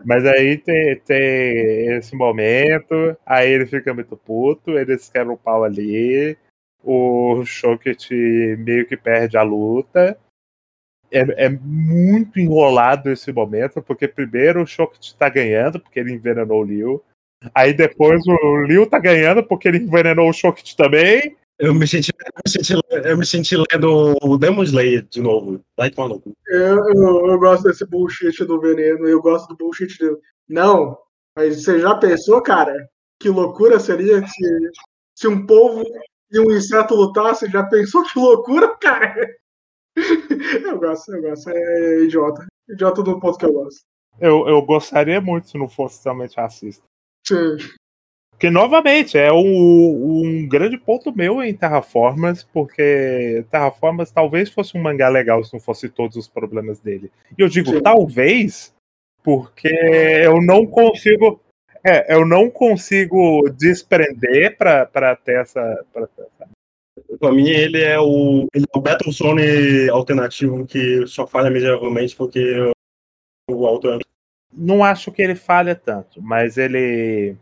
Mas 0.05 0.27
aí 0.27 0.59
tem, 0.59 1.01
tem 1.01 1.97
esse 1.97 2.15
momento, 2.15 3.17
aí 3.25 3.51
ele 3.51 3.65
fica 3.67 3.95
muito 3.95 4.17
puto, 4.17 4.79
eles 4.79 5.09
quebram 5.09 5.33
o 5.35 5.39
pau 5.39 5.65
ali, 5.65 6.37
o 6.85 7.43
Shokit 7.45 8.15
meio 8.59 8.87
que 8.87 8.97
perde 8.97 9.37
a 9.39 9.43
luta. 9.43 10.19
É, 11.11 11.47
é 11.47 11.49
muito 11.49 12.39
enrolado 12.39 13.11
esse 13.11 13.33
momento, 13.33 13.83
porque 13.83 14.07
primeiro 14.07 14.63
o 14.63 14.67
Shokit 14.67 15.17
tá 15.17 15.29
ganhando, 15.29 15.81
porque 15.81 15.99
ele 15.99 16.13
envenenou 16.13 16.61
o 16.61 16.65
Liu. 16.65 17.03
Aí 17.55 17.73
depois 17.73 18.21
o 18.27 18.63
Liu 18.63 18.87
tá 18.87 18.99
ganhando, 18.99 19.43
porque 19.43 19.69
ele 19.69 19.79
envenenou 19.79 20.29
o 20.29 20.33
Shokit 20.33 20.77
também. 20.77 21.37
Eu 21.59 21.75
me 21.75 21.89
senti, 21.89 22.13
eu 22.13 22.43
me 22.45 22.51
senti, 22.51 22.81
eu 23.05 23.19
me 23.19 23.27
senti 23.27 23.57
lendo 23.57 24.17
o 24.23 24.39
Demon 24.39 24.63
Slayer 24.63 25.05
de 25.11 25.21
novo. 25.21 25.61
Vai 25.77 25.91
tomar 25.91 26.09
no. 26.09 26.23
Eu, 26.47 26.77
eu, 26.95 27.27
eu 27.27 27.39
gosto 27.39 27.65
desse 27.65 27.85
bullshit 27.85 28.45
do 28.45 28.61
veneno, 28.61 29.09
eu 29.09 29.21
gosto 29.21 29.49
do 29.49 29.57
bullshit 29.57 29.99
dele. 29.99 30.17
Não, 30.49 30.97
mas 31.37 31.65
você 31.65 31.81
já 31.81 31.97
pensou, 31.97 32.41
cara? 32.43 32.73
Que 33.21 33.29
loucura 33.29 33.81
seria 33.81 34.25
se, 34.25 34.71
se 35.17 35.27
um 35.27 35.45
polvo 35.47 35.83
e 36.31 36.39
um 36.39 36.53
inseto 36.53 36.95
lutassem? 36.95 37.51
Já 37.51 37.65
pensou 37.65 38.05
que 38.05 38.19
loucura, 38.19 38.77
cara? 38.77 39.29
Eu 40.65 40.79
gosto, 40.79 41.15
eu 41.15 41.23
gosto. 41.23 41.51
É 41.51 42.01
idiota. 42.05 42.47
Idiota 42.69 43.03
do 43.03 43.19
ponto 43.21 43.39
que 43.39 43.45
eu 43.47 43.53
gosto. 43.53 43.81
Eu, 44.21 44.49
eu 44.49 44.61
gostaria 44.63 45.21
muito 45.21 45.49
se 45.49 45.59
não 45.59 45.69
fosse 45.69 45.99
totalmente 45.99 46.37
racista. 46.37 46.85
Sim. 47.27 47.57
Que 48.39 48.51
novamente 48.51 49.19
é 49.19 49.33
um, 49.33 50.23
um 50.23 50.49
grande 50.49 50.79
ponto 50.79 51.15
meu 51.15 51.43
em 51.43 51.53
Terraformers, 51.55 52.45
porque 52.45 53.45
Terraformers 53.51 54.13
talvez 54.13 54.49
fosse 54.49 54.77
um 54.77 54.81
mangá 54.81 55.09
legal 55.09 55.43
se 55.43 55.53
não 55.53 55.59
fosse 55.61 55.89
todos 55.89 56.17
os 56.17 56.29
problemas 56.29 56.79
dele. 56.79 57.11
E 57.37 57.43
eu 57.43 57.49
digo 57.49 57.71
Sim. 57.71 57.83
talvez, 57.83 58.73
porque 59.25 59.69
eu 60.25 60.41
não 60.41 60.65
consigo. 60.67 61.41
É, 61.85 62.15
eu 62.15 62.25
não 62.27 62.49
consigo 62.51 63.49
desprender 63.51 64.57
pra 64.57 65.17
ter 65.17 65.41
essa. 65.41 65.85
Pra 65.93 66.07
ter 66.07 66.23
essa- 66.23 66.38
Pra 67.19 67.33
mim, 67.33 67.49
ele 67.49 67.83
é 67.83 67.99
o, 67.99 68.47
ele 68.55 68.67
é 68.73 68.79
o 68.79 68.81
Battlezone 68.81 69.89
alternativo 69.91 70.67
que 70.67 71.07
só 71.07 71.27
falha 71.27 71.51
miseravelmente 71.51 72.15
porque 72.15 72.73
o 73.49 73.67
autor. 73.67 74.01
Não 74.53 74.85
acho 74.85 75.11
que 75.11 75.23
ele 75.23 75.35
falha 75.35 75.75
tanto, 75.75 76.21
mas 76.21 76.59
ele 76.59 77.37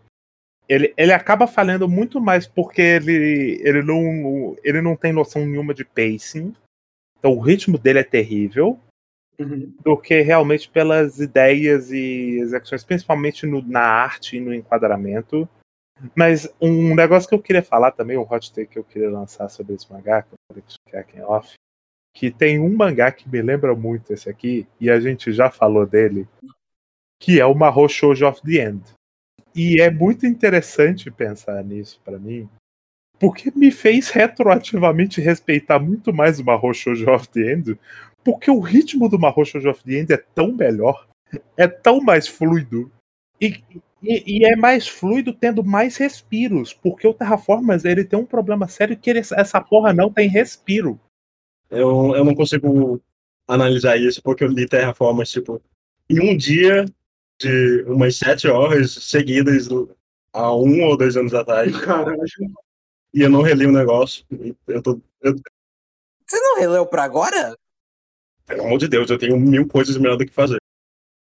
ele, 0.68 0.92
ele 0.96 1.12
acaba 1.12 1.46
falhando 1.46 1.88
muito 1.88 2.20
mais 2.20 2.46
porque 2.46 2.82
ele, 2.82 3.60
ele, 3.62 3.82
não, 3.82 4.56
ele 4.64 4.80
não 4.80 4.96
tem 4.96 5.12
noção 5.12 5.46
nenhuma 5.46 5.72
de 5.72 5.84
pacing. 5.84 6.52
Então 7.18 7.32
o 7.32 7.40
ritmo 7.40 7.78
dele 7.78 8.00
é 8.00 8.04
terrível. 8.04 8.78
Uhum. 9.38 9.72
Do 9.84 9.96
que 9.98 10.22
realmente 10.22 10.68
pelas 10.68 11.20
ideias 11.20 11.92
e 11.92 12.38
execuções, 12.40 12.82
principalmente 12.82 13.46
no, 13.46 13.60
na 13.62 13.82
arte 13.82 14.38
e 14.38 14.40
no 14.40 14.52
enquadramento. 14.52 15.48
Mas 16.14 16.48
um 16.60 16.94
negócio 16.94 17.28
que 17.28 17.34
eu 17.34 17.42
queria 17.42 17.62
falar 17.62 17.90
também, 17.90 18.18
um 18.18 18.26
hot 18.30 18.52
take 18.52 18.66
que 18.66 18.78
eu 18.78 18.84
queria 18.84 19.10
lançar 19.10 19.48
sobre 19.48 19.74
esse 19.74 19.90
mangá, 19.90 20.22
que 20.22 20.34
eu 20.34 20.62
que 20.86 20.96
aqui 20.96 21.18
em 21.18 21.22
off, 21.22 21.54
que 22.14 22.30
tem 22.30 22.58
um 22.58 22.74
mangá 22.74 23.10
que 23.10 23.28
me 23.28 23.40
lembra 23.40 23.74
muito 23.74 24.12
esse 24.12 24.28
aqui, 24.28 24.66
e 24.80 24.90
a 24.90 25.00
gente 25.00 25.32
já 25.32 25.50
falou 25.50 25.86
dele, 25.86 26.28
que 27.20 27.40
é 27.40 27.46
o 27.46 27.54
Mahou 27.54 27.88
Shoujo 27.88 28.26
of 28.26 28.42
the 28.42 28.62
End. 28.62 28.82
E 29.54 29.80
é 29.80 29.90
muito 29.90 30.26
interessante 30.26 31.10
pensar 31.10 31.64
nisso 31.64 32.00
para 32.04 32.18
mim, 32.18 32.48
porque 33.18 33.50
me 33.54 33.70
fez 33.70 34.10
retroativamente 34.10 35.20
respeitar 35.20 35.78
muito 35.78 36.12
mais 36.12 36.38
o 36.38 36.44
Mahou 36.44 36.74
Shoujo 36.74 37.10
of 37.10 37.28
the 37.28 37.52
End, 37.52 37.78
porque 38.22 38.50
o 38.50 38.60
ritmo 38.60 39.08
do 39.08 39.18
Mahou 39.18 39.44
Shoujo 39.44 39.70
of 39.70 39.82
the 39.82 39.94
End 39.94 40.12
é 40.12 40.18
tão 40.34 40.52
melhor, 40.52 41.06
é 41.56 41.66
tão 41.66 42.00
mais 42.00 42.28
fluido, 42.28 42.90
e, 43.40 43.62
e, 44.06 44.38
e, 44.38 44.44
é 44.44 44.54
mais 44.56 44.86
fluido 44.86 45.32
tendo 45.32 45.64
mais 45.64 45.96
respiros, 45.96 46.72
porque 46.72 47.06
o 47.06 47.14
Terraformers 47.14 47.84
ele 47.84 48.04
tem 48.04 48.18
um 48.18 48.26
problema 48.26 48.68
sério 48.68 48.96
que 48.96 49.10
ele, 49.10 49.20
essa 49.20 49.60
porra 49.60 49.92
não 49.92 50.12
tem 50.12 50.28
respiro. 50.28 51.00
Eu, 51.70 52.14
eu 52.14 52.24
não 52.24 52.34
consigo 52.34 53.00
analisar 53.48 53.96
isso 53.96 54.22
porque 54.22 54.44
eu 54.44 54.48
li 54.48 54.68
Terraformers, 54.68 55.30
tipo, 55.30 55.60
em 56.08 56.20
um 56.20 56.36
dia 56.36 56.84
de 57.40 57.84
umas 57.86 58.16
sete 58.16 58.48
horas 58.48 58.92
seguidas 58.92 59.68
há 60.32 60.54
um 60.54 60.82
ou 60.82 60.96
dois 60.96 61.16
anos 61.16 61.34
atrás. 61.34 61.76
Caralho. 61.80 62.22
E 63.12 63.22
eu 63.22 63.30
não 63.30 63.42
reli 63.42 63.66
o 63.66 63.72
negócio. 63.72 64.24
Eu 64.66 64.82
tô, 64.82 65.00
eu... 65.22 65.34
Você 66.26 66.40
não 66.40 66.58
releu 66.58 66.86
pra 66.86 67.04
agora? 67.04 67.56
Pelo 68.44 68.62
amor 68.62 68.78
de 68.78 68.88
Deus, 68.88 69.10
eu 69.10 69.18
tenho 69.18 69.38
mil 69.38 69.66
coisas 69.66 69.96
melhor 69.96 70.16
do 70.16 70.26
que 70.26 70.32
fazer. 70.32 70.58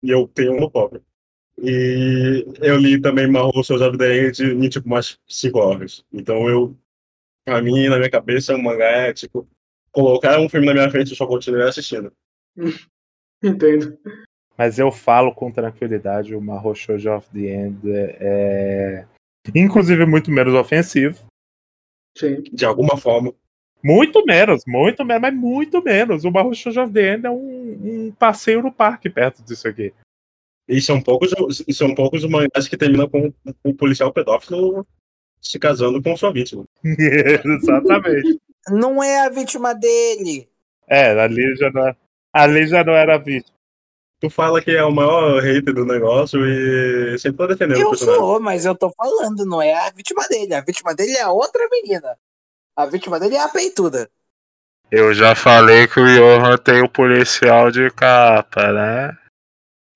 E 0.03 0.11
eu 0.11 0.29
tenho 0.29 0.57
uma 0.57 0.71
pobre. 0.71 1.03
E 1.59 2.45
eu 2.61 2.77
li 2.77 3.01
também 3.01 3.27
Marro 3.27 3.65
Seus 3.65 3.81
Evidentes 3.81 4.41
em 4.41 4.69
tipo 4.69 4.87
umas 4.87 5.19
5 5.27 5.59
horas. 5.59 6.05
Então 6.13 6.49
eu, 6.49 6.77
pra 7.45 7.63
mim, 7.63 7.89
na 7.89 7.97
minha 7.97 8.11
cabeça, 8.11 8.55
o 8.55 8.63
mangá 8.63 8.85
é 8.85 9.13
tipo, 9.13 9.49
colocar 9.91 10.39
um 10.39 10.49
filme 10.49 10.67
na 10.67 10.75
minha 10.75 10.91
frente 10.91 11.13
e 11.13 11.17
só 11.17 11.27
continuar 11.27 11.69
assistindo. 11.69 12.13
Entendo. 13.43 13.99
Mas 14.57 14.79
eu 14.79 14.91
falo 14.91 15.35
com 15.35 15.53
tranquilidade, 15.53 16.35
o 16.35 16.41
Mahou 16.41 16.75
Shoujo 16.75 17.13
of 17.13 17.29
the 17.31 17.47
End 17.47 17.79
é, 17.85 19.05
inclusive, 19.55 20.07
muito 20.07 20.31
menos 20.31 20.55
ofensivo. 20.55 21.27
Sim. 22.17 22.43
De 22.53 22.65
alguma 22.65 22.97
forma. 22.97 23.35
Muito 23.85 24.25
menos, 24.25 24.63
muito 24.67 25.05
menos, 25.05 25.23
mas 25.23 25.35
muito 25.35 25.83
menos. 25.83 26.25
O 26.25 26.31
Mahou 26.31 26.55
Shoujo 26.55 26.83
of 26.83 26.93
the 26.93 27.15
End 27.15 27.27
é 27.27 27.31
um, 27.31 28.07
um 28.09 28.13
passeio 28.13 28.63
no 28.63 28.73
parque 28.73 29.11
perto 29.11 29.43
disso 29.43 29.69
aqui. 29.69 29.93
E 30.69 30.81
são 30.81 31.01
poucos, 31.01 31.33
e 31.67 31.73
são 31.73 31.95
poucos 31.95 32.25
mangás 32.25 32.67
que 32.69 32.77
terminam 32.77 33.09
com 33.09 33.33
o 33.63 33.75
policial 33.75 34.13
pedófilo 34.13 34.87
se 35.41 35.59
casando 35.59 36.03
com 36.03 36.17
sua 36.17 36.33
vítima. 36.35 36.65
Exatamente. 36.85 38.41
Não 38.69 39.03
é 39.03 39.21
a 39.21 39.29
vítima 39.29 39.75
dele. 39.75 40.49
É, 40.89 41.11
ali 41.21 41.55
já 41.57 41.71
não, 41.71 41.89
é, 41.89 41.97
ali 42.33 42.67
já 42.67 42.83
não 42.83 42.95
era 42.95 43.15
a 43.15 43.19
vítima. 43.19 43.55
Tu 44.19 44.31
fala 44.31 44.63
que 44.63 44.71
é 44.71 44.83
o 44.83 44.91
maior 44.91 45.43
hater 45.43 45.75
do 45.75 45.85
negócio 45.85 46.41
e 46.45 47.19
sempre 47.19 47.39
tá 47.39 47.47
defendendo 47.49 47.81
eu 47.81 47.89
o 47.89 47.91
personagem. 47.91 48.21
sou, 48.21 48.41
mas 48.41 48.65
eu 48.65 48.75
tô 48.75 48.91
falando, 48.97 49.45
não 49.45 49.61
é 49.61 49.75
a 49.75 49.91
vítima 49.91 50.27
dele. 50.29 50.55
A 50.55 50.63
vítima 50.63 50.95
dele 50.95 51.13
é 51.13 51.23
a 51.23 51.31
outra 51.31 51.69
menina. 51.71 52.17
A 52.75 52.87
vítima 52.87 53.21
dele 53.21 53.37
é 53.37 53.41
a 53.41 53.49
peituda. 53.49 54.09
Eu 54.91 55.13
já 55.13 55.35
falei 55.35 55.87
que 55.87 56.01
o 56.01 56.07
Johan 56.07 56.57
tem 56.57 56.83
o 56.83 56.89
policial 56.89 57.71
de 57.71 57.91
capa, 57.91 58.73
né? 58.73 59.17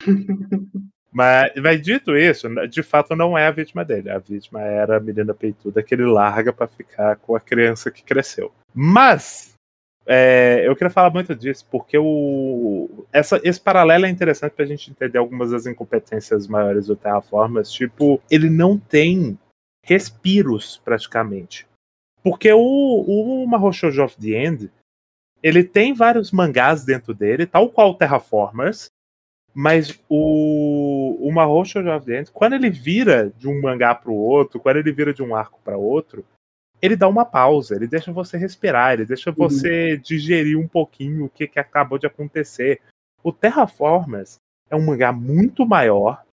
mas, 1.12 1.52
mas 1.56 1.82
dito 1.82 2.16
isso, 2.16 2.48
de 2.68 2.82
fato 2.82 3.14
não 3.14 3.36
é 3.36 3.46
a 3.46 3.50
vítima 3.50 3.84
dele. 3.84 4.10
A 4.10 4.18
vítima 4.18 4.60
era 4.60 4.96
a 4.96 5.00
menina 5.00 5.34
peituda 5.34 5.82
que 5.82 5.94
ele 5.94 6.04
larga 6.04 6.52
para 6.52 6.66
ficar 6.66 7.16
com 7.16 7.34
a 7.34 7.40
criança 7.40 7.90
que 7.90 8.02
cresceu. 8.02 8.52
Mas 8.74 9.54
é, 10.06 10.66
eu 10.66 10.74
queria 10.74 10.90
falar 10.90 11.10
muito 11.10 11.36
disso, 11.36 11.66
porque 11.70 11.96
o, 11.96 13.06
essa, 13.12 13.40
esse 13.44 13.60
paralelo 13.60 14.06
é 14.06 14.08
interessante 14.08 14.52
para 14.52 14.64
a 14.64 14.68
gente 14.68 14.90
entender 14.90 15.18
algumas 15.18 15.50
das 15.50 15.66
incompetências 15.66 16.48
maiores 16.48 16.86
do 16.86 16.96
Terraformers. 16.96 17.70
Tipo, 17.70 18.20
ele 18.30 18.50
não 18.50 18.78
tem 18.78 19.38
respiros 19.84 20.80
praticamente. 20.84 21.66
Porque 22.22 22.52
o, 22.52 22.58
o 22.60 23.46
Mahou 23.46 23.72
Shoujo 23.72 24.02
of 24.02 24.16
the 24.18 24.30
End, 24.30 24.70
ele 25.42 25.64
tem 25.64 25.94
vários 25.94 26.32
mangás 26.32 26.84
dentro 26.84 27.14
dele, 27.14 27.46
tal 27.46 27.70
qual 27.70 27.94
Terraformers, 27.94 28.90
mas 29.52 30.00
o, 30.08 31.18
o 31.20 31.32
Mahou 31.32 31.64
Shoujo 31.64 31.90
of 31.90 32.06
the 32.06 32.18
End, 32.18 32.30
quando 32.30 32.54
ele 32.54 32.70
vira 32.70 33.30
de 33.36 33.48
um 33.48 33.60
mangá 33.60 33.94
para 33.94 34.10
o 34.10 34.16
outro, 34.16 34.60
quando 34.60 34.76
ele 34.76 34.92
vira 34.92 35.12
de 35.12 35.22
um 35.22 35.34
arco 35.34 35.60
para 35.64 35.76
outro, 35.76 36.24
ele 36.80 36.96
dá 36.96 37.08
uma 37.08 37.24
pausa, 37.24 37.74
ele 37.74 37.86
deixa 37.86 38.12
você 38.12 38.38
respirar, 38.38 38.94
ele 38.94 39.04
deixa 39.04 39.30
você 39.30 39.94
uhum. 39.94 40.00
digerir 40.00 40.58
um 40.58 40.66
pouquinho 40.66 41.26
o 41.26 41.28
que, 41.28 41.46
que 41.46 41.58
acabou 41.58 41.98
de 41.98 42.06
acontecer. 42.06 42.80
O 43.22 43.32
Terraformers 43.32 44.38
é 44.70 44.76
um 44.76 44.86
mangá 44.86 45.12
muito 45.12 45.66
maior, 45.66 46.24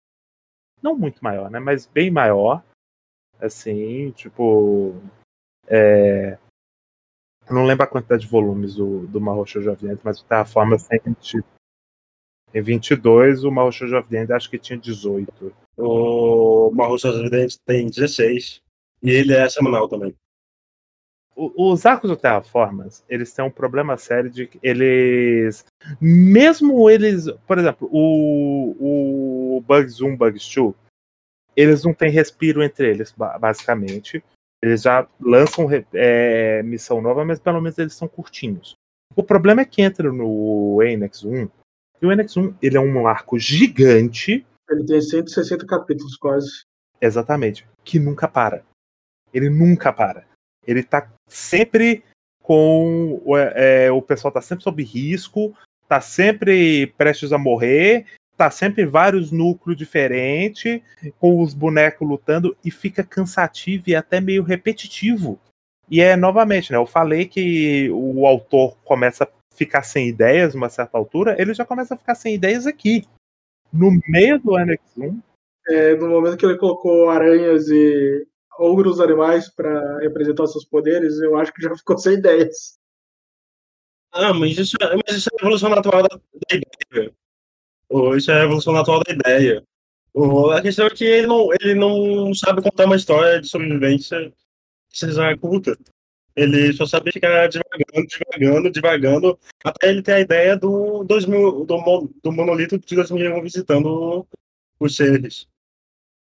não 0.82 0.96
muito 0.96 1.22
maior, 1.22 1.50
né, 1.50 1.60
mas 1.60 1.86
bem 1.86 2.10
maior, 2.10 2.64
assim, 3.42 4.12
tipo, 4.12 4.96
é... 5.68 6.38
eu 7.50 7.56
não 7.56 7.66
lembro 7.66 7.84
a 7.84 7.88
quantidade 7.88 8.22
de 8.22 8.30
volumes 8.30 8.76
do, 8.76 9.06
do 9.08 9.20
Mahou 9.20 9.46
Shoujo 9.46 9.72
of 9.72 9.86
the 9.86 9.92
End, 9.92 10.02
mas 10.04 10.22
o 10.22 10.26
Terraformers 10.26 10.88
tem, 10.88 11.02
tem 12.52 12.62
22, 12.62 13.44
o 13.44 13.52
the 14.10 14.22
End 14.22 14.34
acho 14.34 14.50
que 14.50 14.58
tinha 14.58 14.78
18. 14.78 15.54
O 15.78 16.72
the 17.30 17.44
End 17.44 17.60
tem 17.66 17.88
16, 17.88 18.62
e 19.04 19.10
ele 19.10 19.34
é 19.34 19.50
semanal 19.50 19.88
também 19.88 20.16
os 21.38 21.86
arcos 21.86 22.10
do 22.10 22.18
Terraformers, 22.18 23.04
eles 23.08 23.32
têm 23.32 23.46
um 23.46 23.52
problema 23.52 23.96
sério 23.96 24.30
de 24.30 24.48
que 24.48 24.60
eles. 24.64 25.66
Mesmo 26.02 26.90
eles. 26.90 27.30
Por 27.46 27.60
exemplo, 27.60 27.88
o, 27.92 29.58
o 29.58 29.62
Bugs 29.62 30.02
1, 30.02 30.18
Bugs 30.18 30.56
2, 30.56 30.74
eles 31.56 31.84
não 31.84 31.94
têm 31.94 32.10
respiro 32.10 32.64
entre 32.64 32.90
eles, 32.90 33.14
basicamente. 33.40 34.24
Eles 34.64 34.82
já 34.82 35.08
lançam 35.22 35.68
é, 35.94 36.64
missão 36.64 37.00
nova, 37.00 37.24
mas 37.24 37.40
pelo 37.40 37.62
menos 37.62 37.78
eles 37.78 37.94
são 37.94 38.08
curtinhos. 38.08 38.76
O 39.16 39.22
problema 39.22 39.62
é 39.62 39.66
que 39.66 39.84
entra 39.84 40.12
no 40.12 40.82
Enex 40.82 41.24
1, 41.24 41.48
e 42.02 42.06
o 42.06 42.12
Enex 42.12 42.38
1 42.38 42.56
ele 42.62 42.78
é 42.78 42.80
um 42.80 43.08
arco 43.08 43.40
gigante. 43.40 44.46
Ele 44.70 44.86
tem 44.86 45.02
160 45.02 45.66
capítulos 45.66 46.16
quase. 46.18 46.64
Exatamente. 47.02 47.68
Que 47.84 48.00
nunca 48.00 48.28
para. 48.28 48.64
Ele 49.34 49.50
nunca 49.50 49.92
para. 49.94 50.26
Ele 50.66 50.84
tá 50.84 51.10
sempre 51.28 52.04
com. 52.42 53.22
É, 53.56 53.92
o 53.92 54.02
pessoal 54.02 54.32
tá 54.32 54.42
sempre 54.42 54.64
sob 54.64 54.84
risco, 54.84 55.56
tá 55.88 56.02
sempre 56.02 56.88
prestes 56.98 57.32
a 57.32 57.38
morrer, 57.38 58.06
tá 58.36 58.52
sempre 58.52 58.86
vários 58.86 59.32
núcleos 59.32 59.78
diferentes, 59.78 60.82
com 61.20 61.42
os 61.42 61.54
bonecos 61.54 62.08
lutando, 62.08 62.56
e 62.64 62.70
fica 62.70 63.04
cansativo 63.04 63.86
e 63.88 63.96
até 63.96 64.22
meio 64.22 64.44
repetitivo. 64.44 65.40
E 65.90 66.02
é 66.02 66.16
novamente, 66.16 66.72
né? 66.72 66.78
Eu 66.78 66.86
falei 66.86 67.26
que 67.26 67.90
o 67.92 68.28
autor 68.28 68.78
começa 68.84 69.28
ficar 69.58 69.82
sem 69.82 70.08
ideias 70.08 70.54
uma 70.54 70.70
certa 70.70 70.98
altura, 70.98 71.36
ele 71.42 71.54
já 71.54 71.66
começa 71.66 71.96
a 71.96 71.98
ficar 71.98 72.16
sem 72.16 72.36
ideias 72.36 72.68
aqui. 72.68 73.04
No 73.74 73.92
meio 74.08 74.40
do 74.40 74.56
Annex 74.56 74.82
1. 74.96 75.20
É, 75.70 75.96
no 75.96 76.08
momento 76.08 76.38
que 76.38 76.46
ele 76.46 76.58
colocou 76.58 77.10
aranhas 77.10 77.68
e 77.68 78.26
outros 78.58 79.02
animais 79.02 79.50
para 79.50 80.00
representar 80.00 80.48
seus 80.48 80.64
poderes, 80.64 81.20
eu 81.20 81.36
acho 81.38 81.52
que 81.54 81.62
já 81.62 81.76
ficou 81.76 81.98
sem 81.98 82.14
ideias. 82.14 82.78
Ah, 84.12 84.34
mas 84.34 84.58
isso, 84.58 84.78
é, 84.82 84.96
mas 84.96 85.18
isso 85.18 85.30
é 85.32 85.36
a 85.36 85.42
evolução 85.44 85.70
natural 85.70 86.04
da, 86.04 86.16
da 86.16 86.56
ideia. 86.56 87.14
Isso 88.16 88.32
é 88.32 88.42
a 88.42 88.44
evolução 88.44 88.74
natural 88.74 89.02
da 89.04 89.14
ideia. 89.14 89.64
A 90.56 90.62
questão 90.62 90.88
é 90.88 90.90
que 90.90 91.04
ele 91.04 91.28
não, 91.28 91.50
ele 91.54 91.76
não 91.76 92.34
sabe 92.34 92.62
contar 92.62 92.86
uma 92.86 92.96
história 92.96 93.42
de 93.42 93.48
sobrevivência 93.48 94.32
que 94.90 94.98
seja 94.98 95.36
curta. 95.38 95.78
Ele 96.38 96.72
só 96.72 96.86
sabe 96.86 97.12
ficar 97.12 97.50
devagando, 97.50 98.08
devagando, 98.08 98.72
devagando, 98.72 99.40
até 99.64 99.90
ele 99.90 100.04
ter 100.04 100.14
a 100.14 100.20
ideia 100.20 100.56
do, 100.56 101.04
2000, 101.04 101.66
do, 101.66 102.14
do 102.24 102.32
monolito 102.32 102.78
de 102.78 102.96
2001 102.96 103.42
visitando 103.42 104.26
os 104.80 104.96
seres. 104.96 105.48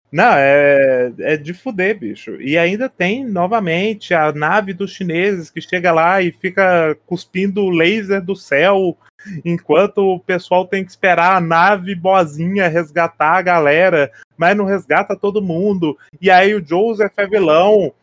Não, 0.10 0.32
é, 0.32 1.14
é 1.20 1.36
de 1.36 1.54
fuder, 1.54 2.00
bicho. 2.00 2.42
E 2.42 2.58
ainda 2.58 2.88
tem, 2.88 3.26
novamente, 3.26 4.14
a 4.14 4.32
nave 4.32 4.74
dos 4.74 4.92
chineses 4.92 5.50
que 5.50 5.60
chega 5.60 5.92
lá 5.92 6.22
e 6.22 6.32
fica 6.32 6.96
cuspindo 7.06 7.70
laser 7.70 8.24
do 8.24 8.34
céu, 8.34 8.98
enquanto 9.44 9.98
o 9.98 10.20
pessoal 10.22 10.66
tem 10.66 10.86
que 10.86 10.92
esperar 10.92 11.36
a 11.36 11.42
nave 11.42 11.94
boazinha 11.94 12.70
resgatar 12.70 13.38
a 13.38 13.42
galera, 13.42 14.10
mas 14.38 14.56
não 14.56 14.64
resgata 14.64 15.18
todo 15.18 15.42
mundo. 15.42 15.98
E 16.22 16.32
aí 16.32 16.56
o 16.56 16.66
Joseph 16.66 17.12
é 17.18 17.28
vilão. 17.28 17.94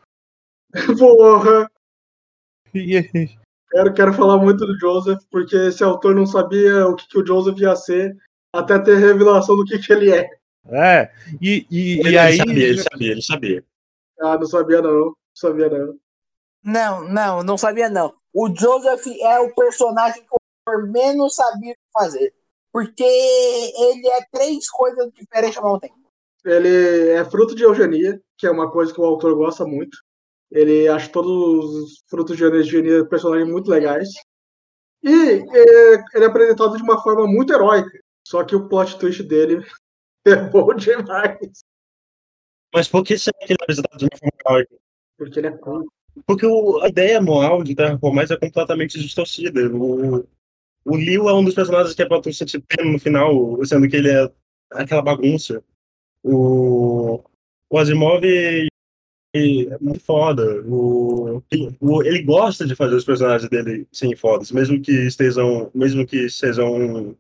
Porra! 0.98 1.70
Quero, 3.70 3.92
quero 3.92 4.14
falar 4.14 4.38
muito 4.38 4.64
do 4.66 4.78
Joseph, 4.78 5.20
porque 5.30 5.56
esse 5.56 5.82
autor 5.82 6.14
não 6.14 6.26
sabia 6.26 6.86
o 6.86 6.94
que, 6.94 7.09
que 7.09 7.18
o 7.18 7.26
Joseph 7.26 7.59
ia 7.59 7.74
ser 7.74 8.16
até 8.52 8.78
ter 8.78 8.96
revelação 8.98 9.56
do 9.56 9.64
que, 9.64 9.78
que 9.78 9.92
ele 9.92 10.12
é. 10.12 10.30
é, 10.68 11.10
e, 11.40 11.66
e, 11.70 12.01
Ele, 12.01 12.10
e 12.10 12.18
aí. 12.18 12.36
sabia, 12.36 12.68
ele 12.68 12.82
sabia, 12.82 13.10
ele 13.10 13.22
sabia. 13.22 13.64
Ah, 14.20 14.38
não 14.38 14.46
sabia 14.46 14.80
não. 14.80 15.05
Não 15.06 15.14
sabia 15.34 15.68
não. 15.68 15.98
Não, 16.62 17.09
não, 17.09 17.42
não 17.42 17.59
sabia 17.59 17.88
não. 17.88 18.14
O 18.32 18.48
Joseph 18.48 19.06
é 19.20 19.40
o 19.40 19.55
personagem 19.55 20.22
que 20.22 20.28
o 20.30 20.36
autor 20.68 20.88
menos 20.90 21.34
sabia 21.34 21.72
o 21.72 21.74
que 21.74 21.92
fazer. 21.92 22.34
Porque 22.72 23.05
ele 23.05 24.09
é 24.09 24.24
três 24.32 24.68
coisas 24.70 25.10
diferentes 25.12 25.56
ao 25.59 25.64
mesmo 25.64 25.80
tempo. 25.80 25.94
Ele 26.44 27.10
é 27.10 27.24
fruto 27.24 27.55
de 27.55 27.62
eugenia, 27.62 28.20
que 28.36 28.46
é 28.46 28.51
uma 28.51 28.70
coisa 28.70 28.92
que 28.92 29.01
o 29.01 29.05
autor 29.05 29.34
gosta 29.34 29.64
muito. 29.64 29.96
Ele 30.50 30.86
acha 30.88 31.10
todos 31.10 31.74
os 31.74 32.04
frutos 32.08 32.36
de 32.36 32.44
eugenia 32.44 33.04
personagens 33.06 33.48
muito 33.50 33.70
legais. 33.70 34.08
E 35.02 35.10
ele 35.10 36.24
é 36.24 36.26
apresentado 36.26 36.76
de 36.76 36.82
uma 36.82 37.02
forma 37.02 37.26
muito 37.26 37.52
heróica. 37.52 37.98
Só 38.26 38.42
que 38.44 38.56
o 38.56 38.68
plot 38.68 38.98
twist 38.98 39.22
dele 39.22 39.64
é 40.26 40.36
bom 40.36 40.74
demais. 40.74 41.38
Mas 42.72 42.88
por 42.88 43.04
que 43.04 43.18
será 43.18 43.36
que 43.40 43.52
ele 43.52 43.58
é 43.60 43.64
apresentado 43.64 43.98
de 43.98 44.04
uma 44.04 44.16
forma 44.18 44.32
heróica? 44.46 44.76
Porque 45.18 45.38
ele 45.38 45.46
é 45.48 45.56
cool. 45.58 45.86
Porque 46.26 46.46
o- 46.46 46.80
a 46.80 46.88
ideia 46.88 47.20
moral 47.20 47.62
de 47.62 47.74
Terraformais 47.74 48.30
é 48.30 48.36
completamente 48.36 48.98
distorcida. 48.98 49.60
O, 49.68 50.26
o 50.84 50.96
Liu 50.96 51.28
é 51.28 51.34
um 51.34 51.44
dos 51.44 51.54
personagens 51.54 51.94
que 51.94 52.02
é 52.02 52.06
pena 52.06 52.90
no 52.90 52.98
final, 52.98 53.64
sendo 53.64 53.88
que 53.88 53.96
ele 53.96 54.10
é 54.10 54.32
aquela 54.72 55.02
bagunça. 55.02 55.62
O, 56.22 57.22
o 57.68 57.78
Asimov 57.78 58.22
é 59.35 59.78
muito 59.81 60.01
foda. 60.01 60.62
O, 60.66 61.43
o- 61.81 62.02
ele 62.02 62.23
gosta 62.23 62.66
de 62.66 62.74
fazer 62.77 62.94
os 62.94 63.05
personagens 63.05 63.48
dele 63.51 63.86
serem 63.93 64.16
fodas, 64.16 64.52
mesmo 64.52 64.81
que 64.81 64.93
estejam, 64.93 65.70
mesmo 65.74 66.06
que 66.06 66.28
sejam 66.31 67.16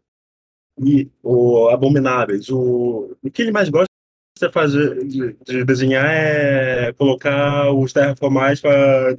e, 0.78 1.08
o, 1.22 1.68
abomináveis. 1.68 2.48
O, 2.50 3.16
o 3.22 3.30
que 3.30 3.42
ele 3.42 3.52
mais 3.52 3.68
gosta 3.68 3.86
de 4.40 4.50
fazer, 4.50 5.04
de, 5.06 5.32
de 5.44 5.64
desenhar 5.64 6.06
é 6.06 6.92
colocar 6.92 7.72
os 7.72 7.92
terraformais 7.92 8.60
para 8.60 9.14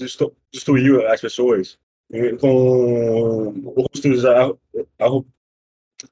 destruir 0.52 1.06
as 1.08 1.22
pessoas 1.22 1.78
com 2.40 3.50
rostos 3.76 4.26
a- 4.26 4.48
a- 5.00 5.24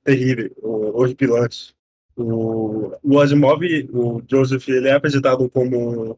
terríveis, 0.03 0.51
horripilantes. 0.61 1.73
O, 2.15 2.91
o 3.03 3.19
Asimov, 3.19 3.61
o 3.91 4.22
Joseph, 4.30 4.68
ele 4.69 4.88
é 4.88 4.93
apresentado 4.93 5.49
como 5.49 6.18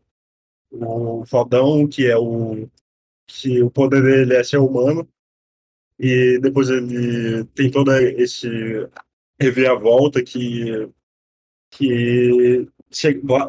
o 0.81 1.25
fodão, 1.25 1.87
que 1.87 2.07
é 2.07 2.17
o 2.17 2.67
que 3.27 3.61
o 3.61 3.71
poder 3.71 4.03
dele 4.03 4.35
é 4.35 4.43
ser 4.43 4.57
humano, 4.57 5.07
e 5.99 6.39
depois 6.39 6.69
ele 6.69 7.43
tem 7.55 7.71
toda 7.71 8.01
esse 8.03 8.47
reviravolta 9.39 10.23
que 10.23 10.89
que 11.71 12.67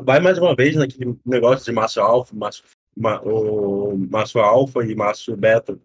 vai 0.02 0.18
mais 0.20 0.38
uma 0.38 0.56
vez 0.56 0.74
naquele 0.74 1.16
negócio 1.24 1.64
de 1.64 1.72
maço 1.72 2.00
alfa, 2.00 2.34
maço, 2.34 2.64
ma, 2.96 3.20
o 3.22 3.96
maço 3.96 4.38
alfa 4.38 4.84
e 4.84 4.94
maço 4.94 5.36
beta, 5.36 5.78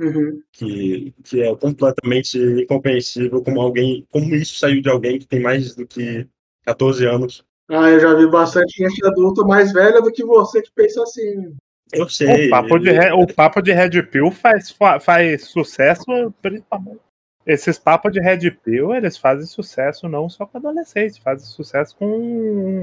Uhum. 0.00 0.40
que, 0.52 1.12
que 1.24 1.42
é 1.42 1.56
completamente 1.56 2.38
incompreensível 2.38 3.42
como 3.42 3.60
alguém, 3.60 4.06
como 4.10 4.32
isso 4.32 4.56
saiu 4.56 4.80
de 4.80 4.88
alguém 4.88 5.18
que 5.18 5.26
tem 5.26 5.40
mais 5.40 5.74
do 5.74 5.84
que 5.84 6.28
14 6.62 7.04
anos. 7.04 7.44
Ah, 7.68 7.90
eu 7.90 8.00
já 8.00 8.14
vi 8.14 8.26
bastante 8.26 8.82
gente 8.82 9.04
adulta 9.06 9.44
mais 9.44 9.72
velha 9.72 10.00
do 10.00 10.10
que 10.10 10.24
você 10.24 10.62
que 10.62 10.70
pensa 10.74 11.02
assim. 11.02 11.54
Eu 11.92 12.08
sei. 12.08 12.46
O 12.46 12.50
papo, 12.50 12.78
de, 12.78 12.90
o 13.12 13.26
papo 13.34 13.62
de 13.62 13.72
Red 13.72 14.02
Pill 14.04 14.30
faz, 14.30 14.70
fa- 14.70 14.98
faz 15.00 15.44
sucesso, 15.48 16.04
principalmente. 16.42 17.00
Esses 17.46 17.78
papos 17.78 18.12
de 18.12 18.20
Red 18.20 18.50
Pill, 18.62 18.94
eles 18.94 19.16
fazem 19.16 19.46
sucesso 19.46 20.06
não 20.06 20.28
só 20.28 20.44
com 20.44 20.58
adolescentes, 20.58 21.16
fazem 21.16 21.46
sucesso 21.46 21.96
com 21.96 22.06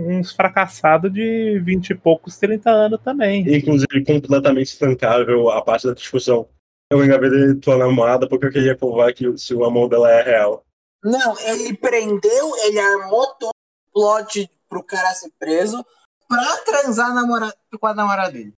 uns 0.10 0.32
fracassados 0.32 1.14
de 1.14 1.60
20 1.60 1.91
e 1.91 1.95
poucos, 1.95 2.38
30 2.40 2.72
anos 2.72 2.99
também. 3.03 3.41
inclusive 3.56 4.03
completamente 4.03 4.68
estancável 4.68 5.49
a 5.52 5.62
parte 5.62 5.86
da 5.86 5.94
discussão. 5.94 6.48
Eu 6.91 7.03
engravidei 7.03 7.53
tua 7.56 7.78
namorada 7.78 8.28
porque 8.28 8.48
eu 8.48 8.52
queria 8.52 8.76
provar 8.76 9.14
que 9.14 9.38
se 9.38 9.53
o 9.53 9.64
amor 9.66 9.88
dela 9.88 10.12
é 10.12 10.24
real. 10.24 10.64
Não, 11.03 11.40
ele 11.41 11.76
prendeu, 11.78 12.52
ele 12.66 12.80
armou 12.80 13.28
todo 13.40 13.52
o 13.52 13.94
plot 13.94 14.49
pro 14.70 14.84
cara 14.84 15.14
ser 15.14 15.32
preso 15.40 15.86
pra 16.28 16.58
transar 16.66 17.14
namora- 17.14 17.54
com 17.80 17.88
a 17.88 17.94
namorada 17.94 18.32
dele. 18.32 18.54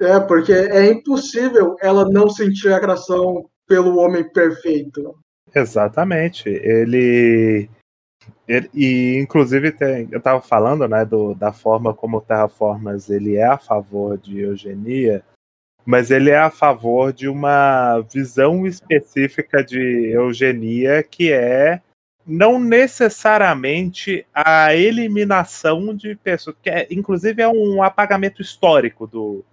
É, 0.00 0.18
porque 0.18 0.52
é 0.52 0.86
impossível 0.90 1.76
ela 1.80 2.08
não 2.08 2.28
sentir 2.28 2.72
atração 2.72 3.48
pelo 3.66 3.98
homem 3.98 4.28
perfeito. 4.32 5.16
Exatamente. 5.54 6.48
Ele. 6.48 7.70
ele- 8.48 8.70
e 8.74 9.16
inclusive 9.18 9.70
tem, 9.72 10.08
eu 10.10 10.18
estava 10.18 10.40
falando 10.40 10.88
né, 10.88 11.04
do, 11.04 11.34
da 11.34 11.52
forma 11.52 11.94
como 11.94 12.16
o 12.16 12.20
Terraformas 12.20 13.08
ele 13.10 13.36
é 13.36 13.44
a 13.44 13.58
favor 13.58 14.18
de 14.18 14.40
eugenia, 14.40 15.22
mas 15.84 16.10
ele 16.10 16.30
é 16.30 16.38
a 16.38 16.50
favor 16.50 17.12
de 17.12 17.28
uma 17.28 18.00
visão 18.00 18.66
específica 18.66 19.62
de 19.62 20.10
eugenia 20.12 21.02
que 21.02 21.32
é 21.32 21.80
não 22.26 22.58
necessariamente 22.58 24.26
a 24.32 24.74
eliminação 24.74 25.94
de 25.94 26.14
pessoas, 26.14 26.56
que 26.62 26.70
é, 26.70 26.86
inclusive 26.90 27.42
é 27.42 27.48
um 27.48 27.82
apagamento 27.82 28.40
histórico 28.40 29.06
do, 29.06 29.44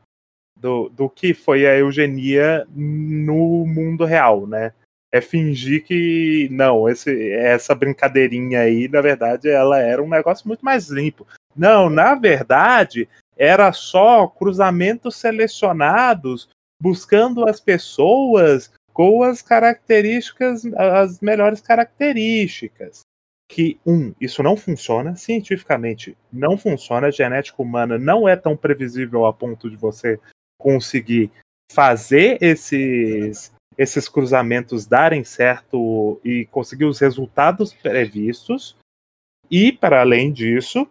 do, 0.59 0.89
do 0.89 1.09
que 1.09 1.33
foi 1.33 1.65
a 1.65 1.77
eugenia 1.77 2.67
no 2.75 3.65
mundo 3.65 4.05
real, 4.05 4.45
né? 4.45 4.73
É 5.11 5.21
fingir 5.21 5.83
que 5.83 6.47
não, 6.51 6.87
esse, 6.87 7.31
essa 7.31 7.73
brincadeirinha 7.73 8.61
aí, 8.61 8.87
na 8.87 9.01
verdade, 9.01 9.49
ela 9.49 9.79
era 9.79 10.03
um 10.03 10.09
negócio 10.09 10.47
muito 10.47 10.63
mais 10.63 10.89
limpo. 10.89 11.25
Não, 11.55 11.89
na 11.89 12.13
verdade, 12.13 13.09
era 13.35 13.73
só 13.73 14.27
cruzamentos 14.27 15.15
selecionados 15.15 16.47
buscando 16.79 17.47
as 17.49 17.59
pessoas 17.59 18.71
com 18.99 19.23
as 19.23 19.41
características, 19.41 20.65
as 20.75 21.21
melhores 21.21 21.61
características. 21.61 23.03
Que, 23.49 23.79
um, 23.85 24.13
isso 24.19 24.43
não 24.43 24.57
funciona, 24.57 25.15
cientificamente 25.15 26.17
não 26.29 26.57
funciona, 26.57 27.07
a 27.07 27.11
genética 27.11 27.61
humana 27.61 27.97
não 27.97 28.27
é 28.27 28.35
tão 28.35 28.57
previsível 28.57 29.25
a 29.25 29.31
ponto 29.31 29.69
de 29.69 29.77
você 29.77 30.19
conseguir 30.59 31.31
fazer 31.71 32.39
esses, 32.41 33.53
esses 33.77 34.09
cruzamentos 34.09 34.85
darem 34.85 35.23
certo 35.23 36.19
e 36.21 36.45
conseguir 36.47 36.83
os 36.83 36.99
resultados 36.99 37.73
previstos. 37.73 38.75
E, 39.49 39.71
para 39.71 40.01
além 40.01 40.29
disso, 40.29 40.85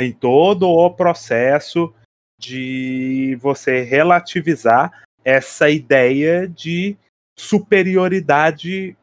em 0.00 0.12
todo 0.12 0.68
o 0.68 0.90
processo 0.90 1.94
de 2.40 3.38
você 3.40 3.82
relativizar 3.82 5.04
essa 5.24 5.70
ideia 5.70 6.48
de 6.48 6.98
superioridade 7.36 8.96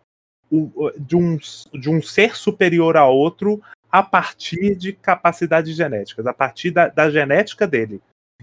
de 1.00 1.16
um, 1.16 1.38
de 1.74 1.90
um 1.90 2.02
ser 2.02 2.36
superior 2.36 2.98
a 2.98 3.08
outro 3.08 3.62
a 3.90 4.04
partir 4.04 4.76
de 4.76 4.94
capacidades 4.94 5.76
genéticas, 5.76 6.26
a 6.26 6.34
partir 6.34 6.72
da, 6.72 6.88
da 6.88 7.10
genética 7.10 7.68
dele. 7.68 8.02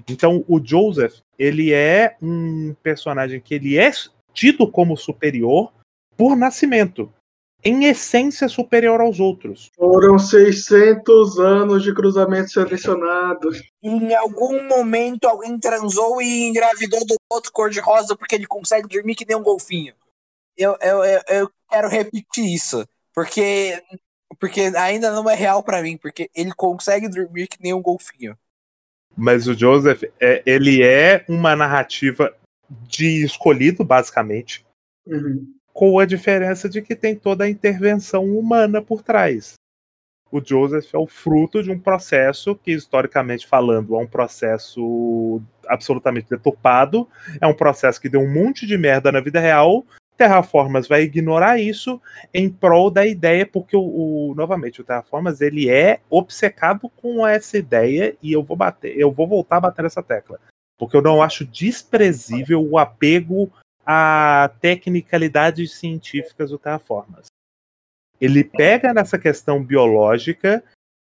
Então, 0.08 0.44
o 0.46 0.64
Joseph, 0.64 1.20
ele 1.38 1.72
é 1.72 2.16
um 2.22 2.74
personagem 2.82 3.40
que 3.40 3.54
ele 3.54 3.78
é 3.78 3.90
tido 4.32 4.70
como 4.70 4.96
superior 4.96 5.72
por 6.16 6.36
nascimento. 6.36 7.12
Em 7.64 7.86
essência, 7.86 8.48
superior 8.48 9.00
aos 9.00 9.18
outros. 9.18 9.70
Foram 9.74 10.18
600 10.18 11.38
anos 11.40 11.82
de 11.82 11.92
cruzamento 11.92 12.50
selecionado. 12.50 13.50
Em 13.82 14.14
algum 14.14 14.66
momento 14.68 15.24
alguém 15.24 15.58
transou 15.58 16.22
e 16.22 16.46
engravidou 16.46 17.04
do 17.04 17.16
outro 17.30 17.50
cor-de-rosa 17.52 18.16
porque 18.16 18.36
ele 18.36 18.46
consegue 18.46 18.86
dormir 18.86 19.16
que 19.16 19.26
nem 19.26 19.36
um 19.36 19.42
golfinho. 19.42 19.92
Eu, 20.56 20.76
eu, 20.80 21.04
eu, 21.04 21.20
eu 21.28 21.50
quero 21.68 21.88
repetir 21.88 22.46
isso. 22.46 22.86
Porque, 23.12 23.82
porque 24.38 24.60
ainda 24.76 25.10
não 25.10 25.28
é 25.28 25.34
real 25.34 25.62
pra 25.62 25.82
mim. 25.82 25.96
Porque 25.96 26.30
ele 26.34 26.52
consegue 26.52 27.08
dormir 27.08 27.48
que 27.48 27.60
nem 27.60 27.74
um 27.74 27.82
golfinho. 27.82 28.38
Mas 29.16 29.48
o 29.48 29.54
Joseph, 29.54 30.04
é, 30.20 30.44
ele 30.46 30.80
é 30.80 31.24
uma 31.28 31.56
narrativa 31.56 32.32
de 32.86 33.24
escolhido, 33.24 33.82
basicamente, 33.82 34.64
Uhum. 35.08 35.54
Com 35.78 35.96
a 36.00 36.04
diferença 36.04 36.68
de 36.68 36.82
que 36.82 36.96
tem 36.96 37.14
toda 37.14 37.44
a 37.44 37.48
intervenção 37.48 38.24
humana 38.24 38.82
por 38.82 39.00
trás. 39.00 39.54
o 40.28 40.44
Joseph 40.44 40.92
é 40.92 40.98
o 40.98 41.06
fruto 41.06 41.62
de 41.62 41.70
um 41.70 41.78
processo 41.78 42.56
que, 42.56 42.72
historicamente 42.72 43.46
falando, 43.46 43.94
é 43.94 43.98
um 43.98 44.06
processo 44.06 45.40
absolutamente 45.68 46.28
deturpado, 46.28 47.08
é 47.40 47.46
um 47.46 47.54
processo 47.54 48.00
que 48.00 48.08
deu 48.08 48.20
um 48.20 48.28
monte 48.28 48.66
de 48.66 48.76
merda 48.76 49.12
na 49.12 49.20
vida 49.20 49.38
real. 49.38 49.86
Terraformas 50.16 50.88
vai 50.88 51.02
ignorar 51.02 51.60
isso 51.60 52.02
em 52.34 52.50
prol 52.50 52.90
da 52.90 53.06
ideia, 53.06 53.46
porque 53.46 53.76
o, 53.76 53.80
o, 53.80 54.34
novamente 54.34 54.80
o 54.80 54.84
Terraformas 54.84 55.40
ele 55.40 55.70
é 55.70 56.00
obcecado 56.10 56.90
com 56.96 57.24
essa 57.24 57.56
ideia 57.56 58.16
e 58.20 58.32
eu 58.32 58.42
vou 58.42 58.56
bater, 58.56 58.98
eu 58.98 59.12
vou 59.12 59.28
voltar 59.28 59.58
a 59.58 59.60
bater 59.60 59.82
nessa 59.82 60.02
tecla, 60.02 60.40
porque 60.76 60.96
eu 60.96 61.02
não 61.02 61.22
acho 61.22 61.46
desprezível 61.46 62.68
o 62.68 62.78
apego 62.78 63.48
a 63.90 64.50
tecnicalidades 64.60 65.76
científicas 65.76 66.50
do 66.50 66.58
Terraformas. 66.58 67.28
Ele 68.20 68.44
pega 68.44 68.92
nessa 68.92 69.18
questão 69.18 69.64
biológica 69.64 70.62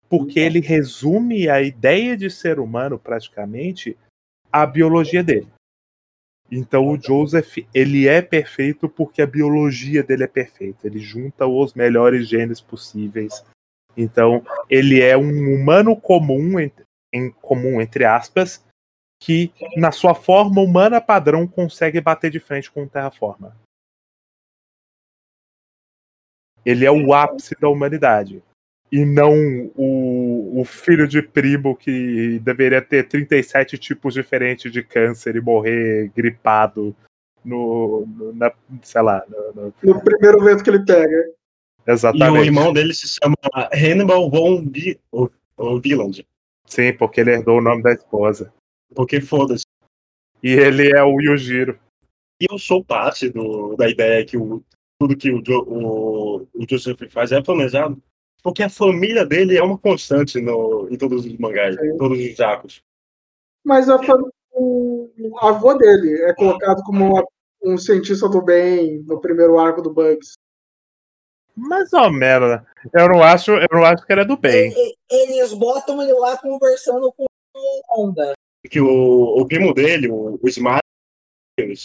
porque 0.09 0.37
ele 0.37 0.59
resume 0.59 1.47
a 1.47 1.61
ideia 1.61 2.17
de 2.17 2.29
ser 2.29 2.59
humano 2.59 2.99
praticamente 2.99 3.97
à 4.51 4.65
biologia 4.65 5.23
dele. 5.23 5.47
Então 6.51 6.89
o 6.89 7.01
Joseph, 7.01 7.59
ele 7.73 8.05
é 8.09 8.21
perfeito 8.21 8.89
porque 8.89 9.21
a 9.21 9.27
biologia 9.27 10.03
dele 10.03 10.25
é 10.25 10.27
perfeita. 10.27 10.85
Ele 10.85 10.99
junta 10.99 11.47
os 11.47 11.73
melhores 11.73 12.27
genes 12.27 12.59
possíveis. 12.59 13.45
Então, 13.95 14.43
ele 14.69 15.01
é 15.01 15.15
um 15.15 15.55
humano 15.55 15.95
comum, 15.95 16.59
em 16.59 17.31
comum 17.41 17.79
entre 17.79 18.03
aspas, 18.03 18.61
que 19.23 19.53
na 19.77 19.89
sua 19.89 20.13
forma 20.13 20.61
humana 20.61 20.99
padrão 20.99 21.47
consegue 21.47 22.01
bater 22.01 22.29
de 22.29 22.41
frente 22.41 22.69
com 22.69 22.83
o 22.83 22.89
Terraforma. 22.89 23.55
Ele 26.65 26.85
é 26.85 26.91
o 26.91 27.13
ápice 27.13 27.55
da 27.57 27.69
humanidade. 27.69 28.43
E 28.91 29.05
não 29.05 29.33
o, 29.77 30.59
o 30.59 30.65
filho 30.65 31.07
de 31.07 31.21
primo 31.21 31.73
que 31.73 32.37
deveria 32.39 32.81
ter 32.81 33.07
37 33.07 33.77
tipos 33.77 34.13
diferentes 34.13 34.69
de 34.69 34.83
câncer 34.83 35.37
e 35.37 35.41
morrer 35.41 36.11
gripado 36.13 36.93
no, 37.45 38.05
no 38.05 38.33
na, 38.33 38.51
sei 38.81 39.01
lá. 39.01 39.23
No, 39.29 39.53
no... 39.53 39.73
no, 39.81 40.03
primeiro 40.03 40.43
vento 40.43 40.65
que 40.65 40.69
ele 40.69 40.85
pega. 40.85 41.31
Exatamente. 41.87 42.35
E 42.35 42.39
o 42.41 42.43
irmão 42.43 42.73
dele 42.73 42.93
se 42.93 43.07
chama 43.07 43.37
Hannibal 43.71 44.29
von 44.29 44.69
Wieland. 45.57 46.27
Sim, 46.65 46.91
porque 46.93 47.21
ele 47.21 47.31
herdou 47.31 47.59
o 47.59 47.61
nome 47.61 47.81
da 47.81 47.93
esposa. 47.93 48.53
Porque 48.95 49.21
foda-se. 49.21 49.63
E 50.41 50.51
ele 50.51 50.91
é 50.91 51.03
o 51.03 51.19
Yujiro. 51.21 51.79
E 52.41 52.45
eu 52.49 52.57
sou 52.57 52.83
parte 52.83 53.29
do, 53.29 53.75
da 53.75 53.89
ideia 53.89 54.25
que 54.25 54.37
o 54.37 54.63
tudo 54.99 55.17
que 55.17 55.31
o, 55.31 55.43
o, 55.67 56.47
o 56.53 56.65
Joseph 56.69 57.01
faz 57.09 57.31
é 57.31 57.41
planejado, 57.41 58.01
porque 58.41 58.63
a 58.63 58.69
família 58.69 59.25
dele 59.25 59.57
é 59.57 59.63
uma 59.63 59.77
constante 59.77 60.39
no, 60.39 60.87
em 60.89 60.97
todos 60.97 61.25
os 61.25 61.37
mangás, 61.37 61.75
em 61.77 61.97
todos 61.97 62.17
os 62.17 62.35
jacos. 62.35 62.81
Mas 63.65 63.89
a, 63.89 63.97
o, 64.53 65.11
o 65.17 65.39
avô 65.39 65.73
dele 65.73 66.21
é 66.23 66.33
colocado 66.33 66.81
como 66.83 67.05
uma, 67.05 67.25
um 67.63 67.77
cientista 67.77 68.29
do 68.29 68.41
bem 68.41 69.03
no 69.03 69.19
primeiro 69.19 69.59
arco 69.59 69.81
do 69.81 69.93
Bugs. 69.93 70.33
Mais 71.55 71.91
ou 71.93 72.11
menos. 72.11 72.49
Né? 72.49 72.65
Eu 72.93 73.09
não 73.09 73.23
acho, 73.23 73.51
eu 73.51 73.67
não 73.71 73.85
acho 73.85 74.05
que 74.05 74.11
ele 74.11 74.21
é 74.21 74.25
do 74.25 74.37
bem. 74.37 74.73
Eles 75.09 75.53
botam 75.53 76.01
ele 76.01 76.13
lá 76.13 76.37
conversando 76.37 77.11
com 77.13 77.25
o 77.25 77.81
Honda. 77.89 78.33
Que 78.69 78.79
o, 78.79 79.41
o 79.41 79.45
primo 79.45 79.73
dele, 79.73 80.09
o, 80.09 80.39
o 80.41 80.47
Smart, 80.47 80.81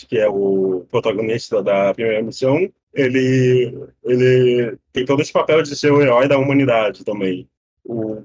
que 0.09 0.19
é 0.19 0.29
o 0.29 0.87
protagonista 0.91 1.63
da 1.63 1.93
primeira 1.93 2.23
missão, 2.23 2.71
ele, 2.95 3.75
ele 4.05 4.79
tem 4.93 5.05
todo 5.05 5.21
esse 5.21 5.33
papel 5.33 5.63
de 5.63 5.77
ser 5.77 5.93
o 5.93 6.01
herói 6.01 6.29
da 6.29 6.39
humanidade 6.39 7.05
também. 7.05 7.49
O, 7.85 8.23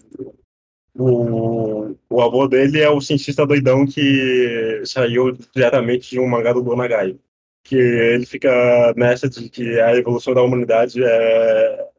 o, 0.96 1.96
o 2.10 2.22
avô 2.22 2.48
dele 2.48 2.80
é 2.80 2.90
o 2.90 3.02
cientista 3.02 3.46
doidão 3.46 3.86
que 3.86 4.82
saiu 4.86 5.32
diretamente 5.54 6.10
de 6.12 6.20
um 6.20 6.28
mangá 6.28 6.54
do 6.54 6.64
Gonagai. 6.64 7.18
Que 7.64 7.76
ele 7.76 8.26
fica 8.26 8.94
nessa 8.96 9.30
de 9.30 9.50
que 9.50 9.80
a 9.80 9.96
evolução 9.96 10.34
da 10.34 10.42
humanidade 10.42 11.02
é, 11.04 11.90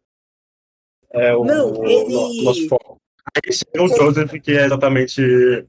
é 1.10 1.34
o, 1.34 1.44
Não, 1.44 1.84
ele... 1.84 2.14
o 2.14 2.42
nosso 2.44 2.68
foco. 2.68 2.98
Esse 3.46 3.64
é 3.72 3.80
o 3.80 3.88
Joseph, 3.88 4.32
que 4.42 4.52
é 4.52 4.66
exatamente 4.66 5.66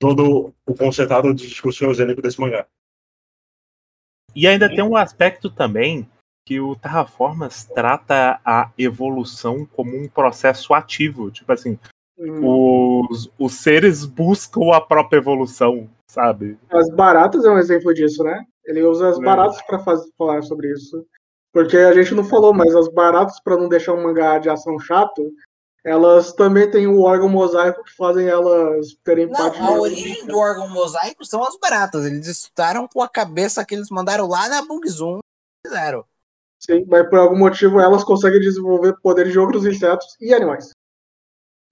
todo 0.00 0.52
o 0.66 0.74
consertado 0.74 1.32
de 1.34 1.46
discurso 1.46 1.84
eugênico 1.84 2.22
desse 2.22 2.40
mangá. 2.40 2.66
E 4.34 4.46
ainda 4.46 4.68
tem 4.68 4.82
um 4.82 4.96
aspecto 4.96 5.50
também 5.50 6.08
que 6.46 6.58
o 6.58 6.74
Terraformas 6.74 7.64
trata 7.64 8.40
a 8.44 8.72
evolução 8.78 9.66
como 9.66 9.96
um 9.96 10.08
processo 10.08 10.72
ativo. 10.72 11.30
Tipo 11.30 11.52
assim, 11.52 11.78
hum. 12.18 13.06
os, 13.08 13.30
os 13.38 13.54
seres 13.54 14.06
buscam 14.06 14.74
a 14.74 14.80
própria 14.80 15.18
evolução, 15.18 15.88
sabe? 16.08 16.58
As 16.70 16.88
baratas 16.90 17.44
é 17.44 17.50
um 17.50 17.58
exemplo 17.58 17.92
disso, 17.92 18.24
né? 18.24 18.44
Ele 18.64 18.82
usa 18.82 19.10
as 19.10 19.18
é. 19.18 19.22
baratas 19.22 19.60
para 19.62 19.84
falar 20.16 20.42
sobre 20.42 20.72
isso. 20.72 21.04
Porque 21.52 21.76
a 21.76 21.92
gente 21.92 22.14
não 22.14 22.24
falou, 22.24 22.54
mas 22.54 22.74
as 22.74 22.88
baratas, 22.88 23.40
para 23.40 23.56
não 23.56 23.68
deixar 23.68 23.92
um 23.92 24.02
mangá 24.02 24.38
de 24.38 24.48
ação 24.48 24.78
chato, 24.78 25.30
elas 25.84 26.32
também 26.32 26.70
têm 26.70 26.86
o 26.86 27.00
órgão 27.02 27.28
mosaico 27.28 27.82
que 27.84 27.94
fazem 27.96 28.26
elas 28.26 28.94
terem 29.02 29.26
não, 29.26 29.32
parte 29.34 29.58
A 29.58 29.70
origem 29.72 30.26
do 30.26 30.36
órgão 30.36 30.68
mosaico 30.68 31.24
são 31.24 31.42
as 31.42 31.58
baratas. 31.58 32.04
Eles 32.04 32.26
estudaram 32.26 32.86
com 32.86 33.00
a 33.02 33.08
cabeça 33.08 33.64
que 33.64 33.74
eles 33.74 33.88
mandaram 33.90 34.26
lá 34.26 34.48
na 34.48 34.62
Bugzoom 34.62 35.20
fizeram. 35.66 36.04
Sim, 36.58 36.84
mas 36.86 37.08
por 37.08 37.18
algum 37.18 37.38
motivo 37.38 37.80
elas 37.80 38.04
conseguem 38.04 38.40
desenvolver 38.40 38.94
poderes 39.02 39.32
de 39.32 39.38
outros 39.38 39.64
insetos 39.64 40.16
e 40.20 40.34
animais. 40.34 40.70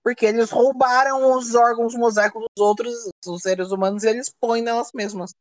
Porque 0.02 0.24
eles 0.24 0.50
roubaram 0.50 1.36
os 1.36 1.54
órgãos 1.54 1.94
mosaicos 1.94 2.46
dos 2.56 2.64
outros 2.64 2.94
dos 3.22 3.42
seres 3.42 3.70
humanos 3.70 4.04
e 4.04 4.08
eles 4.08 4.34
põem 4.40 4.62
nelas 4.62 4.90
mesmas. 4.94 5.32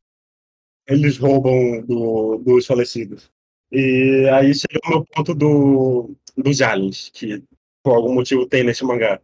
Eles 0.85 1.17
roubam 1.17 1.81
do, 1.85 2.37
dos 2.39 2.65
falecidos. 2.65 3.31
E 3.71 4.29
aí 4.33 4.53
seria 4.53 4.79
o 4.85 4.89
meu 4.89 5.05
ponto 5.05 5.33
do, 5.33 6.15
dos 6.35 6.61
aliens, 6.61 7.09
que 7.13 7.43
por 7.87 7.95
algum 7.95 8.13
motivo 8.13 8.45
tem 8.45 8.65
nesse 8.65 8.83
mangá. 8.83 9.21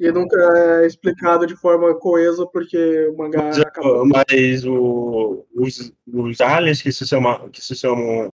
E 0.00 0.10
nunca 0.10 0.36
é 0.36 0.84
explicado 0.84 1.46
de 1.46 1.54
forma 1.54 1.94
coesa 1.94 2.44
porque 2.44 3.06
o 3.06 3.16
mangá 3.16 3.40
mas, 3.40 3.58
acabou. 3.60 4.04
Mas 4.04 4.64
o, 4.64 5.46
os, 5.54 5.92
os 6.12 6.40
aliens 6.40 6.82
que 6.82 6.90
se, 6.90 7.06
chama, 7.06 7.48
que 7.50 7.60
se 7.60 7.76
chamam 7.76 8.28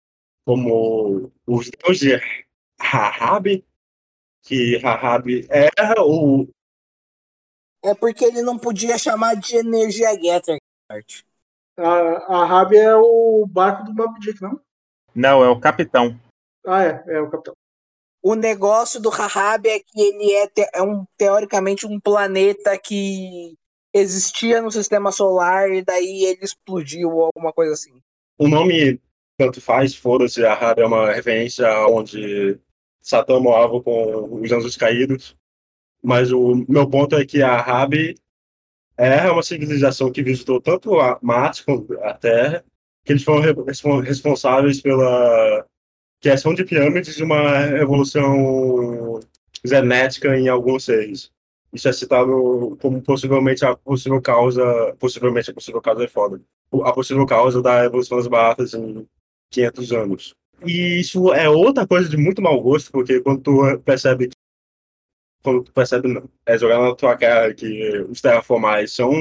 como 0.44 1.32
os 1.46 1.70
deuses 1.70 2.20
Rahab, 2.78 3.64
que 4.42 4.76
Rahab 4.76 5.26
era 5.48 6.02
o. 6.02 6.46
É 7.82 7.94
porque 7.94 8.26
ele 8.26 8.42
não 8.42 8.58
podia 8.58 8.98
chamar 8.98 9.36
de 9.36 9.56
energia 9.56 10.12
Getter. 10.20 10.58
A, 11.78 11.82
a 11.82 12.44
Rahab 12.44 12.76
é 12.76 12.94
o 12.94 13.46
barco 13.46 13.84
do 13.84 13.94
Mob 13.94 14.20
Dick, 14.20 14.42
não? 14.42 14.60
Não, 15.14 15.42
é 15.42 15.48
o 15.48 15.58
capitão. 15.58 16.20
Ah, 16.66 16.84
é, 16.84 17.04
é 17.06 17.20
o 17.22 17.30
capitão. 17.30 17.54
O 18.26 18.34
negócio 18.34 18.98
do 18.98 19.10
Rahab 19.10 19.68
é 19.68 19.78
que 19.78 20.00
ele 20.00 20.32
é, 20.32 20.46
te, 20.46 20.66
é 20.72 20.82
um, 20.82 21.04
teoricamente 21.14 21.86
um 21.86 22.00
planeta 22.00 22.78
que 22.78 23.54
existia 23.92 24.62
no 24.62 24.70
sistema 24.72 25.12
solar 25.12 25.70
e 25.70 25.84
daí 25.84 26.24
ele 26.24 26.40
explodiu 26.40 27.10
ou 27.10 27.26
alguma 27.26 27.52
coisa 27.52 27.74
assim. 27.74 27.92
O 28.38 28.48
nome 28.48 28.98
tanto 29.36 29.60
faz, 29.60 29.94
foda-se, 29.94 30.42
Rábia 30.42 30.84
é 30.84 30.86
uma 30.86 31.12
referência 31.12 31.68
onde 31.86 32.58
Satã 32.98 33.38
morava 33.38 33.82
com 33.82 34.40
os 34.40 34.50
anjos 34.50 34.74
caídos. 34.74 35.36
Mas 36.02 36.32
o 36.32 36.64
meu 36.66 36.88
ponto 36.88 37.16
é 37.16 37.26
que 37.26 37.42
a 37.42 37.60
Rabi 37.60 38.14
é 38.96 39.30
uma 39.30 39.42
civilização 39.42 40.10
que 40.10 40.22
visitou 40.22 40.62
tanto 40.62 40.98
a 40.98 41.18
Marte 41.20 41.62
quanto 41.62 41.92
a 42.00 42.14
Terra, 42.14 42.64
que 43.04 43.12
eles 43.12 43.22
foram 43.22 44.00
responsáveis 44.00 44.80
pela 44.80 45.66
criação 46.24 46.54
de 46.54 46.64
pirâmides 46.64 47.18
e 47.18 47.22
uma 47.22 47.66
evolução 47.76 49.20
genética 49.62 50.34
em 50.38 50.48
alguns 50.48 50.86
seres. 50.86 51.30
Isso 51.70 51.86
é 51.86 51.92
citado 51.92 52.78
como 52.80 53.02
possivelmente 53.02 53.62
a 53.62 53.76
possível 53.76 54.22
causa, 54.22 54.96
possivelmente 54.98 55.50
a 55.50 55.54
possível 55.54 55.82
causa 55.82 56.02
é 56.02 56.08
foda, 56.08 56.40
a 56.82 56.92
possível 56.94 57.26
causa 57.26 57.60
da 57.60 57.84
evolução 57.84 58.16
das 58.16 58.26
baratas 58.26 58.72
em 58.72 59.06
500 59.50 59.92
anos. 59.92 60.34
E 60.64 60.98
isso 60.98 61.30
é 61.34 61.46
outra 61.46 61.86
coisa 61.86 62.08
de 62.08 62.16
muito 62.16 62.40
mau 62.40 62.58
gosto, 62.58 62.90
porque 62.90 63.20
quando 63.20 63.42
tu 63.42 63.78
percebe 63.80 64.30
quando 65.42 65.64
tu 65.64 65.72
percebe, 65.72 66.22
é 66.46 66.56
jogar 66.56 66.78
na 66.80 66.94
tua 66.94 67.14
cara 67.18 67.52
que 67.52 67.98
os 68.08 68.22
terraformais 68.22 68.94
são 68.94 69.12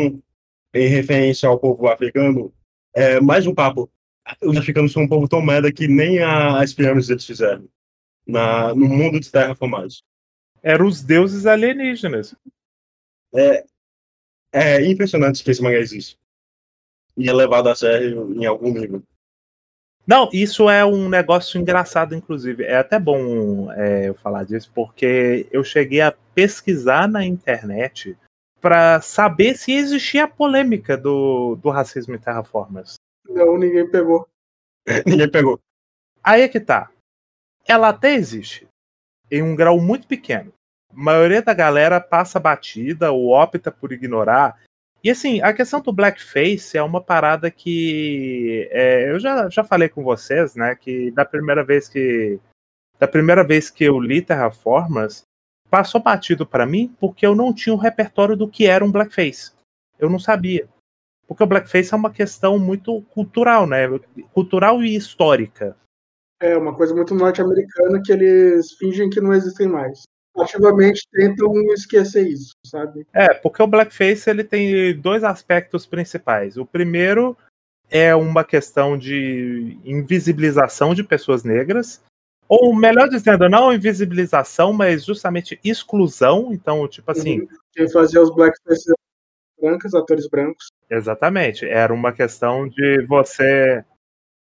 em 0.73 0.88
referência 0.88 1.49
ao 1.49 1.59
povo 1.59 1.85
africano, 1.89 2.53
é 2.95 3.19
mais 3.19 3.45
um 3.45 3.53
papo. 3.53 3.91
Os 4.41 4.57
africanos 4.57 4.91
são 4.91 5.03
um 5.03 5.07
povo 5.07 5.27
tão 5.27 5.41
merda 5.41 5.71
que 5.71 5.87
nem 5.87 6.21
as 6.23 6.73
pirâmides 6.73 7.09
eles 7.09 7.25
fizeram 7.25 7.67
na, 8.25 8.73
no 8.73 8.87
mundo 8.87 9.19
de 9.19 9.31
terraformados. 9.31 10.03
Eram 10.61 10.87
os 10.87 11.01
deuses 11.01 11.45
alienígenas. 11.45 12.35
É, 13.35 13.65
é 14.51 14.85
impressionante 14.85 15.43
que 15.43 15.51
esse 15.51 15.61
mangá 15.61 15.77
existe. 15.77 16.17
E 17.17 17.29
é 17.29 17.33
levado 17.33 17.67
a 17.67 17.75
sério 17.75 18.33
em 18.33 18.45
algum 18.45 18.73
nível. 18.73 19.03
Não, 20.05 20.29
isso 20.33 20.69
é 20.69 20.83
um 20.83 21.07
negócio 21.07 21.59
engraçado, 21.59 22.15
inclusive. 22.15 22.63
É 22.63 22.77
até 22.77 22.99
bom 22.99 23.71
é, 23.71 24.09
eu 24.09 24.15
falar 24.15 24.43
disso, 24.43 24.69
porque 24.73 25.47
eu 25.51 25.63
cheguei 25.63 26.01
a 26.01 26.11
pesquisar 26.11 27.07
na 27.07 27.25
internet 27.25 28.17
para 28.59 28.99
saber 29.01 29.57
se 29.57 29.71
existia 29.71 30.25
a 30.25 30.27
polêmica 30.27 30.97
do, 30.97 31.55
do 31.55 31.69
racismo 31.69 32.15
em 32.15 32.19
terraformas. 32.19 32.95
Não, 33.27 33.57
ninguém 33.57 33.89
pegou. 33.89 34.27
Ninguém 35.05 35.29
pegou. 35.29 35.59
Aí 36.23 36.41
é 36.41 36.47
que 36.47 36.59
tá. 36.59 36.91
Ela 37.65 37.89
até 37.89 38.13
existe, 38.13 38.67
em 39.31 39.41
um 39.41 39.55
grau 39.55 39.79
muito 39.79 40.07
pequeno. 40.07 40.53
A 40.91 40.95
maioria 40.95 41.41
da 41.41 41.53
galera 41.53 41.99
passa 41.99 42.39
batida 42.39 43.11
ou 43.11 43.29
opta 43.29 43.71
por 43.71 43.91
ignorar. 43.91 44.61
E 45.03 45.09
assim, 45.09 45.41
a 45.41 45.53
questão 45.53 45.81
do 45.81 45.91
blackface 45.91 46.77
é 46.77 46.83
uma 46.83 47.01
parada 47.01 47.49
que 47.49 48.69
é, 48.71 49.09
eu 49.11 49.19
já, 49.19 49.49
já 49.49 49.63
falei 49.63 49.89
com 49.89 50.03
vocês, 50.03 50.55
né? 50.55 50.75
Que 50.75 51.11
da 51.11 51.25
primeira 51.25 51.63
vez 51.63 51.89
que 51.89 52.39
da 52.99 53.07
primeira 53.07 53.43
vez 53.43 53.69
que 53.69 53.83
eu 53.83 53.99
li 53.99 54.21
Terraformas, 54.21 55.23
passou 55.69 56.01
batido 56.01 56.45
para 56.45 56.65
mim 56.65 56.95
porque 56.99 57.25
eu 57.25 57.35
não 57.35 57.53
tinha 57.53 57.73
o 57.73 57.77
um 57.77 57.81
repertório 57.81 58.37
do 58.37 58.47
que 58.47 58.65
era 58.65 58.85
um 58.85 58.91
blackface. 58.91 59.51
Eu 59.99 60.09
não 60.09 60.19
sabia. 60.19 60.69
Porque 61.34 61.43
o 61.43 61.47
blackface 61.47 61.91
é 61.91 61.97
uma 61.97 62.11
questão 62.11 62.60
muito 62.60 63.01
cultural, 63.10 63.65
né? 63.65 63.88
Cultural 64.35 64.84
e 64.84 64.95
histórica. 64.95 65.76
É 66.39 66.55
uma 66.55 66.76
coisa 66.76 66.93
muito 66.93 67.15
norte-americana 67.15 67.99
que 68.05 68.11
eles 68.11 68.73
fingem 68.73 69.10
que 69.10 69.19
não 69.19 69.34
existem 69.34 69.68
mais. 69.68 70.03
Ativamente 70.38 71.01
tentam 71.11 71.51
esquecer 71.73 72.27
isso, 72.27 72.51
sabe? 72.68 73.07
É, 73.11 73.34
porque 73.34 73.64
o 73.64 73.68
blackface 73.68 74.30
ele 74.30 74.43
tem 74.43 74.95
dois 75.01 75.23
aspectos 75.23 75.88
principais. 75.88 76.55
O 76.55 76.68
primeiro 76.68 77.35
é 77.89 78.14
uma 78.14 78.43
questão 78.43 78.95
de 78.95 79.76
invisibilização 79.84 80.93
de 80.93 81.03
pessoas 81.03 81.43
negras, 81.43 81.99
ou 82.47 82.76
melhor 82.76 83.10
dizendo, 83.10 83.49
não 83.49 83.73
invisibilização, 83.73 84.72
mas 84.72 85.03
justamente 85.03 85.60
exclusão. 85.64 86.49
Então, 86.51 86.88
tipo 86.88 87.10
assim. 87.10 87.39
Uhum. 87.39 87.47
Quem 87.72 87.89
fazia 87.89 88.22
os 88.22 88.30
blackface 88.30 88.93
brancos, 89.64 89.95
atores 89.95 90.27
brancos. 90.27 90.68
Exatamente. 90.90 91.65
Era 91.65 91.94
uma 91.94 92.11
questão 92.11 92.68
de 92.68 93.06
você 93.07 93.84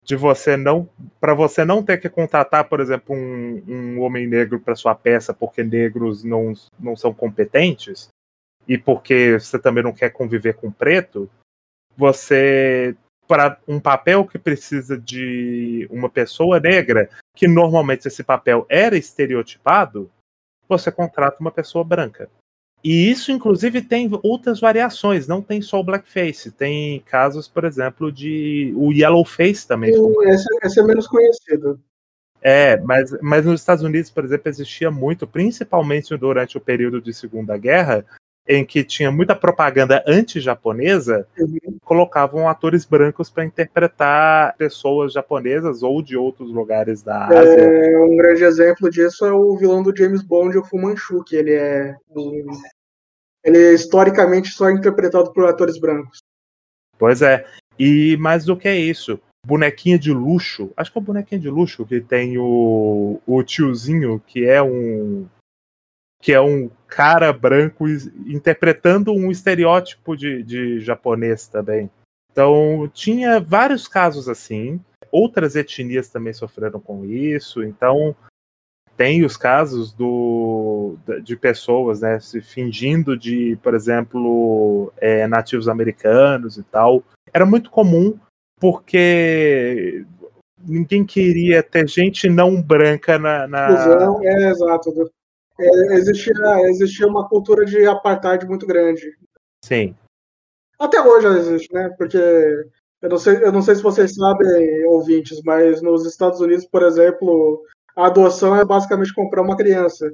de 0.03 0.15
você 0.15 0.55
não 0.55 0.89
para 1.19 1.33
você 1.33 1.65
não 1.65 1.83
ter 1.83 1.97
que 1.97 2.09
contratar, 2.09 2.69
por 2.69 2.79
exemplo, 2.79 3.13
um, 3.13 3.61
um 3.67 4.01
homem 4.01 4.25
negro 4.25 4.59
para 4.59 4.75
sua 4.75 4.95
peça 4.95 5.33
porque 5.33 5.63
negros 5.63 6.23
não, 6.23 6.53
não 6.79 6.95
são 6.95 7.13
competentes 7.13 8.07
e 8.67 8.77
porque 8.77 9.37
você 9.39 9.59
também 9.59 9.83
não 9.83 9.93
quer 9.93 10.09
conviver 10.09 10.55
com 10.55 10.71
preto, 10.71 11.29
você 11.95 12.95
para 13.27 13.59
um 13.67 13.79
papel 13.79 14.25
que 14.25 14.39
precisa 14.39 14.97
de 14.97 15.85
uma 15.91 16.09
pessoa 16.09 16.59
negra, 16.59 17.09
que 17.35 17.45
normalmente 17.45 18.07
esse 18.07 18.23
papel 18.23 18.65
era 18.69 18.97
estereotipado, 18.97 20.09
você 20.67 20.89
contrata 20.89 21.37
uma 21.41 21.51
pessoa 21.51 21.83
branca. 21.83 22.29
E 22.87 23.11
isso, 23.11 23.33
inclusive, 23.33 23.81
tem 23.81 24.09
outras 24.23 24.61
variações, 24.61 25.27
não 25.27 25.41
tem 25.41 25.61
só 25.61 25.77
o 25.77 25.83
blackface. 25.83 26.53
Tem 26.53 27.01
casos, 27.01 27.45
por 27.45 27.65
exemplo, 27.65 28.09
de 28.09 28.73
o 28.77 28.93
yellowface 28.93 29.67
também. 29.67 29.89
Esse, 30.23 30.47
esse 30.63 30.79
é 30.79 30.83
menos 30.83 31.05
conhecido. 31.05 31.77
É, 32.41 32.77
mas, 32.77 33.11
mas 33.21 33.45
nos 33.45 33.59
Estados 33.59 33.83
Unidos, 33.83 34.09
por 34.09 34.23
exemplo, 34.23 34.47
existia 34.47 34.89
muito, 34.89 35.27
principalmente 35.27 36.15
durante 36.15 36.57
o 36.57 36.61
período 36.61 37.01
de 37.01 37.13
Segunda 37.13 37.57
Guerra, 37.57 38.05
em 38.47 38.63
que 38.63 38.85
tinha 38.85 39.11
muita 39.11 39.35
propaganda 39.35 40.01
anti-japonesa, 40.07 41.27
uhum. 41.37 41.77
colocavam 41.83 42.47
atores 42.47 42.85
brancos 42.85 43.29
para 43.29 43.43
interpretar 43.43 44.55
pessoas 44.55 45.11
japonesas 45.11 45.83
ou 45.83 46.01
de 46.01 46.15
outros 46.15 46.49
lugares 46.53 47.03
da 47.03 47.25
Ásia. 47.25 47.59
É, 47.59 47.99
um 47.99 48.15
grande 48.15 48.45
exemplo 48.45 48.89
disso 48.89 49.25
é 49.25 49.33
o 49.33 49.57
vilão 49.57 49.83
do 49.83 49.93
James 49.93 50.23
Bond, 50.23 50.57
o 50.57 50.63
Fu 50.63 50.77
Manchu, 50.77 51.21
que 51.25 51.35
ele 51.35 51.51
é 51.51 51.93
ele 53.43 53.57
é 53.57 53.73
historicamente 53.73 54.49
só 54.49 54.69
interpretado 54.69 55.31
por 55.33 55.45
atores 55.45 55.79
brancos. 55.79 56.19
Pois 56.97 57.21
é. 57.21 57.45
E 57.77 58.17
mais 58.17 58.45
do 58.45 58.57
que 58.57 58.71
isso, 58.73 59.19
bonequinha 59.45 59.97
de 59.97 60.11
luxo, 60.11 60.71
acho 60.75 60.91
que 60.91 60.97
é 60.97 61.01
o 61.01 61.03
bonequinha 61.03 61.39
de 61.39 61.49
luxo 61.49 61.85
que 61.85 62.01
tem 62.01 62.37
o, 62.37 63.21
o 63.25 63.43
tiozinho 63.43 64.21
que 64.25 64.45
é 64.45 64.61
um 64.61 65.27
que 66.19 66.33
é 66.33 66.41
um 66.41 66.69
cara 66.87 67.31
branco 67.31 67.87
interpretando 68.25 69.13
um 69.13 69.29
estereótipo 69.29 70.17
de, 70.17 70.41
de 70.41 70.79
japonês 70.79 71.47
também. 71.47 71.89
Então, 72.31 72.89
tinha 72.93 73.39
vários 73.39 73.87
casos 73.87 74.27
assim. 74.27 74.79
Outras 75.11 75.55
etnias 75.55 76.09
também 76.09 76.33
sofreram 76.33 76.79
com 76.79 77.05
isso. 77.05 77.63
Então, 77.63 78.15
tem 78.97 79.23
os 79.23 79.37
casos 79.37 79.93
do, 79.93 80.95
de 81.23 81.37
pessoas 81.37 82.01
né, 82.01 82.19
se 82.19 82.41
fingindo 82.41 83.15
de, 83.15 83.55
por 83.61 83.75
exemplo, 83.75 84.91
é, 84.97 85.27
nativos 85.27 85.69
americanos 85.69 86.57
e 86.57 86.63
tal. 86.63 87.03
Era 87.31 87.45
muito 87.45 87.69
comum 87.69 88.17
porque 88.59 90.03
ninguém 90.65 91.05
queria 91.05 91.61
ter 91.61 91.87
gente 91.87 92.27
não 92.27 92.59
branca 92.59 93.19
na. 93.19 93.47
na... 93.47 93.67
É, 94.23 94.49
exato. 94.49 95.11
É, 95.59 95.93
existia, 95.93 96.33
existia 96.69 97.07
uma 97.07 97.29
cultura 97.29 97.65
de 97.65 97.85
apartheid 97.85 98.47
muito 98.47 98.65
grande. 98.65 99.15
Sim. 99.63 99.95
Até 100.79 101.01
hoje 101.01 101.27
existe, 101.27 101.73
né? 101.73 101.89
Porque 101.97 102.17
eu 102.17 103.09
não 103.09 103.17
sei, 103.17 103.43
eu 103.43 103.51
não 103.51 103.61
sei 103.61 103.75
se 103.75 103.83
vocês 103.83 104.15
sabem, 104.15 104.85
ouvintes, 104.85 105.39
mas 105.43 105.81
nos 105.81 106.05
Estados 106.05 106.39
Unidos, 106.41 106.65
por 106.65 106.81
exemplo, 106.81 107.63
a 107.97 108.05
adoção 108.05 108.55
é 108.55 108.63
basicamente 108.63 109.11
comprar 109.13 109.41
uma 109.41 109.57
criança. 109.57 110.07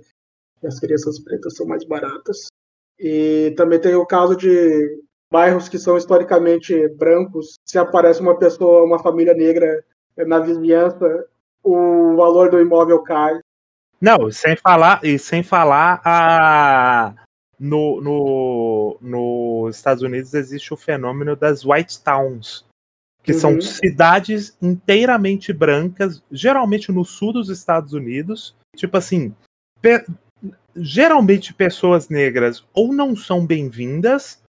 E 0.63 0.67
as 0.67 0.79
crianças 0.79 1.19
pretas 1.19 1.55
são 1.55 1.67
mais 1.67 1.83
baratas. 1.83 2.47
E 2.97 3.53
também 3.57 3.77
tem 3.77 3.93
o 3.93 4.05
caso 4.05 4.37
de 4.37 5.03
bairros 5.29 5.67
que 5.67 5.77
são 5.77 5.97
historicamente 5.97 6.87
brancos. 6.95 7.55
Se 7.65 7.77
aparece 7.77 8.21
uma 8.21 8.39
pessoa, 8.39 8.85
uma 8.85 8.99
família 8.99 9.33
negra 9.33 9.83
na 10.15 10.39
vizinhança, 10.39 11.25
o 11.61 12.15
valor 12.15 12.49
do 12.49 12.61
imóvel 12.61 13.03
cai. 13.03 13.39
Não, 13.99 14.31
sem 14.31 14.55
falar, 14.55 15.03
e 15.03 15.19
sem 15.19 15.43
falar 15.43 16.01
a. 16.05 17.15
No, 17.59 18.01
no, 18.01 18.97
nos 18.99 19.75
Estados 19.75 20.03
Unidos 20.03 20.33
existe 20.33 20.73
o 20.73 20.77
fenômeno 20.77 21.35
das 21.35 21.63
White 21.63 22.03
Towns, 22.03 22.65
que 23.23 23.31
uhum. 23.31 23.39
são 23.39 23.61
cidades 23.61 24.55
inteiramente 24.61 25.53
brancas, 25.53 26.21
geralmente 26.29 26.91
no 26.91 27.05
sul 27.05 27.33
dos 27.33 27.49
Estados 27.49 27.93
Unidos. 27.93 28.55
Tipo 28.75 28.97
assim, 28.97 29.33
pe 29.81 30.05
geralmente 30.75 31.53
pessoas 31.53 32.09
negras 32.09 32.65
ou 32.73 32.91
não 32.91 33.15
são 33.15 33.45
bem-vindas, 33.45 34.41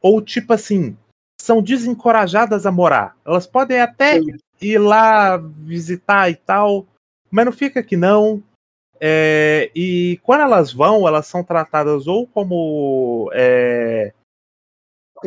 ou 0.00 0.22
tipo 0.22 0.52
assim, 0.52 0.96
são 1.40 1.60
desencorajadas 1.60 2.64
a 2.64 2.72
morar. 2.72 3.16
Elas 3.26 3.46
podem 3.46 3.80
até 3.80 4.20
Sim. 4.20 4.36
ir 4.60 4.78
lá 4.78 5.36
visitar 5.36 6.30
e 6.30 6.36
tal, 6.36 6.86
mas 7.30 7.44
não 7.44 7.52
fica 7.52 7.82
que 7.82 7.96
não. 7.96 8.42
É, 9.00 9.70
e 9.74 10.20
quando 10.22 10.42
elas 10.42 10.72
vão, 10.72 11.08
elas 11.08 11.26
são 11.26 11.42
tratadas 11.42 12.06
ou 12.06 12.28
como 12.28 13.28
é, 13.34 14.12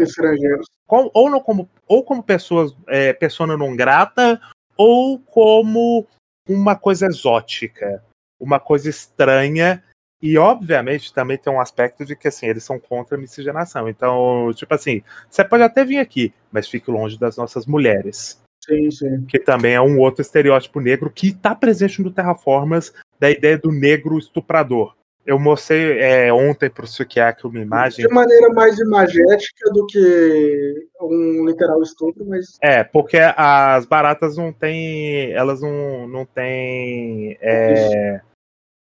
estrangeiros, 0.04 0.68
ou 0.88 1.30
não 1.30 1.40
como 1.40 1.70
ou 1.88 2.04
como 2.04 2.24
pessoas 2.24 2.76
é, 2.88 3.14
persona 3.14 3.58
não 3.58 3.76
grata 3.76 4.40
ou 4.78 5.20
como 5.20 6.06
uma 6.48 6.76
coisa 6.76 7.08
exótica, 7.08 8.04
uma 8.40 8.60
coisa 8.60 8.90
estranha 8.90 9.84
e 10.22 10.38
obviamente 10.38 11.14
também 11.14 11.38
tem 11.38 11.52
um 11.52 11.60
aspecto 11.60 12.06
de 12.06 12.16
que 12.16 12.28
assim 12.28 12.48
eles 12.48 12.64
são 12.64 12.80
contra 12.80 13.18
a 13.18 13.20
miscigenação. 13.20 13.88
Então, 13.88 14.52
tipo 14.56 14.74
assim, 14.74 15.04
você 15.30 15.44
pode 15.44 15.64
até 15.64 15.84
vir 15.86 16.00
aqui, 16.00 16.34
mas 16.52 16.68
fique 16.68 16.90
longe 16.90 17.18
das 17.20 17.38
nossas 17.38 17.66
mulheres. 17.66 18.42
Sim, 18.64 18.90
sim. 18.90 19.26
Que 19.26 19.38
também 19.38 19.76
é 19.76 19.82
um 19.82 20.00
outro 20.00 20.22
estereótipo 20.22 20.80
negro 20.80 21.12
que 21.12 21.28
está 21.28 21.54
presente 21.54 22.02
no 22.02 22.12
Terraformas 22.12 22.92
da 23.20 23.30
ideia 23.30 23.58
do 23.58 23.72
negro 23.72 24.18
estuprador. 24.18 24.96
Eu 25.26 25.40
mostrei 25.40 26.00
é, 26.00 26.32
ontem 26.32 26.70
para 26.70 26.86
o 26.86 26.88
Sukiaki 26.88 27.48
uma 27.48 27.60
imagem. 27.60 28.08
De 28.08 28.14
maneira 28.14 28.50
mais 28.50 28.78
imagética 28.78 29.72
do 29.72 29.86
que 29.88 30.88
um 31.02 31.46
literal 31.48 31.82
estupro, 31.82 32.24
mas. 32.26 32.58
É, 32.62 32.84
porque 32.84 33.18
as 33.18 33.86
baratas 33.86 34.38
não 34.38 34.54
têm. 34.54 35.32
Elas 35.32 35.62
não, 35.62 36.08
não 36.08 36.26
têm. 36.26 37.38
É, 37.42 38.22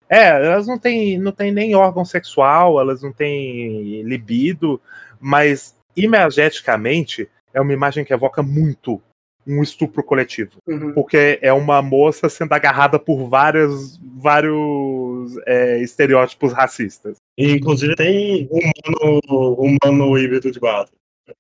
é, 0.10 0.28
elas 0.28 0.68
não 0.68 0.78
têm, 0.78 1.18
não 1.18 1.32
têm 1.32 1.52
nem 1.52 1.76
órgão 1.76 2.04
sexual, 2.04 2.80
elas 2.80 3.02
não 3.02 3.14
têm 3.14 4.02
libido, 4.04 4.82
mas 5.20 5.76
imageticamente 5.96 7.30
é 7.54 7.62
uma 7.62 7.74
imagem 7.74 8.04
que 8.04 8.14
evoca 8.14 8.44
muito 8.44 9.02
um 9.46 9.62
estupro 9.62 10.04
coletivo. 10.04 10.52
Uhum. 10.68 10.94
Porque 10.94 11.40
é 11.42 11.52
uma 11.52 11.82
moça 11.82 12.30
sendo 12.30 12.54
agarrada 12.54 12.98
por 12.98 13.28
vários, 13.28 14.00
vários 14.02 15.38
é, 15.46 15.80
estereótipos 15.80 16.54
racistas. 16.54 17.18
E, 17.38 17.52
inclusive 17.52 17.96
tem 17.96 18.48
um 18.52 18.60
humano, 18.60 19.78
humano 19.84 20.18
híbrido 20.18 20.52
de 20.52 20.60
barata. 20.60 20.92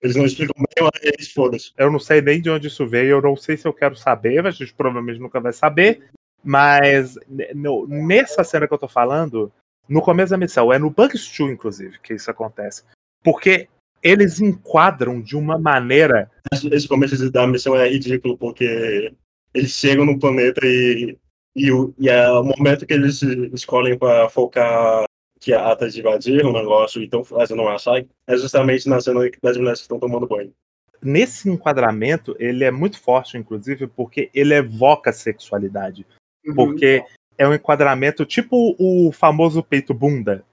Eles 0.02 0.16
não 0.16 0.26
explicam 0.26 0.56
bem, 0.56 0.90
mas 0.94 1.32
foda-se. 1.32 1.72
Eu 1.78 1.92
não 1.92 2.00
sei 2.00 2.22
nem 2.22 2.42
de 2.42 2.50
onde 2.50 2.68
isso 2.68 2.88
veio, 2.88 3.18
eu 3.18 3.22
não 3.22 3.36
sei 3.36 3.58
se 3.58 3.68
eu 3.68 3.74
quero 3.74 3.96
saber, 3.96 4.46
a 4.46 4.52
gente 4.52 4.74
provavelmente 4.74 5.20
nunca 5.20 5.40
vai 5.40 5.52
saber. 5.52 6.10
Mas 6.44 7.18
no, 7.54 7.88
nessa 7.88 8.44
cena 8.44 8.68
que 8.68 8.74
eu 8.74 8.78
tô 8.78 8.88
falando, 8.88 9.52
no 9.88 10.02
começo 10.02 10.32
da 10.32 10.38
missão, 10.38 10.72
é 10.72 10.80
no 10.80 10.90
Bug 10.90 11.18
Stew, 11.18 11.50
inclusive, 11.50 12.00
que 12.00 12.14
isso 12.14 12.30
acontece. 12.30 12.84
Porque 13.24 13.68
eles 14.04 14.42
enquadram 14.42 15.22
de 15.22 15.36
uma 15.36 15.58
maneira. 15.58 16.30
Esse 16.52 16.88
começo 16.88 17.32
da 17.32 17.48
missão 17.48 17.76
é 17.76 17.88
ridículo, 17.88 18.38
porque 18.38 19.14
eles 19.54 19.72
chegam 19.72 20.06
no 20.06 20.20
planeta 20.20 20.62
e, 20.64 21.18
e, 21.56 21.72
o, 21.72 21.94
e 21.98 22.10
é 22.10 22.30
o 22.32 22.44
momento 22.44 22.86
que 22.86 22.94
eles 22.94 23.22
escolhem 23.54 23.98
para 23.98 24.30
focar 24.30 25.06
que 25.40 25.54
a 25.54 25.72
Atas 25.72 25.96
invadiram 25.96 26.52
o 26.52 26.54
negócio 26.54 27.02
e 27.02 27.06
estão 27.06 27.24
fazendo 27.24 27.62
um 27.62 27.68
açaí, 27.68 28.08
é 28.26 28.38
justamente 28.38 28.88
na 28.88 29.02
cena 29.02 29.30
das 29.42 29.58
mulheres 29.58 29.80
que 29.80 29.84
estão 29.84 30.00
tomando 30.00 30.28
banho. 30.28 30.54
Nesse 31.02 31.50
enquadramento, 31.50 32.34
ele 32.40 32.64
é 32.64 32.72
muito 32.72 33.00
forte, 33.02 33.38
inclusive, 33.38 33.88
porque 33.88 34.30
ele 34.34 34.54
evoca 34.54 35.12
sexualidade. 35.12 36.08
Uhum. 36.46 36.56
Porque 36.56 37.04
é 37.38 37.46
um 37.46 37.54
enquadramento 37.54 38.26
tipo 38.26 38.74
o 38.80 39.12
famoso 39.12 39.62
peito 39.62 39.94
bunda. 39.94 40.46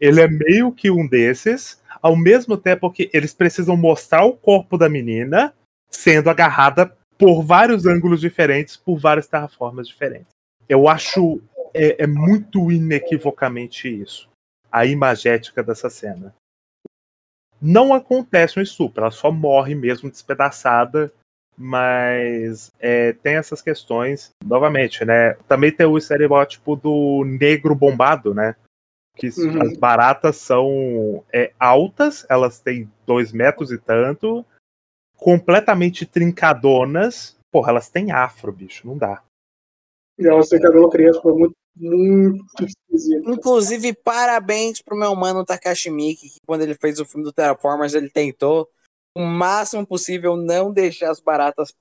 Ele 0.00 0.20
é 0.20 0.28
meio 0.28 0.70
que 0.70 0.88
um 0.88 1.08
desses, 1.08 1.79
ao 2.00 2.16
mesmo 2.16 2.56
tempo 2.56 2.90
que 2.90 3.10
eles 3.12 3.32
precisam 3.34 3.76
mostrar 3.76 4.24
o 4.24 4.36
corpo 4.36 4.76
da 4.78 4.88
menina 4.88 5.54
sendo 5.90 6.30
agarrada 6.30 6.96
por 7.18 7.42
vários 7.42 7.86
ângulos 7.86 8.20
diferentes, 8.20 8.76
por 8.76 8.98
várias 8.98 9.26
terraformas 9.26 9.86
diferentes. 9.86 10.28
Eu 10.68 10.88
acho 10.88 11.40
é, 11.74 12.04
é 12.04 12.06
muito 12.06 12.70
inequivocamente 12.70 13.88
isso. 13.88 14.28
A 14.70 14.86
imagética 14.86 15.62
dessa 15.62 15.90
cena. 15.90 16.34
Não 17.60 17.92
acontece 17.92 18.58
um 18.58 18.62
estupro, 18.62 19.02
ela 19.02 19.10
só 19.10 19.30
morre 19.30 19.74
mesmo 19.74 20.10
despedaçada 20.10 21.12
mas 21.62 22.72
é, 22.80 23.12
tem 23.12 23.34
essas 23.34 23.60
questões, 23.60 24.30
novamente, 24.42 25.04
né? 25.04 25.34
Também 25.46 25.70
tem 25.70 25.84
o 25.84 25.98
estereótipo 25.98 26.74
do 26.74 27.22
negro 27.26 27.74
bombado, 27.74 28.32
né? 28.32 28.56
Que 29.20 29.28
uhum. 29.38 29.62
as 29.62 29.76
baratas 29.76 30.36
são 30.36 31.22
é, 31.30 31.52
altas, 31.60 32.24
elas 32.30 32.58
têm 32.58 32.90
dois 33.06 33.32
metros 33.32 33.70
e 33.70 33.76
tanto, 33.76 34.44
completamente 35.14 36.06
trincadonas. 36.06 37.36
Porra, 37.52 37.70
elas 37.70 37.90
têm 37.90 38.10
afro, 38.10 38.50
bicho, 38.50 38.86
não 38.86 38.96
dá. 38.96 39.22
E 40.18 40.26
elas 40.26 40.48
têm 40.48 40.58
cabelo 40.58 40.88
criança, 40.88 41.20
foi 41.20 41.34
muito, 41.34 41.54
muito 41.76 42.64
esquisito. 42.64 43.30
Inclusive, 43.30 43.92
parabéns 43.92 44.80
pro 44.80 44.96
meu 44.96 45.14
mano 45.14 45.44
Takashi 45.44 45.90
Miki, 45.90 46.30
que 46.30 46.38
quando 46.46 46.62
ele 46.62 46.74
fez 46.74 46.98
o 46.98 47.04
filme 47.04 47.24
do 47.24 47.32
Terraformers, 47.32 47.92
ele 47.92 48.08
tentou 48.08 48.70
o 49.14 49.20
máximo 49.20 49.86
possível 49.86 50.34
não 50.36 50.72
deixar 50.72 51.10
as 51.10 51.20
baratas 51.20 51.74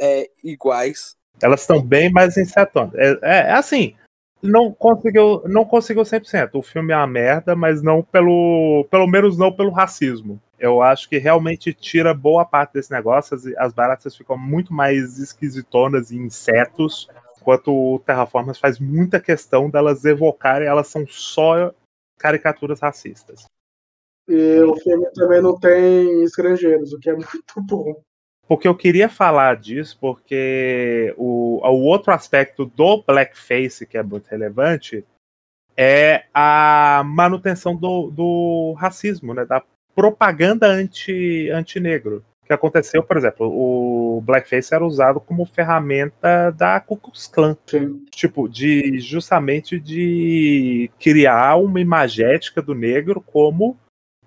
é, 0.00 0.30
iguais. 0.42 1.16
Elas 1.42 1.60
estão 1.60 1.82
bem 1.82 2.10
mais 2.10 2.36
insetonas. 2.36 2.94
É, 2.94 3.10
é, 3.22 3.38
é, 3.48 3.52
assim, 3.52 3.94
não 4.42 4.72
conseguiu, 4.72 5.42
não 5.46 5.64
conseguiu 5.64 6.02
100%. 6.02 6.50
O 6.54 6.62
filme 6.62 6.92
é 6.92 6.96
uma 6.96 7.06
merda, 7.06 7.56
mas 7.56 7.82
não 7.82 8.02
pelo, 8.02 8.86
pelo 8.90 9.06
menos 9.06 9.36
não 9.36 9.52
pelo 9.52 9.70
racismo. 9.70 10.40
Eu 10.58 10.82
acho 10.82 11.08
que 11.08 11.18
realmente 11.18 11.72
tira 11.72 12.12
boa 12.12 12.44
parte 12.44 12.74
desse 12.74 12.90
negócio. 12.90 13.36
As, 13.36 13.46
as 13.58 13.72
baratas 13.72 14.16
ficam 14.16 14.36
muito 14.36 14.72
mais 14.72 15.18
esquisitonas 15.18 16.10
e 16.10 16.16
insetos, 16.16 17.08
enquanto 17.40 17.72
o 17.72 17.98
Terraformers 18.00 18.58
faz 18.58 18.78
muita 18.78 19.20
questão 19.20 19.70
delas 19.70 20.04
evocarem, 20.04 20.68
elas 20.68 20.88
são 20.88 21.06
só 21.06 21.72
caricaturas 22.18 22.80
racistas. 22.80 23.46
E 24.28 24.60
o 24.60 24.76
filme 24.76 25.06
também 25.14 25.40
não 25.40 25.58
tem 25.58 26.22
estrangeiros, 26.22 26.92
o 26.92 26.98
que 26.98 27.08
é 27.08 27.14
muito 27.14 27.28
bom. 27.66 28.02
Porque 28.48 28.66
eu 28.66 28.74
queria 28.74 29.10
falar 29.10 29.56
disso, 29.56 29.98
porque 30.00 31.14
o, 31.18 31.60
o 31.62 31.82
outro 31.84 32.14
aspecto 32.14 32.64
do 32.64 33.04
blackface 33.06 33.86
que 33.86 33.98
é 33.98 34.02
muito 34.02 34.26
relevante 34.28 35.04
é 35.76 36.24
a 36.32 37.02
manutenção 37.04 37.76
do, 37.76 38.10
do 38.10 38.72
racismo, 38.78 39.34
né, 39.34 39.44
da 39.44 39.62
propaganda 39.94 40.66
anti, 40.66 41.50
anti-negro. 41.50 42.24
que 42.46 42.52
aconteceu, 42.52 43.02
por 43.02 43.18
exemplo, 43.18 43.46
o 43.46 44.22
blackface 44.22 44.72
era 44.74 44.84
usado 44.84 45.20
como 45.20 45.44
ferramenta 45.44 46.50
da 46.50 46.80
Ku 46.80 46.96
Klux 46.96 47.26
Klan. 47.26 47.54
Sim. 47.66 48.02
Tipo, 48.10 48.48
de 48.48 48.98
justamente 48.98 49.78
de 49.78 50.90
criar 50.98 51.56
uma 51.56 51.80
imagética 51.80 52.62
do 52.62 52.74
negro 52.74 53.20
como 53.20 53.76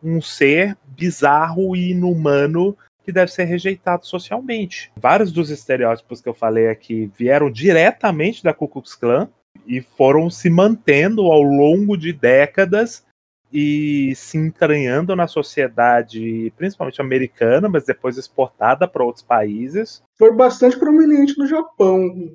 um 0.04 0.22
ser 0.22 0.78
bizarro 0.86 1.76
e 1.76 1.92
inumano 1.92 2.78
que 3.04 3.12
deve 3.12 3.32
ser 3.32 3.46
rejeitado 3.46 4.06
socialmente. 4.06 4.92
Vários 4.96 5.32
dos 5.32 5.50
estereótipos 5.50 6.22
que 6.22 6.30
eu 6.30 6.34
falei 6.34 6.68
aqui 6.70 7.12
vieram 7.18 7.50
diretamente 7.50 8.44
da 8.44 8.54
Ku 8.54 8.68
Klux 8.68 8.96
Klan 8.96 9.30
e 9.66 9.82
foram 9.82 10.30
se 10.30 10.50
mantendo 10.50 11.24
ao 11.24 11.42
longo 11.42 11.98
de 11.98 12.14
décadas 12.14 13.06
e 13.54 14.14
se 14.16 14.38
entranhando 14.38 15.16
na 15.16 15.28
sociedade, 15.28 16.54
principalmente 16.56 17.02
americana, 17.02 17.68
mas 17.68 17.86
depois 17.86 18.18
exportada 18.18 18.88
para 18.88 19.04
outros 19.04 19.24
países. 19.24 20.02
Foi 20.18 20.34
bastante 20.34 20.80
prominente 20.80 21.38
no 21.38 21.46
Japão. 21.46 22.34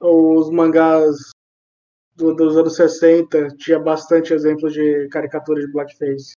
Os 0.00 0.50
mangás 0.50 1.30
do, 2.14 2.34
dos 2.34 2.56
anos 2.56 2.76
60 2.76 3.56
tinha 3.56 3.78
bastante 3.78 4.34
exemplos 4.34 4.72
de 4.74 5.08
caricaturas 5.08 5.64
de 5.64 5.72
blackface. 5.72 6.34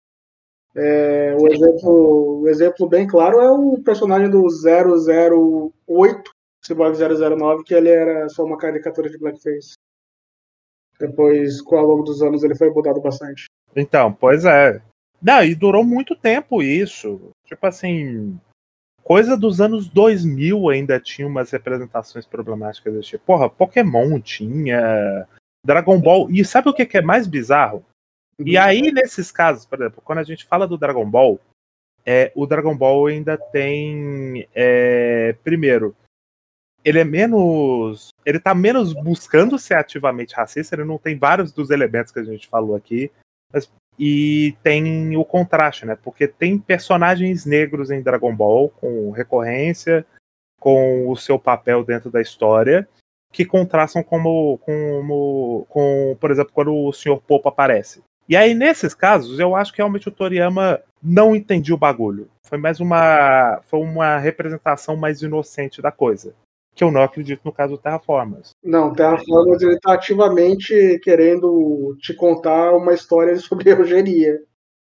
É, 0.74 1.36
o, 1.39 1.47
exemplo, 1.49 2.40
o 2.40 2.49
exemplo 2.49 2.89
bem 2.89 3.07
claro 3.07 3.40
é 3.40 3.51
o 3.51 3.78
personagem 3.82 4.31
do 4.31 4.47
008, 4.47 6.31
Cyborg 6.65 6.97
009, 6.97 7.65
que 7.65 7.74
ele 7.74 7.90
era 7.90 8.28
só 8.31 8.44
uma 8.44 8.57
caricatura 8.57 9.11
de 9.11 9.19
blackface. 9.19 9.74
Depois, 10.99 11.61
com 11.61 11.77
ao 11.77 11.86
longo 11.86 12.05
dos 12.05 12.23
anos, 12.23 12.43
ele 12.43 12.57
foi 12.57 12.70
mudado 12.70 13.01
bastante. 13.01 13.47
Então, 13.74 14.12
pois 14.12 14.44
é. 14.44 14.81
Não, 15.20 15.43
e 15.44 15.55
durou 15.55 15.85
muito 15.85 16.16
tempo 16.16 16.62
isso. 16.62 17.32
Tipo 17.44 17.66
assim, 17.66 18.39
coisa 19.03 19.36
dos 19.36 19.61
anos 19.61 19.89
2000 19.89 20.70
ainda 20.70 20.99
tinha 20.99 21.27
umas 21.27 21.51
representações 21.51 22.24
problemáticas 22.24 23.07
tipo. 23.07 23.24
Porra, 23.24 23.51
Pokémon 23.51 24.20
tinha, 24.20 25.27
Dragon 25.65 26.01
Ball. 26.01 26.31
E 26.31 26.44
sabe 26.44 26.69
o 26.69 26.74
que 26.74 26.97
é 26.97 27.03
mais 27.03 27.27
bizarro? 27.27 27.85
E 28.39 28.57
uhum. 28.57 28.63
aí, 28.63 28.93
nesses 28.93 29.31
casos, 29.31 29.67
por 29.67 29.81
exemplo, 29.81 30.03
quando 30.05 30.19
a 30.19 30.25
gente 30.25 30.45
fala 30.45 30.67
do 30.67 30.79
Dragon 30.79 31.09
Ball, 31.09 31.41
é, 32.05 32.33
o 32.35 32.47
Dragon 32.47 32.77
Ball 32.77 33.07
ainda 33.07 33.37
tem. 33.37 34.49
É, 34.55 35.35
primeiro, 35.45 35.95
ele 36.85 36.99
é 36.99 37.05
menos. 37.05 38.09
Ele 38.25 38.41
tá 38.41 38.55
menos 38.55 38.93
buscando 38.93 39.59
ser 39.59 39.75
ativamente 39.75 40.35
racista, 40.35 40.75
ele 40.75 40.85
não 40.85 40.99
tem 40.99 41.17
vários 41.17 41.53
dos 41.53 41.71
elementos 41.71 42.13
que 42.13 42.19
a 42.19 42.25
gente 42.25 42.49
falou 42.49 42.75
aqui. 42.75 43.11
Mas, 43.53 43.71
e 43.99 44.57
tem 44.63 45.17
o 45.17 45.25
contraste, 45.25 45.85
né? 45.87 45.97
Porque 45.97 46.27
tem 46.27 46.59
personagens 46.59 47.45
negros 47.45 47.91
em 47.91 48.03
Dragon 48.03 48.35
Ball 48.35 48.69
com 48.69 49.11
recorrência, 49.11 50.05
com 50.59 51.09
o 51.09 51.17
seu 51.17 51.39
papel 51.39 51.85
dentro 51.85 52.11
da 52.11 52.21
história, 52.21 52.89
que 53.31 53.45
contrastam 53.45 54.03
como, 54.03 54.59
como 54.59 55.67
com, 55.69 56.17
por 56.21 56.31
exemplo, 56.31 56.53
quando 56.53 56.75
o 56.75 56.93
Sr. 56.93 57.21
Popo 57.21 57.49
aparece. 57.49 58.03
E 58.28 58.36
aí, 58.36 58.55
nesses 58.55 58.94
casos, 58.94 59.39
eu 59.39 59.55
acho 59.55 59.73
que 59.73 59.78
realmente 59.78 60.09
o 60.09 60.12
Toriyama 60.12 60.81
não 61.03 61.35
entendia 61.35 61.74
o 61.74 61.78
bagulho. 61.78 62.31
Foi 62.43 62.59
mais 62.59 62.81
uma. 62.81 63.61
Foi 63.65 63.81
uma 63.81 64.19
representação 64.19 64.97
mais 64.97 65.23
inocente 65.23 65.82
da 65.82 65.90
coisa. 65.90 66.35
Que 66.74 66.85
eu 66.85 66.90
não 66.90 67.03
acredito 67.03 67.43
no 67.44 67.53
caso 67.53 67.74
do 67.74 67.78
Terraformers. 67.78 68.51
Não, 68.65 68.93
Terraformers 68.93 69.62
ele 69.62 69.78
tá 69.78 69.94
ativamente 69.94 70.99
querendo 71.03 71.97
te 72.01 72.15
contar 72.15 72.73
uma 72.73 72.94
história 72.94 73.36
sobre 73.40 73.70
eugenia. 73.70 74.40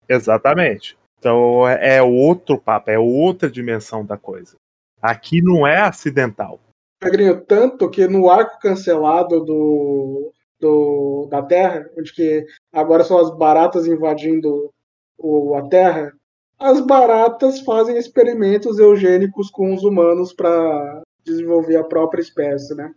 Exatamente. 0.09 0.99
Então 1.19 1.66
é 1.69 2.03
outro 2.03 2.59
papo, 2.59 2.90
é 2.90 2.99
outra 2.99 3.49
dimensão 3.49 4.05
da 4.05 4.16
coisa. 4.16 4.57
Aqui 5.01 5.40
não 5.40 5.66
é 5.66 5.81
acidental. 5.81 6.59
Pedrinho, 7.01 7.40
tanto 7.40 7.89
que 7.89 8.07
no 8.07 8.28
arco 8.31 8.59
cancelado 8.61 9.44
do 9.44 10.32
do, 10.63 11.27
da 11.29 11.43
Terra, 11.43 11.91
onde 11.99 12.15
que 12.15 12.47
agora 12.73 13.03
são 13.03 13.19
as 13.19 13.37
baratas 13.37 13.85
invadindo 13.85 14.73
o, 15.19 15.57
a 15.57 15.69
Terra, 15.69 16.13
as 16.59 16.81
baratas 16.81 17.59
fazem 17.61 17.99
experimentos 17.99 18.79
eugênicos 18.79 19.51
com 19.51 19.75
os 19.75 19.83
humanos 19.83 20.33
para 20.33 21.03
desenvolver 21.25 21.77
a 21.77 21.85
própria 21.85 22.23
espécie, 22.23 22.75
né? 22.77 22.93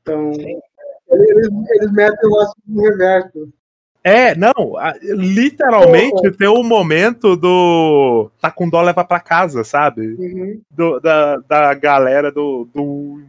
Então, 0.00 0.32
eles, 0.32 1.48
eles 1.70 1.92
metem 1.92 2.30
o 2.30 2.34
laço 2.34 2.54
no 2.66 2.82
reverso. 2.82 3.52
É, 4.02 4.34
não, 4.34 4.54
literalmente 5.02 6.30
tem 6.32 6.48
o 6.48 6.60
um 6.60 6.64
momento 6.64 7.36
do 7.36 8.30
Tacundó 8.40 8.82
leva 8.82 9.02
pra 9.04 9.20
casa, 9.20 9.64
sabe? 9.64 10.14
Uhum. 10.18 10.60
Do, 10.70 11.00
da, 11.00 11.38
da 11.38 11.74
galera 11.74 12.30
do, 12.30 12.68
do, 12.74 13.22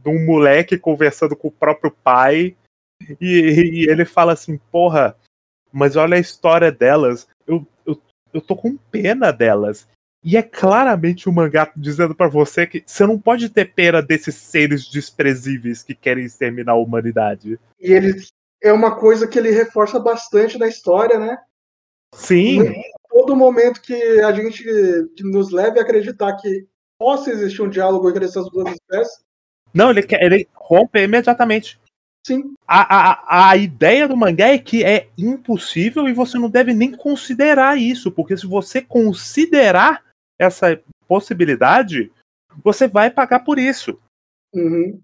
do 0.00 0.10
um 0.10 0.24
moleque 0.24 0.78
conversando 0.78 1.36
com 1.36 1.46
o 1.48 1.52
próprio 1.52 1.94
pai 2.02 2.56
e, 3.20 3.84
e, 3.84 3.90
ele 3.90 4.04
fala 4.04 4.32
assim, 4.32 4.58
porra, 4.70 5.16
mas 5.72 5.96
olha 5.96 6.16
a 6.16 6.20
história 6.20 6.72
delas. 6.72 7.28
Eu, 7.46 7.66
eu, 7.84 8.00
eu 8.32 8.40
tô 8.40 8.56
com 8.56 8.76
pena 8.76 9.32
delas. 9.32 9.86
E 10.24 10.36
é 10.36 10.42
claramente 10.42 11.28
o 11.28 11.32
mangá 11.32 11.70
dizendo 11.76 12.14
para 12.14 12.28
você 12.28 12.66
que 12.66 12.82
você 12.84 13.06
não 13.06 13.18
pode 13.18 13.48
ter 13.48 13.72
pena 13.72 14.02
desses 14.02 14.34
seres 14.34 14.88
desprezíveis 14.88 15.82
que 15.82 15.94
querem 15.94 16.24
exterminar 16.24 16.72
a 16.72 16.76
humanidade. 16.76 17.60
E 17.78 17.92
ele 17.92 18.12
é 18.60 18.72
uma 18.72 18.96
coisa 18.98 19.28
que 19.28 19.38
ele 19.38 19.50
reforça 19.50 20.00
bastante 20.00 20.58
na 20.58 20.66
história, 20.66 21.18
né? 21.18 21.38
Sim. 22.12 22.62
Em 22.62 22.82
todo 23.08 23.36
momento 23.36 23.80
que 23.80 23.94
a 24.20 24.32
gente 24.32 24.64
que 25.14 25.22
nos 25.22 25.52
leve 25.52 25.78
a 25.78 25.82
acreditar 25.82 26.36
que 26.38 26.66
possa 26.98 27.30
existir 27.30 27.62
um 27.62 27.70
diálogo 27.70 28.08
entre 28.10 28.24
essas 28.24 28.50
duas 28.50 28.72
espécies. 28.72 29.24
Não, 29.72 29.90
ele 29.90 30.02
quer, 30.02 30.22
ele 30.22 30.48
rompe 30.54 31.00
imediatamente. 31.00 31.78
Sim. 32.26 32.56
A, 32.66 32.96
a, 32.96 33.50
a 33.50 33.56
ideia 33.56 34.08
do 34.08 34.16
mangá 34.16 34.48
é 34.48 34.58
que 34.58 34.82
é 34.82 35.06
impossível 35.16 36.08
e 36.08 36.12
você 36.12 36.36
não 36.36 36.50
deve 36.50 36.74
nem 36.74 36.90
considerar 36.90 37.78
isso, 37.78 38.10
porque 38.10 38.36
se 38.36 38.48
você 38.48 38.82
considerar 38.82 40.02
essa 40.36 40.76
possibilidade, 41.06 42.10
você 42.64 42.88
vai 42.88 43.10
pagar 43.10 43.44
por 43.44 43.60
isso. 43.60 43.96
Uhum. 44.52 45.00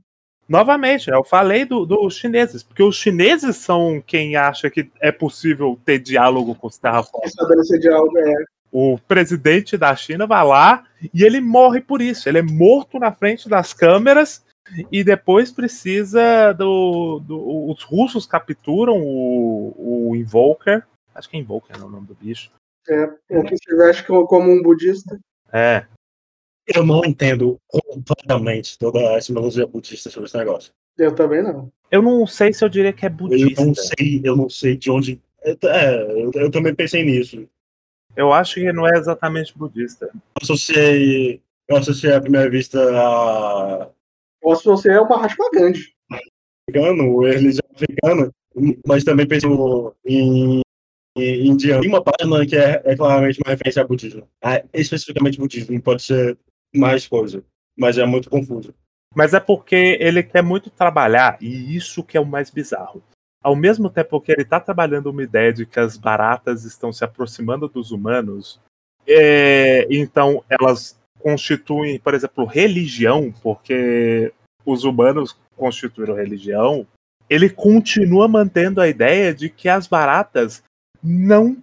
Novamente, 0.48 1.10
eu 1.10 1.22
falei 1.22 1.64
dos 1.64 1.86
do 1.86 2.10
chineses, 2.10 2.64
porque 2.64 2.82
os 2.82 2.96
chineses 2.96 3.54
são 3.54 4.02
quem 4.04 4.34
acha 4.34 4.68
que 4.68 4.90
é 5.00 5.12
possível 5.12 5.78
ter 5.84 6.00
diálogo 6.00 6.56
com 6.56 6.66
os 6.66 6.76
terraformas. 6.76 7.30
Estabelecer 7.30 7.78
diálogo, 7.78 8.18
é. 8.18 8.44
O 8.72 8.98
presidente 8.98 9.76
da 9.76 9.94
China 9.94 10.26
vai 10.26 10.44
lá 10.44 10.84
e 11.14 11.22
ele 11.22 11.40
morre 11.40 11.80
por 11.80 12.02
isso. 12.02 12.28
Ele 12.28 12.38
é 12.38 12.42
morto 12.42 12.98
na 12.98 13.12
frente 13.12 13.48
das 13.48 13.72
câmeras 13.72 14.44
e 14.90 15.02
depois 15.02 15.50
precisa 15.50 16.52
do. 16.52 17.20
do 17.20 17.70
os 17.70 17.82
russos 17.82 18.26
capturam 18.26 19.00
o, 19.00 20.10
o 20.10 20.16
Invoker. 20.16 20.84
Acho 21.14 21.28
que 21.28 21.36
é 21.36 21.40
Invoker 21.40 21.76
é 21.76 21.84
o 21.84 21.88
nome 21.88 22.06
do 22.06 22.14
bicho. 22.14 22.50
É, 22.88 23.04
o 23.30 23.44
que 23.44 23.56
se 23.56 23.76
veste 23.76 24.04
como 24.04 24.50
um 24.50 24.62
budista. 24.62 25.18
É. 25.52 25.86
Eu 26.66 26.84
não 26.84 27.04
entendo 27.04 27.60
completamente 27.66 28.78
toda 28.78 29.16
a 29.16 29.20
simbologia 29.20 29.66
budista 29.66 30.10
sobre 30.10 30.28
esse 30.28 30.36
negócio. 30.36 30.72
Eu 30.96 31.14
também 31.14 31.42
não. 31.42 31.70
Eu 31.90 32.00
não 32.00 32.26
sei 32.26 32.52
se 32.52 32.64
eu 32.64 32.68
diria 32.68 32.92
que 32.92 33.04
é 33.04 33.08
budista. 33.08 33.60
Eu 33.60 33.66
não 33.66 33.74
sei, 33.74 34.20
eu 34.24 34.36
não 34.36 34.48
sei 34.48 34.76
de 34.76 34.90
onde. 34.90 35.20
É, 35.42 35.54
eu, 36.22 36.30
eu 36.34 36.50
também 36.50 36.74
pensei 36.74 37.04
nisso. 37.04 37.46
Eu 38.16 38.32
acho 38.32 38.54
que 38.54 38.72
não 38.72 38.86
é 38.86 38.96
exatamente 38.96 39.56
budista. 39.56 40.06
Eu 40.14 40.20
associei, 40.42 41.42
eu 41.68 41.76
associei 41.76 42.12
à 42.12 42.20
primeira 42.20 42.48
vista 42.48 42.78
a. 42.78 43.90
Ou 44.42 44.56
se 44.56 44.64
você 44.64 44.90
é 44.90 45.00
o 45.00 45.08
Mahatma 45.08 45.50
Gandhi. 45.52 45.92
Africano, 46.68 47.20
religião 47.20 47.68
africana, 47.74 48.30
mas 48.86 49.04
também 49.04 49.26
pensei 49.26 49.48
em, 50.04 50.60
em 51.16 51.46
indiano. 51.46 51.82
Tem 51.82 51.90
uma 51.90 52.02
página 52.02 52.46
que 52.46 52.56
é, 52.56 52.82
é 52.84 52.96
claramente 52.96 53.40
uma 53.44 53.50
referência 53.50 53.82
a 53.82 53.86
budismo. 53.86 54.28
É, 54.42 54.64
especificamente 54.74 55.38
budismo, 55.38 55.80
pode 55.80 56.02
ser 56.02 56.36
mais 56.74 57.06
coisa, 57.06 57.44
mas 57.76 57.98
é 57.98 58.04
muito 58.04 58.30
confuso. 58.30 58.74
Mas 59.14 59.34
é 59.34 59.40
porque 59.40 59.98
ele 60.00 60.22
quer 60.22 60.42
muito 60.42 60.70
trabalhar, 60.70 61.36
e 61.40 61.76
isso 61.76 62.02
que 62.02 62.16
é 62.16 62.20
o 62.20 62.26
mais 62.26 62.50
bizarro. 62.50 63.02
Ao 63.42 63.54
mesmo 63.56 63.90
tempo 63.90 64.20
que 64.20 64.32
ele 64.32 64.42
está 64.42 64.60
trabalhando 64.60 65.10
uma 65.10 65.22
ideia 65.22 65.52
de 65.52 65.66
que 65.66 65.78
as 65.78 65.96
baratas 65.96 66.64
estão 66.64 66.92
se 66.92 67.04
aproximando 67.04 67.68
dos 67.68 67.90
humanos, 67.90 68.60
é, 69.06 69.86
então 69.90 70.44
elas 70.48 70.96
constituem, 71.22 71.98
por 71.98 72.14
exemplo, 72.14 72.44
religião, 72.44 73.32
porque 73.42 74.32
os 74.64 74.84
humanos 74.84 75.36
constituíram 75.56 76.14
religião, 76.14 76.86
ele 77.28 77.48
continua 77.48 78.28
mantendo 78.28 78.80
a 78.80 78.88
ideia 78.88 79.34
de 79.34 79.48
que 79.48 79.68
as 79.68 79.86
baratas 79.86 80.62
não, 81.02 81.56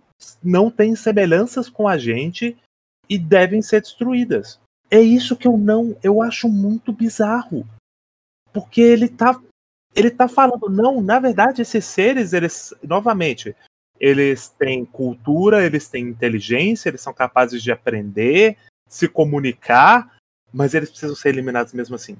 não 0.43 0.71
têm 0.71 0.95
semelhanças 0.95 1.69
com 1.69 1.87
a 1.87 1.97
gente 1.97 2.57
e 3.07 3.17
devem 3.17 3.61
ser 3.61 3.81
destruídas. 3.81 4.59
É 4.89 4.99
isso 4.99 5.35
que 5.35 5.47
eu 5.47 5.57
não, 5.57 5.95
eu 6.01 6.21
acho 6.21 6.49
muito 6.49 6.91
bizarro. 6.91 7.67
Porque 8.51 8.81
ele 8.81 9.07
tá 9.07 9.39
ele 9.95 10.11
tá 10.11 10.27
falando, 10.27 10.69
não, 10.69 11.01
na 11.01 11.19
verdade 11.19 11.61
esses 11.61 11.83
seres, 11.83 12.31
eles 12.31 12.73
novamente, 12.83 13.55
eles 13.99 14.49
têm 14.49 14.85
cultura, 14.85 15.65
eles 15.65 15.87
têm 15.89 16.07
inteligência, 16.07 16.89
eles 16.89 17.01
são 17.01 17.13
capazes 17.13 17.61
de 17.61 17.71
aprender, 17.71 18.55
se 18.89 19.07
comunicar, 19.07 20.17
mas 20.51 20.73
eles 20.73 20.89
precisam 20.89 21.15
ser 21.15 21.29
eliminados 21.29 21.71
mesmo 21.71 21.95
assim. 21.95 22.17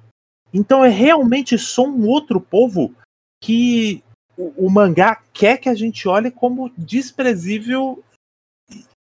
Então 0.54 0.86
é 0.86 0.90
realmente 0.90 1.58
só 1.58 1.84
um 1.86 2.08
outro 2.08 2.40
povo 2.40 2.94
que 3.42 4.04
o, 4.38 4.68
o 4.68 4.70
mangá 4.70 5.22
quer 5.34 5.58
que 5.58 5.68
a 5.68 5.76
gente 5.76 6.08
olhe 6.08 6.32
como 6.32 6.72
desprezível 6.78 8.04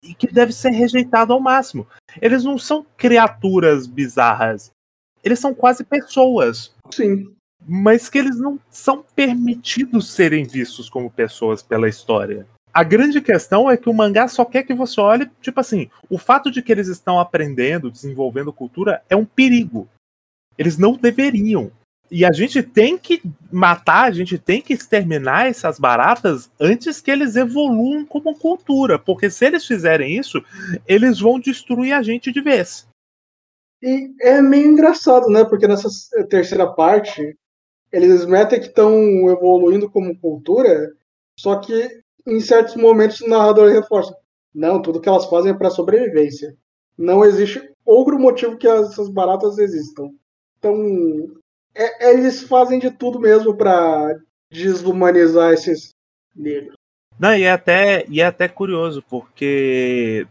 e 0.03 0.15
que 0.15 0.27
deve 0.27 0.53
ser 0.53 0.71
rejeitado 0.71 1.33
ao 1.33 1.41
máximo. 1.41 1.87
Eles 2.21 2.45
não 2.45 2.59
são 2.59 2.85
criaturas 2.97 3.87
bizarras. 3.87 4.71
Eles 5.23 5.39
são 5.39 5.55
quase 5.55 5.85
pessoas. 5.85 6.75
Sim. 6.93 7.35
Mas 7.67 8.09
que 8.09 8.19
eles 8.19 8.39
não 8.39 8.59
são 8.71 9.05
permitidos 9.15 10.11
serem 10.11 10.45
vistos 10.45 10.89
como 10.89 11.11
pessoas 11.11 11.63
pela 11.63 11.89
história. 11.89 12.47
A 12.79 12.85
grande 12.85 13.21
questão 13.21 13.69
é 13.69 13.77
que 13.77 13.91
o 13.91 13.93
mangá 13.93 14.29
só 14.29 14.45
quer 14.45 14.63
que 14.63 14.73
você 14.73 15.01
olhe, 15.01 15.29
tipo 15.41 15.59
assim, 15.59 15.91
o 16.09 16.17
fato 16.17 16.49
de 16.49 16.63
que 16.63 16.71
eles 16.71 16.87
estão 16.87 17.19
aprendendo, 17.19 17.91
desenvolvendo 17.91 18.53
cultura 18.53 19.03
é 19.11 19.17
um 19.17 19.25
perigo. 19.25 19.89
Eles 20.57 20.79
não 20.79 20.93
deveriam. 20.93 21.73
E 22.09 22.25
a 22.25 22.31
gente 22.31 22.63
tem 22.63 22.97
que 22.97 23.21
matar, 23.51 24.05
a 24.05 24.13
gente 24.13 24.39
tem 24.39 24.63
que 24.63 24.73
exterminar 24.73 25.49
essas 25.49 25.77
baratas 25.77 26.53
antes 26.61 27.01
que 27.01 27.11
eles 27.11 27.35
evoluam 27.35 28.07
como 28.07 28.39
cultura. 28.39 28.97
Porque 28.97 29.29
se 29.29 29.45
eles 29.45 29.67
fizerem 29.67 30.17
isso, 30.17 30.41
eles 30.87 31.19
vão 31.19 31.41
destruir 31.41 31.95
a 31.95 32.01
gente 32.01 32.31
de 32.31 32.41
vez. 32.41 32.87
E 33.83 34.09
é 34.21 34.41
meio 34.41 34.69
engraçado, 34.69 35.29
né? 35.31 35.45
Porque 35.45 35.67
nessa 35.67 35.89
terceira 36.29 36.73
parte, 36.73 37.37
eles 37.91 38.25
metem 38.25 38.61
que 38.61 38.67
estão 38.67 38.95
evoluindo 39.29 39.91
como 39.91 40.17
cultura, 40.17 40.95
só 41.37 41.59
que 41.59 42.07
em 42.29 42.41
certos 42.41 42.77
momentos 42.77 43.21
o 43.21 43.29
narrador 43.29 43.71
reforça: 43.71 44.15
não, 44.55 44.83
tudo 44.83 45.01
que 45.01 45.09
elas 45.09 45.27
fazem 45.27 45.53
é 45.53 45.55
para 45.55 45.71
sobrevivência. 45.71 46.55
Não 46.97 47.25
existe 47.25 47.63
outro 47.85 48.19
motivo 48.19 48.57
que 48.57 48.67
essas 48.67 49.09
baratas 49.09 49.59
existam. 49.59 50.11
Então, 50.59 50.75
é, 51.75 52.11
eles 52.11 52.43
fazem 52.43 52.79
de 52.79 52.91
tudo 52.91 53.21
mesmo 53.21 53.57
para 53.57 54.17
desumanizar 54.51 55.53
esses 55.53 55.95
negros. 56.35 56.75
Não, 57.19 57.37
e 57.37 57.45
é 57.45 57.53
até, 57.53 58.05
e 58.09 58.21
é 58.21 58.27
até 58.27 58.49
curioso, 58.49 59.03
porque 59.09 60.27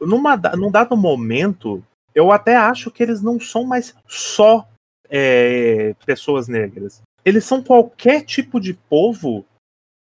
numa, 0.00 0.36
num 0.56 0.70
dado 0.70 0.96
momento, 0.96 1.82
eu 2.14 2.32
até 2.32 2.56
acho 2.56 2.90
que 2.90 3.02
eles 3.02 3.20
não 3.20 3.38
são 3.38 3.64
mais 3.64 3.94
só 4.06 4.66
é, 5.08 5.94
pessoas 6.06 6.48
negras. 6.48 7.02
Eles 7.24 7.44
são 7.44 7.62
qualquer 7.62 8.22
tipo 8.24 8.58
de 8.60 8.74
povo 8.74 9.44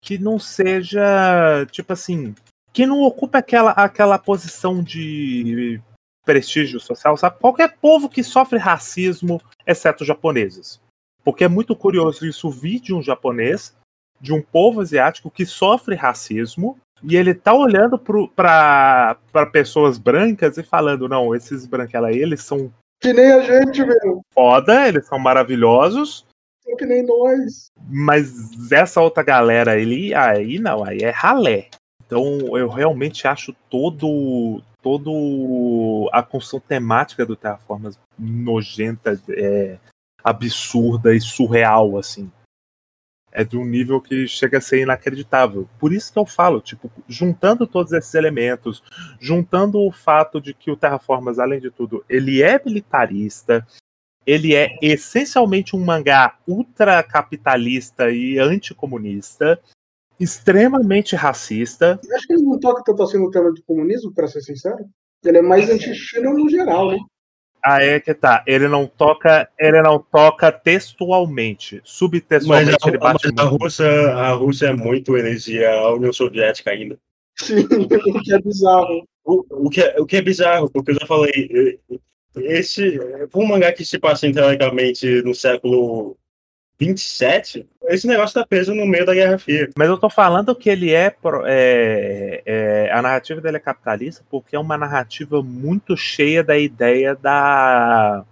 que 0.03 0.19
não 0.19 0.39
seja, 0.39 1.65
tipo 1.71 1.93
assim, 1.93 2.35
que 2.73 2.85
não 2.85 3.03
ocupe 3.03 3.39
aquela, 3.39 3.71
aquela 3.71 4.19
posição 4.19 4.83
de 4.83 5.81
prestígio 6.25 6.81
social, 6.81 7.17
sabe? 7.17 7.39
Qualquer 7.39 7.77
povo 7.81 8.09
que 8.09 8.23
sofre 8.23 8.59
racismo, 8.59 9.41
exceto 9.67 10.05
japoneses. 10.05 10.81
Porque 11.25 11.45
é 11.45 11.49
muito 11.49 11.77
curioso 11.77 12.27
isso 12.27 12.51
vir 12.51 12.81
de 12.81 12.93
um 12.93 13.03
japonês, 13.03 13.77
de 14.21 14.33
um 14.33 14.43
povo 14.43 14.81
asiático 14.81 15.31
que 15.31 15.47
sofre 15.47 15.95
racismo, 15.95 16.77
e 17.03 17.17
ele 17.17 17.35
tá 17.35 17.53
olhando 17.53 17.99
para 17.99 19.17
pessoas 19.53 19.99
brancas 19.99 20.57
e 20.57 20.63
falando: 20.63 21.09
não, 21.09 21.35
esses 21.35 21.67
branquela 21.67 22.09
aí, 22.09 22.19
eles 22.19 22.43
são. 22.43 22.73
Que 23.01 23.13
nem 23.13 23.33
a 23.33 23.41
gente, 23.41 23.85
meu. 23.85 24.23
Foda, 24.33 24.89
eles 24.89 25.07
são 25.07 25.19
maravilhosos. 25.19 26.25
Que 26.79 26.87
nem 26.87 27.05
nós. 27.05 27.71
Mas 27.89 28.71
essa 28.73 29.01
outra 29.01 29.23
galera 29.23 29.73
ali, 29.73 30.15
aí 30.15 30.59
não, 30.59 30.85
aí 30.85 30.99
é 30.99 31.11
ralé. 31.11 31.69
Então 32.07 32.57
eu 32.57 32.69
realmente 32.69 33.27
acho 33.27 33.53
todo 33.69 34.63
todo 34.83 36.11
a 36.13 36.23
construção 36.23 36.61
temática 36.61 37.25
do 37.25 37.37
Terraformas 37.37 37.99
nojenta, 38.19 39.19
é, 39.31 39.79
absurda 40.23 41.15
e 41.15 41.21
surreal, 41.21 41.97
assim. 41.97 42.31
É 43.31 43.45
de 43.45 43.57
um 43.57 43.65
nível 43.65 43.99
que 44.01 44.29
chega 44.29 44.59
a 44.59 44.61
ser 44.61 44.83
inacreditável. 44.83 45.67
Por 45.79 45.93
isso 45.93 46.13
que 46.13 46.19
eu 46.19 46.27
falo, 46.27 46.61
tipo, 46.61 46.91
juntando 47.09 47.67
todos 47.67 47.93
esses 47.93 48.13
elementos, 48.13 48.83
juntando 49.19 49.81
o 49.81 49.91
fato 49.91 50.39
de 50.39 50.53
que 50.53 50.71
o 50.71 50.77
Terraformas, 50.77 51.39
além 51.39 51.59
de 51.59 51.71
tudo, 51.71 52.05
ele 52.09 52.43
é 52.43 52.61
militarista, 52.63 53.67
ele 54.27 54.55
é 54.55 54.77
essencialmente 54.81 55.75
um 55.77 55.85
mangá 55.85 56.37
ultracapitalista 56.47 58.11
e 58.11 58.39
anticomunista, 58.39 59.61
extremamente 60.19 61.17
racista. 61.17 62.01
Acho 62.15 62.27
que 62.27 62.35
ele 62.35 62.43
não 62.43 62.59
toca 62.59 62.83
tanto 62.85 63.03
assim 63.03 63.19
no 63.19 63.31
tema 63.31 63.53
do 63.53 63.63
comunismo, 63.63 64.13
para 64.13 64.29
ser 64.29 64.41
sincero. 64.41 64.85
Ele 65.25 65.39
é 65.39 65.43
mais 65.43 65.71
anti-China 65.71 66.33
no 66.33 66.49
geral, 66.49 66.93
né? 66.93 66.99
Ah, 67.65 67.81
é 67.83 68.01
que 68.01 68.13
tá. 68.13 68.43
Ele 68.45 68.67
não 68.67 68.89
toca, 68.89 69.49
ele 69.59 69.81
não 69.83 70.01
toca 70.01 70.51
textualmente. 70.51 71.81
Subtextualmente 71.85 72.73
mas 72.73 72.85
a, 72.85 72.89
ele 72.89 72.99
bate 72.99 73.29
mas 73.33 73.47
a 73.47 73.49
Rússia, 73.49 74.15
a 74.15 74.33
Rússia 74.33 74.67
é 74.67 74.73
muito 74.73 75.17
energia 75.17 75.71
a 75.71 75.95
União 75.95 76.13
Soviética 76.13 76.71
ainda. 76.71 76.99
Sim, 77.39 77.61
o 78.17 78.21
que 78.21 78.35
é 78.35 78.41
bizarro. 78.41 79.07
O, 79.25 79.67
o, 79.67 79.71
que 79.71 79.81
é, 79.81 80.01
o 80.01 80.05
que 80.05 80.17
é 80.17 80.23
bizarro, 80.23 80.69
porque 80.69 80.91
eu 80.91 80.97
já 80.97 81.07
falei, 81.07 81.79
esse, 82.37 82.99
um 83.35 83.47
mangá 83.47 83.73
que 83.73 83.85
se 83.85 83.99
passa 83.99 84.31
teoricamente 84.33 85.23
no 85.23 85.35
século 85.35 86.17
27, 86.79 87.69
esse 87.85 88.07
negócio 88.09 88.35
tá 88.41 88.47
preso 88.47 88.75
no 88.75 88.85
meio 88.85 89.07
da 89.07 89.15
Guerra 89.15 89.39
Fria. 89.39 89.71
Mas 89.77 89.89
eu 89.89 89.97
tô 89.99 90.11
falando 90.11 90.55
que 90.55 90.69
ele 90.69 90.93
é, 90.93 91.15
é, 91.47 92.43
é, 92.45 92.93
A 92.93 93.01
narrativa 93.01 93.41
dele 93.41 93.59
é 93.59 93.61
capitalista 93.61 94.25
porque 94.29 94.57
é 94.57 94.59
uma 94.59 94.77
narrativa 94.77 95.43
muito 95.43 95.97
cheia 95.97 96.43
da 96.43 96.59
ideia 96.59 97.15
da. 97.15 98.25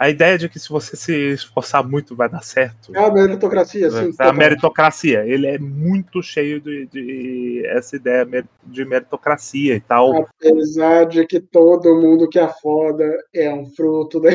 A 0.00 0.08
ideia 0.08 0.38
de 0.38 0.48
que 0.48 0.58
se 0.58 0.70
você 0.70 0.96
se 0.96 1.12
esforçar 1.34 1.86
muito 1.86 2.16
vai 2.16 2.26
dar 2.26 2.42
certo. 2.42 2.90
É 2.96 3.04
a 3.04 3.12
meritocracia, 3.12 3.90
sim. 3.90 4.10
É 4.18 4.24
a 4.24 4.32
meritocracia. 4.32 5.26
Ele 5.26 5.46
é 5.46 5.58
muito 5.58 6.22
cheio 6.22 6.58
de, 6.58 6.86
de 6.86 7.62
essa 7.66 7.96
ideia 7.96 8.26
de 8.64 8.84
meritocracia 8.86 9.74
e 9.74 9.80
tal. 9.80 10.22
Apesar 10.22 11.04
de 11.04 11.26
que 11.26 11.38
todo 11.38 12.00
mundo 12.00 12.30
que 12.30 12.38
é 12.38 12.48
foda 12.48 13.04
é 13.34 13.52
um 13.52 13.66
fruto 13.66 14.18
da 14.18 14.30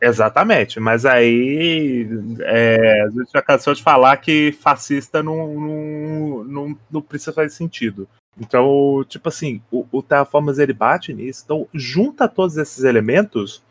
Exatamente, 0.00 0.78
mas 0.78 1.04
aí 1.04 2.08
é, 2.42 3.02
a 3.02 3.10
gente 3.10 3.32
já 3.34 3.42
cansou 3.42 3.74
de 3.74 3.82
falar 3.82 4.16
que 4.18 4.52
fascista 4.52 5.20
não, 5.20 5.52
não, 5.52 6.44
não, 6.44 6.78
não 6.88 7.02
precisa 7.02 7.32
fazer 7.32 7.50
sentido. 7.50 8.08
Então, 8.40 9.04
tipo 9.08 9.28
assim, 9.28 9.60
o, 9.68 9.84
o 9.90 10.00
Terraformas 10.00 10.60
ele 10.60 10.72
bate 10.72 11.12
nisso. 11.12 11.42
Então, 11.44 11.68
junta 11.74 12.28
todos 12.28 12.56
esses 12.56 12.84
elementos, 12.84 13.62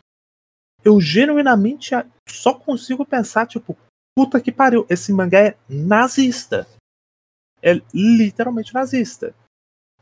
eu 0.84 1.00
genuinamente 1.00 1.90
só 2.28 2.54
consigo 2.54 3.04
pensar, 3.04 3.46
tipo, 3.46 3.76
puta 4.16 4.40
que 4.40 4.52
pariu, 4.52 4.86
esse 4.88 5.12
mangá 5.12 5.40
é 5.40 5.56
nazista. 5.68 6.66
É 7.62 7.74
literalmente 7.92 8.72
nazista. 8.72 9.34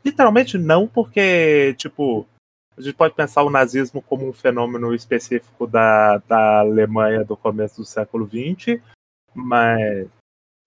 Literalmente 0.03 0.57
não, 0.57 0.87
porque, 0.87 1.75
tipo, 1.77 2.25
a 2.77 2.81
gente 2.81 2.95
pode 2.95 3.13
pensar 3.13 3.43
o 3.43 3.49
nazismo 3.49 4.01
como 4.01 4.27
um 4.27 4.31
fenômeno 4.33 4.95
específico 4.95 5.67
da, 5.67 6.17
da 6.19 6.59
Alemanha 6.59 7.25
do 7.25 7.35
começo 7.35 7.81
do 7.81 7.85
século 7.85 8.25
XX, 8.25 8.81
mas. 9.33 10.07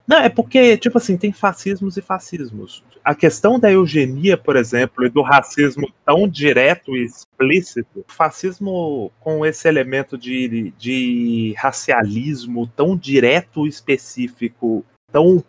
Não, 0.05 0.17
é 0.17 0.29
porque, 0.29 0.77
tipo 0.77 0.97
assim, 0.97 1.17
tem 1.17 1.31
fascismos 1.31 1.95
e 1.95 2.01
fascismos. 2.01 2.83
A 3.03 3.15
questão 3.15 3.59
da 3.59 3.71
eugenia, 3.71 4.37
por 4.37 4.55
exemplo, 4.55 5.05
e 5.05 5.09
do 5.09 5.21
racismo 5.21 5.91
tão 6.05 6.27
direto 6.27 6.95
e 6.95 7.05
explícito, 7.05 8.03
fascismo 8.07 9.11
com 9.19 9.45
esse 9.45 9.67
elemento 9.67 10.17
de, 10.17 10.71
de 10.77 11.53
racialismo 11.57 12.67
tão 12.67 12.97
direto 12.97 13.65
e 13.65 13.69
específico, 13.69 14.85
tão, 15.11 15.43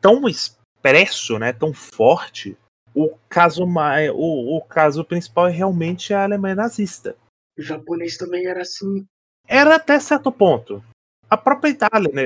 tão 0.00 0.28
expresso, 0.28 1.38
né, 1.38 1.52
tão 1.52 1.72
forte, 1.72 2.56
o 2.94 3.16
caso 3.28 3.66
mais, 3.66 4.10
o, 4.10 4.56
o 4.56 4.60
caso 4.62 5.04
principal 5.04 5.48
é 5.48 5.52
realmente 5.52 6.12
a 6.12 6.24
Alemanha 6.24 6.56
nazista. 6.56 7.16
O 7.56 7.62
japonês 7.62 8.16
também 8.16 8.46
era 8.46 8.62
assim. 8.62 9.06
Era 9.46 9.76
até 9.76 9.98
certo 9.98 10.30
ponto. 10.30 10.82
A 11.30 11.36
própria 11.36 11.70
Itália, 11.70 12.10
né, 12.12 12.24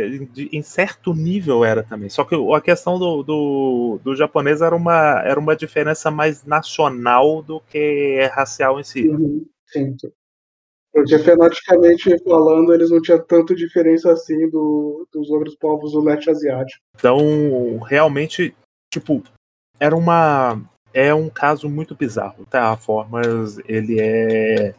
em 0.53 0.63
certo 0.63 1.13
nível 1.13 1.65
era 1.65 1.83
também. 1.83 2.09
Só 2.09 2.25
que 2.25 2.35
a 2.35 2.61
questão 2.61 2.99
do, 2.99 3.23
do, 3.23 4.01
do, 4.03 4.15
japonês 4.15 4.63
era 4.63 4.75
uma, 4.75 5.21
era 5.25 5.41
uma 5.41 5.57
diferença 5.57 6.11
mais 6.11 6.45
nacional 6.45 7.43
do 7.43 7.61
que 7.61 8.31
racial 8.33 8.79
em 8.79 8.85
si. 8.85 9.09
Uhum, 9.09 9.45
sim. 9.67 9.97
Porque 10.93 11.19
fenoticamente 11.19 12.17
falando, 12.23 12.73
eles 12.73 12.91
não 12.91 13.01
tinham 13.01 13.21
tanta 13.25 13.55
diferença 13.55 14.13
assim 14.13 14.49
do, 14.51 15.09
dos 15.13 15.31
outros 15.31 15.57
povos 15.57 15.93
do 15.93 16.01
leste 16.01 16.31
asiático. 16.31 16.81
Então, 16.95 17.79
realmente, 17.81 18.55
tipo, 18.93 19.23
era 19.81 19.97
uma 19.97 20.61
é 20.95 21.13
um 21.15 21.29
caso 21.29 21.69
muito 21.69 21.95
bizarro. 21.95 22.47
Terraformers, 22.47 23.59
ele 23.67 23.99
é, 24.01 24.75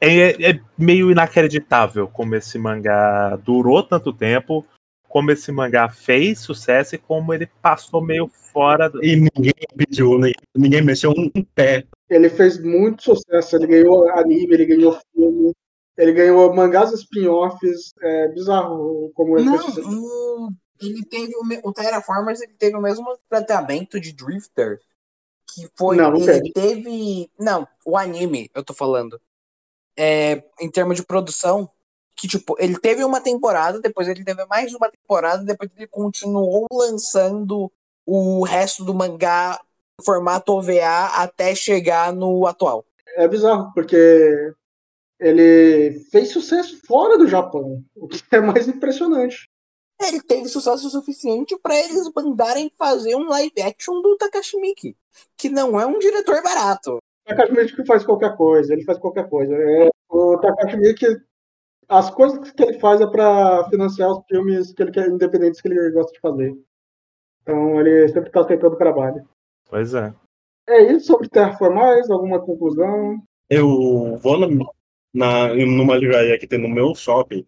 é 0.00 0.50
é 0.50 0.60
meio 0.76 1.10
inacreditável 1.10 2.08
como 2.08 2.34
esse 2.34 2.58
mangá 2.58 3.36
durou 3.36 3.82
tanto 3.82 4.12
tempo, 4.12 4.64
como 5.08 5.30
esse 5.30 5.52
mangá 5.52 5.88
fez 5.88 6.40
sucesso 6.40 6.94
e 6.94 6.98
como 6.98 7.32
ele 7.32 7.48
passou 7.62 8.02
meio 8.02 8.28
fora 8.52 8.88
do... 8.88 9.04
E 9.04 9.16
ninguém 9.16 9.54
pediu, 9.76 10.18
ninguém 10.54 10.82
mexeu 10.82 11.10
um 11.10 11.30
pé. 11.54 11.86
Ele 12.10 12.28
fez 12.28 12.62
muito 12.62 13.02
sucesso, 13.02 13.56
ele 13.56 13.66
ganhou 13.66 14.08
anime, 14.10 14.54
ele 14.54 14.66
ganhou 14.66 14.98
filme, 15.14 15.52
ele 15.96 16.12
ganhou 16.12 16.54
mangás 16.54 16.92
spin-offs, 16.92 17.94
é 18.02 18.28
bizarro 18.28 19.10
como 19.14 19.38
ele 19.38 19.46
Não, 19.46 19.58
fez 19.58 19.86
o 19.86 20.52
ele 20.80 21.04
teve 21.04 21.32
o, 21.36 21.68
o 21.68 21.72
Terraformers 21.72 22.40
ele 22.40 22.54
teve 22.54 22.76
o 22.76 22.82
mesmo 22.82 23.06
tratamento 23.28 24.00
de 24.00 24.12
Drifter 24.12 24.78
que 25.52 25.68
foi 25.76 25.96
não, 25.96 26.10
não 26.10 26.28
ele 26.28 26.52
teve 26.52 27.30
não 27.38 27.66
o 27.84 27.96
anime 27.96 28.50
eu 28.54 28.64
tô 28.64 28.74
falando 28.74 29.20
é, 29.96 30.42
em 30.60 30.70
termos 30.70 30.96
de 30.96 31.04
produção 31.04 31.68
que 32.16 32.28
tipo 32.28 32.54
ele 32.58 32.78
teve 32.78 33.04
uma 33.04 33.20
temporada 33.20 33.80
depois 33.80 34.08
ele 34.08 34.24
teve 34.24 34.44
mais 34.46 34.72
uma 34.74 34.90
temporada 34.90 35.42
depois 35.42 35.70
ele 35.76 35.86
continuou 35.86 36.66
lançando 36.72 37.70
o 38.06 38.44
resto 38.44 38.84
do 38.84 38.94
mangá 38.94 39.60
em 40.00 40.04
formato 40.04 40.52
OVA 40.52 41.06
até 41.16 41.54
chegar 41.54 42.12
no 42.12 42.46
atual 42.46 42.84
é 43.16 43.26
bizarro 43.26 43.72
porque 43.74 44.52
ele 45.18 46.00
fez 46.10 46.30
sucesso 46.30 46.80
fora 46.86 47.16
do 47.18 47.26
Japão 47.26 47.82
o 47.96 48.08
que 48.08 48.22
é 48.30 48.40
mais 48.40 48.68
impressionante 48.68 49.48
ele 50.00 50.20
teve 50.20 50.48
sucesso 50.48 50.90
suficiente 50.90 51.56
para 51.58 51.78
eles 51.78 52.10
mandarem 52.14 52.70
fazer 52.76 53.14
um 53.14 53.28
live 53.28 53.62
action 53.62 54.00
do 54.02 54.16
Takashi 54.16 54.58
Miki, 54.60 54.96
que 55.36 55.48
não 55.48 55.80
é 55.80 55.86
um 55.86 55.98
diretor 55.98 56.42
barato. 56.42 56.98
O 57.24 57.28
Takashi 57.28 57.52
Miki 57.52 57.86
faz 57.86 58.04
qualquer 58.04 58.36
coisa, 58.36 58.72
ele 58.72 58.84
faz 58.84 58.98
qualquer 58.98 59.28
coisa. 59.28 59.54
É, 59.54 59.88
o 60.08 60.38
Takashi 60.38 60.76
Miki, 60.76 61.06
as 61.88 62.10
coisas 62.10 62.50
que 62.50 62.62
ele 62.62 62.78
faz 62.78 63.00
é 63.00 63.06
para 63.06 63.68
financiar 63.70 64.10
os 64.10 64.24
filmes 64.26 64.72
que 64.72 64.82
ele 64.82 64.92
quer, 64.92 65.08
independentes 65.08 65.60
que 65.60 65.68
ele 65.68 65.90
gosta 65.90 66.12
de 66.12 66.20
fazer. 66.20 66.54
Então 67.42 67.80
ele 67.80 68.08
sempre 68.08 68.28
está 68.28 68.40
aceitando 68.40 68.74
o 68.74 68.78
trabalho. 68.78 69.26
Pois 69.68 69.94
é. 69.94 70.14
É 70.68 70.92
isso 70.92 71.06
sobre 71.06 71.28
Terraformais? 71.28 72.10
Alguma 72.10 72.40
conclusão? 72.40 73.22
Eu 73.50 74.16
vou 74.16 74.38
na, 74.38 74.48
na, 75.12 75.54
numa 75.54 75.96
livraria 75.96 76.38
que 76.38 76.46
tem 76.46 76.58
no 76.58 76.68
meu 76.68 76.94
shopping 76.94 77.46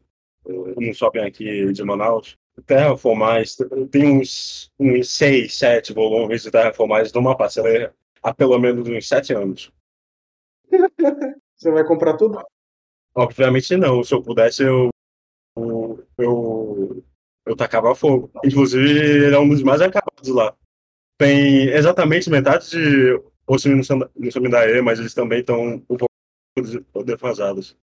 no 0.49 0.95
shopping 0.95 1.21
aqui 1.21 1.73
de 1.73 1.85
Manaus, 1.85 2.37
Terraformais 2.67 3.57
tem 3.91 4.21
uns, 4.21 4.71
uns 4.79 5.11
seis, 5.11 5.59
sete 5.59 5.93
volumes 5.93 6.43
de 6.43 6.51
Terraformais 6.51 7.13
numa 7.13 7.37
parcela 7.37 7.93
há 8.27 8.35
pelo 8.35 8.59
menos 8.59 8.89
uns 8.89 9.07
sete 9.07 9.33
anos. 9.33 9.73
Você 11.57 11.71
vai 11.71 11.85
comprar 11.85 12.17
tudo? 12.17 12.45
Obviamente 13.15 13.77
não. 13.77 14.03
Se 14.03 14.13
eu 14.13 14.21
pudesse, 14.21 14.65
eu, 14.65 14.89
eu, 15.57 16.05
eu, 16.19 17.05
eu 17.47 17.57
tacava 17.57 17.95
fogo. 17.95 18.29
Inclusive, 18.45 18.85
ele 18.91 19.35
é 19.35 19.39
um 19.39 19.49
dos 19.49 19.63
mais 19.63 19.81
acabados 19.81 20.29
lá. 20.29 20.55
Tem 21.17 21.69
exatamente 21.69 22.29
metade 22.29 22.71
de 22.71 23.23
Ossumi 23.47 23.77
no 23.77 24.33
Samindae, 24.33 24.83
mas 24.83 24.99
eles 24.99 25.15
também 25.15 25.41
estão 25.41 25.83
um 25.89 25.97
pouco 25.97 26.11
defasados. 27.05 27.77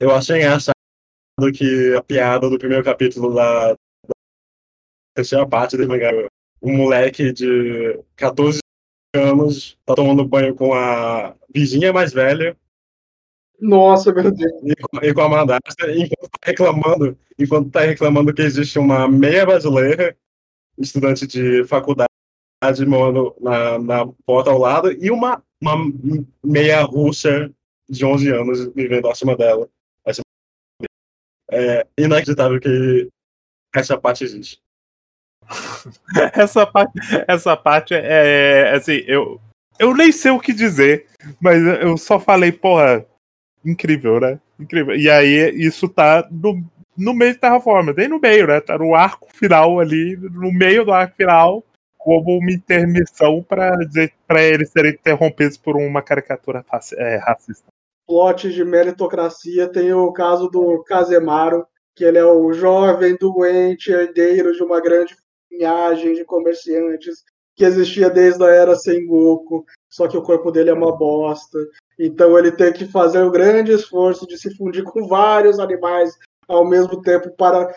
Eu 0.00 0.10
achei 0.10 0.42
essa 0.42 0.72
do 1.38 1.52
que 1.52 1.94
a 1.94 2.02
piada 2.02 2.50
do 2.50 2.58
primeiro 2.58 2.84
capítulo 2.84 3.32
da, 3.34 3.72
da 3.72 4.14
terceira 5.14 5.48
parte 5.48 5.76
do 5.76 5.88
mangá. 5.88 6.10
Um 6.60 6.76
moleque 6.76 7.32
de 7.32 8.02
14 8.16 8.58
anos 9.16 9.78
tá 9.84 9.94
tomando 9.94 10.24
banho 10.24 10.54
com 10.54 10.74
a 10.74 11.34
vizinha 11.52 11.92
mais 11.92 12.12
velha. 12.12 12.56
Nossa, 13.60 14.12
meu 14.12 14.30
Deus. 14.30 14.52
E 15.02 15.14
com, 15.14 15.20
a 15.22 15.28
madrasta, 15.28 15.90
enquanto 15.92 16.30
tá 16.30 16.38
reclamando, 16.44 17.18
enquanto 17.38 17.70
tá 17.70 17.80
reclamando 17.80 18.34
que 18.34 18.42
existe 18.42 18.78
uma 18.78 19.08
meia 19.08 19.46
brasileira, 19.46 20.16
estudante 20.78 21.26
de 21.26 21.64
faculdade, 21.64 22.10
morando 22.86 23.34
na, 23.40 23.78
na 23.78 24.06
porta 24.26 24.50
ao 24.50 24.58
lado, 24.58 24.92
e 24.92 25.10
uma, 25.10 25.42
uma 25.60 25.76
meia 26.44 26.82
russa 26.82 27.50
de 27.88 28.04
11 28.04 28.30
anos 28.30 28.66
vivendo 28.74 29.08
acima 29.08 29.36
dela 29.36 29.68
é 31.50 31.86
inacreditável 31.98 32.60
que 32.60 33.08
essa 33.74 33.98
parte 33.98 34.24
existe. 34.24 34.60
essa 36.34 36.66
parte, 36.66 36.92
essa 37.28 37.56
parte 37.56 37.94
é 37.94 38.72
assim, 38.74 39.02
eu, 39.06 39.40
eu 39.78 39.94
nem 39.94 40.12
sei 40.12 40.30
o 40.30 40.40
que 40.40 40.52
dizer, 40.52 41.06
mas 41.40 41.62
eu 41.80 41.96
só 41.96 42.18
falei, 42.18 42.52
porra, 42.52 43.04
incrível, 43.64 44.20
né? 44.20 44.38
Incrível. 44.58 44.96
E 44.96 45.10
aí 45.10 45.50
isso 45.56 45.88
tá 45.88 46.26
no, 46.30 46.62
no 46.96 47.14
meio 47.14 47.32
de 47.32 47.38
Terraforma, 47.38 47.92
bem 47.92 48.08
no 48.08 48.18
meio, 48.18 48.46
né? 48.46 48.60
Tá 48.60 48.78
no 48.78 48.94
arco 48.94 49.28
final 49.32 49.78
ali, 49.80 50.16
no 50.16 50.52
meio 50.52 50.84
do 50.84 50.92
arco 50.92 51.16
final, 51.16 51.64
como 51.98 52.38
uma 52.38 52.52
intermissão 52.52 53.42
para 53.42 53.72
eles 54.42 54.70
serem 54.70 54.92
interrompidos 54.92 55.56
por 55.56 55.76
uma 55.76 56.02
caricatura 56.02 56.64
é, 56.96 57.16
racista 57.16 57.66
plot 58.06 58.52
de 58.52 58.64
meritocracia 58.64 59.68
tem 59.68 59.92
o 59.92 60.12
caso 60.12 60.48
do 60.48 60.82
Casemaro, 60.84 61.66
que 61.94 62.04
ele 62.04 62.18
é 62.18 62.24
o 62.24 62.52
jovem, 62.52 63.16
doente, 63.18 63.90
herdeiro 63.90 64.52
de 64.52 64.62
uma 64.62 64.80
grande 64.80 65.16
linhagem 65.56 66.14
de 66.14 66.24
comerciantes 66.24 67.24
que 67.54 67.64
existia 67.64 68.10
desde 68.10 68.44
a 68.44 68.48
era 68.48 68.76
Sengoku, 68.76 69.64
só 69.88 70.06
que 70.06 70.16
o 70.16 70.22
corpo 70.22 70.50
dele 70.50 70.70
é 70.70 70.74
uma 70.74 70.94
bosta. 70.94 71.58
Então 71.98 72.38
ele 72.38 72.52
tem 72.52 72.72
que 72.72 72.86
fazer 72.86 73.22
um 73.22 73.30
grande 73.30 73.72
esforço 73.72 74.26
de 74.26 74.36
se 74.36 74.54
fundir 74.54 74.84
com 74.84 75.06
vários 75.06 75.58
animais 75.58 76.14
ao 76.46 76.64
mesmo 76.68 77.00
tempo 77.00 77.30
para. 77.30 77.74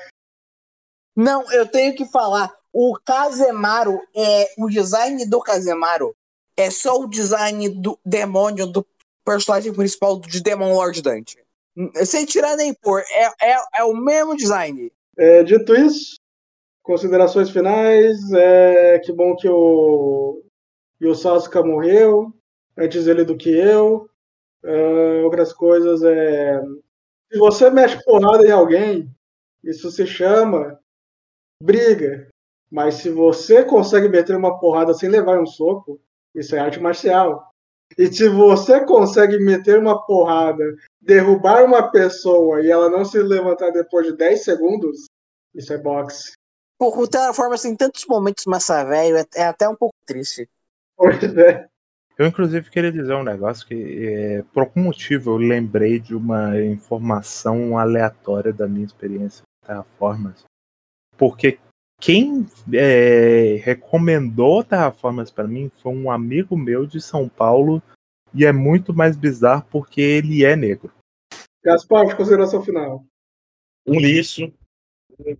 Não, 1.15 1.49
eu 1.51 1.65
tenho 1.65 1.95
que 1.95 2.05
falar. 2.05 2.53
O 2.71 2.97
Kazemaru 3.03 3.99
é 4.15 4.49
o 4.57 4.67
design 4.69 5.25
do 5.25 5.39
Kazemaru 5.39 6.13
é 6.59 6.69
só 6.69 6.99
o 6.99 7.07
design 7.07 7.69
do 7.69 7.97
demônio 8.05 8.67
do 8.67 8.85
personagem 9.23 9.73
principal 9.73 10.19
de 10.19 10.41
Demon 10.43 10.73
Lord 10.73 11.01
Dante. 11.01 11.37
Sem 12.05 12.25
tirar 12.25 12.57
nem 12.57 12.73
pôr, 12.73 13.01
é, 13.09 13.51
é, 13.53 13.57
é 13.77 13.83
o 13.85 13.95
mesmo 13.95 14.35
design. 14.35 14.91
É, 15.17 15.41
dito 15.43 15.73
isso, 15.73 16.18
considerações 16.89 17.51
finais. 17.51 18.17
É, 18.33 18.97
que 18.97 19.13
bom 19.13 19.35
que 19.35 19.47
o, 19.47 20.41
que 20.97 21.05
o 21.05 21.13
Sasuke 21.13 21.59
morreu 21.59 22.33
antes 22.75 23.05
ele 23.05 23.23
do 23.23 23.37
que 23.37 23.51
eu. 23.51 24.09
É, 24.63 25.21
outras 25.21 25.53
coisas 25.53 26.01
é. 26.01 26.59
Se 27.31 27.37
você 27.37 27.69
mexe 27.69 28.03
porrada 28.03 28.43
em 28.43 28.51
alguém, 28.51 29.07
isso 29.63 29.91
se 29.91 30.07
chama 30.07 30.79
briga. 31.61 32.27
Mas 32.71 32.95
se 32.95 33.11
você 33.11 33.63
consegue 33.63 34.09
meter 34.09 34.35
uma 34.35 34.59
porrada 34.59 34.91
sem 34.95 35.09
levar 35.09 35.39
um 35.39 35.45
soco, 35.45 36.01
isso 36.33 36.55
é 36.55 36.59
arte 36.59 36.79
marcial. 36.79 37.47
E 37.97 38.07
se 38.11 38.27
você 38.27 38.83
consegue 38.83 39.37
meter 39.37 39.77
uma 39.77 40.03
porrada, 40.07 40.63
derrubar 40.99 41.63
uma 41.63 41.91
pessoa 41.91 42.61
e 42.61 42.71
ela 42.71 42.89
não 42.89 43.05
se 43.05 43.21
levantar 43.21 43.71
depois 43.71 44.07
de 44.07 44.15
10 44.15 44.43
segundos, 44.43 45.05
isso 45.53 45.71
é 45.73 45.77
boxe. 45.77 46.38
Porra, 46.79 47.01
o 47.01 47.07
Terraformers 47.09 47.61
tem 47.61 47.75
tantos 47.75 48.05
momentos 48.07 48.45
massa 48.45 48.85
velho, 48.85 49.17
é, 49.17 49.25
é 49.35 49.43
até 49.43 49.67
um 49.67 49.75
pouco 49.75 49.93
triste. 50.05 50.49
Pois 50.95 51.21
é. 51.37 51.67
Eu, 52.17 52.25
inclusive, 52.25 52.69
queria 52.69 52.91
dizer 52.91 53.13
um 53.13 53.23
negócio 53.23 53.67
que, 53.67 54.07
é, 54.07 54.43
por 54.53 54.63
algum 54.63 54.83
motivo, 54.83 55.31
eu 55.31 55.37
lembrei 55.37 55.99
de 55.99 56.15
uma 56.15 56.59
informação 56.61 57.77
aleatória 57.77 58.53
da 58.53 58.67
minha 58.67 58.85
experiência 58.85 59.43
com 59.43 59.67
Terraformers. 59.67 60.43
Porque 61.17 61.59
quem 61.99 62.47
é, 62.73 63.59
recomendou 63.61 64.63
Terraformers 64.63 65.31
para 65.31 65.47
mim 65.47 65.69
foi 65.81 65.93
um 65.93 66.09
amigo 66.09 66.57
meu 66.57 66.85
de 66.85 67.01
São 67.01 67.27
Paulo 67.27 67.83
e 68.33 68.45
é 68.45 68.53
muito 68.53 68.93
mais 68.93 69.17
bizarro 69.17 69.65
porque 69.69 69.99
ele 69.99 70.45
é 70.45 70.55
negro. 70.55 70.91
Gaspar, 71.63 72.07
de 72.07 72.15
consideração 72.15 72.63
final. 72.63 73.03
Um 73.85 73.99
lixo. 73.99 74.53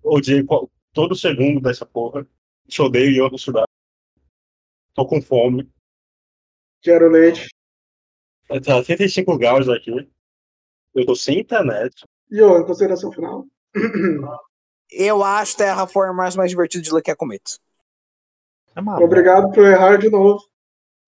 Odiei 0.04 0.46
todo 0.94 1.16
segundo 1.16 1.62
dessa 1.62 1.86
porra. 1.86 2.28
Te 2.68 2.82
odeio 2.82 3.12
e 3.12 3.18
eu 3.18 3.28
estudar. 3.28 3.66
Tô 4.94 5.06
com 5.06 5.22
fome. 5.22 5.70
Quero 6.82 7.10
leite. 7.10 7.48
Tá 8.48 8.84
35 8.84 9.38
graus 9.38 9.70
aqui. 9.70 10.10
Eu 10.94 11.06
tô 11.06 11.16
sem 11.16 11.40
internet. 11.40 12.04
E 12.32 12.38
eu, 12.38 12.60
em 12.60 12.66
consideração 12.66 13.12
final. 13.12 13.46
Eu 14.92 15.24
acho 15.24 15.56
Terraformars 15.56 16.36
mais 16.36 16.50
divertido 16.50 16.84
de 16.84 17.02
que 17.04 17.12
a 17.12 17.16
Cometa. 17.16 17.52
É. 18.76 19.04
Obrigado 19.04 19.52
por 19.52 19.64
errar 19.64 19.98
de 19.98 20.10
novo. 20.10 20.42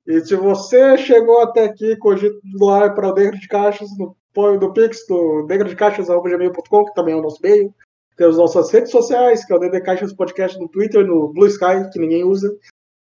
E 0.06 0.20
se 0.22 0.36
você 0.36 0.98
chegou 0.98 1.42
até 1.42 1.66
aqui, 1.66 1.96
cogito 1.96 2.40
doar 2.44 2.94
para 2.94 3.10
o 3.10 3.14
Dentro 3.14 3.40
de 3.40 3.48
Caixas, 3.48 3.90
no 3.98 4.16
apoio 4.32 4.60
do 4.60 4.74
Pix, 4.74 5.06
do 5.08 5.46
dentro 5.48 5.68
de 5.68 5.76
caixas.gmail.com, 5.76 6.86
que 6.86 6.94
também 6.94 7.14
é 7.14 7.18
o 7.18 7.22
nosso 7.22 7.40
e-mail. 7.44 7.74
Temos 8.16 8.38
nossas 8.38 8.72
redes 8.72 8.92
sociais, 8.92 9.46
que 9.46 9.54
é 9.54 9.56
o 9.56 9.60
de 9.60 9.82
Caixas 9.82 10.14
Podcast 10.14 10.60
no 10.60 10.68
Twitter, 10.68 11.06
no 11.06 11.32
Blue 11.34 11.48
Sky, 11.48 11.90
que 11.92 12.00
ninguém 12.00 12.24
usa. 12.24 12.56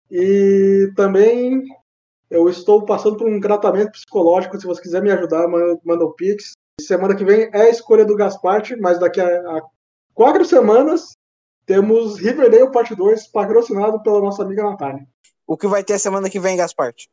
E 0.10 0.92
também 0.96 1.64
eu 2.30 2.50
estou 2.50 2.86
passando 2.86 3.18
por 3.18 3.28
um 3.28 3.40
tratamento 3.40 3.92
psicológico. 3.92 4.60
Se 4.60 4.66
você 4.66 4.82
quiser 4.82 5.02
me 5.02 5.12
ajudar, 5.12 5.48
manda, 5.48 6.06
o 6.06 6.14
Pix. 6.14 6.54
Semana 6.80 7.16
que 7.16 7.24
vem 7.24 7.50
é 7.54 7.62
a 7.62 7.70
escolha 7.70 8.06
do 8.06 8.16
Gasparte, 8.16 8.76
mas 8.76 9.00
daqui 9.00 9.22
a, 9.22 9.28
a 9.28 9.62
quatro 10.14 10.44
semanas 10.44 11.12
temos 11.66 12.18
Riverdale 12.20 12.72
Parte 12.72 12.96
2, 12.96 13.28
patrocinado 13.28 14.02
pela 14.02 14.20
nossa 14.20 14.44
amiga 14.44 14.64
Natália. 14.64 15.08
O 15.46 15.58
que 15.58 15.68
vai 15.68 15.84
ter 15.84 15.94
a 15.94 16.00
semana 16.00 16.30
que 16.30 16.40
vem, 16.40 16.58
Gasparte? 16.58 17.10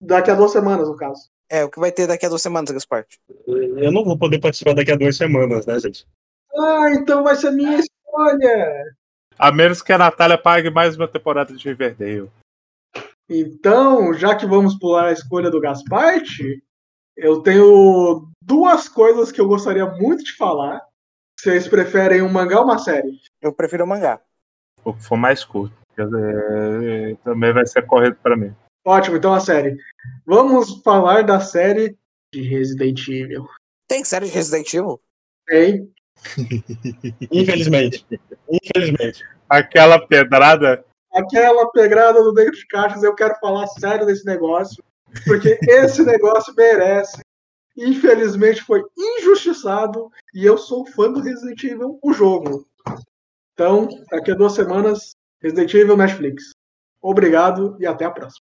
Daqui 0.00 0.30
a 0.30 0.34
duas 0.34 0.52
semanas, 0.52 0.88
no 0.88 0.96
caso. 0.96 1.28
É, 1.48 1.64
o 1.64 1.70
que 1.70 1.78
vai 1.78 1.92
ter 1.92 2.06
daqui 2.06 2.26
a 2.26 2.28
duas 2.28 2.42
semanas, 2.42 2.70
Gasparte? 2.70 3.20
Eu 3.46 3.92
não 3.92 4.04
vou 4.04 4.18
poder 4.18 4.40
participar 4.40 4.74
daqui 4.74 4.92
a 4.92 4.96
duas 4.96 5.16
semanas, 5.16 5.64
né, 5.66 5.78
gente? 5.78 6.06
Ah, 6.58 6.90
então 6.92 7.22
vai 7.22 7.36
ser 7.36 7.50
minha 7.50 7.78
escolha! 7.78 8.94
A 9.38 9.52
menos 9.52 9.82
que 9.82 9.92
a 9.92 9.98
Natália 9.98 10.38
pague 10.38 10.70
mais 10.70 10.96
uma 10.96 11.06
temporada 11.06 11.54
de 11.54 11.68
Riverdale. 11.68 12.30
Então, 13.28 14.14
já 14.14 14.34
que 14.34 14.46
vamos 14.46 14.78
pular 14.78 15.08
a 15.08 15.12
escolha 15.12 15.50
do 15.50 15.60
Gasparte, 15.60 16.62
eu 17.16 17.42
tenho 17.42 18.28
duas 18.42 18.88
coisas 18.88 19.32
que 19.32 19.40
eu 19.40 19.48
gostaria 19.48 19.84
muito 19.86 20.24
de 20.24 20.36
falar. 20.36 20.80
Vocês 21.38 21.68
preferem 21.68 22.22
um 22.22 22.30
mangá 22.30 22.58
ou 22.58 22.64
uma 22.64 22.78
série? 22.78 23.20
Eu 23.42 23.52
prefiro 23.52 23.84
o 23.84 23.86
mangá. 23.86 24.20
O 24.84 24.94
que 24.94 25.02
for 25.02 25.16
mais 25.16 25.44
curto. 25.44 25.76
Dizer, 25.98 27.16
também 27.24 27.52
vai 27.52 27.66
ser 27.66 27.84
correto 27.86 28.18
para 28.22 28.36
mim. 28.36 28.54
Ótimo, 28.84 29.16
então 29.16 29.34
a 29.34 29.40
série. 29.40 29.76
Vamos 30.24 30.80
falar 30.82 31.22
da 31.22 31.40
série 31.40 31.98
de 32.32 32.42
Resident 32.42 33.06
Evil. 33.08 33.48
Tem 33.88 34.04
série 34.04 34.26
de 34.26 34.32
Resident 34.32 34.72
Evil? 34.72 35.00
Tem. 35.46 35.92
Infelizmente. 37.30 38.06
Infelizmente. 38.50 39.24
Aquela 39.48 40.04
pedrada. 40.06 40.84
Aquela 41.12 41.70
pedrada 41.70 42.22
do 42.22 42.32
dentro 42.32 42.52
de 42.52 42.66
caixas, 42.66 43.02
eu 43.02 43.14
quero 43.14 43.34
falar 43.40 43.66
sério 43.66 44.06
desse 44.06 44.24
negócio. 44.24 44.82
Porque 45.24 45.58
esse 45.62 46.02
negócio 46.04 46.54
merece. 46.56 47.20
Infelizmente 47.76 48.62
foi 48.62 48.82
injustiçado. 48.96 50.10
E 50.34 50.44
eu 50.44 50.56
sou 50.58 50.86
fã 50.86 51.10
do 51.10 51.20
Resident 51.20 51.62
Evil, 51.64 51.98
o 52.02 52.12
jogo. 52.12 52.66
Então, 53.52 53.88
daqui 54.10 54.30
a 54.30 54.34
duas 54.34 54.52
semanas, 54.52 55.16
Resident 55.40 55.72
Evil 55.74 55.96
Netflix. 55.96 56.50
Obrigado 57.00 57.76
e 57.78 57.86
até 57.86 58.04
a 58.04 58.10
próxima. 58.10 58.46